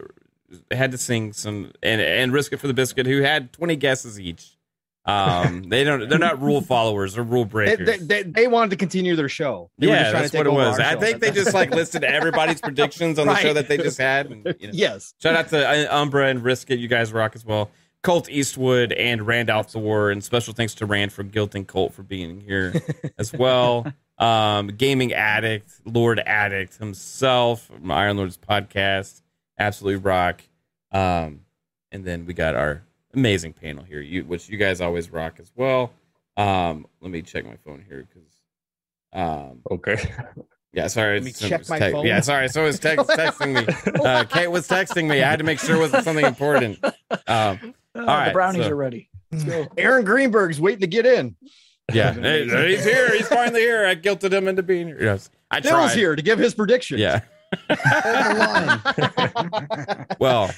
[0.70, 4.20] had to sing some, and, and Risk It for the Biscuit, who had 20 guesses
[4.20, 4.56] each.
[5.04, 7.86] Um, they don't, they're not rule followers or rule They, breakers.
[7.86, 9.72] they, they, they wanted to continue their show.
[9.76, 10.78] They were just yeah, that's to what it was.
[10.78, 14.30] I think they just like listed everybody's predictions on the show that they just had.
[14.30, 14.72] And, you know.
[14.72, 15.14] Yes.
[15.20, 16.78] Shout out to uh, Umbra and Risk It.
[16.78, 17.70] You guys rock as well.
[18.02, 22.02] Colt Eastwood and Rand al'Thor, and special thanks to Rand for Guilt and Colt for
[22.02, 22.74] being here
[23.18, 23.92] as well.
[24.18, 29.22] Um, Gaming Addict, Lord Addict himself, from Iron Lords podcast,
[29.58, 30.42] absolutely rock.
[30.92, 31.40] Um,
[31.92, 32.82] and then we got our
[33.14, 35.92] amazing panel here, you which you guys always rock as well.
[36.36, 38.28] Um, let me check my phone here because
[39.12, 39.98] um, okay.
[40.72, 41.14] Yeah, sorry.
[41.14, 42.06] Let me check it's my te- phone.
[42.06, 42.48] Yeah, sorry.
[42.48, 44.02] So was text, texting me.
[44.04, 45.22] Uh, Kate was texting me.
[45.22, 46.78] I had to make sure it wasn't something important.
[47.26, 49.10] Um, all right, the brownies so- are ready.
[49.30, 49.66] Let's go.
[49.76, 51.36] Aaron Greenberg's waiting to get in.
[51.92, 53.14] Yeah, Hey, he's here.
[53.16, 53.86] He's finally here.
[53.86, 55.02] I guilted him into being here.
[55.02, 55.96] Yes, I Bill's tried.
[55.96, 56.98] here to give his prediction.
[56.98, 57.20] Yeah.
[60.18, 60.50] well,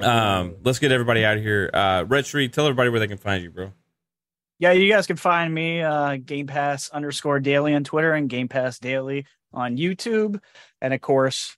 [0.00, 1.70] um, let's get everybody out of here.
[1.72, 3.72] Uh, Retry, tell everybody where they can find you, bro.
[4.58, 8.48] Yeah, you guys can find me uh, Game Pass underscore daily on Twitter and Game
[8.48, 10.40] Pass daily on YouTube,
[10.80, 11.56] and of course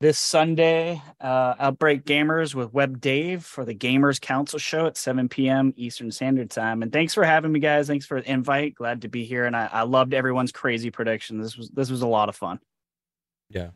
[0.00, 5.28] this Sunday, uh, Outbreak Gamers with Web Dave for the Gamers Council show at 7
[5.28, 5.72] p.m.
[5.76, 6.82] Eastern Standard Time.
[6.82, 7.86] And thanks for having me, guys.
[7.86, 8.74] Thanks for the invite.
[8.74, 11.38] Glad to be here, and I, I loved everyone's crazy prediction.
[11.38, 12.60] This was this was a lot of fun.
[13.48, 13.70] Yeah.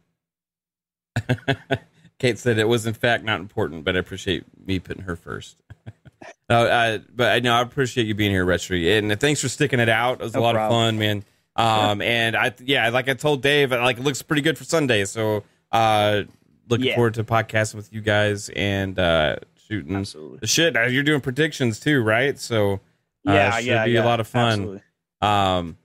[2.18, 5.56] Kate said it was in fact not important, but I appreciate me putting her first.
[6.50, 9.78] no, uh, but I know I appreciate you being here, Retry, and thanks for sticking
[9.78, 10.20] it out.
[10.20, 10.78] It was a lot problem.
[10.78, 11.24] of fun, man.
[11.54, 15.04] Um, and I yeah, like I told Dave, like it looks pretty good for Sunday.
[15.04, 16.22] So uh,
[16.68, 16.94] looking Yeah.
[16.94, 19.92] forward to podcasting with you guys and uh, shooting
[20.40, 20.76] the shit.
[20.76, 22.38] Uh, You're doing predictions too, right?
[22.38, 22.74] So
[23.26, 24.48] uh, Yeah, should yeah, be yeah, a lot of fun.
[24.48, 24.82] absolutely.
[25.20, 25.76] Um,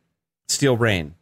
[0.47, 1.15] Steel Rain,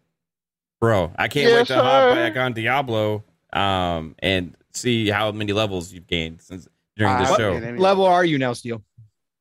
[0.79, 1.11] bro.
[1.17, 3.23] I can't Yes, wait to hop back on Diablo
[3.53, 6.67] um, and see how many levels you've gained since
[6.97, 7.31] during the show.
[7.31, 8.83] haven't gained any level are you now, Steel?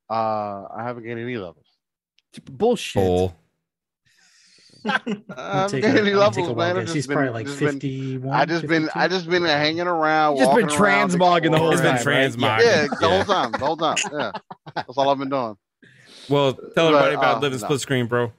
[0.09, 1.67] Uh, I haven't gained any levels.
[2.45, 2.95] Bullshit.
[3.03, 3.35] Bull.
[4.85, 6.77] I haven't take gained a- any I'll take a levels, man.
[6.77, 9.81] I've just He's been- probably like just 51, I just been, I just been hanging
[9.87, 10.37] around.
[10.37, 12.31] You've just been walking around, transmogging the whole He's been time, right?
[12.31, 12.61] transmogging.
[12.65, 13.97] Yeah, the whole time, the whole time.
[14.13, 14.33] Yeah,
[14.75, 15.57] that's all I've been doing.
[16.29, 17.67] Well, tell everybody But, about uh, living no.
[17.67, 18.33] split screen, bro.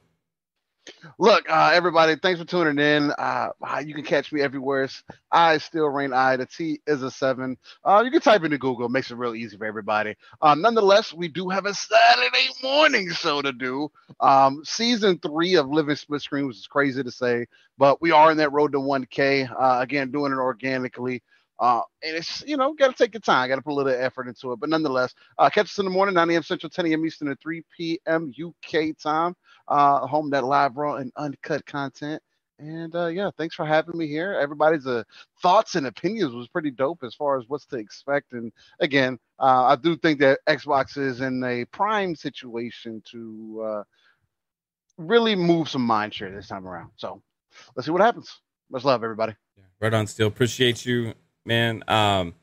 [1.17, 3.11] Look, uh, everybody, thanks for tuning in.
[3.11, 4.83] Uh, uh, you can catch me everywhere.
[4.83, 6.35] It's I still reign I.
[6.35, 7.57] The T is a seven.
[7.85, 8.87] Uh, you can type into Google.
[8.87, 10.15] It makes it real easy for everybody.
[10.41, 13.89] Uh, nonetheless, we do have a Saturday morning show to do.
[14.19, 17.45] Um, season three of Living Split Screen, which is crazy to say,
[17.77, 19.49] but we are in that road to 1K.
[19.57, 21.23] Uh, again, doing it organically.
[21.57, 23.47] Uh, and it's, you know, got to take your time.
[23.47, 24.59] Got to put a little effort into it.
[24.59, 26.43] But nonetheless, uh, catch us in the morning, 9 a.m.
[26.43, 27.05] Central, 10 a.m.
[27.05, 28.33] Eastern, and 3 p.m.
[28.43, 29.33] UK time.
[29.71, 32.21] Uh, home that live raw and uncut content.
[32.59, 34.33] And uh, yeah, thanks for having me here.
[34.33, 35.03] Everybody's uh,
[35.41, 38.33] thoughts and opinions was pretty dope as far as what's to expect.
[38.33, 38.51] And
[38.81, 43.83] again, uh, I do think that Xbox is in a prime situation to uh,
[44.97, 46.91] really move some mind share this time around.
[46.97, 47.21] So
[47.75, 48.41] let's see what happens.
[48.69, 49.33] Much love, everybody.
[49.79, 50.27] Right on, Steel.
[50.27, 51.13] appreciate you,
[51.45, 51.81] man.
[51.87, 52.35] Um,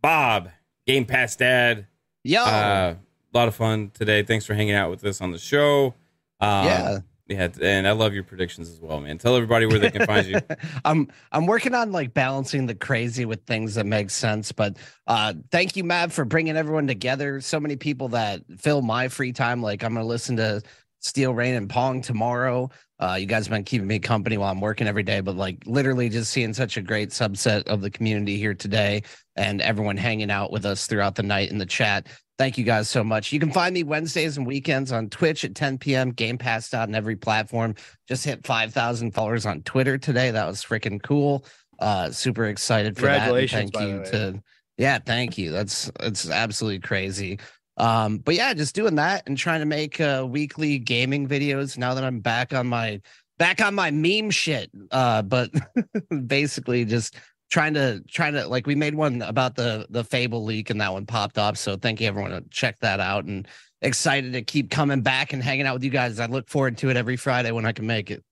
[0.00, 0.50] Bob,
[0.86, 1.88] Game Pass Dad.
[2.22, 2.40] Yo.
[2.40, 2.94] uh,
[3.34, 4.22] a lot of fun today.
[4.22, 5.94] Thanks for hanging out with us on the show.
[6.40, 6.98] Um, Yeah.
[7.28, 9.18] Yeah, and I love your predictions as well, man.
[9.18, 10.38] Tell everybody where they can find you.
[10.86, 14.50] I'm I'm working on like balancing the crazy with things that make sense.
[14.50, 17.42] But uh thank you, Matt, for bringing everyone together.
[17.42, 19.60] So many people that fill my free time.
[19.62, 20.62] Like I'm gonna listen to
[21.00, 22.70] Steel Rain and Pong tomorrow.
[23.00, 25.62] Uh, you guys have been keeping me company while I'm working every day, but like
[25.66, 29.02] literally just seeing such a great subset of the community here today
[29.36, 32.08] and everyone hanging out with us throughout the night in the chat.
[32.38, 33.32] Thank you guys so much.
[33.32, 36.10] You can find me Wednesdays and weekends on Twitch at 10 p.m.
[36.10, 37.74] Game Pass out on every platform.
[38.08, 40.30] Just hit 5,000 followers on Twitter today.
[40.30, 41.44] That was freaking cool.
[41.78, 43.32] Uh, super excited for that.
[43.32, 44.42] and Thank you to
[44.78, 45.50] yeah, thank you.
[45.50, 47.40] That's that's absolutely crazy.
[47.78, 51.94] Um, but yeah, just doing that and trying to make uh weekly gaming videos now
[51.94, 53.00] that I'm back on my
[53.38, 54.70] back on my meme shit.
[54.90, 55.50] Uh, but
[56.26, 57.16] basically just
[57.50, 60.92] trying to trying to like we made one about the the Fable leak and that
[60.92, 61.56] one popped up.
[61.56, 63.46] So thank you everyone to check that out and
[63.80, 66.20] excited to keep coming back and hanging out with you guys.
[66.20, 68.22] I look forward to it every Friday when I can make it.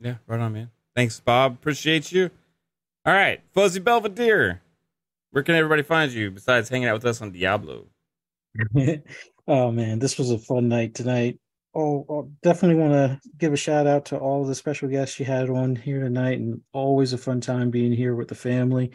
[0.00, 0.70] Yeah, right on, man.
[0.96, 1.52] Thanks, Bob.
[1.52, 2.30] Appreciate you.
[3.04, 4.62] All right, Fuzzy Belvedere.
[5.30, 7.86] Where can everybody find you besides hanging out with us on Diablo?
[9.48, 11.38] oh man, this was a fun night tonight.
[11.74, 15.26] Oh, oh, definitely want to give a shout out to all the special guests you
[15.26, 18.90] had on here tonight, and always a fun time being here with the family.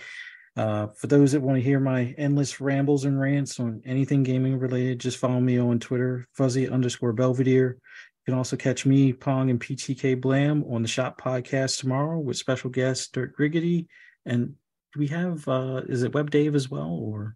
[0.57, 4.57] Uh, for those that want to hear my endless rambles and rants on anything gaming
[4.57, 7.77] related, just follow me on Twitter, fuzzy underscore Belvedere.
[8.25, 12.37] You can also catch me, Pong, and PTK Blam on the Shop podcast tomorrow with
[12.37, 13.87] special guest Dirt Griggity.
[14.25, 14.55] And
[14.93, 16.89] do we have, uh, is it Web Dave as well?
[16.89, 17.35] Or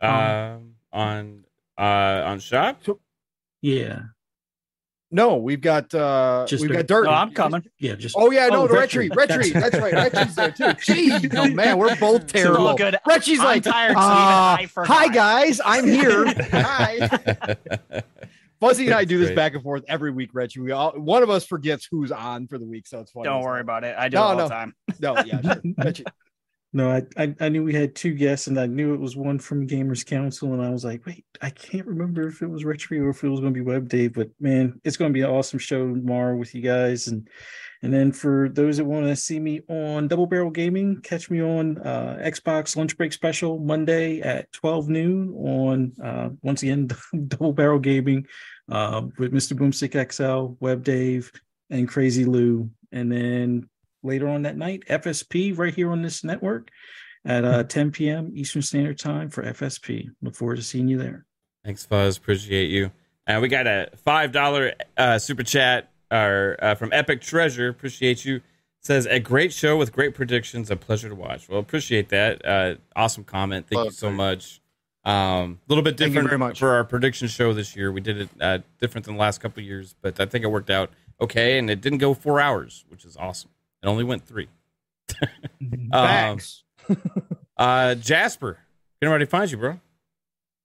[0.00, 1.44] Um, on
[1.78, 2.82] uh on shop.
[3.62, 4.00] yeah,
[5.10, 6.76] No, we've got uh Just we've Dirt.
[6.76, 7.04] got dirt.
[7.06, 7.64] No, I'm coming.
[7.78, 9.08] Yeah, just- Oh yeah, no, Oh, the Retry.
[9.10, 9.26] Retry.
[9.26, 9.52] Retry.
[9.52, 9.94] That's- That's right.
[10.12, 10.64] Retry's there too.
[10.92, 12.74] Jeez, oh man, we're both It's all terrible.
[12.76, 12.96] good.
[13.06, 16.26] Retry's I'm like, tired, uh, I hi guys, I'm here.
[16.50, 17.56] hi.
[18.60, 19.36] Fuzzy and I do this Great.
[19.36, 20.58] back and forth every week, Retry.
[20.58, 23.24] We all one of us forgets who's on for the week, so it's funny.
[23.24, 23.94] Don't worry about it.
[23.98, 24.42] I do No, it all no.
[24.44, 24.74] the time.
[25.00, 25.54] No, yeah, sure.
[25.56, 26.04] Retry.
[26.76, 29.38] No, I, I I knew we had two guests, and I knew it was one
[29.38, 33.00] from Gamers Council, and I was like, wait, I can't remember if it was Retry
[33.00, 35.20] or if it was going to be Web Dave, but man, it's going to be
[35.20, 37.28] an awesome show tomorrow with you guys, and
[37.82, 41.40] and then for those that want to see me on Double Barrel Gaming, catch me
[41.40, 46.88] on uh, Xbox Lunch Break Special Monday at twelve noon on uh, once again
[47.28, 48.26] Double Barrel Gaming
[48.68, 49.56] uh, with Mr.
[49.56, 51.30] Boomstick XL, Web Dave,
[51.70, 53.68] and Crazy Lou, and then
[54.04, 56.70] later on that night, FSP right here on this network
[57.24, 58.32] at uh, 10 p.m.
[58.34, 60.08] Eastern Standard Time for FSP.
[60.22, 61.24] Look forward to seeing you there.
[61.64, 62.16] Thanks, Fuzz.
[62.18, 62.90] Appreciate you.
[63.26, 67.68] And we got a five dollar uh, super chat or uh, from Epic Treasure.
[67.68, 68.42] Appreciate you.
[68.80, 70.70] Says a great show with great predictions.
[70.70, 71.48] A pleasure to watch.
[71.48, 72.44] Well, appreciate that.
[72.44, 73.66] Uh, awesome comment.
[73.70, 74.60] Thank you so much.
[75.06, 76.58] Um, a little bit different very much.
[76.58, 77.92] for our prediction show this year.
[77.92, 80.48] We did it uh, different than the last couple of years, but I think it
[80.48, 83.50] worked out okay, and it didn't go four hours, which is awesome.
[83.84, 84.48] It only went three.
[85.92, 86.38] um,
[87.58, 89.78] uh, Jasper, can everybody find you, bro?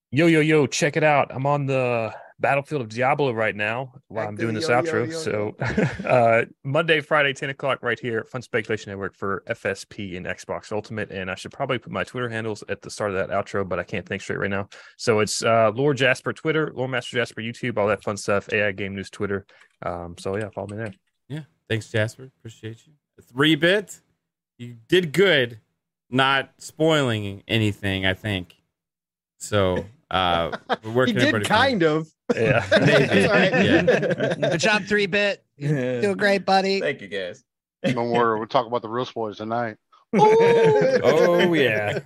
[0.09, 1.27] Yo, yo, yo, check it out.
[1.30, 5.11] I'm on the battlefield of Diablo right now while I'm doing this yo, yo, outro.
[5.11, 10.25] yo, so uh Monday, Friday, 10 o'clock right here Fun Speculation Network for FSP and
[10.25, 11.11] Xbox Ultimate.
[11.11, 13.80] And I should probably put my Twitter handles at the start of that outro, but
[13.80, 14.69] I can't think straight right now.
[14.95, 18.72] So it's uh Lord Jasper Twitter, Lord Master Jasper YouTube, all that fun stuff, AI
[18.72, 19.45] Game News Twitter.
[19.85, 20.93] Um, so yeah, follow me there.
[21.27, 21.41] Yeah.
[21.67, 22.31] Thanks, Jasper.
[22.39, 22.93] Appreciate you.
[23.22, 23.99] Three bit.
[24.57, 25.59] You did good
[26.09, 28.56] not spoiling anything, I think.
[29.38, 30.57] So uh
[30.93, 32.09] where He did everybody kind of.
[32.35, 32.65] Yeah.
[32.67, 33.51] That's all right.
[33.65, 34.49] Yeah.
[34.51, 35.43] Good job, three bit.
[35.59, 36.80] Doing great, buddy.
[36.80, 37.43] Thank you, guys.
[37.83, 39.77] Don't worry, we'll talk about the real spoilers tonight.
[40.19, 41.99] Oh yeah.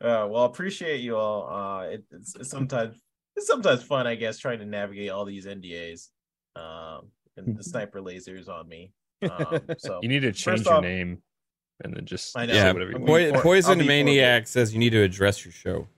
[0.00, 1.48] Uh, well, appreciate you all.
[1.48, 2.96] Uh, it, it's, it's sometimes
[3.34, 6.08] it's sometimes fun, I guess, trying to navigate all these NDAs,
[6.54, 8.92] um, and the sniper lasers on me.
[9.22, 11.22] Um, so You need to change your off- name
[11.84, 12.54] and then just I know.
[12.54, 12.72] Yeah.
[12.72, 13.18] whatever you I'm want.
[13.20, 15.88] being Poi- for- Poison be for Maniac says you need to address your show.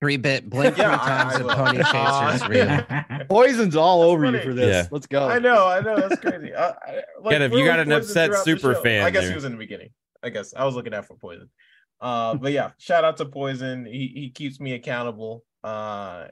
[0.00, 1.78] Three bit blink Yeah, three times I and pony
[2.42, 2.42] chasers.
[2.42, 3.26] Uh, real.
[3.28, 4.84] Poison's all over you for this.
[4.84, 4.88] Yeah.
[4.90, 5.28] Let's go.
[5.28, 6.54] I know, I know, that's crazy.
[6.54, 8.82] I, I, like, Get him, you got an upset super show?
[8.82, 9.30] fan I guess there.
[9.30, 9.90] he was in the beginning.
[10.22, 11.50] I guess I was looking out for Poison.
[12.00, 13.84] Uh, but yeah, shout out to Poison.
[13.84, 15.44] He he keeps me accountable.
[15.62, 16.28] Uh,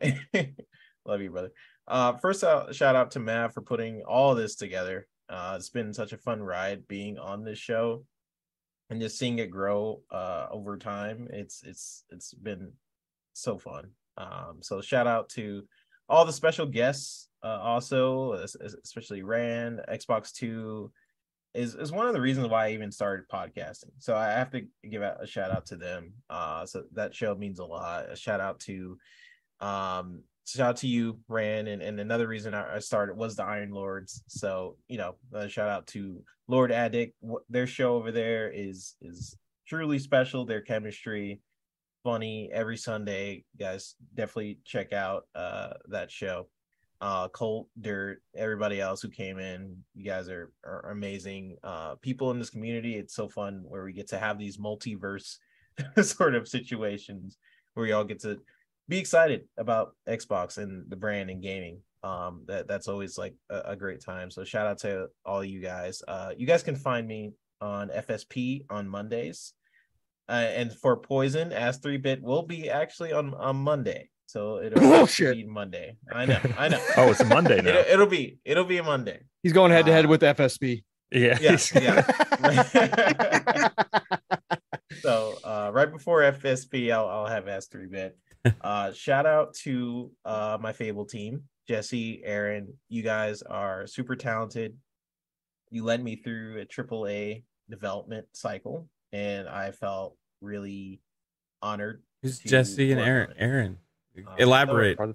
[1.04, 1.52] love you, brother.
[1.86, 5.06] Uh, first out, shout out to Matt for putting all this together.
[5.28, 8.04] Uh, it's been such a fun ride being on this show,
[8.90, 11.28] and just seeing it grow uh over time.
[11.32, 12.72] It's it's it's been
[13.34, 13.90] so fun.
[14.16, 15.64] Um, so shout out to
[16.08, 17.28] all the special guests.
[17.42, 20.90] Uh, also, es- es- especially Rand, Xbox Two,
[21.54, 23.92] is is one of the reasons why I even started podcasting.
[23.98, 26.14] So I have to give out a shout out to them.
[26.28, 28.10] Uh, so that show means a lot.
[28.10, 28.98] A shout out to
[29.60, 30.22] um
[30.56, 34.22] shout out to you, Rand, and, and another reason I started was the Iron Lords.
[34.28, 37.14] So you know, uh, shout out to Lord Addict.
[37.48, 39.36] Their show over there is is
[39.66, 40.44] truly special.
[40.44, 41.40] Their chemistry,
[42.02, 43.44] funny every Sunday.
[43.58, 46.48] Guys definitely check out uh that show.
[47.00, 51.56] Uh, Colt, Dirt, everybody else who came in, you guys are are amazing.
[51.62, 52.96] Uh, people in this community.
[52.96, 55.36] It's so fun where we get to have these multiverse
[56.02, 57.38] sort of situations
[57.74, 58.40] where we all get to
[58.88, 61.80] be excited about Xbox and the brand and gaming.
[62.02, 64.30] Um, that that's always like a, a great time.
[64.30, 66.02] So shout out to all you guys.
[66.06, 69.52] Uh, you guys can find me on FSP on Mondays,
[70.28, 74.10] uh, and for Poison, as three bit will be actually on on Monday.
[74.26, 75.36] So it'll Bullshit.
[75.36, 75.96] be Monday.
[76.12, 76.80] I know, I know.
[76.96, 77.70] Oh, it's a Monday now.
[77.78, 79.20] It'll, it'll be it'll be a Monday.
[79.42, 80.84] He's going head to head with FSP.
[81.10, 81.38] Yeah.
[81.40, 82.02] Yes, yeah.
[85.00, 88.18] so uh, right before FSP, I'll, I'll have S3 bit.
[88.60, 92.72] Uh, shout out to uh, my Fable team, Jesse, Aaron.
[92.88, 94.76] You guys are super talented.
[95.70, 101.00] You led me through a triple A development cycle, and I felt really
[101.62, 102.02] honored.
[102.22, 103.34] Who's Jesse and Aaron?
[103.38, 103.66] Aaron?
[103.66, 103.72] on
[104.16, 104.24] it.
[104.26, 104.98] Aaron, Uh, elaborate.
[104.98, 105.14] so-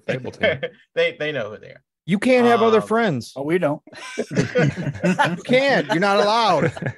[0.95, 1.83] they they know who they are.
[2.05, 3.31] You can't have other Um, friends.
[3.35, 3.81] Oh, we don't.
[4.37, 5.87] you can't.
[5.87, 6.73] You're not allowed.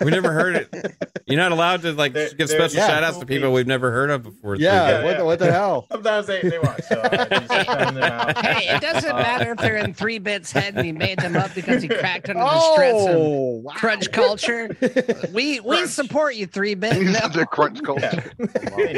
[0.00, 0.96] We never heard it.
[1.26, 2.86] You're not allowed to like There- give special yeah.
[2.86, 4.56] shout outs to people we've never heard of before.
[4.56, 5.86] Yeah, what the- what the hell?
[5.92, 6.80] Sometimes they, they watch.
[6.88, 8.44] So I just shout them out.
[8.44, 11.36] Hey, it doesn't Uh, matter if they're in three bits head and he made them
[11.36, 14.74] up because he cracked under the stress Oh, of crunch culture.
[15.32, 16.94] We we support you, three bit.
[17.34, 18.32] the crunch culture.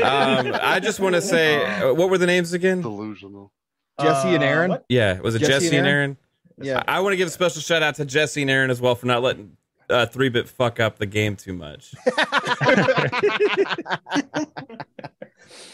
[0.04, 2.80] Um, I just want to say, uh, what were the names again?
[2.80, 3.52] Delusional.
[4.00, 4.70] Jesse and Uh, Aaron.
[4.70, 4.84] what?
[4.88, 6.00] Yeah, was it Jesse Jesse, and and Aaron?
[6.10, 6.16] Aaron?
[6.62, 6.82] Yeah.
[6.86, 9.06] I, want to give a special shout out to Jesse and Aaron as well for
[9.06, 9.56] not letting
[9.90, 11.94] uh, three bit fuck up the game too much.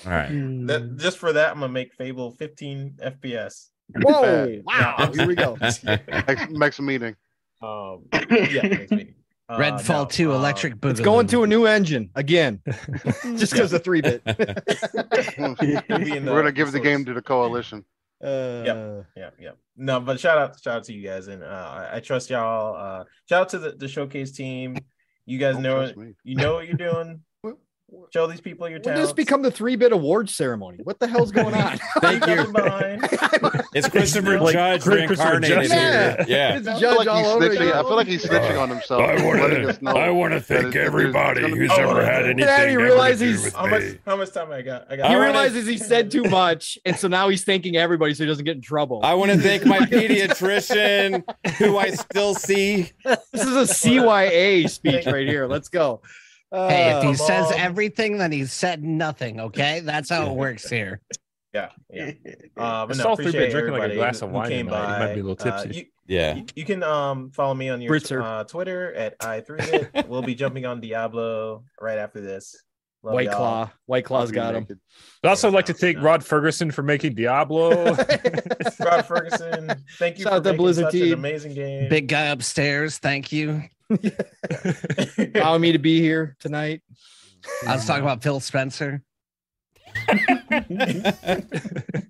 [0.04, 0.28] All right.
[0.66, 3.68] That, just for that, I'm gonna make Fable 15 FPS.
[4.02, 4.60] Whoa!
[4.64, 5.10] Wow!
[5.14, 5.56] Here we go.
[5.60, 5.84] Next,
[6.50, 7.14] next meeting.
[7.62, 9.14] Um, yeah, next meeting.
[9.48, 10.90] Uh, Redfall no, 2 uh, Electric Boogaloo.
[10.90, 12.60] It's going to a new engine again,
[13.36, 14.20] just because of three bit.
[15.38, 17.84] We'll be in We're gonna give the game to the coalition.
[18.22, 19.50] Uh, Yep, yeah, yeah.
[19.76, 22.74] No, but shout out, shout out to you guys, and uh, I, I trust y'all.
[22.76, 24.76] Uh, shout out to the, the showcase team.
[25.26, 25.98] You guys Don't know trust it.
[25.98, 26.14] me.
[26.24, 27.20] You know what you're doing.
[28.12, 29.02] Show these people your When talent.
[29.02, 30.78] this become the three bit awards ceremony?
[30.82, 31.78] What the hell's going on?
[32.00, 32.52] Thank you.
[33.74, 35.70] It's Christopher Like Judge Christopher reincarnated Judge.
[35.70, 36.24] here.
[36.28, 36.56] Yeah.
[36.56, 37.72] It's I feel Judge like all he's over snitching.
[37.72, 39.02] I feel like he's snitching uh, on himself.
[39.02, 39.98] I want letting us know to.
[39.98, 42.06] I want to thank everybody who's Oh, ever yeah.
[42.12, 42.38] had Yeah, anything.
[42.38, 43.82] he ever to realizes do with how much?
[43.82, 43.98] me.
[44.06, 44.86] How much time I got?
[44.90, 45.06] I got.
[45.08, 48.24] He I wanna- realizes he said too much, and so now he's thanking everybody so
[48.24, 49.00] he doesn't get in trouble.
[49.04, 51.22] I want to thank my pediatrician,
[51.58, 52.92] who I still see.
[53.04, 55.46] this is a CYA speech right here.
[55.46, 56.00] Let's go.
[56.52, 59.40] Hey, if he Uh, says everything, then he said nothing.
[59.40, 61.00] Okay, that's how it works here.
[61.52, 62.12] Yeah, yeah.
[62.56, 64.66] Uh, I but saw no, Three Bit appreciate drinking like a glass of wine came
[64.66, 64.98] tonight.
[65.00, 65.78] He might be a little Uh, tipsy.
[65.78, 66.34] you, Yeah.
[66.36, 70.06] you, you can um follow me on your uh, Twitter at i3bit.
[70.08, 72.54] we'll be jumping on Diablo right after this.
[73.02, 73.36] Love White y'all.
[73.36, 73.70] Claw.
[73.86, 74.66] White Claw's I'll got him.
[75.22, 75.98] I'd also like to thank.
[76.02, 77.84] Rod Ferguson for making Diablo.
[78.80, 81.12] Rod Ferguson, thank you Shout for out to making Blizzard such an team.
[81.14, 81.88] amazing game.
[81.88, 82.98] Big guy upstairs.
[82.98, 83.62] Thank you.
[85.34, 86.82] Allowing me to be here tonight.
[87.66, 89.02] I was talking about Phil Spencer.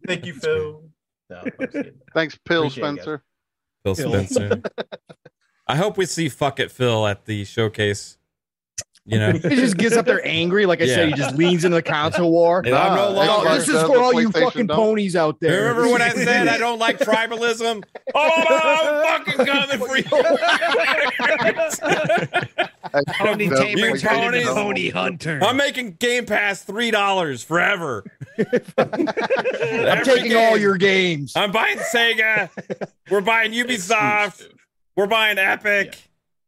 [0.06, 0.82] Thank you, Phil.
[1.28, 1.92] No, I'm just kidding.
[2.14, 3.02] Thanks, Phil Appreciate it, guys.
[3.02, 3.22] Spencer.
[3.84, 4.62] Phil Spencer.
[5.68, 8.16] I hope we see fuck it Phil at the showcase.
[9.07, 10.67] You know, He just gets up there angry.
[10.67, 12.62] Like I said, he just leans into the console war.
[12.65, 13.49] And I'm no ah, longer.
[13.49, 14.76] Oh, this is for all you fucking don't.
[14.76, 15.68] ponies out there.
[15.68, 17.85] Remember when I said I don't like tribalism?
[18.15, 20.05] Oh, I'm fucking coming for you.
[23.18, 24.47] Pony tamer does turned ponies.
[24.47, 25.41] pony hunter.
[25.43, 28.05] I'm making Game Pass three dollars forever.
[28.78, 31.35] I'm taking all your games.
[31.36, 32.49] I'm buying Sega.
[33.10, 34.51] We're buying Ubisoft.
[34.94, 35.99] We're buying Epic.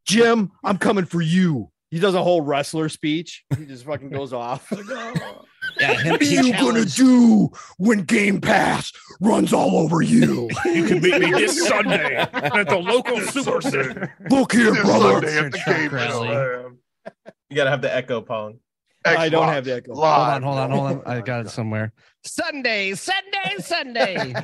[0.07, 1.71] Jim, I'm coming for you.
[1.91, 3.45] He does a whole wrestler speech.
[3.57, 4.71] He just fucking goes off.
[4.91, 5.45] Oh.
[5.81, 10.49] Yeah, him, What are he you gonna do when Game Pass runs all over you?
[10.65, 14.11] you can meet me this Sunday at the local supercenter.
[14.31, 15.13] Look here, This brother.
[15.27, 16.29] Sunday at the Truck game rally.
[16.29, 16.73] show.
[17.51, 18.61] You gotta have the echo pong.
[19.05, 19.95] I don't have the echo.
[19.95, 21.03] Hold on, hold on, hold on.
[21.07, 21.93] I got it somewhere.
[22.25, 24.35] Sunday, Sunday, Sunday.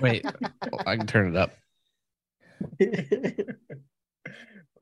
[0.00, 0.24] Wait,
[0.72, 1.52] oh, I can turn it up.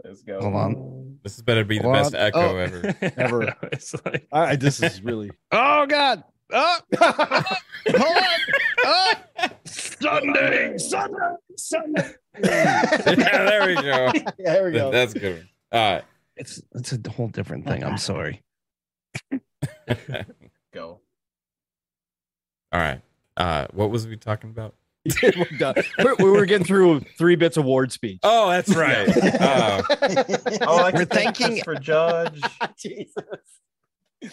[0.06, 0.40] Let's go.
[0.40, 1.18] Hold on.
[1.24, 2.20] This better be the Hold best on.
[2.20, 2.56] echo Oh.
[2.56, 2.96] ever.
[3.16, 3.56] Ever.
[3.72, 5.30] it's like, I, this is really.
[5.52, 6.22] Oh God.
[6.52, 7.44] Oh, hold on.
[8.84, 9.12] Oh,
[9.64, 11.16] Sunday, Sunday,
[11.56, 12.10] Sunday.
[12.40, 13.82] yeah, there we go.
[13.82, 14.92] Yeah, there we go.
[14.92, 15.48] That's good.
[15.72, 16.04] All right.
[16.36, 17.82] It's it's a whole different thing.
[17.82, 18.42] I'm sorry.
[20.72, 21.00] Go.
[22.72, 23.00] All right.
[23.36, 24.74] Uh, what was we talking about?
[25.22, 25.74] We're done.
[25.98, 28.18] We're- we were getting through three bits of award speech.
[28.22, 29.08] Oh, that's right.
[29.40, 29.82] Uh,
[30.62, 32.40] Oh, I We're could thank thanking- for Judge.
[32.78, 33.14] Jesus.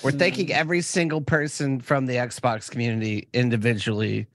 [0.04, 4.28] We're thanking every single person from the Xbox community individually.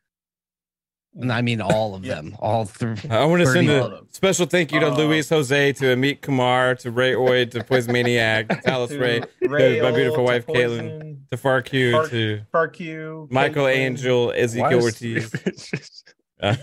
[1.19, 2.95] And I mean all of them, all through.
[3.11, 6.77] I want to send a special thank you to Uh, Luis Jose, to Amit Kumar,
[6.77, 10.33] to Ray Oid, to Poismaniac, to Talis To Ray, Ray to my beautiful Ol, to
[10.33, 13.75] wife Poison, Caitlin, to Farq, Far- to Farq, Michael Caitlin.
[13.77, 15.33] Angel, Ezekiel Why Ortiz.
[16.41, 16.57] Uh,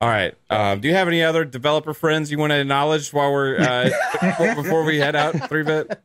[0.00, 0.34] all right.
[0.50, 3.90] Um, do you have any other developer friends you want to acknowledge while we're uh,
[4.20, 5.48] before, before we head out?
[5.48, 6.00] Three bit.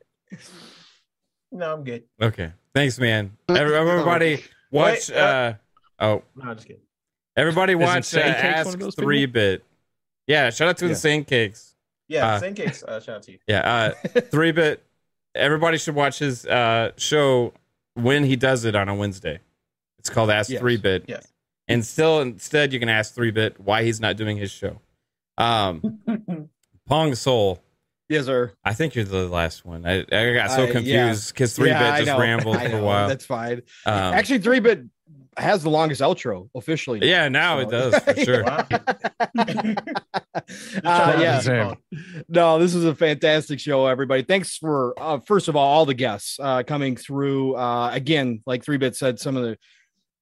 [1.52, 2.04] No, I'm good.
[2.22, 2.52] Okay.
[2.76, 3.36] Thanks, man.
[3.50, 5.10] Everybody watch.
[5.10, 5.54] Wait, Uh,
[6.00, 6.82] oh, No, just kidding.
[7.36, 9.04] everybody Isn't watch uh, Sand Cakes one Ask of those people?
[9.06, 9.64] Three Bit.
[10.28, 10.50] Yeah.
[10.50, 10.90] Shout out to Yeah.
[10.90, 11.74] the Sand Cakes.
[12.10, 12.84] Yeah, Uh, same case.
[12.84, 13.40] Uh, shout out to you.
[13.48, 13.94] Yeah.
[14.16, 14.84] Uh, Three Bit.
[15.36, 17.54] Everybody should watch his uh, show
[17.96, 19.40] when he does it on a Wednesday.
[20.00, 20.60] It's called Ask Yes.
[20.62, 21.06] Three Bit.
[21.08, 21.26] Yes.
[21.68, 24.80] And still, instead, you can ask Three Bit why he's not doing his show.
[25.38, 26.00] Um,
[26.88, 27.62] Pong Soul.
[28.10, 28.54] Yes, sir.
[28.64, 29.86] I think you're the last one.
[29.86, 30.72] I, I got so I- yeah.
[30.72, 32.22] confused because Three Yeah, I Bit just know.
[32.24, 33.08] rambled for a while.
[33.10, 33.62] That's fine.
[33.86, 34.84] Um, Actually, three bit
[35.36, 37.08] has the longest outro officially.
[37.08, 38.44] yeah, now it does for sure.
[40.84, 41.74] Uh, yeah.
[42.30, 44.24] No, this is a fantastic show, everybody.
[44.24, 47.56] Thanks for uh, first of all all the guests uh, coming through.
[47.56, 49.58] Uh, again, like three bit said, some of the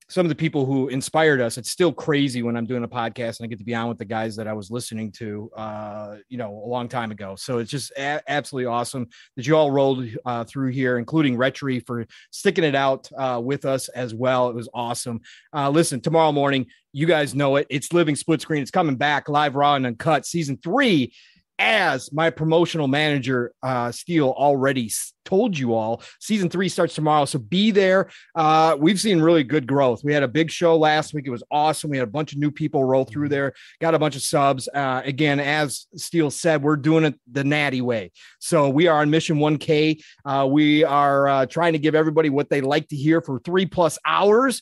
[0.07, 1.57] some of the people who inspired us.
[1.57, 3.97] It's still crazy when I'm doing a podcast and I get to be on with
[3.97, 7.35] the guys that I was listening to, uh, you know, a long time ago.
[7.35, 11.85] So it's just a- absolutely awesome that you all rolled uh, through here, including Retry
[11.85, 14.49] for sticking it out uh, with us as well.
[14.49, 15.21] It was awesome.
[15.51, 17.65] Uh, listen, tomorrow morning, you guys know it.
[17.69, 18.61] It's Living Split Screen.
[18.61, 20.25] It's coming back live, raw, and uncut.
[20.25, 21.13] Season three
[21.59, 24.91] as my promotional manager, uh, Steel already
[25.23, 27.25] told you all, season three starts tomorrow.
[27.25, 28.09] So be there.
[28.35, 30.03] Uh, we've seen really good growth.
[30.03, 31.25] We had a big show last week.
[31.27, 31.89] It was awesome.
[31.89, 34.67] We had a bunch of new people roll through there, got a bunch of subs.
[34.73, 38.11] Uh, again, as Steel said, we're doing it the natty way.
[38.39, 40.01] So we are on mission 1K.
[40.23, 43.65] Uh, we are uh, trying to give everybody what they like to hear for three
[43.65, 44.61] plus hours.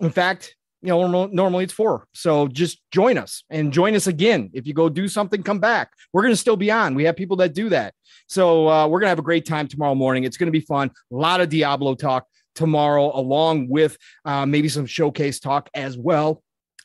[0.00, 2.06] In fact, you know, normal, normally it's four.
[2.14, 4.50] So just join us and join us again.
[4.52, 5.92] If you go do something, come back.
[6.12, 6.94] We're going to still be on.
[6.94, 7.94] We have people that do that.
[8.28, 10.24] So uh, we're going to have a great time tomorrow morning.
[10.24, 10.90] It's going to be fun.
[11.12, 16.42] A lot of Diablo talk tomorrow, along with uh, maybe some showcase talk as well.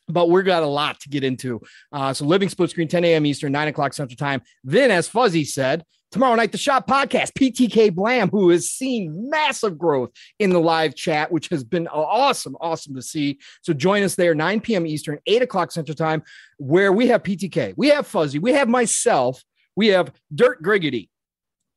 [0.07, 1.61] But we've got a lot to get into.
[1.91, 3.25] Uh, so, living split screen, 10 a.m.
[3.25, 4.41] Eastern, 9 o'clock Central Time.
[4.63, 9.77] Then, as Fuzzy said, tomorrow night, the Shop Podcast, PTK Blam, who has seen massive
[9.77, 13.39] growth in the live chat, which has been awesome, awesome to see.
[13.63, 14.85] So, join us there, 9 p.m.
[14.85, 16.23] Eastern, 8 o'clock Central Time,
[16.57, 19.43] where we have PTK, we have Fuzzy, we have myself,
[19.75, 21.09] we have Dirt Griggity.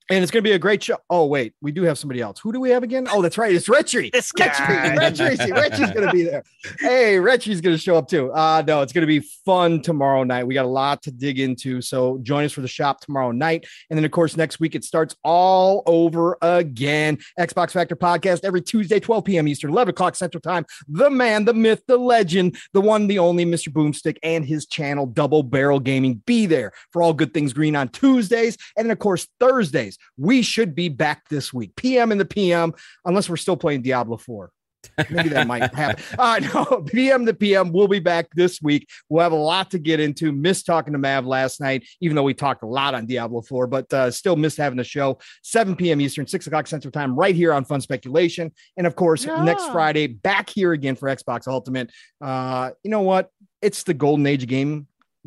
[0.08, 0.98] And it's going to be a great show.
[1.10, 2.38] Oh, wait, we do have somebody else.
[2.38, 3.08] Who do we have again?
[3.10, 3.54] Oh, that's right.
[3.54, 4.12] It's Retry.
[4.16, 4.96] This Retry.
[4.96, 5.36] Retry.
[5.36, 6.44] See, Retry's going to be there.
[6.78, 8.32] Hey, Retry's going to show up too.
[8.32, 10.46] Uh, no, it's going to be fun tomorrow night.
[10.46, 11.82] We got a lot to dig into.
[11.82, 13.66] So join us for the shop tomorrow night.
[13.90, 17.18] And then, of course, next week it starts all over again.
[17.38, 19.48] Xbox Factor podcast every Tuesday, 12 p.m.
[19.48, 20.66] Eastern, 11 o'clock Central Time.
[20.88, 23.68] The man, the myth, the legend, the one, the only Mr.
[23.68, 26.22] Boomstick and his channel, Double Barrel Gaming.
[26.26, 28.56] Be there for all good things green on Tuesdays.
[28.76, 29.95] And then, of course, Thursdays.
[30.16, 34.16] We should be back this week, PM in the PM, unless we're still playing Diablo
[34.16, 34.50] 4.
[35.10, 36.02] Maybe that might happen.
[36.18, 37.72] Uh, no, PM to PM.
[37.72, 38.88] We'll be back this week.
[39.08, 40.32] We'll have a lot to get into.
[40.32, 43.66] Missed talking to Mav last night, even though we talked a lot on Diablo 4,
[43.66, 45.18] but uh, still missed having the show.
[45.42, 46.00] 7 p.m.
[46.00, 48.52] Eastern, 6 o'clock Central Time, right here on Fun Speculation.
[48.76, 51.90] And of course, next Friday, back here again for Xbox Ultimate.
[52.20, 53.30] Uh, you know what?
[53.62, 54.48] It's the golden age of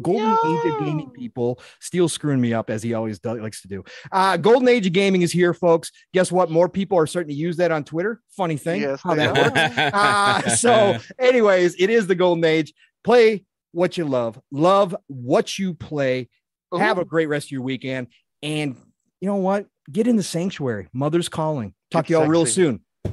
[0.01, 0.21] gaming.
[0.41, 1.59] Golden age of gaming people.
[1.79, 3.83] Steel screwing me up as he always does, likes to do.
[4.11, 5.91] Uh, golden age of gaming is here, folks.
[6.13, 6.49] Guess what?
[6.49, 8.21] More people are starting to use that on Twitter.
[8.35, 9.93] Funny thing, Yes, how that works.
[9.99, 12.73] Uh, so, anyways, it is the golden age.
[13.03, 16.29] Play what you love, love what you play.
[16.77, 18.07] Have a great rest of your weekend,
[18.43, 18.75] and
[19.21, 19.65] you know what?
[19.91, 20.87] Get in the sanctuary.
[20.93, 21.73] Mother's calling.
[21.89, 22.81] Talk to y'all real soon.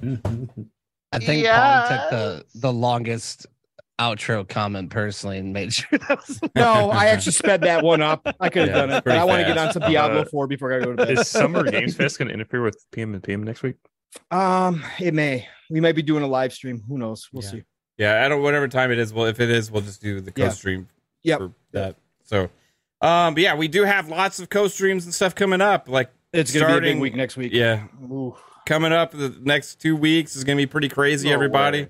[1.12, 3.46] I think Paul took the the longest
[3.98, 8.26] outro comment personally and made sure that was No, I actually sped that one up.
[8.40, 9.76] I could have Yeah, done it, but I want to get fast.
[9.76, 11.18] on some Diablo Uh, 4 before I go to bed.
[11.18, 13.76] Is Summer Games Fest going to interfere with PM and PM next week?
[14.30, 15.48] Um, it may.
[15.70, 16.82] We might be doing a live stream.
[16.88, 17.28] Who knows?
[17.32, 17.62] We'll see.
[17.98, 18.42] Yeah, I don't.
[18.42, 19.12] Whatever time it is.
[19.12, 20.48] Well, if it is, we'll just do the Yeah.
[20.48, 20.88] co-stream.
[21.22, 21.38] Yep.
[21.38, 21.96] For that.
[22.24, 22.50] So,
[23.00, 25.88] um, but yeah, we do have lots of co-streams and stuff coming up.
[25.88, 27.52] Like It's gonna be a big week next week.
[27.52, 28.36] Yeah, Ooh.
[28.66, 31.28] coming up the next two weeks is gonna be pretty crazy.
[31.28, 31.82] No everybody.
[31.84, 31.88] way.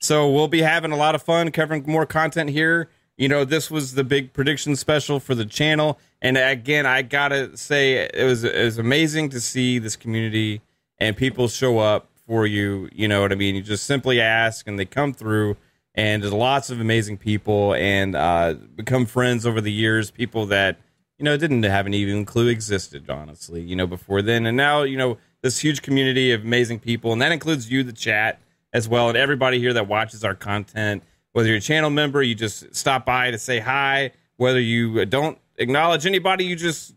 [0.00, 2.88] So we'll be having a lot of fun covering more content here.
[3.16, 7.56] You know, this was the big prediction special for the channel, and again, I gotta
[7.56, 10.60] say it was it was amazing to see this community
[10.98, 12.88] and people show up for you.
[12.92, 13.54] You know what I mean?
[13.54, 15.56] You just simply ask, and they come through.
[15.94, 20.10] and there's lots of amazing people and uh, become friends over the years.
[20.10, 20.76] People that
[21.18, 24.82] you know didn't have any even clue existed, honestly, you know, before then, and now
[24.82, 28.40] you know this huge community of amazing people, and that includes you, the chat,
[28.76, 31.02] as well, and everybody here that watches our content.
[31.32, 34.12] Whether you're a channel member, you just stop by to say hi.
[34.36, 36.94] Whether you don't acknowledge anybody, you just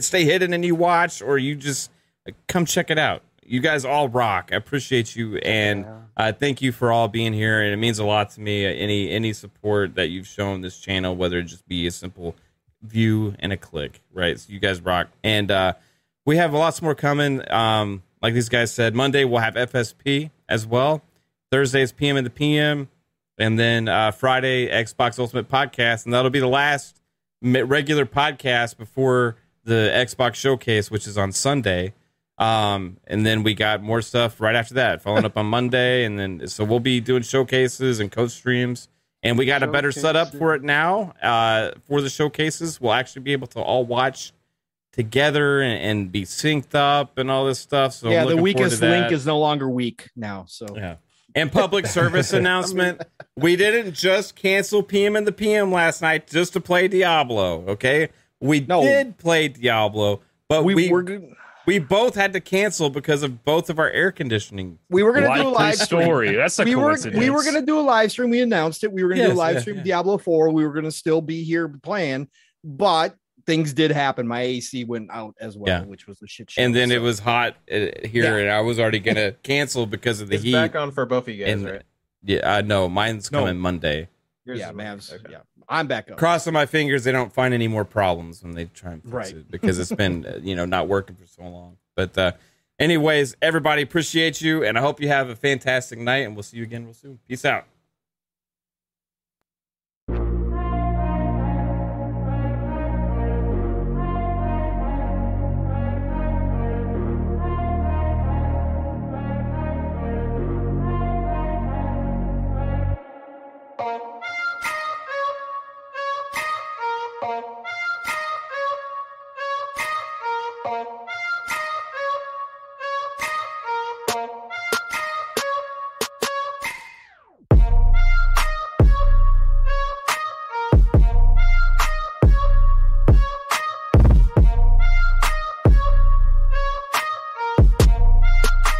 [0.00, 1.90] stay hidden and you watch, or you just
[2.48, 3.22] come check it out.
[3.42, 4.50] You guys all rock.
[4.52, 5.86] I appreciate you, and
[6.18, 7.62] uh, thank you for all being here.
[7.62, 8.66] And it means a lot to me.
[8.66, 12.36] Any any support that you've shown this channel, whether it just be a simple
[12.82, 14.38] view and a click, right?
[14.38, 15.08] So you guys rock.
[15.24, 15.72] And uh,
[16.26, 17.50] we have lots more coming.
[17.50, 21.02] Um, like these guys said, Monday we'll have FSP as well.
[21.52, 22.88] Thursday is PM in the PM,
[23.36, 26.98] and then uh, Friday Xbox Ultimate Podcast, and that'll be the last
[27.42, 31.92] regular podcast before the Xbox Showcase, which is on Sunday.
[32.38, 36.18] Um, and then we got more stuff right after that, following up on Monday, and
[36.18, 38.88] then so we'll be doing showcases and coach streams.
[39.22, 41.12] And we got a better setup for it now.
[41.22, 44.32] Uh, for the showcases, we'll actually be able to all watch
[44.94, 47.92] together and, and be synced up and all this stuff.
[47.92, 50.46] So yeah, the weakest link is no longer weak now.
[50.48, 50.96] So Yeah.
[51.34, 53.02] And public service announcement.
[53.36, 58.10] we didn't just cancel PM and the PM last night just to play Diablo, okay?
[58.40, 60.90] We did play Diablo, but we
[61.64, 64.80] we, both had to cancel because of both of our air conditioning.
[64.90, 66.02] we were gonna do a Likely live stream.
[66.02, 66.34] story.
[66.34, 68.30] That's a we were we were gonna do a live stream.
[68.30, 68.92] We announced it.
[68.92, 69.82] We were gonna do a live yeah, stream yeah.
[69.84, 70.50] Diablo Four.
[70.50, 72.28] We were gonna still be here playing,
[72.64, 73.14] but
[73.46, 74.26] things did happen.
[74.26, 75.86] My AC went out as well, Yeah.
[75.86, 76.62] which was a shit show.
[76.62, 78.36] And then so- it was hot uh, here, Yeah.
[78.36, 80.52] and I was already gonna cancel because of the It's heat.
[80.52, 81.82] back on for both of you guys, And- right?
[82.24, 83.40] Yeah, uh, no, mine's No.
[83.40, 84.08] coming Monday.
[84.44, 85.00] Yours yeah, is man.
[85.12, 85.22] Okay.
[85.30, 85.38] Yeah,
[85.68, 86.18] I'm back up.
[86.18, 89.34] Crossing my fingers, they don't find any more problems when they try and fix Right.
[89.36, 91.76] it because it's been uh, you know not working for so long.
[91.96, 92.32] But uh,
[92.78, 96.56] anyways, everybody appreciate you, and I hope you have a fantastic night, and we'll see
[96.58, 97.18] you again real soon.
[97.28, 97.66] Peace out.